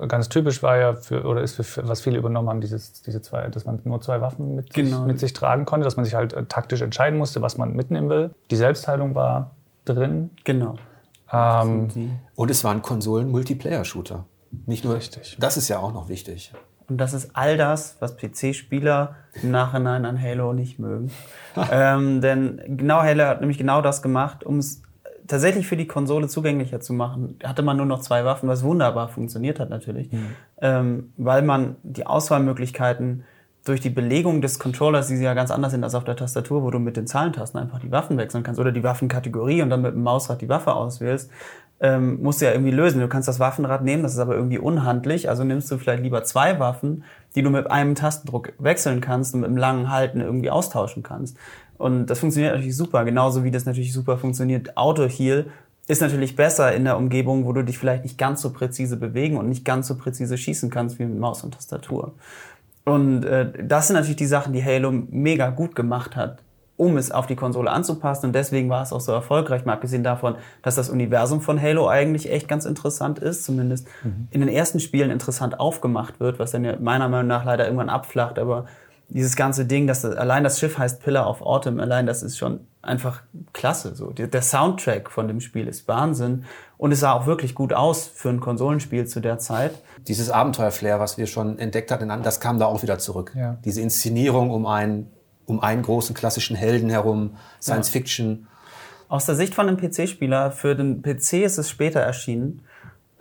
Ganz 0.07 0.27
typisch 0.27 0.63
war 0.63 0.77
ja 0.77 0.95
für, 0.95 1.23
oder 1.23 1.41
ist 1.41 1.55
für, 1.55 1.63
für, 1.63 1.87
was 1.87 2.01
viele 2.01 2.17
übernommen 2.17 2.49
haben, 2.49 2.61
dieses, 2.61 3.03
diese 3.03 3.21
zwei, 3.21 3.47
dass 3.49 3.65
man 3.65 3.79
nur 3.83 4.01
zwei 4.01 4.21
Waffen 4.21 4.55
mit, 4.55 4.73
genau. 4.73 4.97
sich, 4.97 5.05
mit 5.07 5.19
sich 5.19 5.33
tragen 5.33 5.65
konnte, 5.65 5.83
dass 5.83 5.95
man 5.95 6.05
sich 6.05 6.15
halt 6.15 6.33
äh, 6.33 6.45
taktisch 6.45 6.81
entscheiden 6.81 7.17
musste, 7.17 7.41
was 7.41 7.57
man 7.57 7.73
mitnehmen 7.73 8.09
will. 8.09 8.31
Die 8.49 8.55
Selbstheilung 8.55 9.15
war 9.15 9.51
drin. 9.85 10.31
Genau. 10.43 10.75
Ähm, 11.31 12.19
und 12.35 12.51
es 12.51 12.63
war 12.63 12.71
ein 12.71 12.81
Konsolen-Multiplayer-Shooter. 12.81 14.25
Nicht 14.65 14.83
nur. 14.83 14.95
Richtig. 14.95 15.37
Das 15.39 15.57
ist 15.57 15.67
ja 15.67 15.79
auch 15.79 15.93
noch 15.93 16.09
wichtig. 16.09 16.53
Und 16.89 16.97
das 16.97 17.13
ist 17.13 17.31
all 17.33 17.57
das, 17.57 17.97
was 17.99 18.17
PC-Spieler 18.17 19.15
im 19.41 19.51
Nachhinein 19.51 20.05
an 20.05 20.21
Halo 20.21 20.53
nicht 20.53 20.79
mögen. 20.79 21.11
ähm, 21.71 22.21
denn 22.21 22.61
genau 22.77 23.01
Halo 23.01 23.25
hat 23.25 23.39
nämlich 23.39 23.57
genau 23.57 23.81
das 23.81 24.01
gemacht, 24.01 24.43
um 24.43 24.59
es 24.59 24.81
tatsächlich 25.27 25.67
für 25.67 25.77
die 25.77 25.87
Konsole 25.87 26.27
zugänglicher 26.27 26.79
zu 26.79 26.93
machen. 26.93 27.37
Hatte 27.43 27.61
man 27.61 27.77
nur 27.77 27.85
noch 27.85 28.01
zwei 28.01 28.25
Waffen, 28.25 28.49
was 28.49 28.63
wunderbar 28.63 29.07
funktioniert 29.09 29.59
hat 29.59 29.69
natürlich, 29.69 30.11
mhm. 30.11 30.35
ähm, 30.61 31.13
weil 31.17 31.41
man 31.41 31.75
die 31.83 32.05
Auswahlmöglichkeiten 32.05 33.23
durch 33.65 33.79
die 33.79 33.89
Belegung 33.89 34.41
des 34.41 34.59
Controllers, 34.59 35.07
die 35.07 35.15
ja 35.15 35.33
ganz 35.33 35.49
anders 35.49 35.71
sind 35.71 35.83
als 35.83 35.95
auf 35.95 36.03
der 36.03 36.17
Tastatur, 36.17 36.63
wo 36.63 36.71
du 36.71 36.79
mit 36.79 36.97
den 36.97 37.07
Zahlentasten 37.07 37.59
einfach 37.59 37.79
die 37.79 37.91
Waffen 37.91 38.17
wechseln 38.17 38.43
kannst 38.43 38.59
oder 38.59 38.73
die 38.73 38.83
Waffenkategorie 38.83 39.61
und 39.61 39.69
dann 39.69 39.81
mit 39.81 39.93
dem 39.93 40.03
Mausrad 40.03 40.41
die 40.41 40.49
Waffe 40.49 40.73
auswählst, 40.73 41.31
ähm, 41.79 42.21
musst 42.21 42.41
du 42.41 42.45
ja 42.45 42.51
irgendwie 42.51 42.71
lösen. 42.71 42.99
Du 42.99 43.07
kannst 43.07 43.27
das 43.27 43.39
Waffenrad 43.39 43.83
nehmen, 43.83 44.03
das 44.03 44.13
ist 44.13 44.19
aber 44.19 44.35
irgendwie 44.35 44.57
unhandlich, 44.57 45.29
also 45.29 45.43
nimmst 45.43 45.71
du 45.71 45.77
vielleicht 45.77 46.03
lieber 46.03 46.23
zwei 46.23 46.59
Waffen, 46.59 47.03
die 47.35 47.41
du 47.41 47.49
mit 47.49 47.71
einem 47.71 47.95
Tastendruck 47.95 48.53
wechseln 48.59 49.01
kannst 49.01 49.33
und 49.33 49.41
mit 49.41 49.49
einem 49.49 49.57
langen 49.57 49.89
Halten 49.89 50.19
irgendwie 50.19 50.49
austauschen 50.49 51.03
kannst. 51.03 51.37
Und 51.83 52.05
das 52.05 52.19
funktioniert 52.19 52.53
natürlich 52.53 52.77
super, 52.77 53.03
genauso 53.03 53.43
wie 53.43 53.51
das 53.51 53.65
natürlich 53.65 53.91
super 53.91 54.17
funktioniert. 54.17 54.77
Auto 54.77 55.05
Heal 55.05 55.47
ist 55.85 56.01
natürlich 56.01 56.37
besser 56.37 56.73
in 56.73 56.85
der 56.85 56.95
Umgebung, 56.95 57.43
wo 57.43 57.51
du 57.51 57.61
dich 57.61 57.77
vielleicht 57.77 58.03
nicht 58.03 58.17
ganz 58.17 58.41
so 58.41 58.53
präzise 58.53 58.95
bewegen 58.95 59.35
und 59.35 59.49
nicht 59.49 59.65
ganz 59.65 59.89
so 59.89 59.97
präzise 59.97 60.37
schießen 60.37 60.69
kannst 60.69 60.97
wie 60.97 61.03
mit 61.03 61.19
Maus 61.19 61.43
und 61.43 61.55
Tastatur. 61.55 62.13
Und 62.85 63.25
äh, 63.25 63.51
das 63.61 63.87
sind 63.87 63.95
natürlich 63.95 64.15
die 64.15 64.27
Sachen, 64.27 64.53
die 64.53 64.63
Halo 64.63 64.91
mega 64.91 65.49
gut 65.49 65.75
gemacht 65.75 66.15
hat 66.15 66.39
um 66.75 66.97
es 66.97 67.11
auf 67.11 67.27
die 67.27 67.35
Konsole 67.35 67.69
anzupassen. 67.69 68.27
Und 68.27 68.33
deswegen 68.33 68.69
war 68.69 68.81
es 68.81 68.91
auch 68.91 68.99
so 68.99 69.11
erfolgreich, 69.11 69.65
mal 69.65 69.73
abgesehen 69.73 70.03
davon, 70.03 70.35
dass 70.63 70.75
das 70.75 70.89
Universum 70.89 71.39
von 71.39 71.61
Halo 71.61 71.87
eigentlich 71.87 72.31
echt 72.31 72.47
ganz 72.47 72.65
interessant 72.65 73.19
ist, 73.19 73.45
zumindest 73.45 73.87
mhm. 74.03 74.27
in 74.31 74.41
den 74.41 74.49
ersten 74.49 74.79
Spielen 74.79 75.11
interessant 75.11 75.59
aufgemacht 75.59 76.19
wird, 76.19 76.39
was 76.39 76.51
dann 76.51 76.65
ja 76.65 76.75
meiner 76.79 77.09
Meinung 77.09 77.27
nach 77.27 77.45
leider 77.45 77.65
irgendwann 77.65 77.89
abflacht. 77.89 78.39
Aber 78.39 78.65
dieses 79.13 79.35
ganze 79.35 79.65
Ding, 79.65 79.87
dass 79.87 80.01
das, 80.01 80.15
allein 80.15 80.43
das 80.43 80.59
Schiff 80.59 80.77
heißt 80.77 81.01
Pillar 81.01 81.29
of 81.29 81.41
Autumn, 81.41 81.79
allein 81.79 82.05
das 82.05 82.23
ist 82.23 82.37
schon 82.37 82.61
einfach 82.81 83.21
klasse. 83.53 83.95
So 83.95 84.11
der 84.11 84.41
Soundtrack 84.41 85.09
von 85.11 85.27
dem 85.27 85.39
Spiel 85.39 85.67
ist 85.67 85.87
Wahnsinn 85.87 86.45
und 86.77 86.91
es 86.91 87.01
sah 87.01 87.13
auch 87.13 87.27
wirklich 87.27 87.55
gut 87.55 87.73
aus 87.73 88.07
für 88.07 88.29
ein 88.29 88.39
Konsolenspiel 88.39 89.05
zu 89.05 89.19
der 89.19 89.37
Zeit. 89.37 89.81
Dieses 90.07 90.29
Abenteuerflair, 90.29 90.99
was 90.99 91.17
wir 91.17 91.27
schon 91.27 91.59
entdeckt 91.59 91.91
hatten, 91.91 92.09
das 92.23 92.39
kam 92.39 92.59
da 92.59 92.65
auch 92.65 92.81
wieder 92.81 92.97
zurück. 92.97 93.31
Ja. 93.35 93.57
Diese 93.63 93.81
Inszenierung 93.81 94.49
um 94.49 94.65
einen 94.65 95.11
um 95.45 95.59
einen 95.59 95.81
großen 95.81 96.15
klassischen 96.15 96.55
Helden 96.55 96.89
herum, 96.89 97.35
Science 97.61 97.89
ja. 97.89 97.93
Fiction. 97.99 98.47
Aus 99.09 99.25
der 99.25 99.35
Sicht 99.35 99.53
von 99.53 99.67
einem 99.67 99.77
PC-Spieler, 99.77 100.51
für 100.51 100.75
den 100.75 101.01
PC 101.01 101.43
ist 101.43 101.57
es 101.57 101.69
später 101.69 101.99
erschienen, 101.99 102.61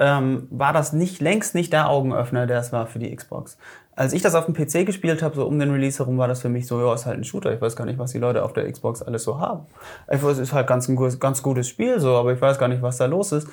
ähm, 0.03 0.48
war 0.50 0.72
das 0.72 0.92
nicht 0.92 1.20
längst 1.20 1.55
nicht 1.55 1.72
der 1.72 1.88
Augenöffner, 1.88 2.48
der 2.48 2.59
es 2.59 2.72
war 2.72 2.86
für 2.88 2.98
die 2.98 3.14
Xbox. 3.14 3.57
Als 3.94 4.12
ich 4.12 4.20
das 4.20 4.34
auf 4.34 4.46
dem 4.46 4.55
PC 4.55 4.84
gespielt 4.84 5.22
habe, 5.22 5.36
so 5.36 5.46
um 5.46 5.59
den 5.61 5.70
Release 5.70 5.98
herum, 5.98 6.18
war 6.18 6.26
das 6.26 6.40
für 6.40 6.48
mich 6.48 6.66
so, 6.66 6.80
ja, 6.80 6.92
ist 6.92 7.07
halt 7.07 7.18
ein 7.18 7.24
Shooter. 7.24 7.55
Ich 7.55 7.61
weiß 7.61 7.76
gar 7.76 7.84
nicht, 7.84 7.98
was 7.98 8.11
die 8.11 8.18
Leute 8.18 8.42
auf 8.42 8.53
der 8.53 8.70
Xbox 8.70 9.00
alles 9.00 9.22
so 9.22 9.38
haben. 9.38 9.66
Ich 10.11 10.22
weiß, 10.22 10.32
es 10.32 10.48
ist 10.48 10.53
halt 10.53 10.66
ganz 10.66 10.88
ein 10.88 10.96
ganz 11.20 11.42
gutes 11.42 11.68
Spiel, 11.68 12.00
so, 12.00 12.16
aber 12.16 12.32
ich 12.32 12.40
weiß 12.40 12.59
gar 12.59 12.68
nicht, 12.68 12.82
was 12.82 12.96
da 12.96 13.07
los 13.07 13.30
ist. 13.30 13.46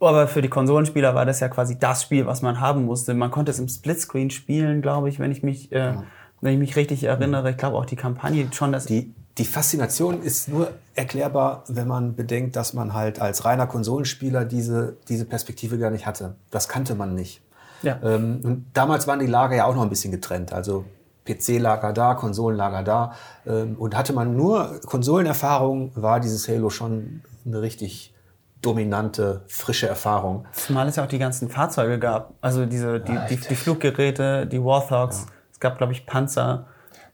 Aber 0.00 0.26
für 0.26 0.42
die 0.42 0.48
Konsolenspieler 0.48 1.14
war 1.14 1.24
das 1.24 1.40
ja 1.40 1.48
quasi 1.48 1.78
das 1.78 2.02
Spiel, 2.02 2.26
was 2.26 2.42
man 2.42 2.60
haben 2.60 2.84
musste. 2.84 3.14
Man 3.14 3.30
konnte 3.30 3.50
es 3.52 3.58
im 3.58 3.68
Splitscreen 3.68 4.28
spielen, 4.30 4.82
glaube 4.82 5.08
ich, 5.08 5.20
wenn 5.20 5.32
ich 5.32 5.42
mich 5.42 5.72
äh, 5.72 5.94
wenn 6.40 6.52
ich 6.52 6.58
mich 6.58 6.76
richtig 6.76 7.04
erinnere. 7.04 7.50
Ich 7.50 7.56
glaube 7.56 7.78
auch 7.78 7.86
die 7.86 7.96
Kampagne 7.96 8.46
schon, 8.52 8.70
dass 8.70 8.84
die 8.84 9.14
die 9.38 9.44
Faszination 9.44 10.22
ist 10.22 10.48
nur 10.48 10.72
erklärbar, 10.94 11.64
wenn 11.68 11.88
man 11.88 12.14
bedenkt, 12.14 12.56
dass 12.56 12.72
man 12.72 12.94
halt 12.94 13.20
als 13.20 13.44
reiner 13.44 13.66
Konsolenspieler 13.66 14.44
diese, 14.44 14.96
diese 15.08 15.24
Perspektive 15.24 15.78
gar 15.78 15.90
nicht 15.90 16.06
hatte. 16.06 16.36
Das 16.50 16.68
kannte 16.68 16.94
man 16.94 17.14
nicht. 17.14 17.42
Ja. 17.82 17.98
Ähm, 18.02 18.40
und 18.44 18.66
damals 18.74 19.06
waren 19.06 19.18
die 19.18 19.26
Lager 19.26 19.56
ja 19.56 19.64
auch 19.64 19.74
noch 19.74 19.82
ein 19.82 19.90
bisschen 19.90 20.12
getrennt. 20.12 20.52
Also 20.52 20.84
PC-Lager 21.26 21.92
da, 21.92 22.14
Konsolenlager 22.14 22.82
da. 22.82 23.12
Ähm, 23.46 23.76
und 23.76 23.96
hatte 23.96 24.12
man 24.12 24.36
nur 24.36 24.80
Konsolenerfahrung, 24.86 25.90
war 25.94 26.20
dieses 26.20 26.48
Halo 26.48 26.70
schon 26.70 27.22
eine 27.44 27.60
richtig 27.60 28.14
dominante, 28.62 29.42
frische 29.48 29.88
Erfahrung. 29.88 30.46
Zumal 30.52 30.88
es 30.88 30.96
ja 30.96 31.04
auch 31.04 31.08
die 31.08 31.18
ganzen 31.18 31.50
Fahrzeuge 31.50 31.98
gab. 31.98 32.34
Also 32.40 32.66
diese, 32.66 33.00
die, 33.00 33.18
die, 33.28 33.36
die 33.36 33.56
Fluggeräte, 33.56 34.46
die 34.46 34.62
Warthogs. 34.62 35.26
Ja 35.26 35.34
gab, 35.64 35.78
glaube 35.78 35.92
ich, 35.94 36.06
Panzer 36.06 36.66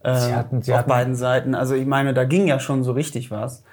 äh, 0.02 0.14
sie 0.14 0.34
hatten, 0.34 0.62
sie 0.62 0.72
auf 0.72 0.80
hatten, 0.80 0.88
beiden 0.88 1.14
Seiten. 1.14 1.54
Also 1.54 1.74
ich 1.74 1.86
meine, 1.86 2.14
da 2.14 2.24
ging 2.24 2.46
ja 2.46 2.58
schon 2.58 2.82
so 2.84 2.92
richtig 2.92 3.30
was. 3.30 3.64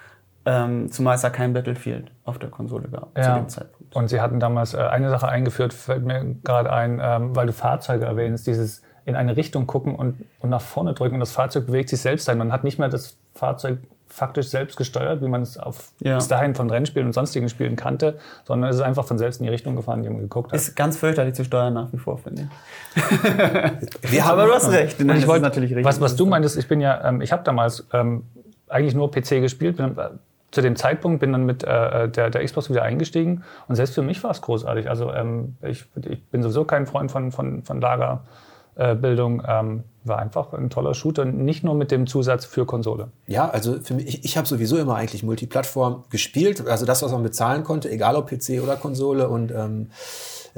Ähm, 0.44 0.90
zumal 0.90 1.16
es 1.16 1.22
ja 1.22 1.30
kein 1.30 1.52
Battlefield 1.52 2.10
auf 2.24 2.38
der 2.38 2.48
Konsole 2.48 2.88
gab 2.88 3.16
ja. 3.16 3.24
zu 3.24 3.30
dem 3.32 3.48
Zeitpunkt. 3.48 3.94
Und 3.94 4.08
sie 4.08 4.20
hatten 4.20 4.40
damals 4.40 4.72
äh, 4.72 4.78
eine 4.78 5.10
Sache 5.10 5.28
eingeführt, 5.28 5.74
fällt 5.74 6.04
mir 6.04 6.36
gerade 6.42 6.72
ein, 6.72 7.00
ähm, 7.02 7.36
weil 7.36 7.46
du 7.46 7.52
Fahrzeuge 7.52 8.06
erwähnst, 8.06 8.46
dieses 8.46 8.82
in 9.04 9.16
eine 9.16 9.36
Richtung 9.36 9.66
gucken 9.66 9.94
und, 9.94 10.24
und 10.38 10.50
nach 10.50 10.60
vorne 10.60 10.94
drücken 10.94 11.14
und 11.14 11.20
das 11.20 11.32
Fahrzeug 11.32 11.66
bewegt 11.66 11.88
sich 11.88 12.00
selbst 12.00 12.28
ein. 12.28 12.38
Man 12.38 12.52
hat 12.52 12.62
nicht 12.62 12.78
mehr 12.78 12.88
das 12.88 13.16
Fahrzeug 13.34 13.78
faktisch 14.08 14.48
selbst 14.48 14.76
gesteuert, 14.76 15.22
wie 15.22 15.28
man 15.28 15.42
es 15.42 15.58
auf 15.58 15.92
ja. 16.00 16.16
bis 16.16 16.28
dahin 16.28 16.54
von 16.54 16.70
Rennspielen 16.70 17.06
und 17.06 17.12
sonstigen 17.12 17.48
Spielen 17.48 17.76
kannte, 17.76 18.18
sondern 18.44 18.70
es 18.70 18.76
ist 18.76 18.82
einfach 18.82 19.04
von 19.04 19.18
selbst 19.18 19.40
in 19.40 19.44
die 19.44 19.50
Richtung 19.50 19.76
gefahren, 19.76 20.02
die 20.02 20.08
man 20.08 20.20
geguckt 20.20 20.52
hat. 20.52 20.58
Ist 20.58 20.74
ganz 20.76 20.96
fürchterlich 20.96 21.34
zu 21.34 21.44
steuern 21.44 21.74
nach 21.74 21.92
wie 21.92 21.98
vor, 21.98 22.18
finde 22.18 22.48
ich. 22.96 23.02
Wir 24.12 24.24
haben, 24.24 24.38
Aber 24.38 24.46
du 24.46 24.54
hast 24.54 24.70
recht. 24.70 25.00
Nein, 25.00 25.18
ich 25.18 25.26
wollte, 25.26 25.42
natürlich 25.42 25.70
richtig. 25.70 25.84
Was, 25.84 26.00
was 26.00 26.16
du 26.16 26.26
meintest, 26.26 26.56
ich 26.56 26.68
bin 26.68 26.80
ja, 26.80 27.08
ähm, 27.08 27.20
ich 27.20 27.32
habe 27.32 27.42
damals 27.44 27.86
ähm, 27.92 28.24
eigentlich 28.68 28.94
nur 28.94 29.10
PC 29.10 29.40
gespielt, 29.40 29.76
bin, 29.76 29.96
äh, 29.98 30.10
zu 30.50 30.62
dem 30.62 30.76
Zeitpunkt 30.76 31.20
bin 31.20 31.32
dann 31.32 31.44
mit 31.44 31.62
äh, 31.62 32.04
äh, 32.04 32.08
der, 32.08 32.30
der 32.30 32.44
Xbox 32.44 32.70
wieder 32.70 32.82
eingestiegen 32.82 33.44
und 33.68 33.76
selbst 33.76 33.94
für 33.94 34.02
mich 34.02 34.22
war 34.24 34.30
es 34.30 34.40
großartig. 34.40 34.88
Also 34.88 35.12
ähm, 35.12 35.56
ich, 35.62 35.84
ich 36.08 36.24
bin 36.24 36.42
sowieso 36.42 36.64
kein 36.64 36.86
Freund 36.86 37.10
von, 37.10 37.32
von, 37.32 37.62
von 37.62 37.80
Lager. 37.80 38.22
Äh, 38.76 38.92
ähm, 38.92 39.84
war 40.08 40.18
einfach 40.18 40.52
ein 40.52 40.70
toller 40.70 40.94
Shooter, 40.94 41.24
nicht 41.24 41.64
nur 41.64 41.74
mit 41.74 41.90
dem 41.90 42.06
Zusatz 42.06 42.44
für 42.44 42.66
Konsole. 42.66 43.08
Ja, 43.26 43.48
also 43.48 43.80
für 43.80 43.94
mich, 43.94 44.06
ich, 44.08 44.24
ich 44.24 44.36
habe 44.36 44.48
sowieso 44.48 44.76
immer 44.78 44.96
eigentlich 44.96 45.22
Multiplattform 45.22 46.04
gespielt, 46.10 46.66
also 46.66 46.86
das, 46.86 47.02
was 47.02 47.12
man 47.12 47.22
bezahlen 47.22 47.64
konnte, 47.64 47.90
egal 47.90 48.16
ob 48.16 48.28
PC 48.28 48.62
oder 48.62 48.76
Konsole. 48.76 49.28
Und 49.28 49.50
ähm, 49.52 49.88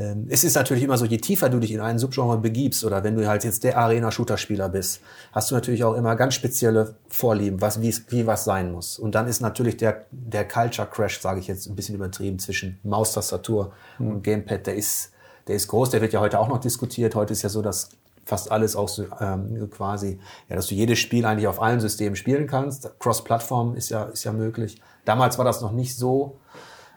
ähm, 0.00 0.26
es 0.30 0.44
ist 0.44 0.54
natürlich 0.54 0.82
immer 0.82 0.96
so, 0.96 1.04
je 1.04 1.18
tiefer 1.18 1.48
du 1.48 1.58
dich 1.58 1.72
in 1.72 1.80
einen 1.80 1.98
Subgenre 1.98 2.38
begibst 2.38 2.84
oder 2.84 3.04
wenn 3.04 3.16
du 3.16 3.26
halt 3.26 3.44
jetzt 3.44 3.64
der 3.64 3.76
Arena-Shooter-Spieler 3.76 4.68
bist, 4.68 5.00
hast 5.32 5.50
du 5.50 5.54
natürlich 5.54 5.84
auch 5.84 5.94
immer 5.94 6.16
ganz 6.16 6.34
spezielle 6.34 6.94
Vorlieben, 7.08 7.60
was, 7.60 7.82
wie, 7.82 7.94
wie 8.08 8.26
was 8.26 8.44
sein 8.44 8.72
muss. 8.72 8.98
Und 8.98 9.14
dann 9.14 9.26
ist 9.26 9.40
natürlich 9.40 9.76
der, 9.76 10.06
der 10.10 10.46
Culture 10.46 10.88
Crash, 10.88 11.20
sage 11.20 11.40
ich 11.40 11.48
jetzt 11.48 11.66
ein 11.66 11.76
bisschen 11.76 11.94
übertrieben, 11.94 12.38
zwischen 12.38 12.78
Maustastatur 12.82 13.72
mhm. 13.98 14.08
und 14.08 14.22
Gamepad, 14.22 14.66
der 14.66 14.76
ist, 14.76 15.12
der 15.46 15.56
ist 15.56 15.68
groß, 15.68 15.90
der 15.90 16.00
wird 16.00 16.12
ja 16.12 16.20
heute 16.20 16.38
auch 16.38 16.48
noch 16.48 16.58
diskutiert. 16.58 17.14
Heute 17.14 17.32
ist 17.32 17.42
ja 17.42 17.48
so, 17.48 17.60
dass 17.60 17.90
fast 18.30 18.50
alles 18.52 18.76
auch 18.76 18.88
so, 18.88 19.06
ähm, 19.20 19.68
quasi, 19.70 20.18
ja, 20.48 20.56
dass 20.56 20.68
du 20.68 20.74
jedes 20.74 20.98
Spiel 21.00 21.26
eigentlich 21.26 21.48
auf 21.48 21.60
allen 21.60 21.80
Systemen 21.80 22.14
spielen 22.14 22.46
kannst. 22.46 22.98
Cross-Plattform 23.00 23.74
ist 23.74 23.90
ja, 23.90 24.04
ist 24.04 24.24
ja 24.24 24.32
möglich. 24.32 24.80
Damals 25.04 25.36
war 25.36 25.44
das 25.44 25.60
noch 25.60 25.72
nicht 25.72 25.96
so, 25.96 26.38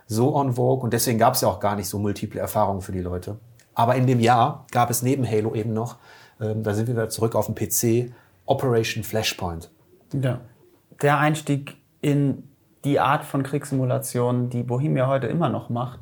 so 0.05 0.36
on 0.36 0.53
vogue 0.53 0.84
und 0.84 0.93
deswegen 0.93 1.17
gab 1.17 1.34
es 1.34 1.41
ja 1.41 1.47
auch 1.47 1.59
gar 1.59 1.75
nicht 1.75 1.89
so 1.89 1.97
multiple 1.97 2.39
Erfahrungen 2.39 2.81
für 2.81 2.91
die 2.91 3.01
Leute. 3.01 3.38
Aber 3.73 3.95
in 3.95 4.05
dem 4.05 4.19
Jahr 4.19 4.65
gab 4.71 4.91
es 4.91 5.01
neben 5.01 5.27
Halo 5.27 5.55
eben 5.55 5.73
noch, 5.73 5.97
ähm, 6.39 6.61
da 6.61 6.75
sind 6.75 6.88
wir 6.88 6.93
wieder 6.93 7.09
zurück 7.09 7.34
auf 7.36 7.47
dem 7.47 7.55
PC, 7.55 8.13
Operation 8.45 9.03
Flashpoint. 9.03 9.71
Ja. 10.13 10.41
Der 11.01 11.17
Einstieg 11.17 11.77
in 12.01 12.43
die 12.86 12.99
Art 12.99 13.25
von 13.25 13.41
Kriegssimulation, 13.41 14.49
die 14.49 14.61
Bohemia 14.61 15.07
heute 15.07 15.27
immer 15.27 15.49
noch 15.49 15.69
macht, 15.69 15.99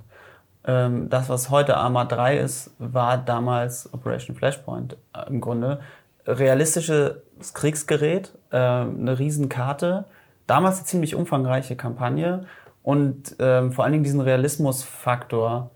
ähm, 0.65 1.09
das, 1.09 1.29
was 1.29 1.49
heute 1.49 1.77
Arma 1.77 2.05
3 2.05 2.37
ist, 2.37 2.71
war 2.77 3.17
damals 3.17 3.91
Operation 3.93 4.35
Flashpoint 4.35 4.97
äh, 5.13 5.27
im 5.27 5.41
Grunde. 5.41 5.79
Realistisches 6.25 7.53
Kriegsgerät, 7.53 8.31
äh, 8.51 8.57
eine 8.57 9.17
Riesenkarte, 9.17 10.05
damals 10.45 10.77
eine 10.77 10.85
ziemlich 10.85 11.15
umfangreiche 11.15 11.75
Kampagne 11.75 12.45
und 12.83 13.35
ähm, 13.39 13.71
vor 13.71 13.83
allen 13.83 13.93
Dingen 13.93 14.03
diesen 14.03 14.21
Realismusfaktor 14.21 15.71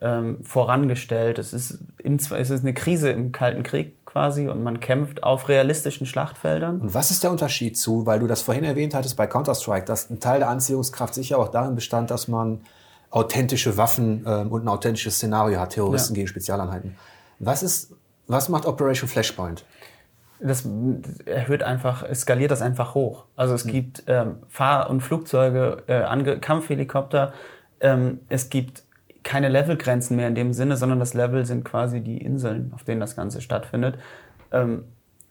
ähm, 0.00 0.44
vorangestellt. 0.44 1.38
Es 1.38 1.52
ist, 1.52 1.78
im, 1.98 2.16
es 2.16 2.30
ist 2.50 2.62
eine 2.62 2.74
Krise 2.74 3.10
im 3.10 3.30
Kalten 3.30 3.62
Krieg 3.62 4.04
quasi 4.04 4.48
und 4.48 4.62
man 4.62 4.80
kämpft 4.80 5.22
auf 5.22 5.48
realistischen 5.48 6.06
Schlachtfeldern. 6.06 6.80
Und 6.80 6.94
was 6.94 7.10
ist 7.10 7.22
der 7.22 7.30
Unterschied 7.30 7.78
zu, 7.78 8.04
weil 8.06 8.18
du 8.18 8.26
das 8.26 8.42
vorhin 8.42 8.64
erwähnt 8.64 8.94
hattest 8.94 9.16
bei 9.16 9.26
Counter-Strike, 9.26 9.86
dass 9.86 10.10
ein 10.10 10.20
Teil 10.20 10.40
der 10.40 10.48
Anziehungskraft 10.48 11.14
sicher 11.14 11.38
auch 11.38 11.48
darin 11.48 11.74
bestand, 11.74 12.10
dass 12.10 12.28
man 12.28 12.60
authentische 13.14 13.76
Waffen 13.76 14.24
ähm, 14.26 14.50
und 14.50 14.64
ein 14.64 14.68
authentisches 14.68 15.14
Szenario 15.16 15.60
hat, 15.60 15.70
Terroristen 15.70 16.14
ja. 16.14 16.16
gegen 16.16 16.28
Spezialeinheiten. 16.28 16.96
Was 17.38 17.62
ist, 17.62 17.94
was 18.26 18.48
macht 18.48 18.66
Operation 18.66 19.08
Flashpoint? 19.08 19.64
Das 20.40 20.68
erhöht 21.24 21.62
einfach, 21.62 22.02
es 22.02 22.22
skaliert 22.22 22.50
das 22.50 22.60
einfach 22.60 22.94
hoch. 22.94 23.26
Also 23.36 23.54
es 23.54 23.64
mhm. 23.64 23.70
gibt 23.70 24.02
ähm, 24.08 24.38
Fahr- 24.48 24.90
und 24.90 25.00
Flugzeuge, 25.00 25.84
äh, 25.86 26.38
Kampfhelikopter, 26.40 27.32
ähm, 27.80 28.20
es 28.28 28.50
gibt 28.50 28.82
keine 29.22 29.48
Levelgrenzen 29.48 30.16
mehr 30.16 30.26
in 30.26 30.34
dem 30.34 30.52
Sinne, 30.52 30.76
sondern 30.76 30.98
das 30.98 31.14
Level 31.14 31.46
sind 31.46 31.64
quasi 31.64 32.00
die 32.00 32.18
Inseln, 32.18 32.72
auf 32.74 32.82
denen 32.82 33.00
das 33.00 33.14
Ganze 33.14 33.40
stattfindet. 33.40 33.96
Ähm, 34.50 34.84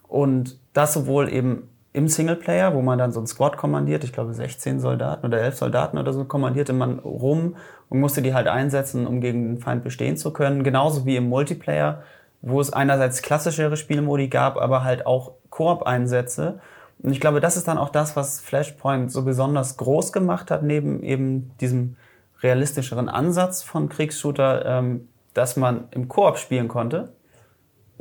und 0.08 0.58
das 0.72 0.94
sowohl 0.94 1.30
eben 1.30 1.70
im 1.94 2.08
Singleplayer, 2.08 2.74
wo 2.74 2.82
man 2.82 2.98
dann 2.98 3.12
so 3.12 3.20
ein 3.20 3.28
Squad 3.28 3.56
kommandiert, 3.56 4.04
ich 4.04 4.12
glaube 4.12 4.34
16 4.34 4.80
Soldaten 4.80 5.28
oder 5.28 5.40
11 5.40 5.56
Soldaten 5.56 6.00
oder 6.00 6.12
so, 6.12 6.26
kommandierte 6.26 6.74
man 6.74 6.98
rum 7.00 7.56
und 7.90 8.00
musste 8.00 8.24
die 8.24 8.34
halt 8.34 8.48
einsetzen, 8.48 9.06
um 9.06 9.22
gegen 9.22 9.44
den 9.44 9.58
Feind 9.60 9.84
bestehen 9.84 10.18
zu 10.18 10.34
können. 10.34 10.64
Genauso 10.64 11.06
wie 11.06 11.16
im 11.16 11.30
Multiplayer, 11.30 12.02
wo 12.42 12.60
es 12.60 12.74
einerseits 12.74 13.22
klassischere 13.22 13.78
Spielmodi 13.78 14.28
gab, 14.28 14.58
aber 14.58 14.84
halt 14.84 15.06
auch 15.06 15.34
Koop-Einsätze. 15.52 16.60
Und 17.04 17.12
ich 17.12 17.20
glaube, 17.20 17.40
das 17.40 17.58
ist 17.58 17.68
dann 17.68 17.78
auch 17.78 17.90
das, 17.90 18.16
was 18.16 18.40
Flashpoint 18.40 19.12
so 19.12 19.24
besonders 19.24 19.78
groß 19.78 20.12
gemacht 20.12 20.50
hat, 20.50 20.64
neben 20.64 21.04
eben 21.04 21.52
diesem 21.62 21.96
realistischeren 22.42 23.08
Ansatz 23.08 23.62
von 23.62 23.88
Kriegsshooter, 23.88 24.66
ähm, 24.66 25.08
dass 25.36 25.58
man 25.58 25.86
im 25.92 26.08
Koop 26.08 26.38
spielen 26.38 26.68
konnte 26.68 27.14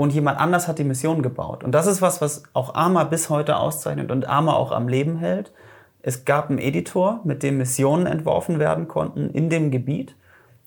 und 0.02 0.12
jemand 0.12 0.40
anders 0.40 0.66
hat 0.66 0.80
die 0.80 0.84
Mission 0.84 1.22
gebaut. 1.22 1.62
Und 1.62 1.72
das 1.72 1.86
ist 1.86 2.02
was, 2.02 2.20
was 2.20 2.42
auch 2.54 2.74
Arma 2.74 3.04
bis 3.04 3.30
heute 3.30 3.56
auszeichnet 3.56 4.10
und 4.10 4.28
Arma 4.28 4.52
auch 4.52 4.72
am 4.72 4.88
Leben 4.88 5.16
hält. 5.16 5.52
Es 6.02 6.24
gab 6.24 6.50
einen 6.50 6.58
Editor, 6.58 7.20
mit 7.22 7.44
dem 7.44 7.58
Missionen 7.58 8.06
entworfen 8.06 8.58
werden 8.58 8.88
konnten 8.88 9.30
in 9.30 9.48
dem 9.48 9.70
Gebiet. 9.70 10.16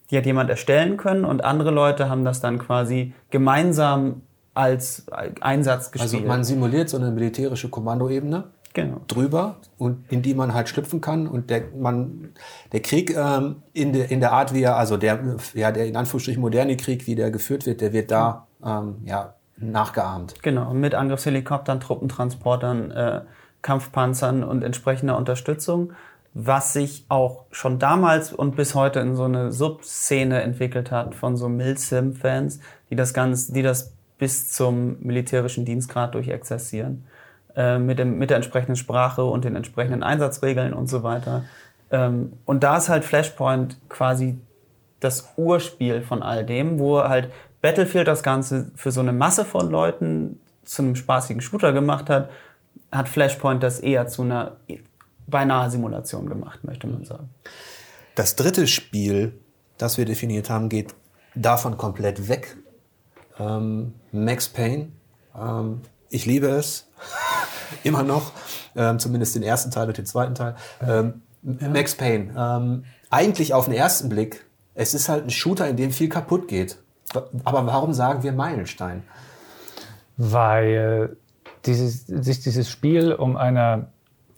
Die 0.10 0.18
hat 0.18 0.26
jemand 0.26 0.50
erstellen 0.50 0.96
können 0.96 1.26
und 1.26 1.44
andere 1.44 1.72
Leute 1.72 2.08
haben 2.08 2.24
das 2.24 2.40
dann 2.40 2.60
quasi 2.60 3.14
gemeinsam 3.30 4.22
als 4.54 5.06
Einsatz 5.42 5.92
gespielt. 5.92 6.14
Also 6.14 6.26
man 6.26 6.46
simuliert 6.46 6.88
so 6.88 6.96
eine 6.96 7.12
militärische 7.12 7.68
Kommandoebene 7.68 8.46
genau. 8.74 9.02
drüber 9.08 9.58
und 9.78 10.10
in 10.12 10.22
die 10.22 10.34
man 10.34 10.54
halt 10.54 10.70
schlüpfen 10.70 11.02
kann 11.02 11.28
und 11.28 11.50
der 11.50 11.64
man 11.78 12.30
der 12.72 12.82
Krieg 12.82 13.14
ähm, 13.14 13.58
in 13.74 13.92
der 13.92 14.12
in 14.12 14.22
der 14.22 14.32
Art 14.32 14.54
wie 14.54 14.62
er 14.62 14.78
also 14.78 14.96
der 14.96 15.38
ja 15.56 15.72
der 15.72 15.88
in 15.88 15.98
Anführungsstrichen 15.98 16.42
moderne 16.42 16.78
Krieg 16.78 17.08
wie 17.08 17.16
der 17.16 17.32
geführt 17.32 17.66
wird 17.66 17.82
der 17.82 17.92
wird 17.92 18.12
da 18.12 18.48
ähm, 18.66 18.98
ja 19.06 19.36
nachgeahmt 19.58 20.42
Genau, 20.42 20.74
mit 20.74 20.96
Angriffshelikoptern, 20.96 21.80
Truppentransportern, 21.80 22.92
äh, 22.92 23.22
Kampfpanzern 23.62 24.44
und 24.44 24.64
entsprechender 24.64 25.18
Unterstützung, 25.18 25.94
was 26.34 26.74
sich 26.74 27.06
auch 27.08 27.46
schon 27.52 27.80
damals 27.80 28.34
und 28.34 28.58
bis 28.58 28.76
heute 28.76 29.00
in 29.00 29.16
so 29.16 29.24
eine 29.24 29.52
Subszene 29.52 30.42
entwickelt 30.42 30.92
hat 30.92 31.16
von 31.16 31.38
so 31.38 31.48
Milsim-Fans, 31.48 32.60
die 32.90 32.96
das 32.96 33.14
ganz, 33.14 33.48
die 33.48 33.62
das 33.62 33.94
bis 34.18 34.52
zum 34.52 34.98
militärischen 35.00 35.66
Dienstgrad 35.66 36.14
durchexerzieren, 36.14 37.06
äh, 37.56 37.80
mit, 37.80 38.00
dem, 38.00 38.18
mit 38.18 38.30
der 38.30 38.38
entsprechenden 38.38 38.76
Sprache 38.76 39.24
und 39.24 39.46
den 39.46 39.56
entsprechenden 39.56 40.04
Einsatzregeln 40.04 40.74
und 40.74 40.88
so 40.88 41.04
weiter. 41.04 41.46
Ähm, 41.90 42.34
und 42.46 42.64
da 42.64 42.78
ist 42.78 42.90
halt 42.90 43.06
Flashpoint 43.06 43.78
quasi 43.90 44.38
das 45.00 45.34
Urspiel 45.38 46.02
von 46.02 46.22
all 46.22 46.46
dem, 46.46 46.80
wo 46.80 47.02
halt 47.02 47.32
Battlefield 47.66 48.08
das 48.08 48.22
Ganze 48.22 48.70
für 48.76 48.92
so 48.92 49.00
eine 49.00 49.12
Masse 49.12 49.44
von 49.44 49.72
Leuten 49.72 50.40
zu 50.66 50.84
einem 50.84 50.96
spaßigen 50.96 51.42
Shooter 51.42 51.74
gemacht 51.74 52.12
hat, 52.12 52.30
hat 52.92 53.10
Flashpoint 53.10 53.64
das 53.64 53.80
eher 53.80 54.06
zu 54.06 54.22
einer 54.22 54.58
beinahe 55.26 55.72
Simulation 55.72 56.30
gemacht, 56.30 56.64
möchte 56.64 56.86
man 56.86 57.06
sagen. 57.06 57.28
Das 58.14 58.36
dritte 58.36 58.68
Spiel, 58.68 59.34
das 59.80 59.98
wir 59.98 60.06
definiert 60.06 60.52
haben, 60.52 60.70
geht 60.70 60.94
davon 61.34 61.76
komplett 61.76 62.30
weg. 62.30 62.56
Ähm, 63.40 63.96
Max 64.12 64.48
Payne. 64.48 64.90
Ähm, 65.36 65.82
ich 66.12 66.28
liebe 66.28 66.46
es. 66.50 66.88
Immer 67.84 68.04
noch. 68.04 68.32
Ähm, 68.76 69.00
zumindest 69.00 69.34
den 69.34 69.42
ersten 69.42 69.72
Teil 69.72 69.88
und 69.88 69.98
den 69.98 70.06
zweiten 70.06 70.36
Teil. 70.36 70.56
Ähm, 70.88 71.24
ja. 71.42 71.68
Max 71.70 71.96
Payne. 71.96 72.32
Ähm, 72.38 72.86
eigentlich 73.10 73.56
auf 73.56 73.66
den 73.66 73.74
ersten 73.74 74.08
Blick, 74.08 74.46
es 74.76 74.94
ist 74.94 75.10
halt 75.10 75.24
ein 75.24 75.32
Shooter, 75.32 75.68
in 75.68 75.78
dem 75.78 75.90
viel 75.90 76.10
kaputt 76.10 76.48
geht. 76.48 76.78
Aber 77.44 77.66
warum 77.66 77.94
sagen 77.94 78.24
wir 78.24 78.32
Meilenstein? 78.32 79.04
Weil 80.18 81.18
dieses, 81.66 82.06
sich 82.06 82.42
dieses 82.42 82.70
Spiel 82.70 83.14
um 83.14 83.38
eine, 83.38 83.88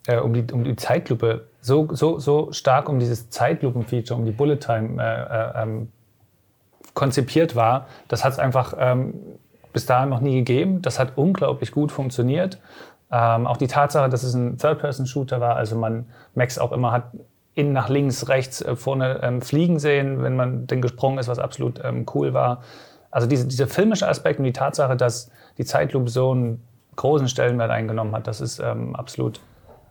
äh, 0.07 0.17
um, 0.17 0.33
die, 0.33 0.51
um 0.51 0.63
die 0.63 0.75
Zeitlupe 0.75 1.47
so, 1.61 1.93
so, 1.93 2.19
so 2.19 2.51
stark 2.51 2.89
um 2.89 2.99
dieses 2.99 3.29
Zeitlupen-Feature, 3.29 4.17
um 4.19 4.25
die 4.25 4.31
Bullet 4.31 4.57
Time 4.57 5.01
äh, 5.01 5.59
äh, 5.59 5.63
ähm, 5.63 5.91
konzipiert 6.93 7.55
war, 7.55 7.87
das 8.07 8.23
hat 8.23 8.33
es 8.33 8.39
einfach 8.39 8.73
ähm, 8.79 9.13
bis 9.73 9.85
dahin 9.85 10.09
noch 10.09 10.21
nie 10.21 10.35
gegeben. 10.35 10.81
Das 10.81 10.97
hat 10.97 11.17
unglaublich 11.17 11.71
gut 11.71 11.91
funktioniert. 11.91 12.59
Ähm, 13.11 13.45
auch 13.45 13.57
die 13.57 13.67
Tatsache, 13.67 14.09
dass 14.09 14.23
es 14.23 14.33
ein 14.33 14.57
Third-Person-Shooter 14.57 15.39
war, 15.39 15.55
also 15.55 15.75
man 15.75 16.05
Max 16.35 16.57
auch 16.57 16.71
immer 16.71 16.91
hat 16.91 17.11
innen 17.57 17.73
nach 17.73 17.89
links, 17.89 18.29
rechts, 18.29 18.61
äh, 18.61 18.75
vorne 18.75 19.19
ähm, 19.23 19.41
fliegen 19.41 19.79
sehen, 19.79 20.21
wenn 20.21 20.35
man 20.35 20.67
denn 20.67 20.81
gesprungen 20.81 21.17
ist, 21.17 21.27
was 21.27 21.39
absolut 21.39 21.81
ähm, 21.83 22.05
cool 22.13 22.33
war. 22.33 22.61
Also 23.09 23.27
diese, 23.27 23.47
dieser 23.47 23.67
filmische 23.67 24.07
Aspekt 24.07 24.37
und 24.37 24.45
die 24.45 24.53
Tatsache, 24.53 24.95
dass 24.95 25.31
die 25.57 25.65
Zeitlupe 25.65 26.09
so 26.09 26.31
einen 26.31 26.63
großen 26.95 27.27
Stellenwert 27.27 27.71
eingenommen 27.71 28.15
hat, 28.15 28.27
das 28.27 28.41
ist 28.41 28.59
ähm, 28.59 28.95
absolut 28.95 29.41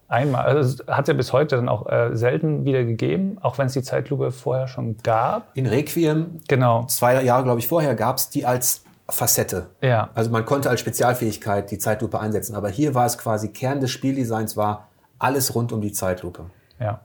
einmal. 0.06 0.44
Also 0.44 0.84
hat 0.86 1.02
es 1.02 1.08
ja 1.08 1.14
bis 1.14 1.32
heute 1.32 1.56
dann 1.56 1.68
auch 1.68 1.90
äh, 1.90 2.14
selten 2.16 2.64
wieder 2.64 2.84
gegeben, 2.84 3.38
auch 3.40 3.58
wenn 3.58 3.66
es 3.66 3.72
die 3.72 3.82
Zeitlupe 3.82 4.30
vorher 4.30 4.68
schon 4.68 4.96
gab. 5.02 5.48
In 5.54 5.66
Requiem, 5.66 6.40
genau. 6.46 6.84
zwei 6.86 7.20
Jahre, 7.24 7.42
glaube 7.42 7.58
ich, 7.58 7.66
vorher 7.66 7.96
gab 7.96 8.18
es 8.18 8.30
die 8.30 8.46
als 8.46 8.84
Facette. 9.08 9.66
Ja. 9.80 10.10
Also 10.14 10.30
man 10.30 10.44
konnte 10.44 10.70
als 10.70 10.80
Spezialfähigkeit 10.80 11.70
die 11.72 11.78
Zeitlupe 11.78 12.20
einsetzen, 12.20 12.54
aber 12.54 12.68
hier 12.68 12.94
war 12.94 13.06
es 13.06 13.18
quasi 13.18 13.48
Kern 13.48 13.80
des 13.80 13.90
Spieldesigns 13.90 14.56
war 14.56 14.86
alles 15.18 15.54
rund 15.54 15.72
um 15.72 15.80
die 15.80 15.92
Zeitlupe. 15.92 16.46
Ja. 16.78 17.00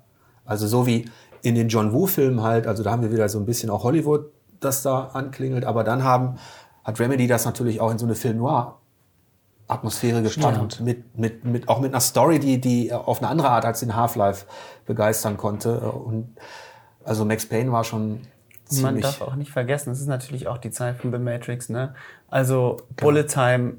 Also 0.46 0.68
so 0.68 0.86
wie 0.86 1.10
in 1.42 1.56
den 1.56 1.70
John 1.70 1.94
Woo-Filmen 1.94 2.42
halt, 2.42 2.68
also 2.68 2.84
da 2.84 2.92
haben 2.92 3.02
wir 3.02 3.12
wieder 3.12 3.28
so 3.30 3.40
ein 3.40 3.46
bisschen 3.46 3.70
auch 3.70 3.84
Hollywood, 3.84 4.32
das 4.60 4.84
da 4.84 5.10
anklingelt, 5.14 5.66
aber 5.66 5.84
dann 5.84 6.04
haben, 6.04 6.38
hat 6.84 7.00
Remedy 7.00 7.28
das 7.28 7.46
natürlich 7.46 7.82
auch 7.82 7.92
in 7.92 7.98
so 7.98 8.06
eine 8.06 8.16
Film 8.16 8.38
Noir 8.38 8.78
Atmosphäre 9.68 10.22
gepackt, 10.22 10.82
mit, 10.82 11.18
mit, 11.18 11.46
mit, 11.46 11.70
auch 11.70 11.80
mit 11.80 11.94
einer 11.94 12.02
Story, 12.02 12.40
die, 12.40 12.60
die 12.60 12.92
auf 12.92 13.20
eine 13.20 13.30
andere 13.30 13.50
Art 13.50 13.64
als 13.64 13.82
in 13.82 13.96
Half-Life 13.96 14.46
begeistern 14.86 15.38
konnte. 15.38 15.80
Und 15.80 16.36
also 17.06 17.24
Max 17.24 17.46
Payne 17.46 17.72
war 17.72 17.86
schon 17.86 18.20
ziemlich... 18.66 18.84
Man 18.84 19.02
darf 19.02 19.22
auch 19.22 19.36
nicht 19.36 19.52
vergessen, 19.52 19.92
es 19.92 20.02
ist 20.02 20.08
natürlich 20.08 20.48
auch 20.48 20.58
die 20.58 20.72
Zeit 20.72 20.98
von 20.98 21.12
The 21.12 21.20
Matrix, 21.20 21.70
ne? 21.70 21.96
Also 22.28 22.78
genau. 22.98 23.12
Bullet 23.12 23.24
Time, 23.24 23.76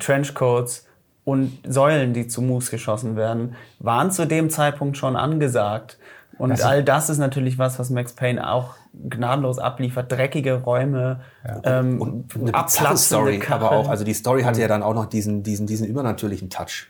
Trenchcoats, 0.00 0.86
und 1.24 1.58
Säulen, 1.66 2.14
die 2.14 2.26
zu 2.26 2.42
Moose 2.42 2.70
geschossen 2.70 3.16
werden, 3.16 3.54
waren 3.78 4.10
zu 4.10 4.26
dem 4.26 4.50
Zeitpunkt 4.50 4.96
schon 4.96 5.16
angesagt. 5.16 5.98
Und 6.38 6.50
das 6.50 6.62
all 6.62 6.82
das 6.82 7.10
ist 7.10 7.18
natürlich 7.18 7.58
was, 7.58 7.78
was 7.78 7.90
Max 7.90 8.14
Payne 8.14 8.50
auch 8.50 8.74
gnadenlos 8.92 9.58
abliefert. 9.58 10.10
Dreckige 10.10 10.62
Räume, 10.62 11.20
ja. 11.46 11.60
ähm, 11.64 12.00
und 12.00 12.34
eine 12.34 12.52
bizarre 12.52 12.96
Story, 12.96 13.38
Karren. 13.38 13.62
aber 13.62 13.76
auch, 13.76 13.88
also 13.88 14.04
die 14.04 14.14
Story 14.14 14.42
hatte 14.42 14.60
ja 14.60 14.68
dann 14.68 14.82
auch 14.82 14.94
noch 14.94 15.06
diesen, 15.06 15.42
diesen, 15.42 15.66
diesen 15.66 15.86
übernatürlichen 15.86 16.50
Touch. 16.50 16.88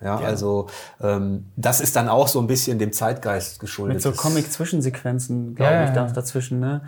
Ja, 0.00 0.20
ja. 0.20 0.26
also 0.26 0.68
ähm, 1.00 1.46
das 1.56 1.80
ist 1.80 1.96
dann 1.96 2.08
auch 2.08 2.28
so 2.28 2.40
ein 2.40 2.46
bisschen 2.46 2.78
dem 2.78 2.92
Zeitgeist 2.92 3.60
geschuldet. 3.60 3.96
Mit 3.96 4.02
so 4.02 4.12
Comic-Zwischensequenzen, 4.12 5.54
glaube 5.54 5.72
ja, 5.72 5.84
ich, 5.84 5.90
da, 5.90 6.06
dazwischen. 6.06 6.60
Ne? 6.60 6.82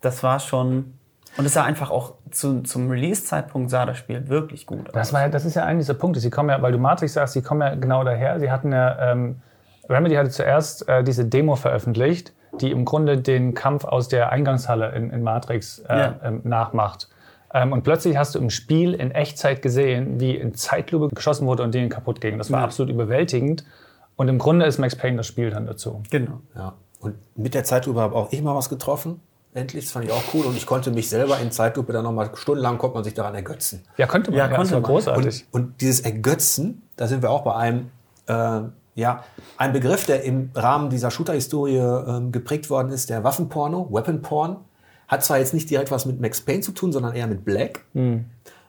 Das 0.00 0.22
war 0.22 0.40
schon 0.40 0.94
und 1.36 1.44
es 1.44 1.54
sah 1.54 1.64
einfach 1.64 1.90
auch 1.90 2.14
zu, 2.30 2.62
zum 2.62 2.90
Release-Zeitpunkt 2.90 3.70
sah 3.70 3.86
das 3.86 3.98
Spiel 3.98 4.28
wirklich 4.28 4.66
gut 4.66 4.88
aus. 4.88 4.92
Das, 4.92 5.12
war, 5.12 5.28
das 5.28 5.44
ist 5.44 5.54
ja 5.54 5.64
eigentlich 5.64 5.86
der 5.86 5.94
Punkt. 5.94 6.18
Sie 6.18 6.30
kommen 6.30 6.50
ja, 6.50 6.60
weil 6.60 6.72
du 6.72 6.78
Matrix 6.78 7.14
sagst, 7.14 7.34
sie 7.34 7.42
kommen 7.42 7.60
ja 7.60 7.74
genau 7.74 8.04
daher. 8.04 8.40
Sie 8.40 8.50
hatten 8.50 8.72
ja, 8.72 9.12
ähm, 9.12 9.40
Remedy 9.88 10.16
hatte 10.16 10.30
zuerst 10.30 10.88
äh, 10.88 11.04
diese 11.04 11.24
Demo 11.24 11.56
veröffentlicht, 11.56 12.32
die 12.60 12.70
im 12.72 12.84
Grunde 12.84 13.18
den 13.18 13.54
Kampf 13.54 13.84
aus 13.84 14.08
der 14.08 14.30
Eingangshalle 14.30 14.90
in, 14.92 15.10
in 15.10 15.22
Matrix 15.22 15.78
äh, 15.88 15.96
ja. 15.96 16.14
ähm, 16.22 16.40
nachmacht. 16.44 17.08
Ähm, 17.54 17.72
und 17.72 17.84
plötzlich 17.84 18.16
hast 18.16 18.34
du 18.34 18.38
im 18.38 18.50
Spiel 18.50 18.94
in 18.94 19.12
Echtzeit 19.12 19.62
gesehen, 19.62 20.20
wie 20.20 20.36
in 20.36 20.54
Zeitlupe 20.54 21.14
geschossen 21.14 21.46
wurde 21.46 21.62
und 21.62 21.74
denen 21.74 21.88
kaputt 21.88 22.20
ging. 22.20 22.38
Das 22.38 22.50
war 22.50 22.60
ja. 22.60 22.64
absolut 22.64 22.92
überwältigend. 22.92 23.64
Und 24.16 24.28
im 24.28 24.38
Grunde 24.38 24.66
ist 24.66 24.78
Max 24.78 24.96
Payne 24.96 25.16
das 25.16 25.26
Spiel 25.26 25.50
dann 25.50 25.66
dazu. 25.66 26.02
Genau. 26.10 26.40
Ja. 26.54 26.74
Und 26.98 27.14
mit 27.36 27.54
der 27.54 27.64
Zeitlupe 27.64 28.00
habe 28.00 28.14
auch 28.14 28.30
ich 28.32 28.42
mal 28.42 28.54
was 28.54 28.68
getroffen 28.68 29.20
endlich. 29.54 29.84
Das 29.84 29.92
fand 29.92 30.04
ich 30.04 30.12
auch 30.12 30.22
cool. 30.34 30.46
Und 30.46 30.56
ich 30.56 30.66
konnte 30.66 30.90
mich 30.90 31.08
selber 31.08 31.38
in 31.38 31.50
Zeitlupe 31.50 31.92
dann 31.92 32.04
nochmal 32.04 32.30
stundenlang 32.34 32.78
konnte 32.78 32.94
man 32.94 33.04
sich 33.04 33.14
daran 33.14 33.34
ergötzen. 33.34 33.82
Ja, 33.96 34.06
könnte 34.06 34.30
man. 34.30 34.38
Ja, 34.38 34.48
ja 34.48 34.56
konnte 34.56 34.74
man. 34.74 34.82
großartig. 34.82 35.46
Und, 35.50 35.62
und, 35.62 35.80
dieses 35.80 36.00
Ergötzen, 36.00 36.82
da 36.96 37.06
sind 37.06 37.22
wir 37.22 37.30
auch 37.30 37.42
bei 37.42 37.54
einem, 37.54 37.90
äh, 38.26 38.60
ja, 38.94 39.24
ein 39.56 39.72
Begriff, 39.72 40.04
der 40.04 40.24
im 40.24 40.50
Rahmen 40.54 40.90
dieser 40.90 41.10
Shooter-Historie 41.10 41.76
äh, 41.76 42.30
geprägt 42.30 42.70
worden 42.70 42.92
ist, 42.92 43.10
der 43.10 43.24
Waffenporno, 43.24 43.88
Weapon 43.90 44.22
Porn. 44.22 44.56
Hat 45.08 45.24
zwar 45.24 45.38
jetzt 45.38 45.54
nicht 45.54 45.68
direkt 45.68 45.90
was 45.90 46.06
mit 46.06 46.20
Max 46.20 46.40
Payne 46.40 46.60
zu 46.60 46.72
tun, 46.72 46.92
sondern 46.92 47.14
eher 47.14 47.26
mit 47.26 47.44
Black. 47.44 47.84
Mhm. 47.94 48.26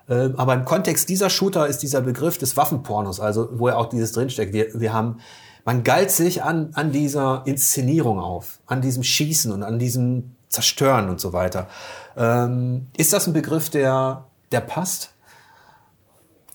Äh, 0.08 0.30
aber 0.38 0.54
im 0.54 0.66
Kontext 0.66 1.10
dieser 1.10 1.30
Shooter 1.30 1.68
ist 1.68 1.84
dieser 1.84 2.02
Begriff 2.02 2.38
des 2.38 2.58
Waffenpornos, 2.58 3.20
also 3.20 3.50
wo 3.54 3.68
ja 3.68 3.78
auch 3.78 3.90
dieses 3.90 4.14
drinsteckt. 4.14 4.54
Wir, 4.54 4.68
wir 4.74 4.94
haben 4.94 5.20
man 5.66 5.84
galt 5.84 6.12
sich 6.12 6.44
an, 6.44 6.72
an 6.74 6.92
dieser 6.92 7.44
Inszenierung 7.46 8.20
auf, 8.20 8.60
an 8.66 8.82
diesem 8.82 9.04
Schießen 9.04 9.52
und 9.52 9.64
an 9.64 9.78
diesem 9.78 10.36
zerstören 10.52 11.10
und 11.10 11.20
so 11.20 11.34
weiter. 11.34 11.68
Ähm, 12.16 12.88
ist 12.96 13.14
das 13.14 13.26
ein 13.28 13.34
Begriff, 13.34 13.70
der, 13.70 14.26
der 14.52 14.62
passt? 14.62 15.14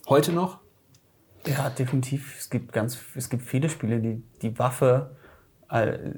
Heute 0.08 0.32
noch? 0.32 0.58
Ja, 1.46 1.70
definitiv. 1.70 2.36
Es 2.38 2.50
gibt 2.50 2.72
ganz, 2.72 2.98
es 3.14 3.30
gibt 3.30 3.42
viele 3.42 3.68
Spiele, 3.68 4.00
die 4.00 4.22
die 4.42 4.58
Waffe 4.58 5.10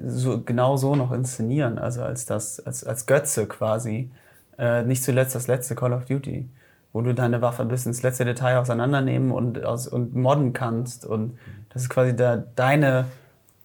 so, 0.05 0.41
genau 0.43 0.77
so 0.77 0.95
noch 0.95 1.11
inszenieren, 1.11 1.79
also 1.79 2.03
als 2.03 2.25
das, 2.25 2.59
als, 2.59 2.83
als 2.83 3.07
Götze 3.07 3.47
quasi. 3.47 4.11
Äh, 4.59 4.83
nicht 4.83 5.03
zuletzt 5.03 5.33
das 5.33 5.47
letzte 5.47 5.73
Call 5.73 5.93
of 5.93 6.05
Duty, 6.05 6.47
wo 6.93 7.01
du 7.01 7.15
deine 7.15 7.41
Waffe 7.41 7.65
bis 7.65 7.85
ins 7.85 8.03
letzte 8.03 8.25
Detail 8.25 8.59
auseinandernehmen 8.59 9.31
und, 9.31 9.63
aus, 9.63 9.87
und 9.87 10.15
modden 10.15 10.53
kannst. 10.53 11.05
Und 11.05 11.37
das 11.69 11.83
ist 11.83 11.89
quasi 11.89 12.15
der, 12.15 12.37
deine 12.37 13.05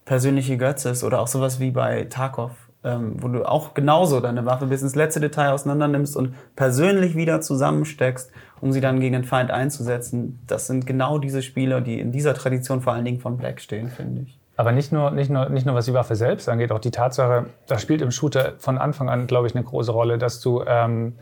persönliche 0.05 0.57
Götze 0.57 0.89
ist. 0.89 1.03
Oder 1.03 1.19
auch 1.19 1.27
sowas 1.27 1.59
wie 1.59 1.69
bei 1.69 2.05
Tarkov 2.05 2.51
ähm, 2.85 3.21
wo 3.21 3.27
du 3.27 3.43
auch 3.43 3.73
genauso 3.73 4.19
deine 4.19 4.45
Waffe 4.45 4.67
bis 4.67 4.81
ins 4.81 4.95
letzte 4.95 5.19
Detail 5.19 5.51
auseinander 5.51 5.87
nimmst 5.87 6.15
und 6.15 6.35
persönlich 6.55 7.15
wieder 7.15 7.41
zusammensteckst, 7.41 8.31
um 8.61 8.71
sie 8.71 8.79
dann 8.79 8.99
gegen 8.99 9.13
den 9.13 9.23
Feind 9.23 9.51
einzusetzen. 9.51 10.39
Das 10.47 10.67
sind 10.67 10.85
genau 10.85 11.17
diese 11.17 11.41
Spiele, 11.41 11.81
die 11.81 11.99
in 11.99 12.11
dieser 12.11 12.33
Tradition 12.33 12.81
vor 12.81 12.93
allen 12.93 13.03
Dingen 13.03 13.19
von 13.19 13.37
Black 13.37 13.59
stehen, 13.59 13.89
finde 13.89 14.21
ich. 14.21 14.39
Aber 14.57 14.71
nicht 14.71 14.91
nur, 14.91 15.11
nicht, 15.11 15.29
nur, 15.29 15.49
nicht 15.49 15.65
nur 15.65 15.75
was 15.75 15.85
die 15.85 15.93
Waffe 15.93 16.15
selbst 16.15 16.47
angeht, 16.47 16.71
auch 16.71 16.79
die 16.79 16.91
Tatsache, 16.91 17.47
das 17.67 17.81
spielt 17.81 18.01
im 18.01 18.11
Shooter 18.11 18.53
von 18.59 18.77
Anfang 18.77 19.09
an, 19.09 19.27
glaube 19.27 19.47
ich, 19.47 19.55
eine 19.55 19.65
große 19.65 19.91
Rolle, 19.91 20.17
dass 20.17 20.39
du, 20.39 20.63
ähm, 20.65 21.15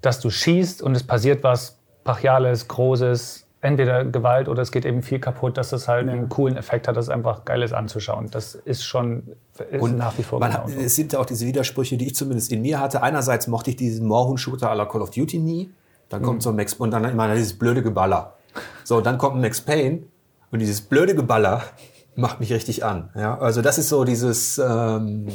dass 0.00 0.18
du 0.18 0.30
schießt 0.30 0.82
und 0.82 0.96
es 0.96 1.04
passiert 1.04 1.44
was 1.44 1.78
Brachiales, 2.02 2.66
Großes, 2.66 3.46
entweder 3.62 4.04
Gewalt 4.04 4.48
oder 4.48 4.60
es 4.60 4.72
geht 4.72 4.84
eben 4.84 5.02
viel 5.02 5.20
kaputt, 5.20 5.56
dass 5.56 5.70
das 5.70 5.86
halt 5.86 6.08
ja. 6.08 6.12
einen 6.12 6.28
coolen 6.28 6.56
Effekt 6.56 6.88
hat, 6.88 6.96
dass 6.96 7.06
es 7.06 7.08
einfach 7.08 7.44
geil 7.44 7.62
ist 7.62 7.72
anzuschauen. 7.72 8.28
Das 8.30 8.56
ist 8.56 8.84
schon 8.84 9.36
ist 9.70 9.80
und 9.80 9.96
nach 9.96 10.18
wie 10.18 10.24
vor 10.24 10.40
man 10.40 10.50
genau 10.50 10.66
Es 10.80 10.96
sind 10.96 11.12
ja 11.12 11.20
auch 11.20 11.26
diese 11.26 11.46
Widersprüche, 11.46 11.96
die 11.96 12.08
ich 12.08 12.14
zumindest 12.16 12.52
in 12.52 12.60
mir 12.60 12.80
hatte. 12.80 13.02
Einerseits 13.02 13.46
mochte 13.46 13.70
ich 13.70 13.76
diesen 13.76 14.06
Moorhuhn-Shooter 14.08 14.68
aller 14.68 14.86
Call 14.86 15.00
of 15.00 15.10
Duty 15.10 15.38
nie. 15.38 15.70
Dann 16.08 16.22
mhm. 16.22 16.26
kommt 16.26 16.42
so 16.42 16.50
ein 16.50 16.56
Max 16.56 16.74
und 16.74 16.90
dann 16.90 17.04
immer 17.04 17.32
dieses 17.34 17.56
blöde 17.56 17.82
Geballer. 17.82 18.34
So, 18.82 19.00
dann 19.00 19.16
kommt 19.16 19.36
ein 19.36 19.40
Max 19.40 19.60
Payne 19.60 20.02
und 20.50 20.58
dieses 20.58 20.80
blöde 20.80 21.14
Geballer 21.14 21.62
macht 22.16 22.40
mich 22.40 22.52
richtig 22.52 22.84
an. 22.84 23.10
Ja, 23.14 23.38
also 23.38 23.62
das 23.62 23.78
ist 23.78 23.88
so 23.88 24.02
dieses 24.02 24.58
ähm, 24.58 25.28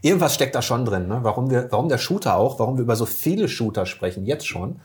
irgendwas 0.00 0.34
steckt 0.34 0.54
da 0.54 0.62
schon 0.62 0.86
drin. 0.86 1.08
Ne? 1.08 1.18
Warum 1.22 1.50
wir, 1.50 1.70
warum 1.70 1.90
der 1.90 1.98
Shooter 1.98 2.36
auch, 2.36 2.58
warum 2.58 2.78
wir 2.78 2.82
über 2.82 2.96
so 2.96 3.04
viele 3.04 3.48
Shooter 3.48 3.84
sprechen 3.84 4.24
jetzt 4.24 4.46
schon. 4.46 4.80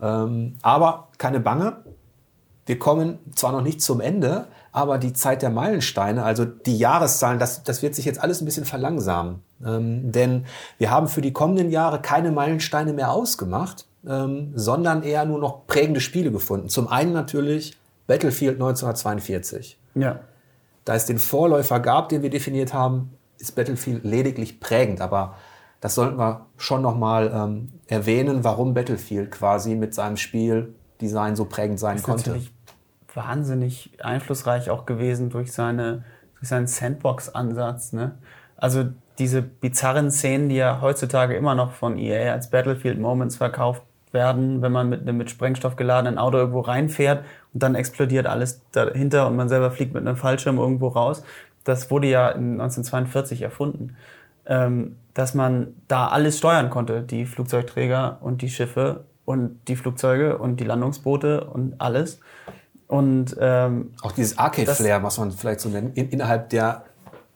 Ähm, 0.00 0.56
aber 0.62 1.08
keine 1.16 1.40
Bange. 1.40 1.78
Wir 2.68 2.78
kommen 2.78 3.18
zwar 3.34 3.52
noch 3.52 3.62
nicht 3.62 3.80
zum 3.80 4.02
Ende, 4.02 4.46
aber 4.72 4.98
die 4.98 5.14
Zeit 5.14 5.40
der 5.40 5.48
Meilensteine, 5.48 6.22
also 6.22 6.44
die 6.44 6.76
Jahreszahlen, 6.76 7.38
das, 7.38 7.62
das 7.62 7.80
wird 7.80 7.94
sich 7.94 8.04
jetzt 8.04 8.22
alles 8.22 8.42
ein 8.42 8.44
bisschen 8.44 8.66
verlangsamen. 8.66 9.40
Ähm, 9.64 10.12
denn 10.12 10.44
wir 10.76 10.90
haben 10.90 11.08
für 11.08 11.22
die 11.22 11.32
kommenden 11.32 11.70
Jahre 11.70 12.02
keine 12.02 12.30
Meilensteine 12.30 12.92
mehr 12.92 13.10
ausgemacht, 13.10 13.86
ähm, 14.06 14.52
sondern 14.54 15.02
eher 15.02 15.24
nur 15.24 15.38
noch 15.38 15.66
prägende 15.66 16.02
Spiele 16.02 16.30
gefunden. 16.30 16.68
Zum 16.68 16.88
einen 16.88 17.14
natürlich 17.14 17.78
Battlefield 18.06 18.56
1942. 18.56 19.78
Ja. 19.94 20.20
Da 20.84 20.94
es 20.94 21.06
den 21.06 21.18
Vorläufer 21.18 21.80
gab, 21.80 22.10
den 22.10 22.22
wir 22.22 22.30
definiert 22.30 22.74
haben, 22.74 23.14
ist 23.38 23.54
Battlefield 23.54 24.04
lediglich 24.04 24.60
prägend. 24.60 25.00
Aber 25.00 25.36
das 25.80 25.94
sollten 25.94 26.18
wir 26.18 26.46
schon 26.58 26.82
nochmal 26.82 27.32
ähm, 27.34 27.68
erwähnen, 27.86 28.44
warum 28.44 28.74
Battlefield 28.74 29.30
quasi 29.30 29.74
mit 29.74 29.94
seinem 29.94 30.18
Spieldesign 30.18 31.34
so 31.34 31.46
prägend 31.46 31.80
sein 31.80 32.02
konnte. 32.02 32.30
Natürlich 32.30 32.57
wahnsinnig 33.18 33.90
einflussreich 34.00 34.70
auch 34.70 34.86
gewesen 34.86 35.28
durch, 35.28 35.52
seine, 35.52 36.04
durch 36.36 36.48
seinen 36.48 36.68
Sandbox-Ansatz. 36.68 37.92
Ne? 37.92 38.12
Also 38.56 38.84
diese 39.18 39.42
bizarren 39.42 40.12
Szenen, 40.12 40.48
die 40.48 40.54
ja 40.56 40.80
heutzutage 40.80 41.34
immer 41.34 41.56
noch 41.56 41.72
von 41.72 41.98
EA 41.98 42.32
als 42.32 42.50
Battlefield 42.50 43.00
Moments 43.00 43.36
verkauft 43.36 43.82
werden, 44.12 44.62
wenn 44.62 44.72
man 44.72 44.88
mit 44.88 45.02
einem 45.02 45.16
mit 45.16 45.30
Sprengstoff 45.30 45.74
geladenen 45.74 46.16
Auto 46.16 46.38
irgendwo 46.38 46.60
reinfährt 46.60 47.24
und 47.52 47.62
dann 47.62 47.74
explodiert 47.74 48.26
alles 48.26 48.62
dahinter 48.70 49.26
und 49.26 49.36
man 49.36 49.48
selber 49.48 49.72
fliegt 49.72 49.92
mit 49.92 50.06
einem 50.06 50.16
Fallschirm 50.16 50.56
irgendwo 50.56 50.88
raus. 50.88 51.24
Das 51.64 51.90
wurde 51.90 52.06
ja 52.06 52.28
in 52.28 52.52
1942 52.52 53.42
erfunden, 53.42 53.96
ähm, 54.46 54.96
dass 55.12 55.34
man 55.34 55.74
da 55.88 56.06
alles 56.06 56.38
steuern 56.38 56.70
konnte, 56.70 57.02
die 57.02 57.26
Flugzeugträger 57.26 58.18
und 58.20 58.40
die 58.40 58.48
Schiffe 58.48 59.04
und 59.24 59.58
die 59.68 59.76
Flugzeuge 59.76 60.38
und 60.38 60.58
die 60.58 60.64
Landungsboote 60.64 61.44
und 61.44 61.80
alles. 61.80 62.20
Und 62.88 63.36
ähm, 63.38 63.92
auch 64.02 64.12
dieses 64.12 64.38
Arcade-Flair, 64.38 65.02
was 65.02 65.18
man 65.18 65.30
vielleicht 65.30 65.60
so 65.60 65.68
nennt, 65.68 65.96
in, 65.96 66.08
innerhalb 66.08 66.48
der 66.48 66.84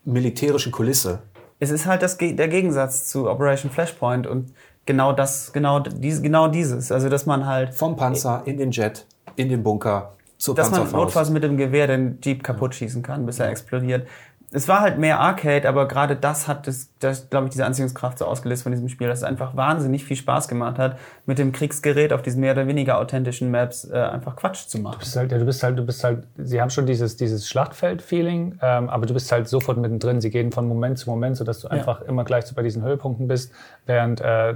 militärischen 0.05 0.72
Kulisse. 0.72 1.22
Es 1.61 1.70
ist 1.70 1.86
halt 1.86 2.03
das, 2.03 2.16
der 2.18 2.48
Gegensatz 2.48 3.07
zu 3.09 3.30
Operation 3.30 3.70
Flashpoint 3.70 4.26
und 4.26 4.53
genau 4.86 5.12
das, 5.12 5.53
genau, 5.53 5.78
dies, 5.78 6.22
genau 6.22 6.48
dieses. 6.48 6.90
Also 6.90 7.09
dass 7.09 7.26
man 7.26 7.46
halt 7.46 7.74
vom 7.74 7.96
Panzer 7.96 8.42
in 8.46 8.57
den 8.57 8.72
Jet 8.72 9.07
in 9.36 9.48
den 9.48 9.62
Bunker 9.62 10.14
zur 10.42 10.57
Dass 10.57 10.72
man 10.72 10.90
notfalls 10.90 11.30
mit 11.30 11.44
dem 11.44 11.57
Gewehr 11.57 11.86
den 11.86 12.18
Jeep 12.20 12.42
kaputt 12.42 12.74
schießen 12.74 13.00
kann, 13.03 13.24
bis 13.26 13.38
er 13.38 13.48
explodiert. 13.48 14.09
Es 14.55 14.68
war 14.68 14.80
halt 14.80 14.98
mehr 14.98 15.18
Arcade, 15.18 15.66
aber 15.66 15.88
gerade 15.88 16.14
das 16.14 16.46
hat 16.46 16.66
das, 16.66 16.90
das 16.98 17.30
glaube 17.30 17.46
ich, 17.46 17.53
diese 17.53 17.64
Anziehungskraft 17.64 18.18
so 18.18 18.26
ausgelöst 18.26 18.62
von 18.64 18.72
diesem 18.72 18.88
Spiel, 18.88 19.09
dass 19.09 19.20
es 19.20 19.24
einfach 19.24 19.57
wahnsinnig 19.57 20.05
viel 20.05 20.16
Spaß 20.16 20.46
gemacht 20.46 20.78
hat, 20.78 20.98
mit 21.24 21.38
dem 21.38 21.53
Kriegsgerät 21.53 22.12
auf 22.12 22.20
diesen 22.20 22.40
mehr 22.40 22.53
oder 22.53 22.66
weniger 22.66 22.98
authentischen 22.98 23.50
Maps 23.50 23.88
äh, 23.88 23.96
einfach 23.96 24.36
Quatsch 24.36 24.66
zu 24.66 24.78
machen. 24.78 24.94
Du 24.94 24.98
bist 25.00 25.16
halt, 25.16 25.32
ja, 25.32 25.38
du 25.38 25.44
bist 25.46 25.62
halt, 25.62 25.78
du 25.78 25.84
bist 25.84 26.05
halt, 26.05 26.26
sie 26.36 26.61
haben 26.61 26.70
schon 26.70 26.84
dieses, 26.84 27.16
dieses 27.16 27.48
Schlachtfeld-Feeling, 27.48 28.59
ähm, 28.61 28.90
aber 28.90 29.07
du 29.07 29.14
bist 29.14 29.32
halt 29.32 29.48
sofort 29.48 29.78
mittendrin. 29.78 30.20
Sie 30.20 30.30
gehen 30.30 30.53
von 30.53 30.68
Moment 30.68 30.98
zu 30.98 31.09
Moment, 31.09 31.36
sodass 31.38 31.61
du 31.61 31.68
ja. 31.68 31.72
einfach 31.72 32.03
immer 32.03 32.24
gleich 32.24 32.44
so 32.44 32.55
bei 32.55 32.62
diesen 32.62 32.82
Höhepunkten 32.82 33.28
bist, 33.28 33.53
während 33.86 34.20
äh, 34.20 34.55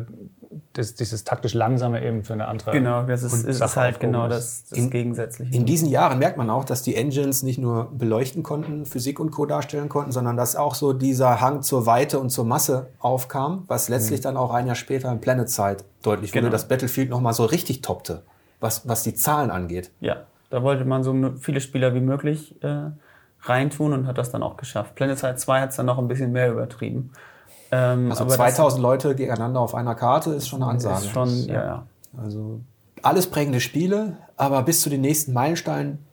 das, 0.73 0.95
dieses 0.95 1.25
taktisch 1.25 1.55
Langsame 1.55 2.05
eben 2.05 2.25
für 2.25 2.33
eine 2.33 2.49
andere. 2.49 2.73
Genau, 2.73 3.03
das 3.03 3.23
ist, 3.23 3.45
ist, 3.45 3.61
ist 3.61 3.77
halt 3.77 4.01
genau 4.01 4.29
das, 4.29 4.65
das 4.69 4.79
in, 4.79 4.91
Gegensätzliche. 4.91 5.55
In 5.55 5.65
diesen 5.65 5.89
Jahren 5.89 6.19
merkt 6.19 6.37
man 6.37 6.51
auch, 6.51 6.65
dass 6.65 6.83
die 6.83 6.95
Engines 6.95 7.43
nicht 7.43 7.59
nur 7.59 7.91
beleuchten 7.93 8.43
konnten, 8.43 8.87
Physik 8.87 9.21
und 9.21 9.31
Co. 9.31 9.47
darstellen 9.47 9.89
konnten, 9.89 10.13
sondern 10.13 10.37
dass 10.37 10.57
auch 10.57 10.75
so 10.75 10.93
dieser 10.93 11.41
Hang 11.41 11.63
zur 11.63 11.87
Weite 11.87 12.19
und 12.19 12.31
zur 12.31 12.45
Masse 12.45 12.89
aufkam, 12.99 13.65
was 13.67 13.89
letztlich 13.89 14.21
mhm. 14.21 14.25
dann 14.25 14.37
auch 14.37 14.53
ein 14.53 14.67
Jahr 14.67 14.77
später 14.77 15.11
in 15.11 15.21
Planet 15.21 15.49
Side 15.49 15.79
deutlich 16.03 16.33
wurde, 16.33 16.41
genau. 16.41 16.53
dass 16.53 16.69
Battlefield 16.69 17.11
nochmal 17.11 17.33
so 17.33 17.45
richtig 17.45 17.83
toppte, 17.83 18.23
was, 18.61 18.89
was 18.89 19.03
die 19.03 19.15
Zahlen 19.15 19.51
angeht. 19.51 19.91
Ja, 20.01 20.27
da 20.51 20.63
wollte 20.63 20.85
man 20.85 21.03
so 21.03 21.15
viele 21.41 21.61
Spieler 21.61 21.95
wie 21.95 22.01
möglich 22.01 22.55
äh, 22.63 22.91
reintun 23.43 23.93
und 23.93 24.07
hat 24.07 24.19
das 24.19 24.31
dann 24.31 24.43
auch 24.43 24.57
geschafft. 24.57 24.95
Planet 24.95 25.19
Side 25.19 25.37
2 25.37 25.61
hat 25.61 25.71
es 25.71 25.77
dann 25.77 25.87
noch 25.87 25.99
ein 25.99 26.09
bisschen 26.09 26.33
mehr 26.33 26.51
übertrieben. 26.51 27.13
Ähm, 27.71 28.11
also 28.11 28.27
2000 28.27 28.83
Leute 28.83 29.15
gegeneinander 29.15 29.61
auf 29.61 29.75
einer 29.75 29.95
Karte 29.95 30.31
ist 30.31 30.49
schon 30.49 30.63
eine 30.63 30.73
Ansage. 30.73 31.07
Ist 31.07 31.13
schon, 31.13 31.47
ja, 31.47 31.65
ja. 31.65 31.87
Also 32.17 32.61
alles 33.03 33.29
prägende 33.29 33.61
Spiele, 33.61 34.17
aber 34.37 34.63
bis 34.63 34.81
zu 34.81 34.91
den 34.91 35.01
nächsten 35.01 35.33
Meilensteinen 35.33 36.05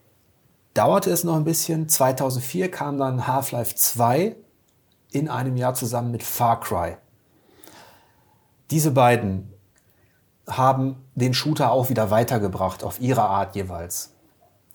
dauerte 0.74 1.10
es 1.10 1.24
noch 1.24 1.36
ein 1.36 1.44
bisschen. 1.44 1.88
2004 1.90 2.72
kam 2.72 2.98
dann 2.98 3.28
Half-Life 3.28 3.76
2 3.76 4.36
in 5.12 5.30
einem 5.30 5.56
Jahr 5.58 5.74
zusammen 5.74 6.12
mit 6.12 6.24
Far 6.24 6.60
Cry. 6.60 6.98
Diese 8.72 8.92
beiden 8.92 9.54
haben 10.48 10.98
den 11.16 11.34
Shooter 11.34 11.72
auch 11.72 11.90
wieder 11.90 12.10
weitergebracht, 12.10 12.84
auf 12.84 13.00
ihre 13.00 13.22
Art 13.22 13.56
jeweils. 13.56 14.14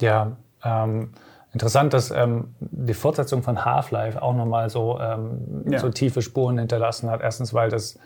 Ja, 0.01 0.37
ähm, 0.63 1.13
Interessant, 1.53 1.95
dass 1.95 2.11
ähm, 2.11 2.55
die 2.61 2.95
Fortsetzung 2.95 3.43
von 3.43 3.65
Half-Life 3.65 4.21
auch 4.21 4.35
nochmal 4.35 4.69
so, 4.69 4.99
ähm, 5.01 5.65
ja. 5.71 5.79
so 5.79 5.89
tiefe 5.89 6.21
Spuren 6.23 6.59
hinterlassen 6.59 7.11
hat. 7.11 7.23
Erstens, 7.23 7.55
weil 7.55 7.71
das 7.71 7.99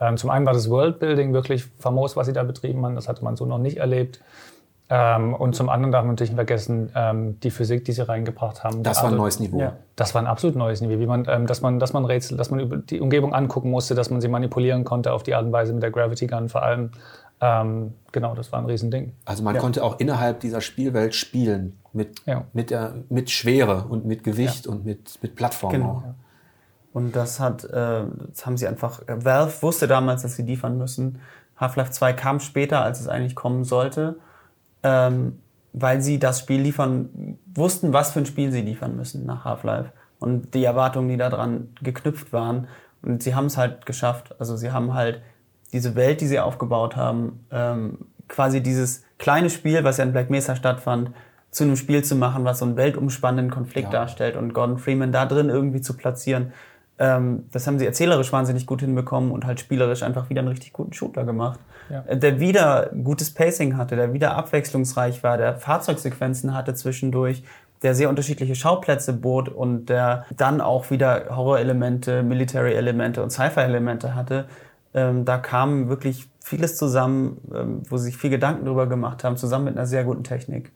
ähm, 0.00 0.16
zum 0.16 0.30
einen 0.30 0.46
war 0.46 0.52
das 0.52 0.70
Worldbuilding 0.70 1.32
wirklich 1.32 1.66
famos, 1.78 2.16
was 2.16 2.26
sie 2.26 2.32
da 2.32 2.42
betrieben 2.42 2.84
haben. 2.84 2.94
Das 2.94 3.08
hatte 3.08 3.24
man 3.24 3.36
so 3.36 3.46
noch 3.46 3.58
nicht 3.58 3.78
erlebt. 3.78 4.20
Ähm, 4.88 5.34
und 5.34 5.56
zum 5.56 5.68
anderen 5.68 5.90
darf 5.90 6.04
man 6.04 6.12
natürlich 6.12 6.30
nicht 6.30 6.36
vergessen, 6.36 6.92
ähm, 6.94 7.40
die 7.40 7.50
Physik, 7.50 7.84
die 7.84 7.92
sie 7.92 8.06
reingebracht 8.06 8.62
haben. 8.62 8.84
Das 8.84 9.02
war 9.02 9.10
ein 9.10 9.16
neues 9.16 9.40
Niveau. 9.40 9.58
Ja, 9.58 9.72
das 9.96 10.14
war 10.14 10.22
ein 10.22 10.28
absolut 10.28 10.54
neues 10.54 10.80
Niveau. 10.80 11.00
Wie 11.00 11.06
man, 11.06 11.26
ähm, 11.28 11.46
dass 11.46 11.60
man, 11.60 11.80
dass 11.80 11.92
man 11.92 12.04
Rätsel, 12.04 12.36
dass 12.36 12.50
man 12.50 12.60
über 12.60 12.76
die 12.76 13.00
Umgebung 13.00 13.34
angucken 13.34 13.70
musste, 13.70 13.96
dass 13.96 14.10
man 14.10 14.20
sie 14.20 14.28
manipulieren 14.28 14.84
konnte 14.84 15.12
auf 15.12 15.24
die 15.24 15.34
Art 15.34 15.44
und 15.44 15.52
Weise 15.52 15.72
mit 15.72 15.82
der 15.82 15.90
Gravity 15.90 16.28
Gun 16.28 16.48
vor 16.48 16.62
allem. 16.62 16.92
Ähm, 17.40 17.94
genau, 18.12 18.34
das 18.34 18.52
war 18.52 18.60
ein 18.60 18.66
Riesending. 18.66 19.12
Also 19.24 19.42
man 19.42 19.56
ja. 19.56 19.60
konnte 19.60 19.82
auch 19.82 19.98
innerhalb 19.98 20.40
dieser 20.40 20.60
Spielwelt 20.60 21.14
spielen 21.16 21.78
mit, 21.96 22.24
ja. 22.26 22.44
mit, 22.52 22.70
der, 22.70 22.94
mit 23.08 23.30
Schwere 23.30 23.86
und 23.88 24.04
mit 24.04 24.22
Gewicht 24.22 24.66
ja. 24.66 24.72
und 24.72 24.84
mit, 24.84 25.18
mit 25.22 25.34
Plattform 25.34 25.72
genau. 25.72 25.88
auch. 25.88 26.14
Und 26.92 27.14
das 27.14 27.40
hat, 27.40 27.64
äh, 27.64 28.04
das 28.28 28.46
haben 28.46 28.56
sie 28.56 28.66
einfach, 28.66 29.02
Valve 29.06 29.62
wusste 29.62 29.86
damals, 29.86 30.22
dass 30.22 30.36
sie 30.36 30.42
liefern 30.42 30.78
müssen. 30.78 31.20
Half-Life 31.58 31.90
2 31.90 32.12
kam 32.12 32.40
später, 32.40 32.82
als 32.82 33.00
es 33.00 33.08
eigentlich 33.08 33.34
kommen 33.34 33.64
sollte, 33.64 34.16
ähm, 34.82 35.40
weil 35.72 36.00
sie 36.00 36.18
das 36.18 36.40
Spiel 36.40 36.60
liefern, 36.60 37.38
wussten, 37.54 37.92
was 37.92 38.12
für 38.12 38.20
ein 38.20 38.26
Spiel 38.26 38.52
sie 38.52 38.62
liefern 38.62 38.96
müssen 38.96 39.26
nach 39.26 39.44
Half-Life. 39.44 39.92
Und 40.18 40.54
die 40.54 40.64
Erwartungen, 40.64 41.08
die 41.08 41.18
daran 41.18 41.68
geknüpft 41.82 42.32
waren. 42.32 42.68
Und 43.02 43.22
sie 43.22 43.34
haben 43.34 43.46
es 43.46 43.58
halt 43.58 43.84
geschafft. 43.84 44.34
Also 44.38 44.56
sie 44.56 44.72
haben 44.72 44.94
halt 44.94 45.20
diese 45.72 45.94
Welt, 45.96 46.22
die 46.22 46.26
sie 46.26 46.40
aufgebaut 46.40 46.96
haben, 46.96 47.44
ähm, 47.50 47.98
quasi 48.28 48.62
dieses 48.62 49.02
kleine 49.18 49.50
Spiel, 49.50 49.84
was 49.84 49.98
ja 49.98 50.04
in 50.04 50.12
Black 50.12 50.30
Mesa 50.30 50.56
stattfand, 50.56 51.10
zu 51.50 51.64
einem 51.64 51.76
Spiel 51.76 52.04
zu 52.04 52.16
machen, 52.16 52.44
was 52.44 52.58
so 52.58 52.64
einen 52.64 52.76
weltumspannenden 52.76 53.50
Konflikt 53.50 53.92
ja. 53.92 54.00
darstellt 54.00 54.36
und 54.36 54.52
Gordon 54.52 54.78
Freeman 54.78 55.12
da 55.12 55.26
drin 55.26 55.48
irgendwie 55.48 55.80
zu 55.80 55.96
platzieren. 55.96 56.52
Ähm, 56.98 57.46
das 57.52 57.66
haben 57.66 57.78
sie 57.78 57.86
erzählerisch 57.86 58.32
wahnsinnig 58.32 58.66
gut 58.66 58.80
hinbekommen 58.80 59.30
und 59.30 59.46
halt 59.46 59.60
spielerisch 59.60 60.02
einfach 60.02 60.30
wieder 60.30 60.40
einen 60.40 60.48
richtig 60.48 60.72
guten 60.72 60.92
Shooter 60.92 61.24
gemacht. 61.24 61.60
Ja. 61.90 62.04
Äh, 62.06 62.18
der 62.18 62.40
wieder 62.40 62.90
gutes 63.04 63.32
Pacing 63.32 63.76
hatte, 63.76 63.96
der 63.96 64.12
wieder 64.12 64.36
abwechslungsreich 64.36 65.22
war, 65.22 65.36
der 65.38 65.56
Fahrzeugsequenzen 65.56 66.54
hatte 66.54 66.74
zwischendurch, 66.74 67.42
der 67.82 67.94
sehr 67.94 68.08
unterschiedliche 68.08 68.54
Schauplätze 68.54 69.12
bot 69.12 69.48
und 69.48 69.86
der 69.86 70.24
dann 70.34 70.60
auch 70.60 70.90
wieder 70.90 71.26
Horror-Elemente, 71.36 72.22
Military-Elemente 72.22 73.22
und 73.22 73.30
Sci-Fi-Elemente 73.30 74.14
hatte 74.14 74.46
ähm, 74.96 75.26
da 75.26 75.36
kam 75.36 75.88
wirklich 75.88 76.28
vieles 76.40 76.76
zusammen, 76.78 77.38
ähm, 77.54 77.82
wo 77.88 77.98
sie 77.98 78.06
sich 78.06 78.16
viel 78.16 78.30
Gedanken 78.30 78.64
drüber 78.64 78.86
gemacht 78.86 79.22
haben, 79.22 79.36
zusammen 79.36 79.66
mit 79.66 79.76
einer 79.76 79.86
sehr 79.86 80.04
guten 80.04 80.24
Technik. 80.24 80.72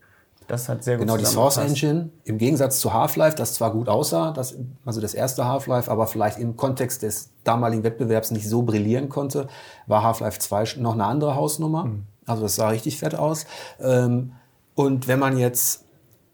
Das 0.51 0.69
hat 0.69 0.83
sehr 0.83 0.97
gut 0.97 1.07
Genau, 1.07 1.17
die 1.17 1.25
Source. 1.25 1.59
Engine, 1.59 2.11
im 2.25 2.37
Gegensatz 2.37 2.81
zu 2.81 2.93
Half-Life, 2.93 3.37
das 3.37 3.55
zwar 3.55 3.71
gut 3.71 3.89
aussah, 3.89 4.33
das, 4.33 4.57
also 4.85 5.01
das 5.01 5.15
erste 5.15 5.45
Half-Life, 5.45 5.89
aber 5.89 6.09
vielleicht 6.09 6.41
im 6.41 6.57
Kontext 6.57 7.03
des 7.03 7.31
damaligen 7.45 7.85
Wettbewerbs 7.85 8.33
nicht 8.33 8.49
so 8.49 8.63
brillieren 8.63 9.09
konnte, 9.09 9.47
war 9.87 10.03
Half-Life 10.03 10.41
2 10.41 10.81
noch 10.81 10.95
eine 10.95 11.05
andere 11.05 11.37
Hausnummer. 11.37 11.89
Also 12.27 12.43
das 12.43 12.57
sah 12.57 12.69
richtig 12.69 12.99
fett 12.99 13.15
aus. 13.15 13.47
Ähm, 13.79 14.33
und 14.75 15.07
wenn 15.07 15.21
man 15.21 15.39
jetzt 15.39 15.85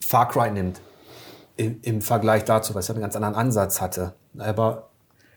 Far 0.01 0.29
Cry 0.29 0.51
nimmt, 0.51 0.81
im, 1.57 1.81
im 1.83 2.01
Vergleich 2.01 2.45
dazu, 2.45 2.75
was 2.75 2.89
ja 2.89 2.95
einen 2.95 3.03
ganz 3.03 3.17
anderen 3.17 3.35
Ansatz 3.35 3.83
hatte, 3.83 4.15
aber 4.39 4.89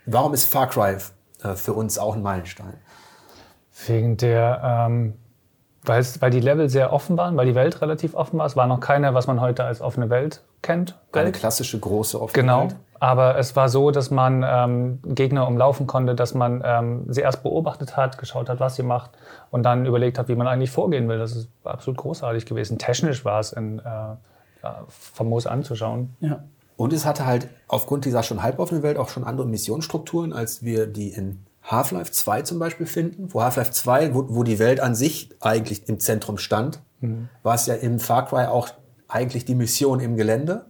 warum 0.05 0.33
ist 0.33 0.45
Far 0.45 0.69
Cry 0.69 0.95
äh, 1.43 1.55
für 1.55 1.73
uns 1.73 1.97
auch 1.97 2.15
ein 2.15 2.21
Meilenstein? 2.21 2.75
Wegen 3.87 4.15
der, 4.15 4.61
ähm, 4.63 5.15
weil, 5.83 5.99
es, 6.01 6.21
weil 6.21 6.31
die 6.31 6.39
Level 6.39 6.69
sehr 6.69 6.91
offen 6.93 7.17
waren, 7.17 7.37
weil 7.37 7.45
die 7.45 7.55
Welt 7.55 7.81
relativ 7.81 8.13
offen 8.15 8.39
war. 8.39 8.45
Es 8.45 8.55
war 8.55 8.67
noch 8.67 8.79
keine, 8.79 9.13
was 9.13 9.27
man 9.27 9.39
heute 9.41 9.63
als 9.63 9.81
offene 9.81 10.09
Welt 10.09 10.41
kennt. 10.61 10.97
Eine 11.11 11.25
Welt. 11.25 11.35
klassische 11.35 11.79
große 11.79 12.21
offene 12.21 12.43
Genau. 12.43 12.63
Welt. 12.63 12.75
Aber 13.01 13.37
es 13.37 13.55
war 13.55 13.69
so, 13.69 13.91
dass 13.91 14.11
man 14.11 14.43
ähm, 14.45 14.99
Gegner 15.05 15.47
umlaufen 15.47 15.87
konnte, 15.87 16.15
dass 16.15 16.33
man 16.33 16.61
ähm, 16.65 17.05
sie 17.07 17.21
erst 17.21 17.43
beobachtet 17.43 17.95
hat, 17.95 18.17
geschaut 18.17 18.49
hat, 18.49 18.59
was 18.59 18.75
sie 18.75 18.83
macht 18.83 19.11
und 19.51 19.63
dann 19.63 19.85
überlegt 19.85 20.19
hat, 20.19 20.27
wie 20.27 20.35
man 20.35 20.47
eigentlich 20.47 20.71
vorgehen 20.71 21.07
will. 21.07 21.17
Das 21.17 21.33
ist 21.33 21.49
absolut 21.63 21.97
großartig 21.97 22.45
gewesen. 22.45 22.77
Technisch 22.77 23.23
war 23.23 23.39
es 23.39 23.53
in, 23.53 23.79
äh, 23.79 23.83
ja, 23.83 24.83
famos 24.89 25.47
anzuschauen. 25.47 26.15
Ja. 26.19 26.43
Und 26.75 26.91
es 26.91 27.05
hatte 27.05 27.25
halt 27.25 27.47
aufgrund 27.69 28.03
dieser 28.03 28.21
schon 28.23 28.43
halboffenen 28.43 28.83
Welt 28.83 28.97
auch 28.97 29.07
schon 29.07 29.23
andere 29.23 29.47
Missionsstrukturen, 29.47 30.33
als 30.33 30.63
wir 30.63 30.85
die 30.85 31.09
in 31.09 31.45
Half-Life 31.63 32.11
2 32.11 32.41
zum 32.43 32.59
Beispiel 32.59 32.85
finden. 32.85 33.33
Wo 33.33 33.41
Half-Life 33.43 33.71
2, 33.71 34.13
wo, 34.13 34.25
wo 34.29 34.43
die 34.43 34.59
Welt 34.59 34.79
an 34.79 34.95
sich 34.95 35.29
eigentlich 35.39 35.87
im 35.87 35.99
Zentrum 35.99 36.37
stand, 36.37 36.81
war 37.43 37.55
es 37.55 37.65
ja 37.65 37.75
im 37.75 37.99
Far 37.99 38.25
Cry 38.25 38.45
auch 38.47 38.69
eigentlich 39.07 39.45
die 39.45 39.55
Mission 39.55 39.99
im 39.99 40.17
Gelände 40.17 40.65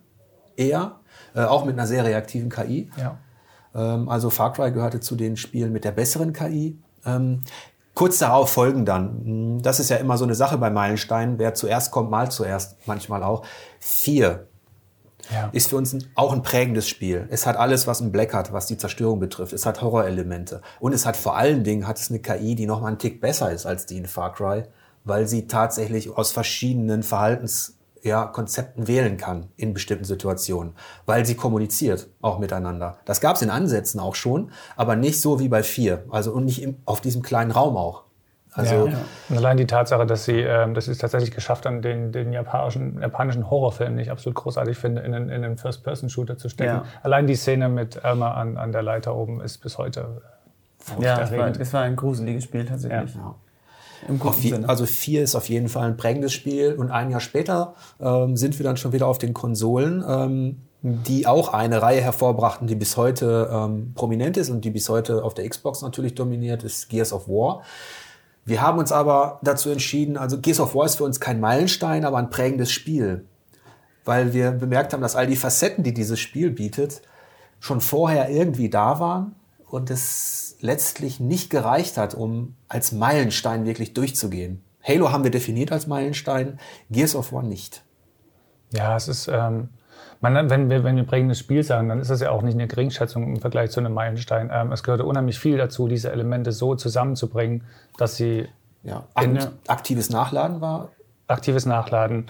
eher, 0.55 0.99
äh, 1.35 1.41
auch 1.41 1.65
mit 1.65 1.73
einer 1.73 1.87
sehr 1.87 2.03
reaktiven 2.03 2.49
KI. 2.49 2.91
Ja. 2.97 3.17
Ähm, 3.73 4.09
also 4.09 4.29
Far 4.29 4.53
Cry 4.53 4.71
gehörte 4.71 4.99
zu 4.99 5.15
den 5.15 5.37
Spielen 5.37 5.71
mit 5.71 5.85
der 5.85 5.91
besseren 5.91 6.33
KI. 6.33 6.77
Ähm, 7.05 7.41
kurz 7.93 8.19
darauf 8.19 8.51
folgen 8.51 8.85
dann, 8.85 9.55
mh, 9.55 9.61
das 9.61 9.79
ist 9.79 9.89
ja 9.89 9.97
immer 9.97 10.17
so 10.17 10.25
eine 10.25 10.35
Sache 10.35 10.57
bei 10.57 10.69
Meilensteinen, 10.69 11.39
wer 11.39 11.53
zuerst 11.53 11.91
kommt, 11.91 12.11
mal 12.11 12.29
zuerst, 12.29 12.77
manchmal 12.85 13.23
auch. 13.23 13.43
Vier 13.79 14.48
Ja. 15.33 15.49
ist 15.51 15.69
für 15.69 15.75
uns 15.75 15.93
ein, 15.93 16.03
auch 16.15 16.33
ein 16.33 16.43
prägendes 16.43 16.87
Spiel. 16.87 17.27
Es 17.29 17.45
hat 17.45 17.57
alles, 17.57 17.87
was 17.87 18.01
ein 18.01 18.11
Black 18.11 18.33
hat, 18.33 18.51
was 18.53 18.65
die 18.65 18.77
Zerstörung 18.77 19.19
betrifft. 19.19 19.53
Es 19.53 19.65
hat 19.65 19.81
Horrorelemente. 19.81 20.61
Und 20.79 20.93
es 20.93 21.05
hat 21.05 21.17
vor 21.17 21.37
allen 21.37 21.63
Dingen 21.63 21.87
hat 21.87 21.99
es 21.99 22.09
eine 22.09 22.19
KI, 22.19 22.55
die 22.55 22.65
noch 22.65 22.81
mal 22.81 22.87
einen 22.87 22.97
Tick 22.97 23.21
besser 23.21 23.51
ist 23.51 23.65
als 23.65 23.85
die 23.85 23.97
in 23.97 24.07
Far 24.07 24.33
Cry, 24.33 24.63
weil 25.03 25.27
sie 25.27 25.47
tatsächlich 25.47 26.15
aus 26.17 26.31
verschiedenen 26.31 27.03
Verhaltens 27.03 27.79
ja, 28.03 28.31
wählen 28.75 29.17
kann 29.17 29.47
in 29.55 29.73
bestimmten 29.73 30.05
Situationen, 30.05 30.73
weil 31.05 31.25
sie 31.25 31.35
kommuniziert 31.35 32.07
auch 32.21 32.39
miteinander. 32.39 32.97
Das 33.05 33.21
gab 33.21 33.35
es 33.35 33.41
in 33.41 33.49
Ansätzen 33.49 33.99
auch 33.99 34.15
schon, 34.15 34.51
aber 34.75 34.95
nicht 34.95 35.19
so 35.21 35.39
wie 35.39 35.49
bei 35.49 35.63
vier. 35.63 36.05
Also 36.09 36.31
und 36.31 36.45
nicht 36.45 36.61
im, 36.61 36.77
auf 36.85 37.01
diesem 37.01 37.21
kleinen 37.21 37.51
Raum 37.51 37.77
auch. 37.77 38.03
Also 38.59 38.87
ja. 38.87 38.93
Und 39.29 39.37
allein 39.37 39.57
die 39.57 39.67
Tatsache, 39.67 40.05
dass 40.05 40.25
sie, 40.25 40.39
ähm, 40.39 40.73
dass 40.73 40.85
sie 40.85 40.91
es 40.91 40.97
tatsächlich 40.97 41.31
geschafft 41.31 41.65
haben, 41.65 41.81
den, 41.81 42.11
den 42.11 42.33
japanischen, 42.33 42.99
japanischen 43.01 43.49
Horrorfilm, 43.49 43.93
den 43.95 43.99
ich 44.03 44.11
absolut 44.11 44.35
großartig 44.35 44.77
finde, 44.77 45.01
in, 45.01 45.13
einen- 45.13 45.29
in 45.29 45.43
einen 45.43 45.57
First-Person-Shooter 45.57 46.37
zu 46.37 46.49
stecken. 46.49 46.69
Ja. 46.75 46.83
Allein 47.03 47.27
die 47.27 47.35
Szene 47.35 47.69
mit 47.69 48.03
Elmer 48.03 48.35
an, 48.35 48.57
an 48.57 48.71
der 48.71 48.81
Leiter 48.83 49.15
oben 49.15 49.41
ist 49.41 49.59
bis 49.59 49.77
heute 49.77 49.99
Ja, 50.01 50.05
es 50.85 50.89
war, 50.89 51.15
furchterregend. 51.27 51.59
es 51.59 51.73
war 51.73 51.81
ein 51.83 51.95
gruseliges 51.95 52.43
Spiel 52.43 52.65
tatsächlich. 52.65 53.15
Ja. 53.15 53.35
Sinne. 54.31 54.69
also 54.69 54.85
vier 54.85 55.23
ist 55.23 55.35
auf 55.35 55.49
jeden 55.49 55.67
Fall 55.67 55.83
ein 55.87 55.97
prägendes 55.97 56.31
Spiel 56.31 56.73
und 56.73 56.89
ein 56.89 57.11
Jahr 57.11 57.19
später 57.19 57.73
ähm, 57.99 58.37
sind 58.37 58.57
wir 58.57 58.63
dann 58.63 58.77
schon 58.77 58.93
wieder 58.93 59.07
auf 59.07 59.17
den 59.17 59.33
Konsolen, 59.33 60.01
ähm, 60.07 60.61
die 60.81 61.27
auch 61.27 61.51
eine 61.53 61.81
Reihe 61.81 61.99
hervorbrachten, 61.99 62.65
die 62.65 62.75
bis 62.75 62.95
heute 62.95 63.49
ähm, 63.51 63.91
prominent 63.95 64.37
ist 64.37 64.49
und 64.49 64.63
die 64.63 64.69
bis 64.69 64.87
heute 64.87 65.21
auf 65.25 65.33
der 65.33 65.49
Xbox 65.49 65.81
natürlich 65.81 66.15
dominiert, 66.15 66.63
ist 66.63 66.87
Gears 66.87 67.11
of 67.11 67.27
War. 67.27 67.63
Wir 68.45 68.61
haben 68.61 68.79
uns 68.79 68.91
aber 68.91 69.39
dazu 69.43 69.69
entschieden, 69.69 70.17
also 70.17 70.39
Gears 70.39 70.59
of 70.59 70.75
War 70.75 70.85
ist 70.85 70.95
für 70.95 71.03
uns 71.03 71.19
kein 71.19 71.39
Meilenstein, 71.39 72.05
aber 72.05 72.17
ein 72.17 72.29
prägendes 72.29 72.71
Spiel, 72.71 73.25
weil 74.05 74.33
wir 74.33 74.51
bemerkt 74.51 74.93
haben, 74.93 75.01
dass 75.01 75.15
all 75.15 75.27
die 75.27 75.35
Facetten, 75.35 75.83
die 75.83 75.93
dieses 75.93 76.19
Spiel 76.19 76.49
bietet, 76.49 77.01
schon 77.59 77.81
vorher 77.81 78.29
irgendwie 78.29 78.69
da 78.69 78.99
waren 78.99 79.35
und 79.67 79.91
es 79.91 80.55
letztlich 80.61 81.19
nicht 81.19 81.49
gereicht 81.49 81.97
hat, 81.97 82.15
um 82.15 82.55
als 82.67 82.91
Meilenstein 82.91 83.65
wirklich 83.65 83.93
durchzugehen. 83.93 84.63
Halo 84.83 85.11
haben 85.11 85.23
wir 85.23 85.31
definiert 85.31 85.71
als 85.71 85.87
Meilenstein, 85.87 86.59
Gears 86.89 87.15
of 87.15 87.31
War 87.31 87.43
nicht. 87.43 87.83
Ja, 88.73 88.95
es 88.95 89.07
ist, 89.07 89.27
ähm, 89.27 89.69
man, 90.21 90.49
wenn, 90.49 90.69
wir, 90.69 90.83
wenn 90.83 90.95
wir 90.95 91.03
prägendes 91.05 91.39
Spiel 91.39 91.63
sagen, 91.63 91.89
dann 91.89 91.99
ist 91.99 92.09
das 92.09 92.19
ja 92.21 92.31
auch 92.31 92.41
nicht 92.41 92.55
eine 92.55 92.67
Geringschätzung 92.67 93.23
im 93.35 93.39
Vergleich 93.41 93.71
zu 93.71 93.79
einem 93.79 93.93
Meilenstein. 93.93 94.49
Ähm, 94.53 94.71
es 94.71 94.83
gehörte 94.83 95.05
unheimlich 95.05 95.39
viel 95.39 95.57
dazu, 95.57 95.87
diese 95.87 96.11
Elemente 96.11 96.51
so 96.51 96.75
zusammenzubringen, 96.75 97.63
dass 97.97 98.15
sie 98.17 98.47
Ja, 98.83 99.03
In- 99.21 99.37
akt 99.37 99.51
aktives 99.67 100.09
Nachladen 100.09 100.61
war 100.61 100.89
aktives 101.27 101.67
Nachladen, 101.67 102.25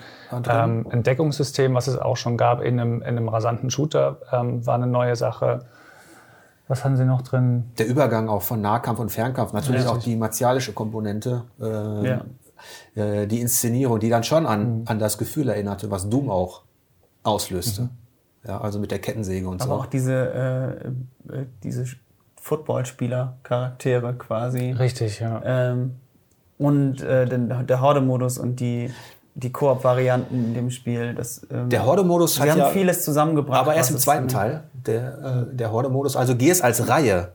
ähm, 0.52 0.86
Entdeckungssystem, 0.92 1.74
was 1.74 1.88
es 1.88 1.98
auch 1.98 2.18
schon 2.18 2.36
gab 2.36 2.62
in 2.62 2.78
einem, 2.82 2.96
in 3.02 3.08
einem 3.08 3.30
rasanten 3.30 3.70
Shooter, 3.70 4.18
ähm, 4.34 4.66
war 4.66 4.76
eine 4.76 4.88
neue 4.88 5.16
Sache. 5.16 5.60
Was 6.68 6.84
haben 6.84 6.98
sie 6.98 7.06
noch 7.06 7.22
drin? 7.22 7.72
der 7.78 7.88
Übergang 7.88 8.28
auch 8.28 8.42
von 8.42 8.60
Nahkampf 8.60 9.00
und 9.00 9.10
Fernkampf, 9.10 9.54
natürlich 9.54 9.86
Ja. 9.86 9.92
auch 9.92 10.00
die 10.00 10.18
martialische 10.18 10.74
Komponente, 10.74 11.44
äh, 11.62 12.08
Ja. 12.10 12.22
äh, 12.96 13.26
die 13.26 13.40
Inszenierung, 13.40 14.00
die 14.00 14.10
dann 14.10 14.26
schon 14.26 14.46
an, 14.46 14.84
an 14.86 15.00
das 15.00 15.18
Gefühl 15.18 15.48
erinnerte, 15.48 15.90
was 15.90 16.10
Doom 16.10 16.30
auch 16.30 16.64
auslöste. 17.24 17.90
Ja, 18.48 18.62
also 18.62 18.80
mit 18.80 18.92
der 18.92 19.00
Kettensäge 19.00 19.48
und 19.50 19.62
Aber 19.62 19.76
so. 19.76 19.80
auch 19.82 19.86
diese, 19.86 20.14
äh, 20.14 21.38
äh, 21.42 21.46
diese 21.64 21.86
Footballspieler-Charaktere 22.42 24.14
quasi. 24.14 24.72
Richtig, 24.72 25.20
ja. 25.20 25.42
Ähm, 25.44 25.96
und 26.58 27.02
äh, 27.02 27.26
den, 27.26 27.50
der 27.68 27.82
Horde-Modus 27.82 28.38
und 28.38 28.60
die, 28.60 28.92
die 29.36 29.52
Koop-Varianten 29.52 30.36
in 30.46 30.54
dem 30.54 30.70
Spiel. 30.72 31.14
Das, 31.16 31.42
ähm, 31.52 31.70
Der 31.70 31.86
Horde-Modus 31.86 32.36
Sie 32.36 32.42
hat 32.42 32.50
haben 32.52 32.58
ja, 32.60 32.70
vieles 32.70 33.04
zusammengebracht. 33.04 33.60
aber 33.62 33.76
erst 33.76 33.92
im 33.92 33.98
zweiten 33.98 34.28
Teil, 34.28 34.64
der, 34.74 35.48
äh, 35.52 35.56
der 35.56 35.72
Horde-Modus. 35.72 36.16
Also 36.16 36.36
Gears 36.36 36.62
als 36.62 36.88
Reihe 36.90 37.32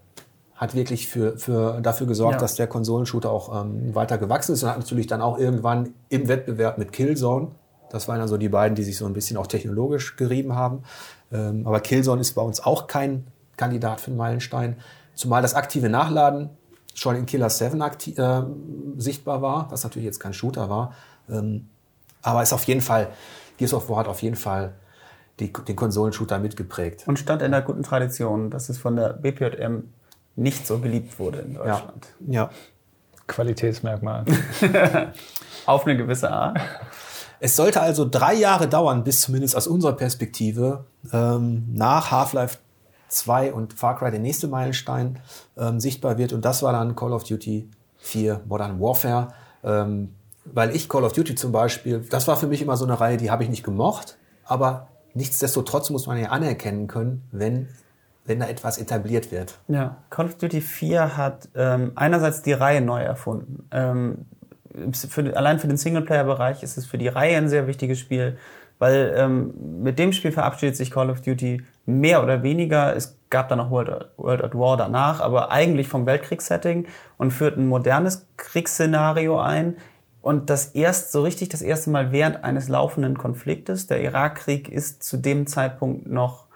hat 0.54 0.74
wirklich 0.74 1.08
für, 1.08 1.36
für, 1.38 1.80
dafür 1.80 2.06
gesorgt, 2.06 2.34
Ja. 2.34 2.40
dass 2.40 2.54
der 2.54 2.66
Konsolenshooter 2.66 3.30
auch 3.30 3.62
ähm, 3.64 3.94
weiter 3.94 4.18
gewachsen 4.18 4.52
ist 4.52 4.62
und 4.62 4.70
hat 4.70 4.78
natürlich 4.78 5.06
dann 5.06 5.20
auch 5.20 5.38
irgendwann 5.38 5.90
im 6.10 6.28
Wettbewerb 6.28 6.78
mit 6.78 6.92
Killzone, 6.92 7.48
das 7.90 8.08
waren 8.08 8.20
also 8.20 8.36
die 8.36 8.48
beiden, 8.48 8.74
die 8.74 8.82
sich 8.82 8.96
so 8.96 9.06
ein 9.06 9.12
bisschen 9.12 9.36
auch 9.36 9.46
technologisch 9.46 10.16
gerieben 10.16 10.54
haben. 10.54 10.82
Ähm, 11.32 11.66
aber 11.66 11.80
Killzone 11.80 12.20
ist 12.20 12.32
bei 12.34 12.42
uns 12.42 12.60
auch 12.64 12.86
kein 12.86 13.26
Kandidat 13.56 14.00
für 14.00 14.08
einen 14.08 14.16
Meilenstein, 14.16 14.76
zumal 15.14 15.42
das 15.42 15.54
aktive 15.54 15.88
Nachladen 15.88 16.50
schon 16.94 17.16
in 17.16 17.26
Killer 17.26 17.50
7 17.50 17.80
akti- 17.82 18.16
äh, 18.18 18.44
sichtbar 18.98 19.42
war, 19.42 19.70
was 19.70 19.82
natürlich 19.84 20.06
jetzt 20.06 20.20
kein 20.20 20.32
Shooter 20.32 20.68
war. 20.70 20.94
Ähm, 21.28 21.68
aber 22.22 22.42
ist 22.42 22.52
auf 22.52 22.64
jeden 22.64 22.80
Fall, 22.80 23.08
Gears 23.58 23.74
of 23.74 23.88
War 23.88 23.98
hat 23.98 24.08
auf 24.08 24.22
jeden 24.22 24.36
Fall 24.36 24.74
die, 25.40 25.52
den 25.52 25.74
Konsolenshooter 25.76 26.38
mitgeprägt. 26.38 27.06
Und 27.08 27.18
stand 27.18 27.42
in 27.42 27.50
der 27.50 27.62
guten 27.62 27.82
Tradition, 27.82 28.50
dass 28.50 28.68
es 28.68 28.78
von 28.78 28.94
der 28.96 29.12
BPJM 29.14 29.84
nicht 30.36 30.66
so 30.66 30.78
geliebt 30.78 31.18
wurde 31.18 31.38
in 31.40 31.54
Ja. 31.54 31.58
Deutschland. 31.64 32.06
ja. 32.28 32.50
Qualitätsmerkmal. 33.26 34.24
Auf 35.66 35.86
eine 35.86 35.96
gewisse 35.96 36.30
Art. 36.30 36.58
Es 37.40 37.56
sollte 37.56 37.80
also 37.80 38.08
drei 38.08 38.34
Jahre 38.34 38.68
dauern, 38.68 39.04
bis 39.04 39.20
zumindest 39.22 39.56
aus 39.56 39.66
unserer 39.66 39.92
Perspektive 39.94 40.84
ähm, 41.12 41.64
nach 41.72 42.10
Half-Life 42.10 42.58
2 43.08 43.52
und 43.52 43.74
Far 43.74 43.98
Cry 43.98 44.10
der 44.10 44.20
nächste 44.20 44.48
Meilenstein 44.48 45.20
ähm, 45.56 45.80
sichtbar 45.80 46.18
wird. 46.18 46.32
Und 46.32 46.44
das 46.44 46.62
war 46.62 46.72
dann 46.72 46.96
Call 46.96 47.12
of 47.12 47.24
Duty 47.24 47.68
4 47.98 48.42
Modern 48.46 48.80
Warfare. 48.80 49.28
Ähm, 49.62 50.14
weil 50.44 50.74
ich 50.74 50.88
Call 50.88 51.04
of 51.04 51.12
Duty 51.12 51.34
zum 51.34 51.52
Beispiel, 51.52 52.00
das 52.10 52.28
war 52.28 52.36
für 52.36 52.46
mich 52.46 52.60
immer 52.60 52.76
so 52.76 52.84
eine 52.84 53.00
Reihe, 53.00 53.16
die 53.16 53.30
habe 53.30 53.42
ich 53.44 53.48
nicht 53.48 53.62
gemocht. 53.62 54.18
Aber 54.44 54.88
nichtsdestotrotz 55.14 55.90
muss 55.90 56.06
man 56.06 56.18
ja 56.18 56.28
anerkennen 56.28 56.86
können, 56.86 57.26
wenn, 57.32 57.68
wenn 58.26 58.40
da 58.40 58.46
etwas 58.46 58.78
etabliert 58.78 59.32
wird. 59.32 59.58
Ja, 59.68 59.96
Call 60.10 60.26
of 60.26 60.36
Duty 60.36 60.60
4 60.60 61.16
hat 61.16 61.48
ähm, 61.54 61.92
einerseits 61.94 62.42
die 62.42 62.52
Reihe 62.52 62.80
neu 62.80 63.00
erfunden. 63.00 63.68
Ähm, 63.70 64.26
für, 64.92 65.36
allein 65.36 65.58
für 65.58 65.68
den 65.68 65.76
Singleplayer-Bereich 65.76 66.62
ist 66.62 66.76
es 66.76 66.86
für 66.86 66.98
die 66.98 67.08
Reihe 67.08 67.36
ein 67.36 67.48
sehr 67.48 67.66
wichtiges 67.66 67.98
Spiel, 67.98 68.36
weil 68.78 69.14
ähm, 69.16 69.54
mit 69.82 69.98
dem 69.98 70.12
Spiel 70.12 70.32
verabschiedet 70.32 70.76
sich 70.76 70.90
Call 70.90 71.10
of 71.10 71.20
Duty 71.20 71.62
mehr 71.86 72.22
oder 72.22 72.42
weniger. 72.42 72.94
Es 72.96 73.16
gab 73.30 73.48
dann 73.48 73.58
noch 73.58 73.70
World, 73.70 74.08
World 74.16 74.42
at 74.42 74.54
War 74.54 74.76
danach, 74.76 75.20
aber 75.20 75.50
eigentlich 75.50 75.88
vom 75.88 76.06
Weltkriegssetting 76.06 76.86
und 77.16 77.30
führt 77.30 77.56
ein 77.56 77.68
modernes 77.68 78.26
Kriegsszenario 78.36 79.40
ein. 79.40 79.76
Und 80.22 80.48
das 80.48 80.68
erst 80.68 81.12
so 81.12 81.22
richtig 81.22 81.50
das 81.50 81.60
erste 81.60 81.90
Mal 81.90 82.10
während 82.10 82.44
eines 82.44 82.68
laufenden 82.68 83.18
Konfliktes. 83.18 83.86
Der 83.86 84.02
Irakkrieg 84.02 84.70
ist 84.70 85.02
zu 85.02 85.18
dem 85.18 85.46
Zeitpunkt 85.46 86.06
noch 86.06 86.46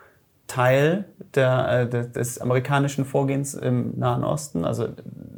Teil 0.46 1.04
der, 1.34 1.88
äh, 1.92 2.10
des, 2.10 2.40
amerikanischen 2.40 3.04
Vorgehens 3.04 3.54
im 3.54 3.98
Nahen 3.98 4.24
Osten, 4.24 4.64
also 4.64 4.88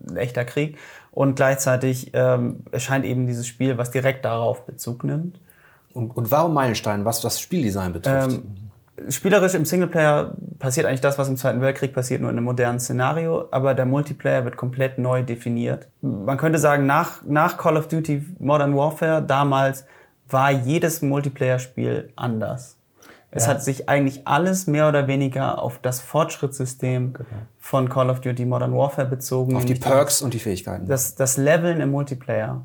ein 0.08 0.16
echter 0.16 0.44
Krieg. 0.44 0.78
Und 1.12 1.34
gleichzeitig 1.36 2.10
ähm, 2.14 2.64
erscheint 2.70 3.04
eben 3.04 3.26
dieses 3.26 3.46
Spiel, 3.46 3.78
was 3.78 3.90
direkt 3.90 4.24
darauf 4.24 4.64
Bezug 4.64 5.04
nimmt. 5.04 5.40
Und, 5.92 6.16
und 6.16 6.30
warum 6.30 6.54
Meilenstein, 6.54 7.04
was 7.04 7.20
das 7.20 7.40
Spieldesign 7.40 7.92
betrifft? 7.92 8.30
Ähm, 8.32 8.70
spielerisch 9.08 9.54
im 9.54 9.64
Singleplayer 9.64 10.34
passiert 10.58 10.86
eigentlich 10.86 11.00
das, 11.00 11.18
was 11.18 11.28
im 11.28 11.36
Zweiten 11.36 11.60
Weltkrieg 11.60 11.92
passiert, 11.92 12.20
nur 12.20 12.30
in 12.30 12.36
einem 12.36 12.44
modernen 12.44 12.78
Szenario, 12.78 13.48
aber 13.50 13.74
der 13.74 13.86
Multiplayer 13.86 14.44
wird 14.44 14.56
komplett 14.56 14.98
neu 14.98 15.22
definiert. 15.22 15.88
Man 16.00 16.36
könnte 16.36 16.58
sagen, 16.58 16.86
nach, 16.86 17.22
nach 17.24 17.56
Call 17.56 17.76
of 17.76 17.88
Duty 17.88 18.24
Modern 18.38 18.76
Warfare 18.76 19.22
damals 19.22 19.84
war 20.28 20.50
jedes 20.52 21.02
Multiplayer-Spiel 21.02 22.12
anders. 22.14 22.76
Es 23.32 23.44
Ja. 23.44 23.50
hat 23.50 23.62
sich 23.62 23.88
eigentlich 23.88 24.26
alles 24.26 24.66
mehr 24.66 24.88
oder 24.88 25.06
weniger 25.06 25.62
auf 25.62 25.78
das 25.78 26.00
Fortschrittssystem 26.00 27.14
von 27.58 27.88
Call 27.88 28.10
of 28.10 28.20
Duty 28.20 28.44
Modern 28.44 28.74
Warfare 28.76 29.06
bezogen. 29.06 29.56
Auf 29.56 29.64
die 29.64 29.74
Perks 29.76 30.20
und 30.22 30.34
die 30.34 30.38
Fähigkeiten. 30.40 30.86
das, 30.86 31.14
das 31.14 31.36
Leveln 31.36 31.80
im 31.80 31.90
Multiplayer, 31.90 32.62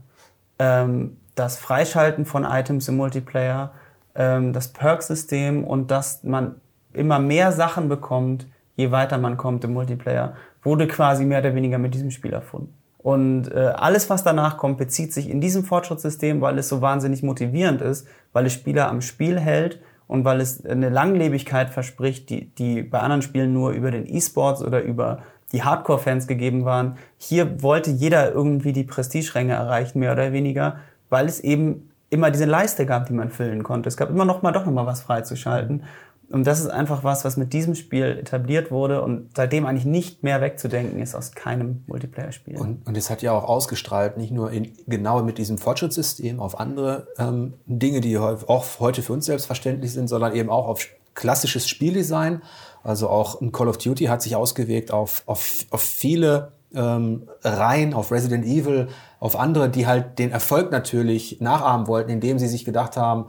ähm, 0.57 1.17
das 1.35 1.57
Freischalten 1.57 2.25
von 2.25 2.43
Items 2.45 2.87
im 2.87 2.97
Multiplayer, 2.97 3.71
ähm, 4.15 4.53
das 4.53 4.69
Perk-System 4.69 5.63
und 5.63 5.91
dass 5.91 6.23
man 6.23 6.55
immer 6.93 7.19
mehr 7.19 7.51
Sachen 7.51 7.89
bekommt, 7.89 8.47
je 8.75 8.89
weiter 8.91 9.17
man 9.17 9.37
kommt 9.37 9.63
im 9.65 9.73
Multiplayer, 9.73 10.33
wurde 10.63 10.87
quasi 10.87 11.25
mehr 11.25 11.39
oder 11.39 11.53
weniger 11.53 11.77
mit 11.77 11.93
diesem 11.93 12.09
Spiel 12.09 12.33
erfunden. 12.33 12.73
Und 12.97 13.51
äh, 13.53 13.71
alles, 13.75 14.09
was 14.09 14.23
danach 14.23 14.57
kommt, 14.57 14.79
bezieht 14.79 15.13
sich 15.13 15.29
in 15.29 15.39
diesem 15.41 15.63
Fortschrittssystem, 15.63 16.41
weil 16.41 16.57
es 16.57 16.69
so 16.69 16.81
wahnsinnig 16.81 17.21
motivierend 17.21 17.81
ist, 17.81 18.07
weil 18.33 18.47
es 18.47 18.53
Spieler 18.53 18.89
am 18.89 19.01
Spiel 19.01 19.39
hält 19.39 19.79
und 20.07 20.25
weil 20.25 20.39
es 20.41 20.65
eine 20.65 20.89
Langlebigkeit 20.89 21.69
verspricht, 21.69 22.29
die, 22.29 22.47
die 22.55 22.83
bei 22.83 22.99
anderen 22.99 23.21
Spielen 23.21 23.53
nur 23.53 23.71
über 23.71 23.91
den 23.91 24.05
E-Sports 24.05 24.63
oder 24.63 24.81
über 24.81 25.19
die 25.51 25.63
Hardcore-Fans 25.63 26.27
gegeben 26.27 26.65
waren. 26.65 26.97
Hier 27.17 27.61
wollte 27.61 27.91
jeder 27.91 28.31
irgendwie 28.31 28.73
die 28.73 28.83
Prestigeränge 28.83 29.53
erreichen, 29.53 29.99
mehr 29.99 30.11
oder 30.11 30.31
weniger, 30.33 30.77
weil 31.09 31.27
es 31.27 31.39
eben 31.39 31.89
immer 32.09 32.31
diese 32.31 32.45
Leiste 32.45 32.85
gab, 32.85 33.07
die 33.07 33.13
man 33.13 33.29
füllen 33.29 33.63
konnte. 33.63 33.89
Es 33.89 33.97
gab 33.97 34.09
immer 34.09 34.25
noch 34.25 34.41
mal 34.41 34.51
doch 34.51 34.65
noch 34.65 34.73
mal 34.73 34.85
was 34.85 35.01
freizuschalten. 35.01 35.83
Und 36.29 36.45
das 36.47 36.59
ist 36.59 36.67
einfach 36.67 37.03
was, 37.03 37.23
was 37.23 37.37
mit 37.37 37.53
diesem 37.53 37.75
Spiel 37.75 38.17
etabliert 38.19 38.71
wurde 38.71 39.01
und 39.01 39.29
seitdem 39.35 39.65
eigentlich 39.65 39.85
nicht 39.85 40.23
mehr 40.23 40.41
wegzudenken 40.41 40.99
ist 40.99 41.15
aus 41.15 41.33
keinem 41.33 41.83
Multiplayer-Spiel. 41.87 42.57
Und, 42.57 42.85
und 42.87 42.97
es 42.97 43.09
hat 43.09 43.21
ja 43.21 43.31
auch 43.31 43.43
ausgestrahlt, 43.43 44.17
nicht 44.17 44.31
nur 44.31 44.51
in, 44.51 44.71
genau 44.87 45.21
mit 45.23 45.37
diesem 45.37 45.57
Fortschrittssystem 45.57 46.39
auf 46.39 46.59
andere 46.59 47.07
ähm, 47.17 47.53
Dinge, 47.65 48.01
die 48.01 48.17
auch 48.17 48.65
heute 48.79 49.01
für 49.01 49.13
uns 49.13 49.25
selbstverständlich 49.25 49.93
sind, 49.93 50.07
sondern 50.07 50.35
eben 50.35 50.49
auch 50.49 50.67
auf 50.67 50.87
klassisches 51.13 51.67
Spieldesign. 51.67 52.41
Also 52.83 53.09
auch 53.09 53.41
ein 53.41 53.51
Call 53.51 53.67
of 53.67 53.77
Duty 53.77 54.05
hat 54.05 54.21
sich 54.21 54.35
ausgewirkt 54.35 54.91
auf, 54.91 55.23
auf, 55.25 55.65
auf 55.71 55.81
viele 55.81 56.51
ähm, 56.75 57.27
Reihen, 57.43 57.93
auf 57.93 58.11
Resident 58.11 58.45
Evil, 58.45 58.89
auf 59.19 59.39
andere, 59.39 59.69
die 59.69 59.87
halt 59.87 60.19
den 60.19 60.31
Erfolg 60.31 60.71
natürlich 60.71 61.39
nachahmen 61.39 61.87
wollten, 61.87 62.11
indem 62.11 62.37
sie 62.37 62.47
sich 62.47 62.65
gedacht 62.65 62.97
haben, 62.97 63.27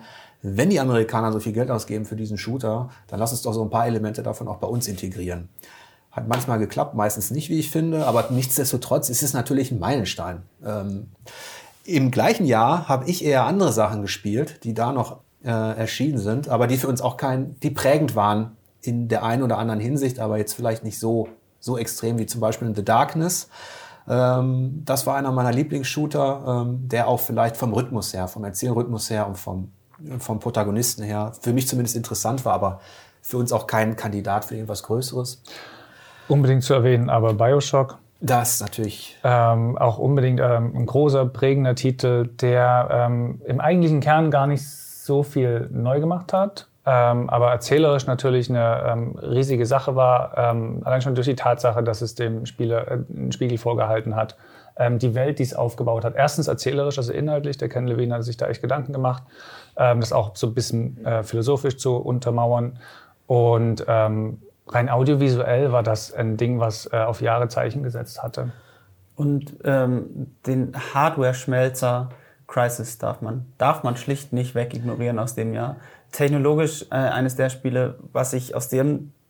wenn 0.54 0.70
die 0.70 0.80
Amerikaner 0.80 1.32
so 1.32 1.40
viel 1.40 1.52
Geld 1.52 1.70
ausgeben 1.70 2.04
für 2.04 2.16
diesen 2.16 2.38
Shooter, 2.38 2.90
dann 3.08 3.18
lass 3.18 3.32
uns 3.32 3.42
doch 3.42 3.52
so 3.52 3.62
ein 3.62 3.70
paar 3.70 3.86
Elemente 3.86 4.22
davon 4.22 4.48
auch 4.48 4.58
bei 4.58 4.66
uns 4.66 4.86
integrieren. 4.88 5.48
Hat 6.10 6.28
manchmal 6.28 6.58
geklappt, 6.58 6.94
meistens 6.94 7.30
nicht, 7.30 7.50
wie 7.50 7.58
ich 7.58 7.70
finde, 7.70 8.06
aber 8.06 8.28
nichtsdestotrotz 8.30 9.08
ist 9.08 9.22
es 9.22 9.32
natürlich 9.32 9.70
ein 9.70 9.78
Meilenstein. 9.78 10.42
Ähm, 10.64 11.08
Im 11.84 12.10
gleichen 12.10 12.46
Jahr 12.46 12.88
habe 12.88 13.08
ich 13.08 13.24
eher 13.24 13.44
andere 13.44 13.72
Sachen 13.72 14.02
gespielt, 14.02 14.64
die 14.64 14.72
da 14.72 14.92
noch 14.92 15.20
äh, 15.44 15.50
erschienen 15.50 16.18
sind, 16.18 16.48
aber 16.48 16.66
die 16.66 16.76
für 16.76 16.88
uns 16.88 17.00
auch 17.00 17.16
kein, 17.16 17.58
die 17.60 17.70
prägend 17.70 18.16
waren 18.16 18.56
in 18.82 19.08
der 19.08 19.24
einen 19.24 19.42
oder 19.42 19.58
anderen 19.58 19.80
Hinsicht, 19.80 20.18
aber 20.18 20.38
jetzt 20.38 20.54
vielleicht 20.54 20.84
nicht 20.84 20.98
so, 20.98 21.28
so 21.60 21.76
extrem 21.76 22.18
wie 22.18 22.26
zum 22.26 22.40
Beispiel 22.40 22.68
in 22.68 22.74
The 22.74 22.84
Darkness. 22.84 23.48
Ähm, 24.08 24.82
das 24.84 25.06
war 25.06 25.16
einer 25.16 25.32
meiner 25.32 25.52
Lieblingsshooter, 25.52 26.64
ähm, 26.66 26.88
der 26.88 27.08
auch 27.08 27.20
vielleicht 27.20 27.56
vom 27.56 27.72
Rhythmus 27.72 28.14
her, 28.14 28.28
vom 28.28 28.44
Erzählrhythmus 28.44 29.10
her 29.10 29.26
und 29.26 29.36
vom, 29.36 29.72
vom 30.18 30.40
Protagonisten 30.40 31.02
her 31.02 31.32
für 31.40 31.52
mich 31.52 31.68
zumindest 31.68 31.96
interessant 31.96 32.44
war, 32.44 32.54
aber 32.54 32.80
für 33.22 33.38
uns 33.38 33.52
auch 33.52 33.66
kein 33.66 33.96
Kandidat 33.96 34.44
für 34.44 34.54
irgendwas 34.54 34.82
Größeres. 34.82 35.42
Unbedingt 36.28 36.62
zu 36.62 36.74
erwähnen, 36.74 37.10
aber 37.10 37.34
Bioshock, 37.34 37.98
Das 38.20 38.60
natürlich 38.60 39.18
ähm, 39.24 39.76
auch 39.76 39.98
unbedingt 39.98 40.40
ähm, 40.40 40.72
ein 40.74 40.86
großer, 40.86 41.26
prägender 41.26 41.74
Titel, 41.74 42.28
der 42.40 42.88
ähm, 42.90 43.42
im 43.46 43.60
eigentlichen 43.60 44.00
Kern 44.00 44.30
gar 44.30 44.46
nicht 44.46 44.66
so 44.66 45.22
viel 45.22 45.68
neu 45.70 46.00
gemacht 46.00 46.32
hat, 46.32 46.68
ähm, 46.86 47.28
aber 47.28 47.50
erzählerisch 47.50 48.06
natürlich 48.06 48.48
eine 48.48 48.84
ähm, 48.86 49.18
riesige 49.18 49.66
Sache 49.66 49.96
war, 49.96 50.32
ähm, 50.36 50.80
allein 50.84 51.02
schon 51.02 51.14
durch 51.14 51.26
die 51.26 51.36
Tatsache, 51.36 51.82
dass 51.82 52.00
es 52.00 52.14
dem 52.14 52.46
Spieler 52.46 52.90
äh, 52.90 52.98
einen 53.14 53.32
Spiegel 53.32 53.58
vorgehalten 53.58 54.16
hat. 54.16 54.36
Ähm, 54.78 54.98
die 54.98 55.14
Welt, 55.14 55.38
die 55.38 55.42
es 55.42 55.54
aufgebaut 55.54 56.04
hat. 56.04 56.14
Erstens 56.16 56.48
erzählerisch, 56.48 56.98
also 56.98 57.12
inhaltlich, 57.12 57.56
der 57.56 57.68
Ken 57.68 57.86
Levine 57.86 58.14
hat 58.14 58.24
sich 58.24 58.36
da 58.36 58.46
echt 58.46 58.60
Gedanken 58.60 58.92
gemacht, 58.92 59.22
ähm, 59.76 60.00
das 60.00 60.12
auch 60.12 60.36
so 60.36 60.48
ein 60.48 60.54
bisschen 60.54 61.04
äh, 61.04 61.22
philosophisch 61.22 61.78
zu 61.78 61.96
untermauern. 61.96 62.78
Und 63.26 63.84
ähm, 63.88 64.42
rein 64.68 64.88
audiovisuell 64.88 65.72
war 65.72 65.82
das 65.82 66.12
ein 66.12 66.36
Ding, 66.36 66.60
was 66.60 66.92
äh, 66.92 66.98
auf 66.98 67.20
Jahre 67.20 67.48
Zeichen 67.48 67.82
gesetzt 67.82 68.22
hatte. 68.22 68.52
Und 69.14 69.54
ähm, 69.64 70.32
den 70.46 70.74
Hardware-Schmelzer 70.92 72.10
Crisis 72.46 72.98
darf 72.98 73.22
man, 73.22 73.46
darf 73.58 73.82
man 73.82 73.96
schlicht 73.96 74.32
nicht 74.32 74.54
wegignorieren 74.54 75.18
aus 75.18 75.34
dem 75.34 75.52
Jahr. 75.52 75.76
Technologisch 76.12 76.86
äh, 76.90 76.96
eines 76.96 77.34
der 77.34 77.48
Spiele, 77.48 77.98
was 78.12 78.30
sich 78.30 78.54
aus, 78.54 78.68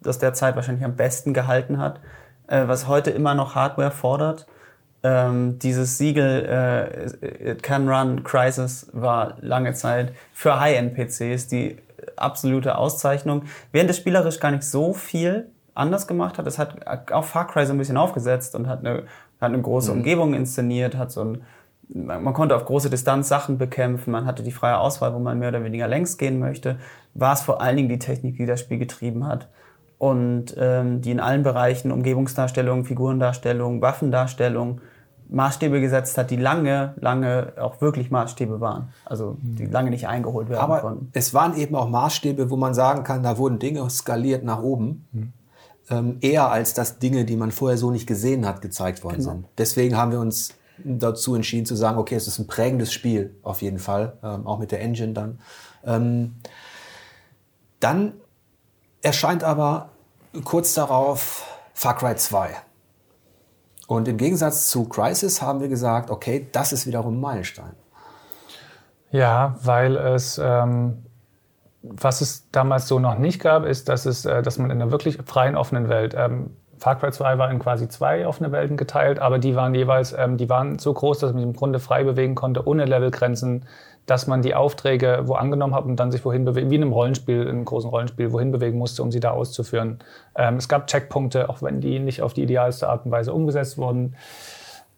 aus 0.05 0.19
der 0.19 0.35
Zeit 0.35 0.57
wahrscheinlich 0.57 0.85
am 0.85 0.97
besten 0.97 1.33
gehalten 1.33 1.79
hat, 1.79 2.01
äh, 2.49 2.67
was 2.67 2.89
heute 2.89 3.11
immer 3.11 3.35
noch 3.35 3.55
Hardware 3.55 3.91
fordert. 3.91 4.47
Ähm, 5.07 5.61
dieses 5.61 5.99
Siegel 5.99 6.45
äh, 7.23 7.53
It 7.53 7.63
Can 7.63 7.89
Run 7.89 8.25
Crisis 8.25 8.89
war 8.93 9.37
lange 9.41 9.73
Zeit 9.73 10.13
für 10.33 10.59
High-End-PCs 10.59 11.47
die 11.47 11.77
absolute 12.17 12.77
Auszeichnung. 12.77 13.45
Während 13.71 13.89
es 13.89 13.99
spielerisch 13.99 14.41
gar 14.41 14.51
nicht 14.51 14.65
so 14.65 14.93
viel 14.93 15.47
anders 15.75 16.09
gemacht 16.09 16.39
hat. 16.39 16.47
Es 16.49 16.59
hat 16.59 16.89
auch 17.13 17.25
Far 17.25 17.47
Cry 17.47 17.67
so 17.67 17.73
ein 17.73 17.79
bisschen 17.79 17.97
aufgesetzt 17.97 18.57
und 18.57 18.67
hat 18.67 18.81
eine, 18.81 19.05
hat 19.41 19.53
eine 19.53 19.63
große 19.63 19.93
Umgebung 19.93 20.35
inszeniert, 20.35 20.97
hat 20.97 21.13
so 21.13 21.23
ein, 21.23 21.43
man 21.89 22.25
man 22.25 22.35
konnte 22.35 22.57
auf 22.57 22.65
große 22.65 22.91
Distanz 22.91 23.29
Sachen 23.29 23.59
bekämpfen, 23.59 24.11
man 24.11 24.27
hatte 24.27 24.43
die 24.43 24.51
freie 24.51 24.79
Auswahl, 24.79 25.15
wo 25.15 25.21
man 25.21 25.39
mehr 25.39 25.51
oder 25.51 25.63
weniger 25.63 25.87
längs 25.87 26.19
gehen 26.19 26.41
möchte. 26.41 26.79
War 27.15 27.35
es 27.35 27.43
vor 27.43 27.61
allen 27.61 27.77
Dingen 27.77 27.91
die 27.91 28.01
Technik, 28.01 28.39
die 28.39 28.47
das 28.47 28.59
Spiel 28.59 28.79
getrieben 28.79 29.25
hat 29.25 29.47
und 29.99 30.57
ähm, 30.59 31.01
die 31.01 31.13
in 31.13 31.21
allen 31.21 31.45
Bereichen 31.45 31.93
Umgebungsdarstellung, 31.93 32.85
Figurendarstellung, 32.85 33.81
Waffendarstellung 33.83 34.81
Maßstäbe 35.29 35.81
gesetzt 35.81 36.17
hat, 36.19 36.31
die 36.31 36.37
lange, 36.37 36.95
lange 37.01 37.55
auch 37.59 37.81
wirklich 37.81 38.11
Maßstäbe 38.11 38.61
waren. 38.61 38.91
Also 39.05 39.37
die 39.41 39.67
lange 39.67 39.91
nicht 39.91 40.07
eingeholt 40.07 40.49
werden 40.49 40.61
Aber 40.61 40.81
konnten. 40.81 41.11
es 41.13 41.35
waren 41.35 41.57
eben 41.57 41.75
auch 41.75 41.89
Maßstäbe, 41.89 42.51
wo 42.51 42.57
man 42.57 42.75
sagen 42.75 43.03
kann, 43.05 43.23
da 43.23 43.39
wurden 43.39 43.59
Dinge 43.59 43.89
skaliert 43.91 44.45
nach 44.45 44.63
oben. 44.63 45.33
Ähm, 45.89 46.19
eher 46.21 46.51
als 46.51 46.75
dass 46.75 46.99
Dinge, 46.99 47.25
die 47.25 47.37
man 47.37 47.53
vorher 47.53 47.79
so 47.79 47.91
nicht 47.91 48.07
gesehen 48.07 48.47
hat, 48.47 48.61
gezeigt 48.61 49.05
worden 49.05 49.23
sind. 49.23 49.45
Deswegen 49.59 49.97
haben 49.97 50.11
wir 50.11 50.21
uns 50.21 50.55
dazu 50.85 51.35
entschieden 51.35 51.67
zu 51.67 51.77
sagen, 51.77 51.99
okay, 51.99 52.17
es 52.17 52.27
ist 52.27 52.39
ein 52.39 52.47
prägendes 52.47 52.93
Spiel, 52.93 53.37
auf 53.43 53.63
jeden 53.63 53.79
Fall, 53.79 54.19
ähm, 54.23 54.47
auch 54.47 54.59
mit 54.59 54.73
der 54.73 54.81
Engine 54.81 55.13
dann. 55.13 55.39
Ähm, 55.85 56.35
dann 57.81 58.15
erscheint 59.03 59.45
aber 59.45 59.91
kurz 60.45 60.75
darauf 60.75 61.45
Far 61.75 61.97
Cry 61.97 62.17
2. 62.17 62.51
Und 63.87 64.09
im 64.09 64.17
Gegensatz 64.17 64.69
zu 64.69 64.85
Crisis 64.89 65.43
haben 65.43 65.61
wir 65.61 65.69
gesagt, 65.69 66.11
okay, 66.11 66.49
das 66.53 66.73
ist 66.73 66.87
wiederum 66.87 67.19
ein 67.19 67.21
Meilenstein. 67.21 67.73
Ja, 69.13 69.57
weil 69.63 69.97
es, 69.97 70.41
ähm, 70.43 71.05
was 71.83 72.21
es 72.21 72.51
damals 72.51 72.89
so 72.89 72.99
noch 72.99 73.19
nicht 73.19 73.41
gab, 73.41 73.65
ist, 73.65 73.89
dass, 73.89 74.07
es, 74.07 74.25
äh, 74.25 74.43
dass 74.43 74.59
man 74.59 74.71
in 74.71 74.83
einer 74.83 74.91
wirklich 74.91 75.19
freien, 75.25 75.57
offenen 75.57 75.89
Welt, 75.89 76.15
ähm, 76.17 76.51
Far 76.79 76.97
Cry 76.97 77.11
2 77.11 77.39
war 77.39 77.51
in 77.51 77.59
quasi 77.59 77.89
zwei 77.89 78.27
offene 78.27 78.53
Welten 78.53 78.77
geteilt, 78.77 79.19
aber 79.19 79.39
die 79.39 79.57
waren 79.57 79.75
jeweils, 79.75 80.13
ähm, 80.13 80.37
die 80.37 80.49
waren 80.49 80.79
so 80.79 80.93
groß, 80.93 81.21
dass 81.21 81.33
man 81.33 81.41
sich 81.41 81.49
im 81.49 81.57
Grunde 81.57 81.79
frei 81.79 82.05
bewegen 82.05 82.35
konnte, 82.35 82.67
ohne 82.67 82.85
Levelgrenzen, 82.85 83.65
dass 84.07 84.27
man 84.27 84.41
die 84.41 84.55
Aufträge 84.55 85.23
wo 85.25 85.35
angenommen 85.35 85.75
hat 85.75 85.85
und 85.85 85.97
dann 85.97 86.13
sich 86.13 86.25
wohin 86.25 86.45
bewegen, 86.45 86.71
wie 86.71 86.77
in 86.77 86.83
einem 86.83 86.93
Rollenspiel, 86.93 87.43
in 87.43 87.49
einem 87.49 87.65
großen 87.65 87.91
Rollenspiel, 87.91 88.33
wohin 88.33 88.53
bewegen 88.53 88.79
musste, 88.79 89.03
um 89.03 89.11
sie 89.11 89.21
da 89.21 89.33
auszuführen. 89.33 89.99
Ähm, 90.37 90.57
es 90.57 90.69
gab 90.69 90.87
Checkpunkte, 90.87 91.51
auch 91.51 91.61
wenn 91.61 91.81
die 91.81 91.99
nicht 91.99 92.23
auf 92.23 92.33
die 92.33 92.43
idealste 92.43 92.89
Art 92.89 93.05
und 93.05 93.11
Weise 93.11 93.33
umgesetzt 93.33 93.79
wurden. 93.79 94.15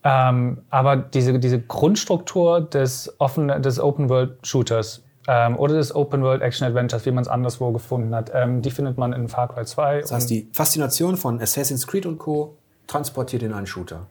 Ähm, 0.04 0.62
aber 0.70 0.96
diese, 0.96 1.38
diese 1.38 1.60
Grundstruktur 1.60 2.60
des, 2.60 3.14
offen, 3.18 3.48
des 3.62 3.80
Open-World-Shooters 3.80 5.02
ähm, 5.26 5.58
oder 5.58 5.74
des 5.74 5.94
Open-World-Action-Adventures, 5.94 7.04
wie 7.06 7.10
man 7.10 7.22
es 7.22 7.28
anderswo 7.28 7.72
gefunden 7.72 8.14
hat, 8.14 8.30
ähm, 8.34 8.62
die 8.62 8.70
findet 8.70 8.98
man 8.98 9.12
in 9.12 9.28
Far 9.28 9.48
Cry 9.48 9.64
2. 9.64 10.02
Das 10.02 10.12
heißt, 10.12 10.30
die 10.30 10.48
Faszination 10.52 11.16
von 11.16 11.40
Assassin's 11.40 11.86
Creed 11.86 12.06
und 12.06 12.18
Co. 12.18 12.56
transportiert 12.86 13.42
in 13.42 13.52
einen 13.52 13.66
Shooter. 13.66 14.06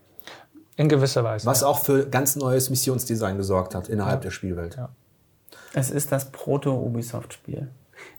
In 0.78 0.88
gewisser 0.88 1.24
Weise. 1.24 1.46
Was 1.46 1.64
auch 1.64 1.80
für 1.80 2.08
ganz 2.08 2.36
neues 2.36 2.70
Missionsdesign 2.70 3.36
gesorgt 3.36 3.76
hat 3.76 3.90
innerhalb 3.90 4.22
der 4.22 4.32
Spielwelt. 4.32 4.78
Ja. 4.78 4.90
Es 5.74 5.90
ist 5.90 6.12
das 6.12 6.32
Proto-Ubisoft-Spiel. 6.32 7.68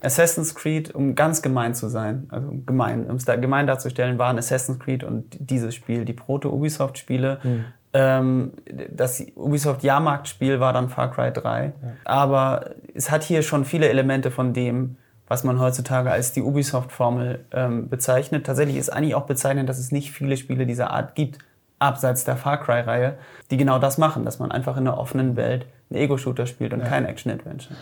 Assassin's 0.02 0.54
Creed, 0.54 0.92
um 0.94 1.14
ganz 1.14 1.40
gemein 1.40 1.74
zu 1.74 1.88
sein, 1.88 2.26
also 2.30 2.50
gemein, 2.66 3.08
um 3.08 3.16
es 3.16 3.24
da 3.24 3.36
gemein 3.36 3.68
darzustellen, 3.68 4.18
waren 4.18 4.36
Assassin's 4.36 4.80
Creed 4.80 5.04
und 5.04 5.36
dieses 5.38 5.74
Spiel 5.74 6.04
die 6.04 6.12
Proto-Ubisoft-Spiele. 6.12 7.38
Hm. 7.42 7.64
Ähm, 7.92 8.52
das 8.90 9.24
Ubisoft 9.36 9.82
Jahrmarktspiel 9.82 10.60
war 10.60 10.72
dann 10.72 10.88
Far 10.88 11.10
Cry 11.12 11.32
3. 11.32 11.64
Ja. 11.64 11.72
Aber 12.04 12.74
es 12.94 13.10
hat 13.10 13.22
hier 13.22 13.42
schon 13.42 13.64
viele 13.64 13.88
Elemente 13.88 14.30
von 14.30 14.52
dem, 14.52 14.96
was 15.28 15.44
man 15.44 15.60
heutzutage 15.60 16.10
als 16.10 16.32
die 16.32 16.42
Ubisoft-Formel 16.42 17.44
ähm, 17.52 17.88
bezeichnet. 17.88 18.46
Tatsächlich 18.46 18.76
ist 18.76 18.90
eigentlich 18.90 19.14
auch 19.14 19.26
bezeichnend, 19.26 19.68
dass 19.68 19.78
es 19.78 19.92
nicht 19.92 20.10
viele 20.10 20.36
Spiele 20.36 20.66
dieser 20.66 20.90
Art 20.90 21.14
gibt, 21.14 21.38
abseits 21.78 22.24
der 22.24 22.36
Far 22.36 22.58
Cry-Reihe, 22.58 23.18
die 23.50 23.56
genau 23.56 23.78
das 23.78 23.98
machen, 23.98 24.24
dass 24.24 24.38
man 24.38 24.50
einfach 24.50 24.76
in 24.76 24.86
einer 24.86 24.98
offenen 24.98 25.36
Welt 25.36 25.66
einen 25.90 26.00
Ego-Shooter 26.00 26.46
spielt 26.46 26.72
und 26.72 26.80
ja. 26.80 26.86
kein 26.86 27.04
Action-Adventure. 27.04 27.76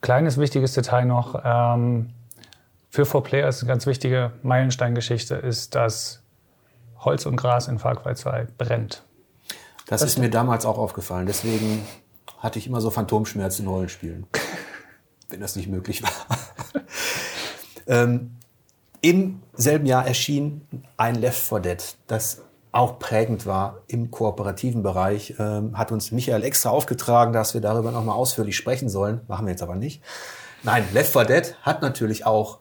Kleines 0.00 0.38
wichtiges 0.38 0.74
Detail 0.74 1.04
noch. 1.04 1.40
Ähm, 1.44 2.10
für 2.90 3.02
4Player 3.02 3.48
ist 3.48 3.62
eine 3.62 3.68
ganz 3.68 3.86
wichtige 3.86 4.32
Meilensteingeschichte, 4.42 5.34
ist, 5.34 5.74
dass 5.74 6.22
Holz 7.00 7.26
und 7.26 7.36
Gras 7.36 7.68
in 7.68 7.78
Far 7.78 7.96
Cry 7.96 8.14
2 8.14 8.48
brennt. 8.56 9.02
Das, 9.86 10.00
das 10.00 10.10
ist 10.10 10.18
mir 10.18 10.30
damals 10.30 10.66
auch 10.66 10.78
aufgefallen. 10.78 11.26
Deswegen 11.26 11.86
hatte 12.38 12.58
ich 12.58 12.66
immer 12.66 12.80
so 12.80 12.90
Phantomschmerzen 12.90 13.62
in 13.62 13.68
Rollenspielen. 13.68 14.26
wenn 15.28 15.40
das 15.40 15.56
nicht 15.56 15.68
möglich 15.68 16.02
war. 16.02 16.12
ähm, 17.86 18.36
Im 19.00 19.42
selben 19.54 19.86
Jahr 19.86 20.06
erschien 20.06 20.62
ein 20.96 21.14
Left 21.14 21.40
4 21.40 21.60
Dead, 21.60 21.96
das 22.06 22.42
auch 22.78 22.98
prägend 22.98 23.44
war 23.46 23.82
im 23.88 24.10
kooperativen 24.10 24.82
Bereich, 24.82 25.34
ähm, 25.38 25.76
hat 25.76 25.92
uns 25.92 26.12
Michael 26.12 26.42
extra 26.44 26.70
aufgetragen, 26.70 27.32
dass 27.32 27.54
wir 27.54 27.60
darüber 27.60 27.90
nochmal 27.90 28.14
ausführlich 28.14 28.56
sprechen 28.56 28.88
sollen. 28.88 29.20
Machen 29.28 29.46
wir 29.46 29.50
jetzt 29.50 29.62
aber 29.62 29.74
nicht. 29.74 30.02
Nein, 30.62 30.84
Left 30.92 31.12
4 31.12 31.24
Dead 31.24 31.54
hat 31.62 31.82
natürlich 31.82 32.24
auch 32.26 32.58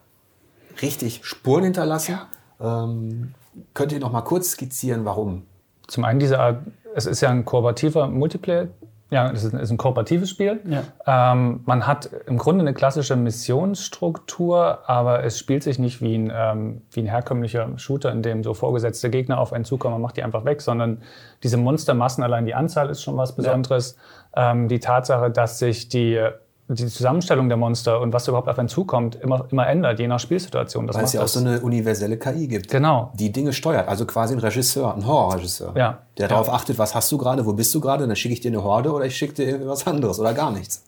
richtig 0.81 1.21
Spuren 1.23 1.63
hinterlassen. 1.63 2.19
Ja. 2.59 2.83
Ähm, 2.83 3.33
könnt 3.73 3.91
ihr 3.91 3.99
noch 3.99 4.11
mal 4.11 4.21
kurz 4.21 4.51
skizzieren, 4.51 5.05
warum? 5.05 5.43
Zum 5.87 6.03
einen 6.03 6.19
diese 6.19 6.61
es 6.95 7.05
ist 7.05 7.21
ja 7.21 7.29
ein 7.29 7.45
kooperativer 7.45 8.07
Multiplayer 8.07 8.69
ja, 9.09 9.31
es 9.31 9.43
ist, 9.43 9.53
ist 9.53 9.71
ein 9.71 9.77
kooperatives 9.77 10.29
Spiel. 10.29 10.59
Ja. 10.65 11.31
Ähm, 11.31 11.61
man 11.65 11.87
hat 11.87 12.09
im 12.25 12.37
Grunde 12.37 12.61
eine 12.61 12.73
klassische 12.73 13.15
Missionsstruktur, 13.15 14.89
aber 14.89 15.23
es 15.23 15.39
spielt 15.39 15.63
sich 15.63 15.79
nicht 15.79 16.01
wie 16.01 16.17
ein, 16.17 16.31
ähm, 16.35 16.81
wie 16.91 17.01
ein 17.01 17.05
herkömmlicher 17.07 17.77
Shooter, 17.77 18.11
in 18.11 18.21
dem 18.21 18.43
so 18.43 18.53
vorgesetzte 18.53 19.09
Gegner 19.09 19.39
auf 19.39 19.53
einen 19.53 19.63
zukommen, 19.63 19.93
man 19.93 20.01
macht 20.01 20.17
die 20.17 20.23
einfach 20.23 20.43
weg, 20.43 20.61
sondern 20.61 21.03
diese 21.43 21.57
Monstermassen, 21.57 22.23
allein 22.23 22.45
die 22.45 22.53
Anzahl 22.53 22.89
ist 22.89 23.01
schon 23.01 23.15
was 23.15 23.35
Besonderes. 23.35 23.97
Ja. 24.35 24.51
Ähm, 24.51 24.67
die 24.67 24.79
Tatsache, 24.79 25.31
dass 25.31 25.59
sich 25.59 25.87
die 25.87 26.21
die 26.69 26.87
Zusammenstellung 26.87 27.47
der 27.47 27.57
Monster 27.57 28.01
und 28.01 28.11
was 28.11 28.27
überhaupt 28.27 28.49
auf 28.49 28.59
einen 28.59 28.67
zukommt, 28.67 29.15
immer, 29.15 29.47
immer 29.51 29.67
ändert, 29.67 29.99
je 29.99 30.07
nach 30.07 30.19
Spielsituation. 30.19 30.85
Das 30.85 30.97
Weil 30.97 31.05
es 31.05 31.13
ja 31.13 31.23
auch 31.23 31.27
so 31.27 31.39
eine 31.39 31.61
universelle 31.61 32.17
KI 32.17 32.47
gibt, 32.47 32.69
genau. 32.69 33.11
die 33.15 33.31
Dinge 33.31 33.53
steuert. 33.53 33.87
Also 33.87 34.05
quasi 34.05 34.33
ein 34.33 34.39
Regisseur, 34.39 34.93
ein 34.93 35.05
Horrorregisseur, 35.07 35.77
ja. 35.77 35.99
der 36.17 36.23
ja. 36.23 36.27
darauf 36.27 36.49
achtet, 36.49 36.77
was 36.77 36.93
hast 36.93 37.09
du 37.11 37.17
gerade, 37.17 37.45
wo 37.45 37.53
bist 37.53 37.73
du 37.73 37.79
gerade, 37.79 38.05
dann 38.05 38.15
schicke 38.17 38.33
ich 38.33 38.41
dir 38.41 38.51
eine 38.51 38.63
Horde 38.63 38.91
oder 38.91 39.05
ich 39.05 39.15
schicke 39.15 39.33
dir 39.33 39.67
was 39.67 39.87
anderes 39.87 40.19
oder 40.19 40.33
gar 40.33 40.51
nichts. 40.51 40.83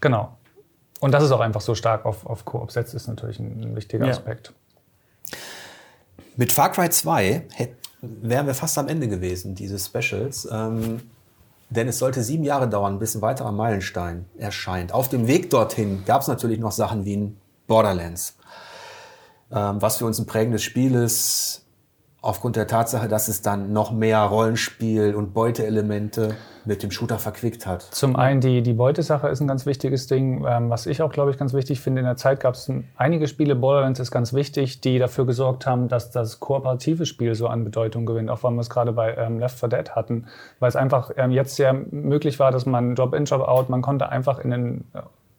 Genau. 0.00 0.36
Und 1.00 1.12
dass 1.12 1.22
es 1.22 1.30
auch 1.30 1.40
einfach 1.40 1.60
so 1.60 1.76
stark 1.76 2.04
auf, 2.04 2.26
auf 2.26 2.44
Koop 2.44 2.72
setzt, 2.72 2.94
ist 2.94 3.06
natürlich 3.06 3.38
ein, 3.38 3.60
ein 3.62 3.76
wichtiger 3.76 4.06
ja. 4.06 4.10
Aspekt. 4.10 4.52
Mit 6.36 6.50
Far 6.50 6.72
Cry 6.72 6.90
2 6.90 7.46
wären 8.00 8.46
wir 8.46 8.54
fast 8.54 8.76
am 8.78 8.88
Ende 8.88 9.06
gewesen, 9.06 9.54
dieses 9.54 9.86
Specials. 9.86 10.48
Ähm, 10.50 11.02
denn 11.70 11.88
es 11.88 11.98
sollte 11.98 12.22
sieben 12.22 12.44
Jahre 12.44 12.68
dauern, 12.68 12.98
bis 12.98 13.14
ein 13.14 13.22
weiterer 13.22 13.52
Meilenstein 13.52 14.26
erscheint. 14.38 14.92
Auf 14.92 15.08
dem 15.08 15.26
Weg 15.26 15.50
dorthin 15.50 16.04
gab 16.04 16.22
es 16.22 16.28
natürlich 16.28 16.58
noch 16.58 16.72
Sachen 16.72 17.04
wie 17.04 17.16
ein 17.16 17.36
Borderlands, 17.66 18.36
ähm, 19.50 19.80
was 19.80 19.98
für 19.98 20.06
uns 20.06 20.18
ein 20.18 20.26
prägendes 20.26 20.62
Spiel 20.62 20.94
ist, 20.94 21.63
aufgrund 22.24 22.56
der 22.56 22.66
Tatsache, 22.66 23.06
dass 23.06 23.28
es 23.28 23.42
dann 23.42 23.72
noch 23.72 23.92
mehr 23.92 24.20
Rollenspiel 24.20 25.14
und 25.14 25.34
Beuteelemente 25.34 26.34
mit 26.64 26.82
dem 26.82 26.90
Shooter 26.90 27.18
verquickt 27.18 27.66
hat. 27.66 27.82
Zum 27.82 28.16
einen 28.16 28.40
die, 28.40 28.62
die 28.62 28.72
Beutesache 28.72 29.28
ist 29.28 29.40
ein 29.40 29.46
ganz 29.46 29.66
wichtiges 29.66 30.06
Ding, 30.06 30.44
ähm, 30.48 30.70
was 30.70 30.86
ich 30.86 31.02
auch, 31.02 31.12
glaube 31.12 31.30
ich, 31.30 31.36
ganz 31.36 31.52
wichtig 31.52 31.80
finde. 31.80 32.00
In 32.00 32.06
der 32.06 32.16
Zeit 32.16 32.40
gab 32.40 32.54
es 32.54 32.72
einige 32.96 33.28
Spiele, 33.28 33.54
Borderlands 33.54 34.00
ist 34.00 34.10
ganz 34.10 34.32
wichtig, 34.32 34.80
die 34.80 34.98
dafür 34.98 35.26
gesorgt 35.26 35.66
haben, 35.66 35.88
dass 35.88 36.10
das 36.10 36.40
kooperative 36.40 37.04
Spiel 37.04 37.34
so 37.34 37.48
an 37.48 37.64
Bedeutung 37.64 38.06
gewinnt, 38.06 38.30
auch 38.30 38.42
weil 38.42 38.52
wir 38.52 38.60
es 38.60 38.70
gerade 38.70 38.92
bei 38.92 39.14
ähm, 39.14 39.38
Left 39.38 39.58
4 39.58 39.68
Dead 39.68 39.90
hatten, 39.90 40.26
weil 40.58 40.70
es 40.70 40.76
einfach 40.76 41.10
ähm, 41.16 41.30
jetzt 41.30 41.56
sehr 41.56 41.74
möglich 41.74 42.38
war, 42.38 42.50
dass 42.50 42.64
man 42.64 42.94
Job-in, 42.94 43.26
Job-out, 43.26 43.68
man 43.68 43.82
konnte 43.82 44.08
einfach 44.08 44.38
in 44.38 44.50
den 44.50 44.84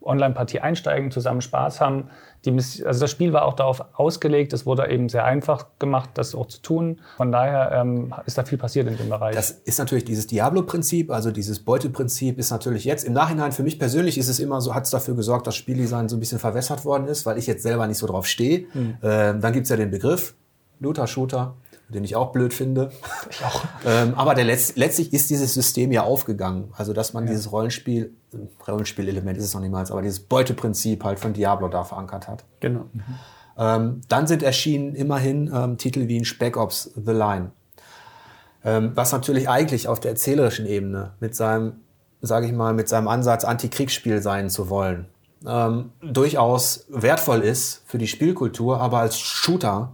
Online-Partie 0.05 0.59
einsteigen, 0.59 1.11
zusammen 1.11 1.41
Spaß 1.41 1.81
haben. 1.81 2.09
Die, 2.45 2.51
also 2.51 2.99
das 2.99 3.09
Spiel 3.09 3.33
war 3.33 3.45
auch 3.45 3.55
darauf 3.55 3.83
ausgelegt, 3.93 4.53
es 4.53 4.65
wurde 4.65 4.87
eben 4.89 5.09
sehr 5.09 5.25
einfach 5.25 5.65
gemacht, 5.79 6.11
das 6.13 6.35
auch 6.35 6.45
zu 6.47 6.61
tun. 6.61 7.01
Von 7.17 7.31
daher 7.31 7.71
ähm, 7.73 8.13
ist 8.25 8.37
da 8.37 8.43
viel 8.43 8.57
passiert 8.57 8.87
in 8.87 8.97
dem 8.97 9.09
Bereich. 9.09 9.35
Das 9.35 9.51
ist 9.51 9.79
natürlich 9.79 10.05
dieses 10.05 10.27
Diablo-Prinzip, 10.27 11.11
also 11.11 11.31
dieses 11.31 11.59
Beuteprinzip 11.59 12.37
ist 12.37 12.51
natürlich 12.51 12.85
jetzt 12.85 13.03
im 13.03 13.13
Nachhinein 13.13 13.51
für 13.51 13.63
mich 13.63 13.79
persönlich 13.79 14.17
ist 14.17 14.27
es 14.27 14.39
immer 14.39 14.61
so, 14.61 14.75
hat 14.75 14.83
es 14.83 14.91
dafür 14.91 15.15
gesorgt, 15.15 15.47
dass 15.47 15.55
Spieldesign 15.55 16.07
so 16.07 16.17
ein 16.17 16.19
bisschen 16.19 16.39
verwässert 16.39 16.85
worden 16.85 17.07
ist, 17.07 17.25
weil 17.25 17.37
ich 17.37 17.47
jetzt 17.47 17.63
selber 17.63 17.87
nicht 17.87 17.97
so 17.97 18.07
drauf 18.07 18.27
stehe. 18.27 18.65
Mhm. 18.73 18.97
Ähm, 19.01 19.41
dann 19.41 19.53
gibt's 19.53 19.69
ja 19.69 19.75
den 19.75 19.89
Begriff 19.89 20.35
Looter-Shooter 20.79 21.55
den 21.89 22.03
ich 22.03 22.15
auch 22.15 22.31
blöd 22.31 22.53
finde. 22.53 22.91
Ich 23.29 23.43
auch. 23.43 23.63
ähm, 23.85 24.13
aber 24.15 24.33
der 24.33 24.45
Letz 24.45 24.75
letztlich 24.75 25.13
ist 25.13 25.29
dieses 25.29 25.53
System 25.53 25.91
ja 25.91 26.03
aufgegangen. 26.03 26.73
Also, 26.75 26.93
dass 26.93 27.13
man 27.13 27.25
ja. 27.25 27.31
dieses 27.31 27.51
Rollenspiel, 27.51 28.13
Rollenspielelement 28.67 29.37
ist 29.37 29.45
es 29.45 29.53
noch 29.53 29.61
niemals, 29.61 29.91
aber 29.91 30.01
dieses 30.01 30.19
Beuteprinzip 30.19 31.03
halt 31.03 31.19
von 31.19 31.33
Diablo 31.33 31.67
da 31.67 31.83
verankert 31.83 32.27
hat. 32.27 32.43
Genau. 32.59 32.85
Mhm. 32.91 33.03
Ähm, 33.57 34.01
dann 34.07 34.27
sind 34.27 34.43
erschienen 34.43 34.95
immerhin 34.95 35.51
ähm, 35.53 35.77
Titel 35.77 36.07
wie 36.07 36.17
in 36.17 36.25
Spec 36.25 36.57
Ops 36.57 36.91
The 36.95 37.11
Line. 37.11 37.51
Ähm, 38.63 38.91
was 38.95 39.11
natürlich 39.11 39.47
eigentlich 39.47 39.87
auf 39.87 39.99
der 39.99 40.11
erzählerischen 40.11 40.65
Ebene 40.65 41.13
mit 41.19 41.35
seinem, 41.35 41.73
sage 42.21 42.47
ich 42.47 42.51
mal, 42.51 42.73
mit 42.73 42.89
seinem 42.89 43.07
Ansatz 43.07 43.45
Antikriegsspiel 43.45 44.21
sein 44.21 44.49
zu 44.49 44.69
wollen, 44.69 45.05
ähm, 45.47 45.91
durchaus 46.01 46.85
wertvoll 46.89 47.41
ist 47.41 47.83
für 47.85 47.99
die 47.99 48.07
Spielkultur, 48.07 48.81
aber 48.81 48.99
als 48.99 49.19
Shooter 49.19 49.93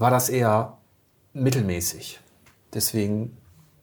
war 0.00 0.10
das 0.10 0.30
eher 0.30 0.78
mittelmäßig. 1.34 2.20
Deswegen, 2.72 3.36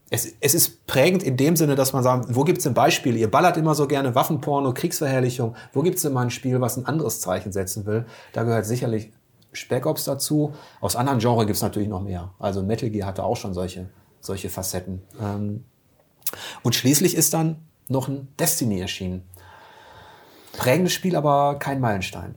es, 0.09 0.33
es 0.41 0.55
ist 0.55 0.87
prägend 0.87 1.21
in 1.21 1.37
dem 1.37 1.55
Sinne, 1.55 1.75
dass 1.75 1.93
man 1.93 2.03
sagt, 2.03 2.35
wo 2.35 2.43
gibt 2.43 2.57
es 2.57 2.67
ein 2.67 2.73
Beispiel? 2.73 3.15
Ihr 3.15 3.29
ballert 3.29 3.55
immer 3.55 3.75
so 3.75 3.87
gerne 3.87 4.15
Waffenporno, 4.15 4.73
Kriegsverherrlichung. 4.73 5.55
Wo 5.73 5.83
gibt 5.83 5.97
es 5.97 6.01
denn 6.01 6.13
mal 6.13 6.23
ein 6.23 6.31
Spiel, 6.31 6.59
was 6.59 6.75
ein 6.75 6.87
anderes 6.87 7.21
Zeichen 7.21 7.51
setzen 7.51 7.85
will? 7.85 8.05
Da 8.33 8.43
gehört 8.43 8.65
sicherlich 8.65 9.13
Spec 9.53 9.85
Ops 9.85 10.05
dazu. 10.05 10.53
Aus 10.81 10.95
anderen 10.95 11.19
Genres 11.19 11.45
gibt 11.45 11.57
es 11.57 11.61
natürlich 11.61 11.87
noch 11.87 12.01
mehr. 12.01 12.33
Also 12.39 12.63
Metal 12.63 12.89
Gear 12.89 13.07
hatte 13.07 13.23
auch 13.23 13.37
schon 13.37 13.53
solche, 13.53 13.89
solche 14.19 14.49
Facetten. 14.49 15.03
Ähm, 15.21 15.65
und 16.63 16.73
schließlich 16.73 17.15
ist 17.15 17.35
dann 17.35 17.67
noch 17.89 18.07
ein 18.07 18.27
Destiny 18.39 18.81
erschienen. 18.81 19.21
Prägendes 20.53 20.93
Spiel, 20.93 21.15
aber 21.15 21.59
kein 21.59 21.79
Meilenstein. 21.79 22.35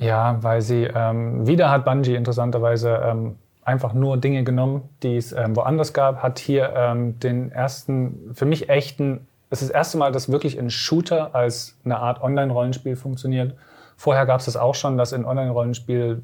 Ja, 0.00 0.38
weil 0.42 0.62
sie, 0.62 0.84
ähm, 0.84 1.46
wieder 1.46 1.70
hat 1.70 1.84
Bungie 1.84 2.14
interessanterweise 2.14 3.02
ähm, 3.04 3.36
einfach 3.62 3.92
nur 3.92 4.16
Dinge 4.16 4.44
genommen, 4.44 4.88
die 5.02 5.16
es 5.16 5.32
ähm, 5.32 5.54
woanders 5.54 5.92
gab, 5.92 6.22
hat 6.22 6.38
hier 6.38 6.72
ähm, 6.74 7.20
den 7.20 7.52
ersten, 7.52 8.30
für 8.34 8.46
mich 8.46 8.70
echten, 8.70 9.26
es 9.50 9.60
ist 9.60 9.68
das 9.68 9.74
erste 9.74 9.98
Mal, 9.98 10.10
dass 10.10 10.32
wirklich 10.32 10.58
ein 10.58 10.70
Shooter 10.70 11.34
als 11.34 11.76
eine 11.84 11.98
Art 11.98 12.22
Online-Rollenspiel 12.22 12.96
funktioniert. 12.96 13.54
Vorher 13.96 14.24
gab 14.24 14.40
es 14.40 14.46
das 14.46 14.56
auch 14.56 14.74
schon, 14.74 14.96
dass 14.96 15.12
ein 15.12 15.26
Online-Rollenspiel 15.26 16.22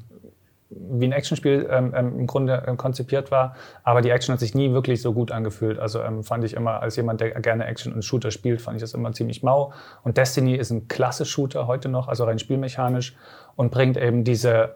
wie 0.69 1.05
ein 1.05 1.11
Actionspiel 1.11 1.67
ähm, 1.71 1.93
ähm, 1.95 2.19
im 2.19 2.27
Grunde 2.27 2.63
ähm, 2.67 2.77
konzipiert 2.77 3.31
war, 3.31 3.55
aber 3.83 4.01
die 4.01 4.09
Action 4.09 4.33
hat 4.33 4.39
sich 4.39 4.53
nie 4.53 4.73
wirklich 4.73 5.01
so 5.01 5.13
gut 5.13 5.31
angefühlt. 5.31 5.79
Also 5.79 6.01
ähm, 6.01 6.23
fand 6.23 6.43
ich 6.43 6.55
immer, 6.55 6.81
als 6.81 6.95
jemand, 6.97 7.21
der 7.21 7.31
gerne 7.41 7.65
Action 7.65 7.93
und 7.93 8.03
Shooter 8.03 8.31
spielt, 8.31 8.61
fand 8.61 8.75
ich 8.75 8.81
das 8.81 8.93
immer 8.93 9.11
ziemlich 9.13 9.43
mau. 9.43 9.71
Und 10.03 10.17
Destiny 10.17 10.55
ist 10.55 10.71
ein 10.71 10.87
klasse 10.87 11.25
Shooter 11.25 11.67
heute 11.67 11.87
noch, 11.87 12.07
also 12.07 12.25
rein 12.25 12.39
spielmechanisch 12.39 13.15
und 13.55 13.71
bringt 13.71 13.97
eben 13.97 14.23
diese 14.23 14.75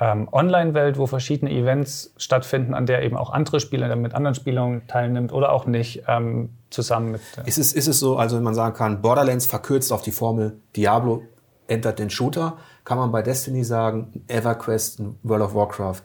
ähm, 0.00 0.28
Online-Welt, 0.30 0.98
wo 0.98 1.06
verschiedene 1.06 1.50
Events 1.52 2.12
stattfinden, 2.16 2.74
an 2.74 2.86
der 2.86 3.02
eben 3.02 3.16
auch 3.16 3.30
andere 3.30 3.60
Spieler 3.60 3.94
mit 3.96 4.14
anderen 4.14 4.34
Spielern 4.34 4.82
teilnimmt 4.86 5.32
oder 5.32 5.52
auch 5.52 5.66
nicht, 5.66 6.04
ähm, 6.08 6.50
zusammen 6.70 7.12
mit. 7.12 7.20
Äh 7.36 7.48
ist, 7.48 7.58
es, 7.58 7.72
ist 7.72 7.86
es 7.86 7.98
so, 7.98 8.16
also 8.16 8.36
wenn 8.36 8.44
man 8.44 8.54
sagen 8.54 8.74
kann, 8.74 9.02
Borderlands 9.02 9.46
verkürzt 9.46 9.92
auf 9.92 10.02
die 10.02 10.12
Formel 10.12 10.58
Diablo 10.76 11.22
entert 11.66 11.98
den 11.98 12.10
Shooter, 12.10 12.56
kann 12.88 12.96
man 12.96 13.12
bei 13.12 13.20
Destiny 13.20 13.64
sagen, 13.64 14.24
EverQuest, 14.28 15.02
World 15.22 15.42
of 15.42 15.54
Warcraft 15.54 16.04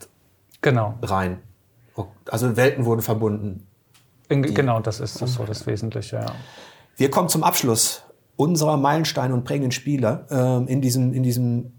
genau. 0.60 0.98
rein. 1.00 1.38
Also 2.28 2.58
Welten 2.58 2.84
wurden 2.84 3.00
verbunden. 3.00 3.66
In, 4.28 4.42
genau, 4.42 4.80
das 4.80 5.00
ist 5.00 5.22
das 5.22 5.32
so 5.32 5.44
das 5.44 5.66
Wesentliche, 5.66 6.16
ja. 6.16 6.34
Wir 6.98 7.10
kommen 7.10 7.30
zum 7.30 7.42
Abschluss 7.42 8.02
unserer 8.36 8.76
Meilensteine 8.76 9.32
und 9.32 9.44
prägenden 9.44 9.72
Spiele 9.72 10.26
äh, 10.30 10.70
in, 10.70 10.82
diesem, 10.82 11.14
in 11.14 11.22
diesem 11.22 11.72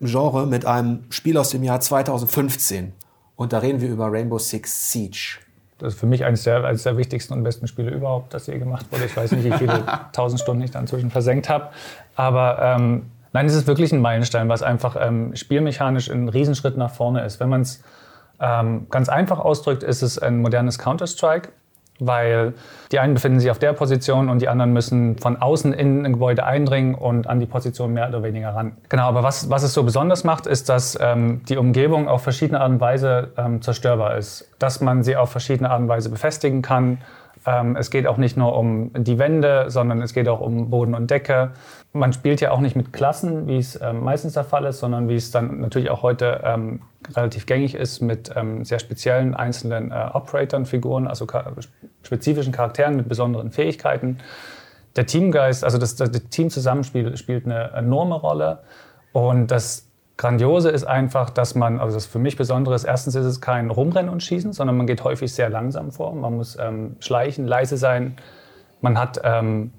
Genre 0.00 0.44
mit 0.48 0.66
einem 0.66 1.04
Spiel 1.10 1.38
aus 1.38 1.50
dem 1.50 1.62
Jahr 1.62 1.80
2015. 1.80 2.94
Und 3.36 3.52
da 3.52 3.58
reden 3.58 3.80
wir 3.80 3.90
über 3.90 4.10
Rainbow 4.10 4.38
Six 4.38 4.90
Siege. 4.90 5.38
Das 5.78 5.94
ist 5.94 6.00
für 6.00 6.06
mich 6.06 6.24
eines 6.24 6.42
der, 6.42 6.64
eines 6.64 6.82
der 6.82 6.96
wichtigsten 6.96 7.32
und 7.34 7.44
besten 7.44 7.68
Spiele 7.68 7.92
überhaupt, 7.92 8.34
das 8.34 8.48
je 8.48 8.58
gemacht 8.58 8.90
wurde. 8.90 9.04
Ich 9.04 9.16
weiß 9.16 9.30
nicht, 9.30 9.44
wie 9.44 9.56
viele 9.56 9.84
tausend 10.12 10.40
Stunden 10.40 10.64
ich 10.64 10.72
da 10.72 10.80
inzwischen 10.80 11.12
versenkt 11.12 11.48
habe. 11.48 11.68
Aber 12.16 12.58
ähm, 12.60 13.06
Nein, 13.32 13.46
es 13.46 13.54
ist 13.54 13.66
wirklich 13.66 13.92
ein 13.92 14.00
Meilenstein, 14.00 14.48
was 14.48 14.62
einfach 14.62 14.96
ähm, 15.00 15.34
spielmechanisch 15.34 16.10
ein 16.10 16.28
Riesenschritt 16.28 16.76
nach 16.76 16.90
vorne 16.90 17.24
ist. 17.24 17.40
Wenn 17.40 17.48
man 17.48 17.62
es 17.62 17.82
Ähm, 18.44 18.88
ganz 18.90 19.08
einfach 19.08 19.38
ausdrückt 19.38 19.84
ist 19.84 20.02
es 20.02 20.18
ein 20.18 20.40
modernes 20.40 20.76
Counter-Strike 20.76 21.50
weil 22.06 22.54
die 22.90 22.98
einen 22.98 23.14
befinden 23.14 23.40
sich 23.40 23.50
auf 23.50 23.58
der 23.58 23.72
Position 23.72 24.28
und 24.28 24.42
die 24.42 24.48
anderen 24.48 24.72
müssen 24.72 25.18
von 25.18 25.36
außen 25.36 25.72
in 25.72 26.04
ein 26.04 26.14
Gebäude 26.14 26.44
eindringen 26.44 26.94
und 26.94 27.26
an 27.26 27.40
die 27.40 27.46
Position 27.46 27.92
mehr 27.92 28.08
oder 28.08 28.22
weniger 28.22 28.54
ran. 28.54 28.76
Genau, 28.88 29.04
aber 29.04 29.22
was, 29.22 29.50
was 29.50 29.62
es 29.62 29.72
so 29.72 29.82
besonders 29.82 30.24
macht, 30.24 30.46
ist, 30.46 30.68
dass 30.68 30.98
ähm, 31.00 31.42
die 31.48 31.56
Umgebung 31.56 32.08
auf 32.08 32.22
verschiedene 32.22 32.60
Art 32.60 32.70
und 32.70 32.80
Weise 32.80 33.32
ähm, 33.36 33.62
zerstörbar 33.62 34.16
ist. 34.16 34.50
Dass 34.58 34.80
man 34.80 35.02
sie 35.02 35.16
auf 35.16 35.30
verschiedene 35.30 35.70
Art 35.70 35.80
und 35.80 35.88
Weise 35.88 36.10
befestigen 36.10 36.62
kann. 36.62 36.98
Ähm, 37.46 37.76
es 37.76 37.90
geht 37.90 38.06
auch 38.06 38.16
nicht 38.16 38.36
nur 38.36 38.56
um 38.56 38.90
die 38.94 39.18
Wände, 39.18 39.66
sondern 39.68 40.02
es 40.02 40.12
geht 40.12 40.28
auch 40.28 40.40
um 40.40 40.70
Boden 40.70 40.94
und 40.94 41.10
Decke. 41.10 41.50
Man 41.94 42.12
spielt 42.14 42.40
ja 42.40 42.52
auch 42.52 42.60
nicht 42.60 42.74
mit 42.74 42.92
Klassen, 42.92 43.46
wie 43.46 43.58
es 43.58 43.78
ähm, 43.80 44.02
meistens 44.02 44.32
der 44.32 44.44
Fall 44.44 44.64
ist, 44.64 44.78
sondern 44.78 45.08
wie 45.08 45.16
es 45.16 45.30
dann 45.30 45.60
natürlich 45.60 45.90
auch 45.90 46.02
heute 46.02 46.40
ähm, 46.42 46.80
relativ 47.14 47.44
gängig 47.44 47.74
ist 47.74 48.00
mit 48.00 48.30
ähm, 48.34 48.64
sehr 48.64 48.78
speziellen 48.78 49.34
einzelnen 49.34 49.92
äh, 49.92 50.08
Operatoren, 50.14 50.64
Figuren, 50.64 51.06
also 51.06 51.26
spezifischen 52.02 52.52
Charakteren 52.52 52.96
mit 52.96 53.08
besonderen 53.08 53.50
Fähigkeiten. 53.50 54.18
Der 54.96 55.06
Teamgeist, 55.06 55.64
also 55.64 55.76
das, 55.76 55.96
das 55.96 56.10
Teamzusammenspiel 56.10 57.16
spielt 57.16 57.44
eine 57.44 57.72
enorme 57.72 58.14
Rolle. 58.14 58.60
Und 59.12 59.50
das 59.50 59.86
Grandiose 60.16 60.70
ist 60.70 60.84
einfach, 60.84 61.30
dass 61.30 61.54
man, 61.54 61.80
also 61.80 61.96
das 61.96 62.06
für 62.06 62.18
mich 62.18 62.36
Besondere 62.36 62.74
ist, 62.74 62.84
erstens 62.84 63.14
ist 63.14 63.24
es 63.24 63.40
kein 63.40 63.70
Rumrennen 63.70 64.10
und 64.10 64.22
Schießen, 64.22 64.52
sondern 64.52 64.76
man 64.76 64.86
geht 64.86 65.04
häufig 65.04 65.34
sehr 65.34 65.50
langsam 65.50 65.90
vor. 65.90 66.14
Man 66.14 66.36
muss 66.36 66.56
ähm, 66.60 66.96
schleichen, 67.00 67.46
leise 67.46 67.76
sein. 67.76 68.16
Man 68.80 68.98
hat 68.98 69.20
ähm, 69.24 69.72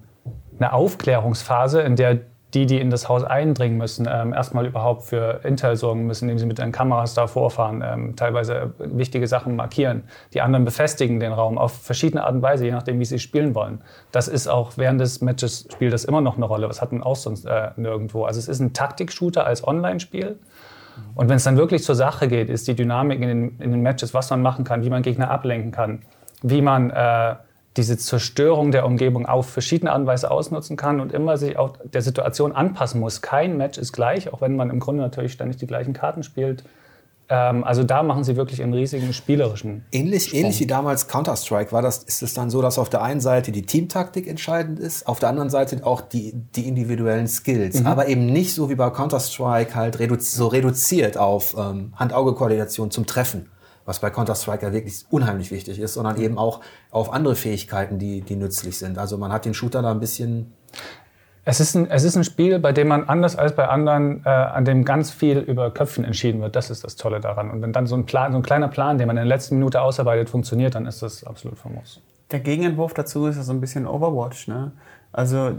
eine 0.63 0.73
Aufklärungsphase, 0.73 1.81
in 1.81 1.95
der 1.95 2.19
die, 2.53 2.65
die 2.65 2.79
in 2.79 2.89
das 2.89 3.09
Haus 3.09 3.23
eindringen 3.23 3.77
müssen, 3.77 4.07
ähm, 4.09 4.33
erstmal 4.33 4.65
überhaupt 4.65 5.03
für 5.03 5.39
Intel 5.43 5.75
sorgen 5.75 6.05
müssen, 6.05 6.25
indem 6.25 6.39
sie 6.39 6.45
mit 6.45 6.59
den 6.59 6.71
Kameras 6.71 7.13
da 7.13 7.27
vorfahren, 7.27 7.83
ähm, 7.85 8.15
teilweise 8.15 8.73
wichtige 8.77 9.27
Sachen 9.27 9.55
markieren. 9.55 10.03
Die 10.33 10.41
anderen 10.41 10.65
befestigen 10.65 11.19
den 11.19 11.33
Raum 11.33 11.57
auf 11.57 11.73
verschiedene 11.73 12.23
Art 12.23 12.35
und 12.35 12.41
Weise, 12.41 12.65
je 12.65 12.71
nachdem, 12.71 12.99
wie 12.99 13.05
sie 13.05 13.19
spielen 13.19 13.55
wollen. 13.55 13.81
Das 14.11 14.27
ist 14.27 14.47
auch 14.47 14.73
während 14.75 15.01
des 15.01 15.21
Matches 15.21 15.67
spielt 15.71 15.93
das 15.93 16.05
immer 16.05 16.21
noch 16.21 16.37
eine 16.37 16.45
Rolle. 16.45 16.69
Was 16.69 16.81
hat 16.81 16.91
man 16.91 17.01
auch 17.01 17.15
sonst 17.15 17.45
äh, 17.45 17.71
nirgendwo? 17.75 18.25
Also 18.25 18.39
es 18.39 18.47
ist 18.47 18.59
ein 18.59 18.73
Taktik-Shooter 18.73 19.45
als 19.45 19.67
Online-Spiel. 19.67 20.37
Und 21.15 21.29
wenn 21.29 21.37
es 21.37 21.43
dann 21.43 21.57
wirklich 21.57 21.83
zur 21.83 21.95
Sache 21.95 22.27
geht, 22.27 22.51
ist 22.51 22.67
die 22.67 22.75
Dynamik 22.75 23.19
in 23.19 23.27
den, 23.27 23.59
in 23.59 23.71
den 23.71 23.81
Matches, 23.81 24.13
was 24.13 24.29
man 24.29 24.43
machen 24.43 24.63
kann, 24.63 24.83
wie 24.83 24.91
man 24.91 25.01
Gegner 25.01 25.31
ablenken 25.31 25.71
kann, 25.71 26.03
wie 26.43 26.61
man 26.61 26.91
äh, 26.91 27.35
diese 27.77 27.97
Zerstörung 27.97 28.71
der 28.71 28.85
Umgebung 28.85 29.25
auf 29.25 29.49
verschiedene 29.49 29.91
Art 29.91 30.01
und 30.01 30.07
Weise 30.07 30.29
ausnutzen 30.29 30.77
kann 30.77 30.99
und 30.99 31.11
immer 31.11 31.37
sich 31.37 31.57
auch 31.57 31.77
der 31.83 32.01
Situation 32.01 32.51
anpassen 32.51 32.99
muss. 32.99 33.21
Kein 33.21 33.57
Match 33.57 33.77
ist 33.77 33.93
gleich, 33.93 34.31
auch 34.31 34.41
wenn 34.41 34.55
man 34.55 34.69
im 34.69 34.79
Grunde 34.79 35.01
natürlich 35.01 35.33
ständig 35.33 35.57
die 35.57 35.67
gleichen 35.67 35.93
Karten 35.93 36.23
spielt. 36.23 36.63
Ähm, 37.29 37.63
also 37.63 37.83
da 37.83 38.03
machen 38.03 38.23
sie 38.23 38.35
wirklich 38.35 38.61
einen 38.61 38.73
riesigen 38.73 39.11
spielerischen. 39.11 39.85
Ähnlich, 39.91 40.35
ähnlich 40.35 40.59
wie 40.59 40.67
damals 40.67 41.07
Counter-Strike 41.07 41.71
war 41.71 41.81
das, 41.81 42.03
ist 42.03 42.21
es 42.21 42.33
dann 42.33 42.49
so, 42.49 42.61
dass 42.61 42.77
auf 42.77 42.89
der 42.89 43.01
einen 43.01 43.21
Seite 43.21 43.51
die 43.51 43.63
Teamtaktik 43.63 44.27
entscheidend 44.27 44.79
ist, 44.79 45.07
auf 45.07 45.19
der 45.19 45.29
anderen 45.29 45.49
Seite 45.49 45.83
auch 45.83 46.01
die, 46.01 46.33
die 46.55 46.67
individuellen 46.67 47.27
Skills. 47.27 47.79
Mhm. 47.79 47.87
Aber 47.87 48.07
eben 48.07 48.27
nicht 48.27 48.53
so 48.53 48.69
wie 48.69 48.75
bei 48.75 48.89
Counter-Strike 48.89 49.73
halt 49.73 49.99
redu 49.99 50.15
so 50.19 50.47
reduziert 50.47 51.17
auf 51.17 51.55
ähm, 51.57 51.93
Hand-Auge-Koordination 51.95 52.91
zum 52.91 53.07
Treffen 53.07 53.47
was 53.85 53.99
bei 53.99 54.09
Counter-Strike 54.09 54.65
ja 54.65 54.73
wirklich 54.73 55.05
unheimlich 55.09 55.51
wichtig 55.51 55.79
ist, 55.79 55.93
sondern 55.93 56.19
eben 56.19 56.37
auch 56.37 56.61
auf 56.91 57.11
andere 57.11 57.35
Fähigkeiten, 57.35 57.99
die, 57.99 58.21
die 58.21 58.35
nützlich 58.35 58.77
sind. 58.77 58.97
Also 58.97 59.17
man 59.17 59.31
hat 59.31 59.45
den 59.45 59.53
Shooter 59.53 59.81
da 59.81 59.91
ein 59.91 59.99
bisschen 59.99 60.53
es 61.45 61.59
ist, 61.59 61.75
ein, 61.75 61.89
es 61.89 62.03
ist 62.03 62.15
ein 62.15 62.23
Spiel, 62.23 62.57
bei 62.59 62.71
dem 62.71 62.87
man 62.87 63.09
anders 63.09 63.35
als 63.35 63.53
bei 63.53 63.67
anderen, 63.67 64.23
äh, 64.25 64.29
an 64.29 64.63
dem 64.63 64.85
ganz 64.85 65.11
viel 65.11 65.39
über 65.39 65.71
Köpfen 65.71 66.05
entschieden 66.05 66.39
wird. 66.41 66.55
Das 66.55 66.69
ist 66.69 66.85
das 66.85 66.95
Tolle 66.95 67.19
daran. 67.19 67.51
Und 67.51 67.61
wenn 67.61 67.73
dann 67.73 67.85
so 67.85 67.95
ein, 67.95 68.05
Plan, 68.05 68.31
so 68.31 68.37
ein 68.37 68.43
kleiner 68.43 68.69
Plan, 68.69 68.97
den 68.97 69.07
man 69.07 69.17
in 69.17 69.27
der 69.27 69.35
letzten 69.35 69.55
Minute 69.55 69.81
ausarbeitet, 69.81 70.29
funktioniert, 70.29 70.75
dann 70.75 70.85
ist 70.85 71.01
das 71.01 71.25
absolut 71.25 71.57
famos. 71.59 71.99
Der 72.31 72.39
Gegenentwurf 72.39 72.93
dazu 72.93 73.27
ist 73.27 73.35
ja 73.35 73.43
so 73.43 73.51
ein 73.51 73.59
bisschen 73.59 73.85
Overwatch. 73.85 74.47
Ne? 74.47 74.71
Also 75.11 75.51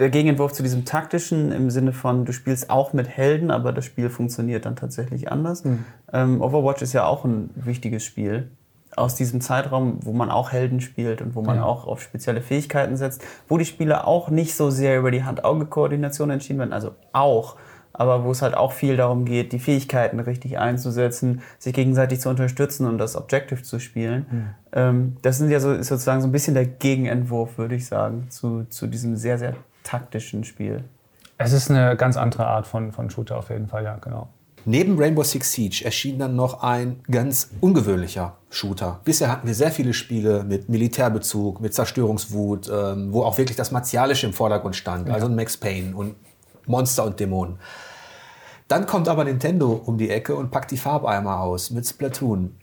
der 0.00 0.08
Gegenentwurf 0.08 0.52
zu 0.52 0.62
diesem 0.62 0.86
taktischen 0.86 1.52
im 1.52 1.70
Sinne 1.70 1.92
von, 1.92 2.24
du 2.24 2.32
spielst 2.32 2.70
auch 2.70 2.94
mit 2.94 3.06
Helden, 3.06 3.50
aber 3.50 3.70
das 3.70 3.84
Spiel 3.84 4.08
funktioniert 4.08 4.64
dann 4.64 4.74
tatsächlich 4.74 5.30
anders. 5.30 5.62
Mhm. 5.62 5.84
Ähm, 6.12 6.40
Overwatch 6.40 6.80
ist 6.80 6.94
ja 6.94 7.04
auch 7.04 7.24
ein 7.24 7.50
wichtiges 7.54 8.02
Spiel 8.02 8.50
aus 8.96 9.14
diesem 9.14 9.42
Zeitraum, 9.42 10.00
wo 10.02 10.12
man 10.12 10.30
auch 10.30 10.52
Helden 10.52 10.80
spielt 10.80 11.20
und 11.20 11.34
wo 11.34 11.42
man 11.42 11.56
ja. 11.56 11.64
auch 11.64 11.86
auf 11.86 12.02
spezielle 12.02 12.40
Fähigkeiten 12.40 12.96
setzt, 12.96 13.22
wo 13.46 13.58
die 13.58 13.66
Spieler 13.66 14.08
auch 14.08 14.30
nicht 14.30 14.54
so 14.56 14.70
sehr 14.70 14.98
über 14.98 15.10
die 15.10 15.22
Hand-Auge-Koordination 15.22 16.30
entschieden 16.30 16.58
werden, 16.58 16.72
also 16.72 16.92
auch, 17.12 17.56
aber 17.92 18.24
wo 18.24 18.30
es 18.30 18.40
halt 18.40 18.56
auch 18.56 18.72
viel 18.72 18.96
darum 18.96 19.26
geht, 19.26 19.52
die 19.52 19.58
Fähigkeiten 19.58 20.18
richtig 20.18 20.58
einzusetzen, 20.58 21.42
sich 21.58 21.74
gegenseitig 21.74 22.20
zu 22.20 22.30
unterstützen 22.30 22.86
und 22.86 22.98
das 22.98 23.16
Objective 23.16 23.62
zu 23.62 23.78
spielen. 23.78 24.26
Mhm. 24.30 24.48
Ähm, 24.72 25.16
das 25.22 25.38
sind 25.38 25.50
ja 25.50 25.60
so, 25.60 25.74
sozusagen 25.74 26.22
so 26.22 26.26
ein 26.26 26.32
bisschen 26.32 26.54
der 26.54 26.66
Gegenentwurf, 26.66 27.58
würde 27.58 27.74
ich 27.74 27.86
sagen, 27.86 28.26
zu, 28.30 28.64
zu 28.70 28.86
diesem 28.86 29.16
sehr, 29.16 29.38
sehr 29.38 29.54
taktischen 29.84 30.44
Spiel. 30.44 30.84
Es 31.38 31.52
ist 31.52 31.70
eine 31.70 31.96
ganz 31.96 32.16
andere 32.16 32.46
Art 32.46 32.66
von, 32.66 32.92
von 32.92 33.08
Shooter 33.10 33.38
auf 33.38 33.50
jeden 33.50 33.66
Fall, 33.66 33.84
ja, 33.84 33.96
genau. 33.96 34.28
Neben 34.66 34.98
Rainbow 34.98 35.22
Six 35.22 35.52
Siege 35.52 35.82
erschien 35.84 36.18
dann 36.18 36.36
noch 36.36 36.62
ein 36.62 37.02
ganz 37.10 37.50
ungewöhnlicher 37.60 38.36
Shooter. 38.50 39.00
Bisher 39.04 39.30
hatten 39.30 39.46
wir 39.46 39.54
sehr 39.54 39.70
viele 39.70 39.94
Spiele 39.94 40.44
mit 40.44 40.68
Militärbezug, 40.68 41.60
mit 41.60 41.72
Zerstörungswut, 41.72 42.70
ähm, 42.70 43.12
wo 43.12 43.22
auch 43.22 43.38
wirklich 43.38 43.56
das 43.56 43.70
Martialische 43.70 44.26
im 44.26 44.34
Vordergrund 44.34 44.76
stand, 44.76 45.08
ja. 45.08 45.14
also 45.14 45.28
Max 45.28 45.56
Payne 45.56 45.96
und 45.96 46.16
Monster 46.66 47.04
und 47.04 47.18
Dämonen. 47.18 47.58
Dann 48.68 48.86
kommt 48.86 49.08
aber 49.08 49.24
Nintendo 49.24 49.72
um 49.72 49.98
die 49.98 50.10
Ecke 50.10 50.36
und 50.36 50.50
packt 50.50 50.70
die 50.70 50.76
Farbeimer 50.76 51.40
aus 51.40 51.70
mit 51.70 51.86
Splatoon. 51.86 52.56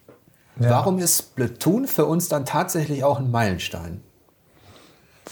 Ja. 0.60 0.70
Warum 0.70 1.00
ist 1.00 1.18
Splatoon 1.18 1.88
für 1.88 2.06
uns 2.06 2.30
dann 2.30 2.46
tatsächlich 2.46 3.04
auch 3.04 3.20
ein 3.20 3.32
Meilenstein? 3.32 4.02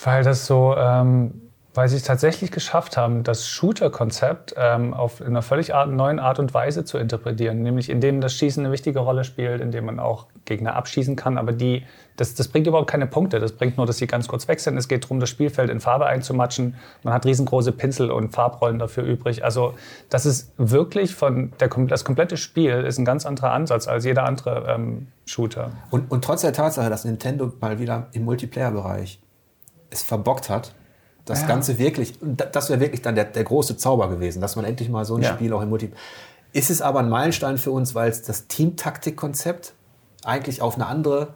Weil 0.03 0.23
das 0.23 0.45
so 0.45 0.75
ähm, 0.77 1.44
weil 1.75 1.89
sie 1.89 1.97
es 1.97 2.03
tatsächlich 2.03 2.51
geschafft 2.51 2.95
haben, 2.95 3.23
das 3.23 3.49
Shooter-Konzept 3.49 4.55
ähm, 4.57 4.93
auf 4.93 5.19
in 5.19 5.27
einer 5.27 5.41
völlig 5.41 5.75
art, 5.75 5.89
neuen 5.91 6.19
Art 6.19 6.39
und 6.39 6.53
Weise 6.53 6.85
zu 6.85 6.97
interpretieren, 6.97 7.61
nämlich 7.63 7.89
indem 7.89 8.21
das 8.21 8.33
Schießen 8.33 8.63
eine 8.63 8.71
wichtige 8.71 8.99
Rolle 8.99 9.25
spielt, 9.25 9.61
indem 9.61 9.85
man 9.85 9.99
auch 9.99 10.27
Gegner 10.45 10.75
abschießen 10.75 11.17
kann, 11.17 11.37
aber 11.37 11.51
die, 11.51 11.83
das, 12.15 12.33
das 12.33 12.47
bringt 12.47 12.65
überhaupt 12.65 12.89
keine 12.89 13.07
Punkte, 13.07 13.39
das 13.39 13.51
bringt 13.51 13.75
nur, 13.75 13.85
dass 13.85 13.97
sie 13.97 14.07
ganz 14.07 14.29
kurz 14.29 14.47
weg 14.47 14.61
sind. 14.61 14.77
Es 14.77 14.87
geht 14.87 15.03
darum, 15.03 15.19
das 15.19 15.29
Spielfeld 15.29 15.69
in 15.69 15.81
Farbe 15.81 16.05
einzumatschen. 16.05 16.75
Man 17.03 17.13
hat 17.13 17.25
riesengroße 17.25 17.73
Pinsel 17.73 18.09
und 18.09 18.31
Farbrollen 18.31 18.79
dafür 18.79 19.03
übrig. 19.03 19.43
Also 19.43 19.73
das 20.09 20.25
ist 20.25 20.53
wirklich 20.57 21.13
von 21.13 21.51
der, 21.59 21.67
das 21.67 22.05
komplette 22.05 22.37
Spiel 22.37 22.85
ist 22.85 22.97
ein 22.99 23.05
ganz 23.05 23.25
anderer 23.25 23.51
Ansatz 23.51 23.89
als 23.89 24.05
jeder 24.05 24.23
andere 24.23 24.65
ähm, 24.69 25.07
Shooter. 25.25 25.71
Und, 25.89 26.09
und 26.09 26.23
trotz 26.23 26.41
der 26.41 26.53
Tatsache, 26.53 26.89
dass 26.89 27.03
Nintendo 27.03 27.51
mal 27.59 27.79
wieder 27.79 28.07
im 28.13 28.23
Multiplayer-Bereich 28.23 29.19
es 29.89 30.03
verbockt 30.03 30.49
hat, 30.49 30.73
das 31.25 31.41
ja. 31.41 31.47
Ganze 31.47 31.77
wirklich, 31.79 32.17
das 32.21 32.69
wäre 32.69 32.79
wirklich 32.79 33.01
dann 33.01 33.15
der, 33.15 33.25
der 33.25 33.43
große 33.43 33.77
Zauber 33.77 34.09
gewesen, 34.09 34.41
dass 34.41 34.55
man 34.55 34.65
endlich 34.65 34.89
mal 34.89 35.05
so 35.05 35.15
ein 35.15 35.23
ja. 35.23 35.33
Spiel 35.33 35.51
auch 35.53 35.61
im 35.61 35.69
Multi. 35.69 35.91
Ist 36.53 36.69
es 36.69 36.81
aber 36.81 36.99
ein 36.99 37.09
Meilenstein 37.09 37.57
für 37.57 37.71
uns, 37.71 37.95
weil 37.95 38.09
es 38.09 38.21
das 38.21 38.47
Teamtaktik-Konzept 38.47 39.73
eigentlich 40.23 40.61
auf 40.61 40.75
eine 40.75 40.85
andere, 40.85 41.33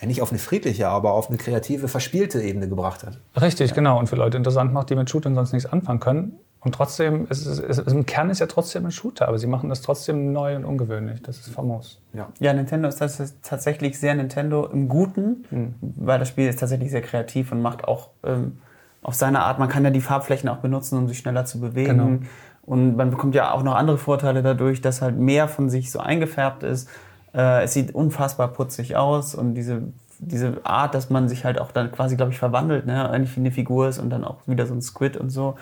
ja 0.00 0.06
nicht 0.06 0.22
auf 0.22 0.30
eine 0.30 0.38
friedliche, 0.38 0.88
aber 0.88 1.12
auf 1.12 1.28
eine 1.28 1.38
kreative, 1.38 1.88
verspielte 1.88 2.40
Ebene 2.40 2.68
gebracht 2.68 3.04
hat. 3.04 3.18
Richtig, 3.40 3.70
ja. 3.70 3.74
genau. 3.74 3.98
Und 3.98 4.08
für 4.08 4.16
Leute 4.16 4.36
interessant 4.36 4.72
macht, 4.72 4.90
die 4.90 4.94
mit 4.94 5.10
Shootern 5.10 5.34
sonst 5.34 5.52
nichts 5.52 5.70
anfangen 5.70 6.00
können. 6.00 6.38
Und 6.60 6.76
trotzdem, 6.76 7.26
ist 7.28 7.44
es, 7.44 7.58
ist, 7.58 7.88
im 7.88 8.06
Kern 8.06 8.30
ist 8.30 8.38
ja 8.38 8.46
trotzdem 8.46 8.86
ein 8.86 8.92
Shooter, 8.92 9.26
aber 9.26 9.36
sie 9.38 9.48
machen 9.48 9.68
das 9.68 9.82
trotzdem 9.82 10.32
neu 10.32 10.54
und 10.54 10.64
ungewöhnlich. 10.64 11.20
Das 11.22 11.38
ist 11.38 11.48
famos. 11.48 12.00
Ja, 12.12 12.28
ja 12.38 12.52
Nintendo 12.52 12.86
ist 12.88 13.00
das 13.00 13.34
tatsächlich 13.42 13.98
sehr 13.98 14.14
Nintendo 14.14 14.66
im 14.66 14.88
Guten, 14.88 15.44
mhm. 15.50 15.74
weil 15.80 16.20
das 16.20 16.28
Spiel 16.28 16.48
ist 16.48 16.60
tatsächlich 16.60 16.92
sehr 16.92 17.02
kreativ 17.02 17.50
und 17.50 17.62
macht 17.62 17.84
auch 17.84 18.10
ähm, 18.22 18.58
auf 19.02 19.14
seine 19.14 19.40
Art. 19.40 19.58
Man 19.58 19.68
kann 19.68 19.84
ja 19.84 19.90
die 19.90 20.00
Farbflächen 20.00 20.48
auch 20.48 20.58
benutzen, 20.58 20.96
um 20.96 21.08
sich 21.08 21.18
schneller 21.18 21.44
zu 21.44 21.60
bewegen. 21.60 21.98
Genau. 21.98 22.28
Und 22.64 22.96
man 22.96 23.10
bekommt 23.10 23.34
ja 23.34 23.52
auch 23.52 23.62
noch 23.62 23.74
andere 23.74 23.98
Vorteile 23.98 24.42
dadurch, 24.42 24.80
dass 24.80 25.02
halt 25.02 25.18
mehr 25.18 25.48
von 25.48 25.68
sich 25.68 25.90
so 25.90 25.98
eingefärbt 25.98 26.62
ist. 26.62 26.88
Äh, 27.34 27.64
es 27.64 27.74
sieht 27.74 27.94
unfassbar 27.94 28.48
putzig 28.48 28.96
aus 28.96 29.34
und 29.34 29.54
diese, 29.54 29.82
diese 30.18 30.60
Art, 30.64 30.94
dass 30.94 31.10
man 31.10 31.28
sich 31.28 31.44
halt 31.44 31.60
auch 31.60 31.72
dann 31.72 31.90
quasi, 31.90 32.16
glaube 32.16 32.30
ich, 32.30 32.38
verwandelt, 32.38 32.86
ne? 32.86 33.10
eigentlich 33.10 33.36
wie 33.36 33.40
eine 33.40 33.50
Figur 33.50 33.88
ist 33.88 33.98
und 33.98 34.10
dann 34.10 34.24
auch 34.24 34.46
wieder 34.46 34.66
so 34.66 34.74
ein 34.74 34.82
Squid 34.82 35.16
und 35.16 35.30
so. 35.30 35.56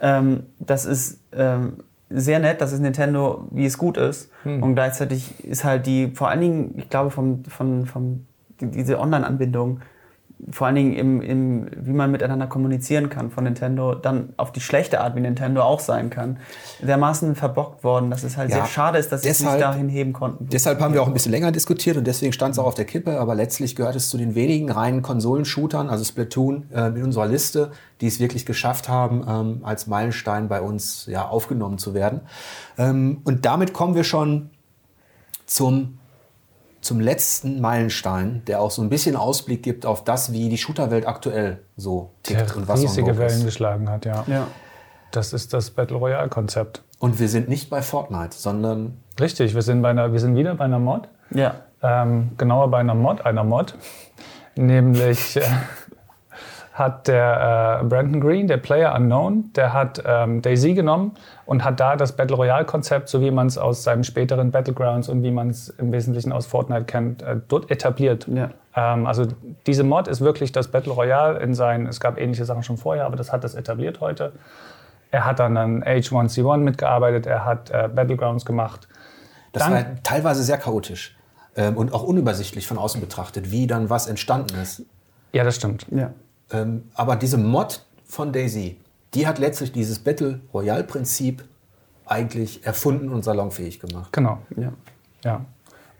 Ähm, 0.00 0.44
das 0.60 0.86
ist 0.86 1.20
ähm, 1.32 1.78
sehr 2.10 2.38
nett, 2.38 2.60
das 2.60 2.72
ist 2.72 2.80
Nintendo, 2.80 3.48
wie 3.50 3.66
es 3.66 3.76
gut 3.76 3.96
ist. 3.96 4.30
Hm. 4.44 4.62
Und 4.62 4.74
gleichzeitig 4.74 5.44
ist 5.44 5.64
halt 5.64 5.86
die, 5.86 6.12
vor 6.14 6.28
allen 6.28 6.40
Dingen, 6.40 6.74
ich 6.76 6.88
glaube, 6.88 7.10
vom, 7.10 7.44
von, 7.44 7.86
vom, 7.86 8.26
die, 8.60 8.70
diese 8.70 9.00
Online-Anbindung 9.00 9.80
vor 10.50 10.66
allen 10.66 10.76
Dingen 10.76 10.94
im, 10.94 11.22
im, 11.22 11.66
wie 11.74 11.92
man 11.92 12.10
miteinander 12.10 12.46
kommunizieren 12.46 13.08
kann 13.08 13.30
von 13.30 13.44
Nintendo, 13.44 13.94
dann 13.94 14.34
auf 14.36 14.52
die 14.52 14.60
schlechte 14.60 15.00
Art, 15.00 15.16
wie 15.16 15.20
Nintendo 15.20 15.62
auch 15.62 15.80
sein 15.80 16.10
kann, 16.10 16.38
dermaßen 16.82 17.34
verbockt 17.34 17.82
worden, 17.82 18.10
dass 18.10 18.24
es 18.24 18.36
halt 18.36 18.50
ja, 18.50 18.56
sehr 18.56 18.66
schade 18.66 18.98
ist, 18.98 19.10
dass 19.10 19.22
sie 19.22 19.28
es 19.28 19.40
nicht 19.40 19.60
dahin 19.60 19.88
heben 19.88 20.12
konnten. 20.12 20.48
Deshalb 20.48 20.80
haben 20.80 20.92
wir 20.92 21.02
auch 21.02 21.06
ein 21.06 21.14
bisschen 21.14 21.32
länger 21.32 21.50
diskutiert 21.50 21.96
und 21.96 22.06
deswegen 22.06 22.32
stand 22.32 22.52
es 22.52 22.58
auch 22.58 22.66
auf 22.66 22.74
der 22.74 22.84
Kippe, 22.84 23.18
aber 23.18 23.34
letztlich 23.34 23.74
gehört 23.74 23.96
es 23.96 24.10
zu 24.10 24.18
den 24.18 24.34
wenigen 24.34 24.70
reinen 24.70 25.02
Konsolenshootern, 25.02 25.88
also 25.88 26.04
Splatoon, 26.04 26.70
äh, 26.72 26.88
in 26.88 27.04
unserer 27.04 27.26
Liste, 27.26 27.70
die 28.00 28.06
es 28.06 28.20
wirklich 28.20 28.44
geschafft 28.44 28.88
haben, 28.88 29.24
ähm, 29.26 29.60
als 29.64 29.86
Meilenstein 29.86 30.48
bei 30.48 30.60
uns 30.60 31.06
ja, 31.06 31.26
aufgenommen 31.26 31.78
zu 31.78 31.94
werden. 31.94 32.20
Ähm, 32.76 33.22
und 33.24 33.46
damit 33.46 33.72
kommen 33.72 33.94
wir 33.94 34.04
schon 34.04 34.50
zum 35.46 35.98
zum 36.84 37.00
letzten 37.00 37.60
Meilenstein, 37.60 38.42
der 38.46 38.60
auch 38.60 38.70
so 38.70 38.82
ein 38.82 38.90
bisschen 38.90 39.16
Ausblick 39.16 39.62
gibt 39.62 39.86
auf 39.86 40.04
das, 40.04 40.32
wie 40.32 40.48
die 40.50 40.58
Shooterwelt 40.58 41.08
aktuell 41.08 41.60
so 41.76 42.10
tickt 42.22 42.50
Der 42.50 42.56
und 42.58 42.68
was 42.68 42.82
riesige 42.82 43.16
Wellen 43.16 43.38
ist. 43.38 43.44
geschlagen 43.44 43.88
hat, 43.88 44.04
ja. 44.04 44.24
Ja. 44.26 44.46
Das 45.10 45.32
ist 45.32 45.54
das 45.54 45.70
Battle 45.70 45.96
Royale-Konzept. 45.96 46.82
Und 46.98 47.18
wir 47.18 47.28
sind 47.28 47.48
nicht 47.48 47.70
bei 47.70 47.80
Fortnite, 47.82 48.36
sondern 48.36 48.98
Richtig, 49.18 49.54
wir 49.54 49.62
sind, 49.62 49.80
bei 49.80 49.90
einer, 49.90 50.12
wir 50.12 50.20
sind 50.20 50.36
wieder 50.36 50.54
bei 50.56 50.64
einer 50.64 50.78
Mod. 50.78 51.08
Ja. 51.30 51.54
Ähm, 51.82 52.32
genauer 52.36 52.70
bei 52.70 52.78
einer 52.78 52.94
Mod, 52.94 53.24
einer 53.24 53.44
Mod. 53.44 53.76
Nämlich 54.56 55.36
äh, 55.36 55.42
hat 56.74 57.06
der 57.06 57.80
äh, 57.82 57.84
Brandon 57.86 58.20
Green, 58.20 58.48
der 58.48 58.56
Player 58.56 58.92
Unknown, 58.96 59.52
der 59.54 59.72
hat 59.72 60.02
ähm, 60.04 60.42
Daisy 60.42 60.74
genommen 60.74 61.12
und 61.46 61.62
hat 61.64 61.78
da 61.78 61.94
das 61.94 62.16
Battle 62.16 62.36
Royale-Konzept, 62.36 63.08
so 63.08 63.20
wie 63.20 63.30
man 63.30 63.46
es 63.46 63.56
aus 63.56 63.84
seinen 63.84 64.02
späteren 64.02 64.50
Battlegrounds 64.50 65.08
und 65.08 65.22
wie 65.22 65.30
man 65.30 65.50
es 65.50 65.68
im 65.68 65.92
Wesentlichen 65.92 66.32
aus 66.32 66.46
Fortnite 66.46 66.84
kennt, 66.84 67.22
äh, 67.22 67.36
dort 67.46 67.70
etabliert. 67.70 68.26
Ja. 68.26 68.50
Ähm, 68.74 69.06
also 69.06 69.24
diese 69.68 69.84
Mod 69.84 70.08
ist 70.08 70.20
wirklich 70.20 70.50
das 70.50 70.66
Battle 70.66 70.92
Royale 70.92 71.38
in 71.38 71.54
seinen, 71.54 71.86
es 71.86 72.00
gab 72.00 72.18
ähnliche 72.18 72.44
Sachen 72.44 72.64
schon 72.64 72.76
vorher, 72.76 73.06
aber 73.06 73.14
das 73.14 73.32
hat 73.32 73.44
das 73.44 73.54
etabliert 73.54 74.00
heute. 74.00 74.32
Er 75.12 75.24
hat 75.26 75.38
dann 75.38 75.56
an 75.56 75.84
H1C1 75.84 76.56
mitgearbeitet, 76.56 77.26
er 77.26 77.44
hat 77.44 77.70
äh, 77.70 77.88
Battlegrounds 77.94 78.44
gemacht. 78.44 78.88
das 79.52 79.62
Dann- 79.62 79.72
war 79.74 79.84
teilweise 80.02 80.42
sehr 80.42 80.58
chaotisch 80.58 81.16
ähm, 81.54 81.76
und 81.76 81.92
auch 81.92 82.02
unübersichtlich 82.02 82.66
von 82.66 82.78
außen 82.78 83.00
betrachtet, 83.00 83.52
wie 83.52 83.68
dann 83.68 83.90
was 83.90 84.08
entstanden 84.08 84.56
ist. 84.60 84.82
Ja, 85.32 85.44
das 85.44 85.54
stimmt. 85.54 85.86
Ja. 85.92 86.10
Ähm, 86.54 86.90
aber 86.94 87.16
diese 87.16 87.36
Mod 87.36 87.84
von 88.04 88.32
Daisy, 88.32 88.78
die 89.14 89.26
hat 89.26 89.38
letztlich 89.38 89.72
dieses 89.72 89.98
Battle 89.98 90.40
Royale-Prinzip 90.52 91.44
eigentlich 92.06 92.64
erfunden 92.64 93.08
und 93.08 93.24
salonfähig 93.24 93.80
gemacht. 93.80 94.12
Genau. 94.12 94.38
Ja. 94.56 94.72
Ja. 95.24 95.40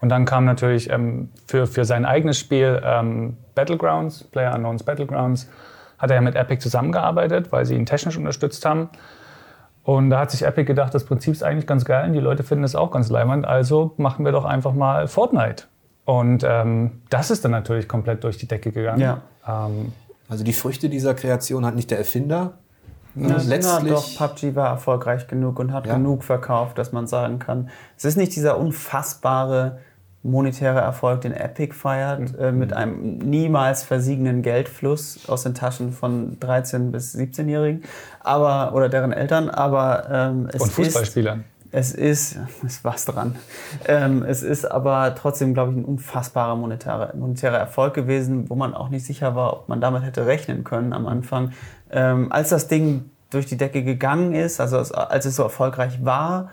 Und 0.01 0.11
dann 0.11 0.27
kam 0.27 0.45
natürlich 0.45 0.91
ähm, 0.91 1.31
für, 1.47 1.67
für 1.67 1.85
sein 1.85 2.05
eigenes 2.05 2.39
Spiel 2.39 2.81
ähm, 2.85 3.37
Battlegrounds, 3.55 4.25
Player 4.25 4.55
Unknowns 4.55 4.83
Battlegrounds, 4.83 5.49
hat 5.99 6.11
er 6.11 6.21
mit 6.21 6.35
Epic 6.35 6.61
zusammengearbeitet, 6.61 7.53
weil 7.53 7.65
sie 7.65 7.75
ihn 7.75 7.87
technisch 7.87 8.17
unterstützt 8.19 8.65
haben. 8.67 8.91
Und 9.83 10.11
da 10.11 10.21
hat 10.21 10.31
sich 10.31 10.43
Epic 10.43 10.67
gedacht, 10.67 10.95
das 10.95 11.05
Prinzip 11.05 11.33
ist 11.33 11.43
eigentlich 11.43 11.67
ganz 11.67 11.85
geil 11.85 12.07
und 12.07 12.13
die 12.13 12.21
Leute 12.21 12.43
finden 12.43 12.65
es 12.65 12.75
auch 12.75 12.91
ganz 12.91 13.11
leimend, 13.11 13.47
also 13.47 13.95
machen 13.97 14.25
wir 14.25 14.33
doch 14.33 14.45
einfach 14.45 14.73
mal 14.73 15.09
Fortnite. 15.09 15.65
Und 16.05 16.45
ähm, 16.47 17.03
das 17.09 17.31
ist 17.31 17.45
dann 17.45 17.53
natürlich 17.53 17.89
komplett 17.89 18.25
durch 18.25 18.37
die 18.37 18.47
Decke 18.47 18.73
gegangen. 18.73 19.01
Ja. 19.01 19.23
Ähm, 19.47 19.93
Also 20.29 20.45
die 20.45 20.53
Früchte 20.53 20.89
dieser 20.89 21.15
Kreation 21.15 21.65
hat 21.67 21.75
nicht 21.75 21.91
der 21.91 21.99
Erfinder. 21.99 22.59
Ja, 23.17 23.37
letztlich 23.37 23.93
doch, 23.93 24.17
PUBG 24.17 24.57
war 24.57 24.69
erfolgreich 24.71 25.29
genug 25.29 25.59
und 25.61 25.73
hat 25.73 25.87
Ja. 25.87 25.95
genug 25.95 26.25
verkauft, 26.25 26.79
dass 26.79 26.91
man 26.93 27.07
sagen 27.07 27.39
kann, 27.39 27.69
es 27.97 28.05
ist 28.05 28.17
nicht 28.17 28.35
dieser 28.35 28.59
unfassbare 28.59 29.79
monetäre 30.25 30.81
Erfolg, 30.81 31.21
den 31.21 31.33
Epic 31.33 31.75
feiert, 31.75 32.35
äh, 32.39 32.51
mit 32.51 32.73
einem 32.73 33.19
niemals 33.19 33.83
versiegenden 33.85 34.41
Geldfluss 34.41 35.29
aus 35.29 35.43
den 35.43 35.55
Taschen 35.55 35.93
von 35.93 36.39
13- 36.41 36.91
bis 36.91 37.15
17-Jährigen, 37.15 37.83
aber 38.21 38.75
oder 38.75 38.89
deren 38.89 39.13
Eltern, 39.13 39.51
aber 39.51 40.09
ähm, 40.11 40.49
es 40.51 40.63
und 40.63 40.69
ist 40.69 40.75
Fußballspielern. 40.75 41.45
Es 41.75 41.93
ist, 41.93 42.39
es 42.65 42.85
war's 42.85 43.05
dran. 43.05 43.35
Ähm, 43.87 44.23
es 44.23 44.43
ist 44.43 44.65
aber 44.65 45.15
trotzdem, 45.17 45.55
glaube 45.55 45.73
ich, 45.73 45.79
ein 45.79 45.85
unfassbarer 45.85 46.55
monetärer, 46.55 47.15
monetärer 47.17 47.59
Erfolg 47.59 47.95
gewesen, 47.95 48.49
wo 48.49 48.55
man 48.55 48.75
auch 48.75 48.89
nicht 48.89 49.05
sicher 49.05 49.35
war, 49.35 49.53
ob 49.53 49.69
man 49.69 49.81
damit 49.81 50.05
hätte 50.05 50.27
rechnen 50.27 50.63
können 50.63 50.93
am 50.93 51.07
Anfang. 51.07 51.51
Ähm, 51.91 52.31
als 52.31 52.51
das 52.51 52.69
Ding 52.69 53.11
durch 53.31 53.47
die 53.47 53.57
Decke 53.57 53.83
gegangen 53.83 54.35
ist, 54.35 54.61
also 54.61 54.79
es, 54.79 54.93
als 54.93 55.27
es 55.27 55.35
so 55.35 55.43
erfolgreich 55.43 56.05
war, 56.05 56.51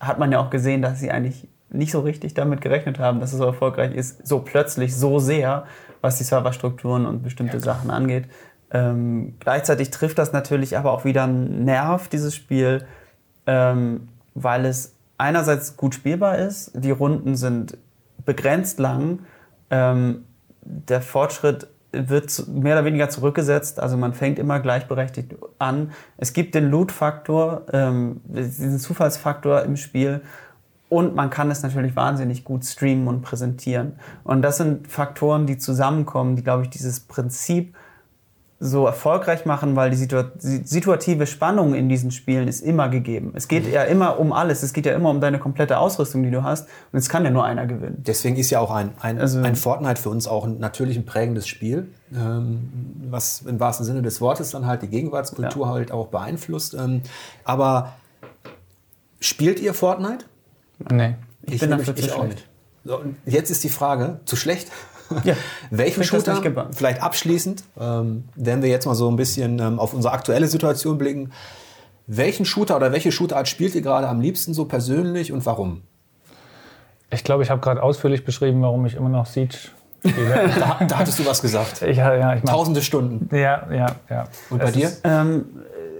hat 0.00 0.20
man 0.20 0.30
ja 0.30 0.38
auch 0.38 0.50
gesehen, 0.50 0.80
dass 0.80 1.00
sie 1.00 1.10
eigentlich 1.10 1.48
nicht 1.70 1.90
so 1.90 2.00
richtig 2.00 2.34
damit 2.34 2.60
gerechnet 2.60 3.00
haben, 3.00 3.18
dass 3.18 3.32
es 3.32 3.38
so 3.38 3.44
erfolgreich 3.46 3.94
ist, 3.94 4.26
so 4.26 4.40
plötzlich, 4.40 4.94
so 4.94 5.18
sehr, 5.18 5.64
was 6.00 6.18
die 6.18 6.24
Serverstrukturen 6.24 7.06
und 7.06 7.22
bestimmte 7.22 7.58
Sachen 7.58 7.90
angeht. 7.90 8.26
Ähm, 8.70 9.34
gleichzeitig 9.40 9.90
trifft 9.90 10.18
das 10.18 10.32
natürlich 10.32 10.78
aber 10.78 10.92
auch 10.92 11.04
wieder 11.04 11.24
einen 11.24 11.64
Nerv, 11.64 12.08
dieses 12.08 12.34
Spiel, 12.34 12.84
ähm, 13.46 14.08
weil 14.34 14.64
es 14.64 14.94
einerseits 15.18 15.76
gut 15.76 15.94
spielbar 15.94 16.38
ist, 16.38 16.72
die 16.74 16.90
Runden 16.90 17.36
sind 17.36 17.78
begrenzt 18.24 18.78
lang, 18.78 19.20
ähm, 19.70 20.24
der 20.62 21.00
Fortschritt 21.00 21.68
wird 21.92 22.46
mehr 22.48 22.76
oder 22.76 22.84
weniger 22.84 23.10
zurückgesetzt, 23.10 23.78
also 23.78 23.96
man 23.96 24.14
fängt 24.14 24.38
immer 24.38 24.60
gleichberechtigt 24.60 25.34
an. 25.58 25.92
Es 26.16 26.32
gibt 26.32 26.54
den 26.54 26.70
Loot-Faktor, 26.70 27.66
ähm, 27.72 28.22
diesen 28.24 28.78
Zufallsfaktor 28.78 29.62
im 29.62 29.76
Spiel 29.76 30.22
und 30.88 31.14
man 31.14 31.30
kann 31.30 31.50
es 31.50 31.62
natürlich 31.62 31.96
wahnsinnig 31.96 32.44
gut 32.44 32.64
streamen 32.64 33.08
und 33.08 33.22
präsentieren. 33.22 33.94
Und 34.24 34.42
das 34.42 34.56
sind 34.56 34.88
Faktoren, 34.88 35.46
die 35.46 35.58
zusammenkommen, 35.58 36.36
die, 36.36 36.42
glaube 36.42 36.64
ich, 36.64 36.70
dieses 36.70 37.00
Prinzip 37.00 37.74
so 38.64 38.86
erfolgreich 38.86 39.44
machen, 39.44 39.74
weil 39.74 39.90
die 39.90 39.96
situa 39.96 40.22
die 40.40 40.62
situative 40.64 41.26
Spannung 41.26 41.74
in 41.74 41.88
diesen 41.88 42.12
Spielen 42.12 42.46
ist 42.46 42.60
immer 42.60 42.88
gegeben. 42.88 43.32
Es 43.34 43.48
geht 43.48 43.66
ja 43.66 43.82
immer 43.82 44.20
um 44.20 44.32
alles. 44.32 44.62
Es 44.62 44.72
geht 44.72 44.86
ja 44.86 44.94
immer 44.94 45.10
um 45.10 45.20
deine 45.20 45.40
komplette 45.40 45.78
Ausrüstung, 45.78 46.22
die 46.22 46.30
du 46.30 46.44
hast. 46.44 46.68
Und 46.92 46.98
es 47.00 47.08
kann 47.08 47.24
ja 47.24 47.30
nur 47.30 47.44
einer 47.44 47.66
gewinnen. 47.66 47.96
Deswegen 48.06 48.36
ist 48.36 48.50
ja 48.50 48.60
auch 48.60 48.70
ein, 48.70 48.92
ein, 49.00 49.18
Also- 49.20 49.40
ein 49.40 49.56
Fortnite 49.56 50.00
für 50.00 50.10
uns 50.10 50.28
auch 50.28 50.44
ein, 50.44 50.60
natürlich 50.60 50.96
ein 50.96 51.04
prägendes 51.04 51.48
Spiel, 51.48 51.88
ähm, 52.14 52.70
was 53.10 53.42
im 53.42 53.58
wahrsten 53.58 53.84
Sinne 53.84 54.00
des 54.02 54.20
Wortes 54.20 54.52
dann 54.52 54.64
halt 54.66 54.82
die 54.82 54.88
Gegenwartskultur 54.88 55.68
halt 55.68 55.90
auch 55.90 56.06
beeinflusst. 56.06 56.74
Ähm, 56.74 57.02
aber 57.44 57.94
spielt 59.20 59.60
ihr 59.60 59.74
Fortnite? 59.74 60.24
Nee. 60.90 61.16
Ich 61.42 61.58
bin 61.60 61.70
nämlich- 61.70 61.88
dafür 61.88 62.02
zu 62.02 62.12
auch 62.14 62.18
schlecht. 62.20 62.28
nicht. 62.36 62.48
So, 62.84 63.00
jetzt 63.26 63.50
ist 63.50 63.62
die 63.64 63.68
Frage, 63.68 64.20
zu 64.24 64.36
schlecht? 64.36 64.68
Ja. 65.24 65.34
Welchen 65.70 66.04
Shooter, 66.04 66.40
vielleicht 66.72 67.02
abschließend, 67.02 67.64
ähm, 67.80 68.24
wenn 68.34 68.62
wir 68.62 68.68
jetzt 68.68 68.86
mal 68.86 68.94
so 68.94 69.08
ein 69.10 69.16
bisschen 69.16 69.58
ähm, 69.58 69.78
auf 69.78 69.94
unsere 69.94 70.12
aktuelle 70.14 70.46
Situation 70.48 70.98
blicken, 70.98 71.32
welchen 72.06 72.44
Shooter 72.44 72.76
oder 72.76 72.92
welche 72.92 73.12
Shooterart 73.12 73.48
spielt 73.48 73.74
ihr 73.74 73.82
gerade 73.82 74.08
am 74.08 74.20
liebsten 74.20 74.54
so 74.54 74.64
persönlich 74.64 75.32
und 75.32 75.46
warum? 75.46 75.82
Ich 77.10 77.24
glaube, 77.24 77.42
ich 77.42 77.50
habe 77.50 77.60
gerade 77.60 77.82
ausführlich 77.82 78.24
beschrieben, 78.24 78.62
warum 78.62 78.84
ich 78.86 78.94
immer 78.94 79.08
noch 79.08 79.26
Siege 79.26 79.54
spiele. 79.54 79.70
Da, 80.58 80.84
da 80.84 80.98
hattest 80.98 81.18
du 81.20 81.26
was 81.26 81.40
gesagt. 81.42 81.82
ich, 81.82 81.96
ja, 81.98 82.34
ich 82.34 82.42
Tausende 82.42 82.82
Stunden. 82.82 83.28
ja, 83.34 83.68
ja, 83.72 83.86
ja. 84.10 84.24
Und 84.50 84.58
bei 84.58 84.64
Es 84.68 84.72
dir? 84.72 84.86
ist- 84.88 85.00
Ähm, 85.04 85.44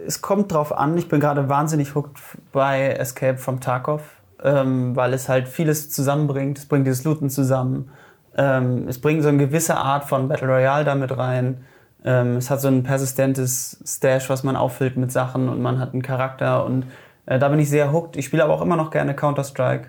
es 0.07 0.21
kommt 0.21 0.51
drauf 0.53 0.77
an. 0.77 0.99
Ich 0.99 1.09
bin 1.09 1.21
gerade 1.21 1.49
wahnsinnig 1.49 1.95
hooked 1.95 2.19
bei 2.51 2.89
Escape 2.95 3.39
from 3.39 3.61
Tarkov, 3.61 4.03
ähm, 4.43 4.97
weil 4.97 5.15
es 5.15 5.29
halt 5.29 5.47
vieles 5.49 5.91
zusammenbringt. 5.91 6.59
Es 6.59 6.67
bringt 6.67 6.85
dieses 6.89 7.05
Looten 7.05 7.31
zusammen. 7.31 7.91
Ähm, 8.37 8.89
es 8.89 9.01
bringt 9.01 9.23
so 9.23 9.29
eine 9.29 9.39
gewisse 9.39 9.77
Art 9.77 10.05
von 10.05 10.29
Battle 10.29 10.49
Royale 10.49 10.85
damit 10.85 11.17
rein. 11.17 11.65
Ähm, 12.05 12.37
es 12.37 12.51
hat 12.51 12.61
so 12.61 12.69
ein 12.69 12.83
persistentes 12.83 13.83
Stash, 13.87 14.29
was 14.29 14.43
man 14.43 14.57
auffüllt 14.57 14.97
mit 14.97 15.13
Sachen 15.13 15.49
und 15.49 15.61
man 15.61 15.79
hat 15.79 15.93
einen 15.93 16.03
Charakter 16.03 16.65
und 16.65 16.87
äh, 17.27 17.39
da 17.39 17.49
bin 17.49 17.61
ich 17.61 17.71
sehr 17.71 17.93
hooked. 17.93 18.17
Ich 18.17 18.27
spiele 18.27 18.43
aber 18.45 18.55
auch 18.55 18.63
immer 18.63 18.77
noch 18.77 18.91
gerne 18.91 19.15
Counter-Strike. 19.15 19.89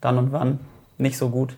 Dann 0.00 0.18
und 0.18 0.32
wann. 0.32 0.60
Nicht 0.98 1.16
so 1.16 1.28
gut. 1.28 1.56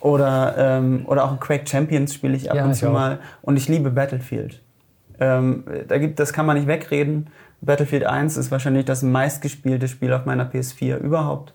Oder, 0.00 0.54
ähm, 0.58 1.04
oder 1.06 1.24
auch 1.24 1.40
Quake 1.40 1.66
Champions 1.66 2.14
spiele 2.14 2.36
ich 2.36 2.50
ab 2.50 2.56
Ja, 2.56 2.64
und 2.64 2.74
zu 2.74 2.88
mal. 2.90 3.18
Und 3.42 3.56
ich 3.56 3.68
liebe 3.68 3.90
Battlefield. 3.90 4.62
Ähm, 5.18 5.64
da 5.88 5.98
gibt, 5.98 6.18
das 6.20 6.32
kann 6.32 6.46
man 6.46 6.56
nicht 6.56 6.68
wegreden. 6.68 7.28
Battlefield 7.60 8.04
1 8.04 8.36
ist 8.36 8.50
wahrscheinlich 8.50 8.84
das 8.84 9.02
meistgespielte 9.02 9.88
Spiel 9.88 10.12
auf 10.12 10.26
meiner 10.26 10.44
PS4 10.44 10.98
überhaupt. 10.98 11.54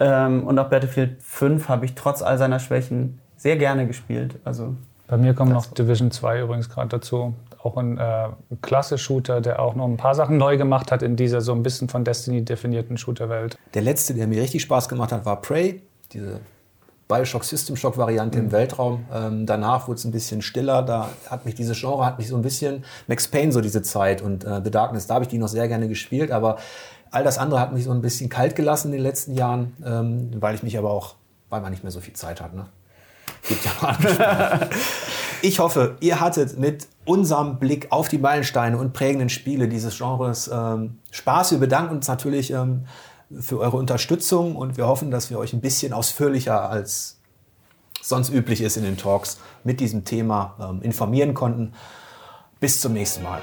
Ähm, 0.00 0.44
und 0.44 0.58
auch 0.58 0.68
Battlefield 0.68 1.22
5 1.22 1.68
habe 1.68 1.84
ich 1.84 1.94
trotz 1.94 2.22
all 2.22 2.36
seiner 2.36 2.58
Schwächen 2.58 3.20
sehr 3.36 3.56
gerne 3.56 3.86
gespielt. 3.86 4.36
Also 4.44 4.74
Bei 5.06 5.16
mir 5.16 5.34
kommt 5.34 5.52
noch 5.52 5.66
Division 5.66 6.10
2 6.10 6.42
übrigens 6.42 6.68
gerade 6.68 6.88
dazu. 6.88 7.34
Auch 7.62 7.76
ein 7.76 7.98
äh, 7.98 8.28
klasse 8.62 8.98
Shooter, 8.98 9.40
der 9.40 9.60
auch 9.60 9.74
noch 9.74 9.86
ein 9.86 9.96
paar 9.96 10.14
Sachen 10.14 10.36
neu 10.36 10.56
gemacht 10.56 10.92
hat 10.92 11.02
in 11.02 11.16
dieser 11.16 11.40
so 11.40 11.52
ein 11.52 11.62
bisschen 11.62 11.88
von 11.88 12.04
Destiny 12.04 12.44
definierten 12.44 12.96
Shooterwelt. 12.96 13.56
Der 13.74 13.82
letzte, 13.82 14.14
der 14.14 14.26
mir 14.26 14.40
richtig 14.40 14.62
Spaß 14.62 14.88
gemacht 14.88 15.12
hat, 15.12 15.24
war 15.24 15.40
Prey, 15.40 15.82
diese 16.12 16.40
Bioshock 17.08 17.44
System 17.44 17.76
Shock 17.76 17.98
Variante 17.98 18.38
im 18.38 18.50
Weltraum. 18.50 19.04
Ähm, 19.14 19.46
danach 19.46 19.86
wurde 19.86 19.98
es 19.98 20.04
ein 20.04 20.10
bisschen 20.10 20.42
stiller. 20.42 20.82
Da 20.82 21.08
hat 21.30 21.44
mich 21.44 21.54
diese 21.54 21.74
Genre 21.74 22.04
hat 22.04 22.18
mich 22.18 22.28
so 22.28 22.36
ein 22.36 22.42
bisschen 22.42 22.84
Max 23.06 23.28
Payne 23.28 23.52
so 23.52 23.60
diese 23.60 23.82
Zeit 23.82 24.22
und 24.22 24.44
äh, 24.44 24.60
The 24.62 24.70
Darkness. 24.70 25.06
Da 25.06 25.14
habe 25.14 25.24
ich 25.24 25.28
die 25.28 25.38
noch 25.38 25.48
sehr 25.48 25.68
gerne 25.68 25.88
gespielt, 25.88 26.32
aber 26.32 26.56
all 27.10 27.22
das 27.22 27.38
andere 27.38 27.60
hat 27.60 27.72
mich 27.72 27.84
so 27.84 27.92
ein 27.92 28.02
bisschen 28.02 28.28
kalt 28.28 28.56
gelassen 28.56 28.88
in 28.88 28.94
den 28.94 29.02
letzten 29.02 29.34
Jahren, 29.34 29.76
ähm, 29.84 30.30
weil 30.40 30.54
ich 30.54 30.62
mich 30.62 30.76
aber 30.76 30.90
auch, 30.90 31.14
weil 31.48 31.60
man 31.60 31.70
nicht 31.70 31.84
mehr 31.84 31.92
so 31.92 32.00
viel 32.00 32.14
Zeit 32.14 32.40
hat. 32.40 32.54
Ne? 32.54 32.66
Ich 35.42 35.58
hoffe, 35.58 35.96
ihr 36.00 36.20
hattet 36.20 36.58
mit 36.58 36.88
unserem 37.04 37.58
Blick 37.58 37.92
auf 37.92 38.08
die 38.08 38.18
Meilensteine 38.18 38.78
und 38.78 38.92
prägenden 38.92 39.28
Spiele 39.28 39.68
dieses 39.68 39.98
Genres 39.98 40.50
ähm, 40.52 40.98
Spaß. 41.10 41.52
Wir 41.52 41.58
bedanken 41.58 41.94
uns 41.94 42.08
natürlich 42.08 42.50
ähm, 42.50 42.86
für 43.38 43.60
eure 43.60 43.76
Unterstützung 43.76 44.56
und 44.56 44.76
wir 44.76 44.86
hoffen, 44.86 45.10
dass 45.10 45.30
wir 45.30 45.38
euch 45.38 45.52
ein 45.52 45.60
bisschen 45.60 45.92
ausführlicher 45.92 46.68
als 46.68 47.18
sonst 48.00 48.30
üblich 48.30 48.60
ist 48.60 48.76
in 48.76 48.84
den 48.84 48.96
Talks 48.96 49.38
mit 49.62 49.80
diesem 49.80 50.04
Thema 50.04 50.56
ähm, 50.60 50.82
informieren 50.82 51.34
konnten. 51.34 51.74
Bis 52.58 52.80
zum 52.80 52.94
nächsten 52.94 53.22
Mal. 53.22 53.42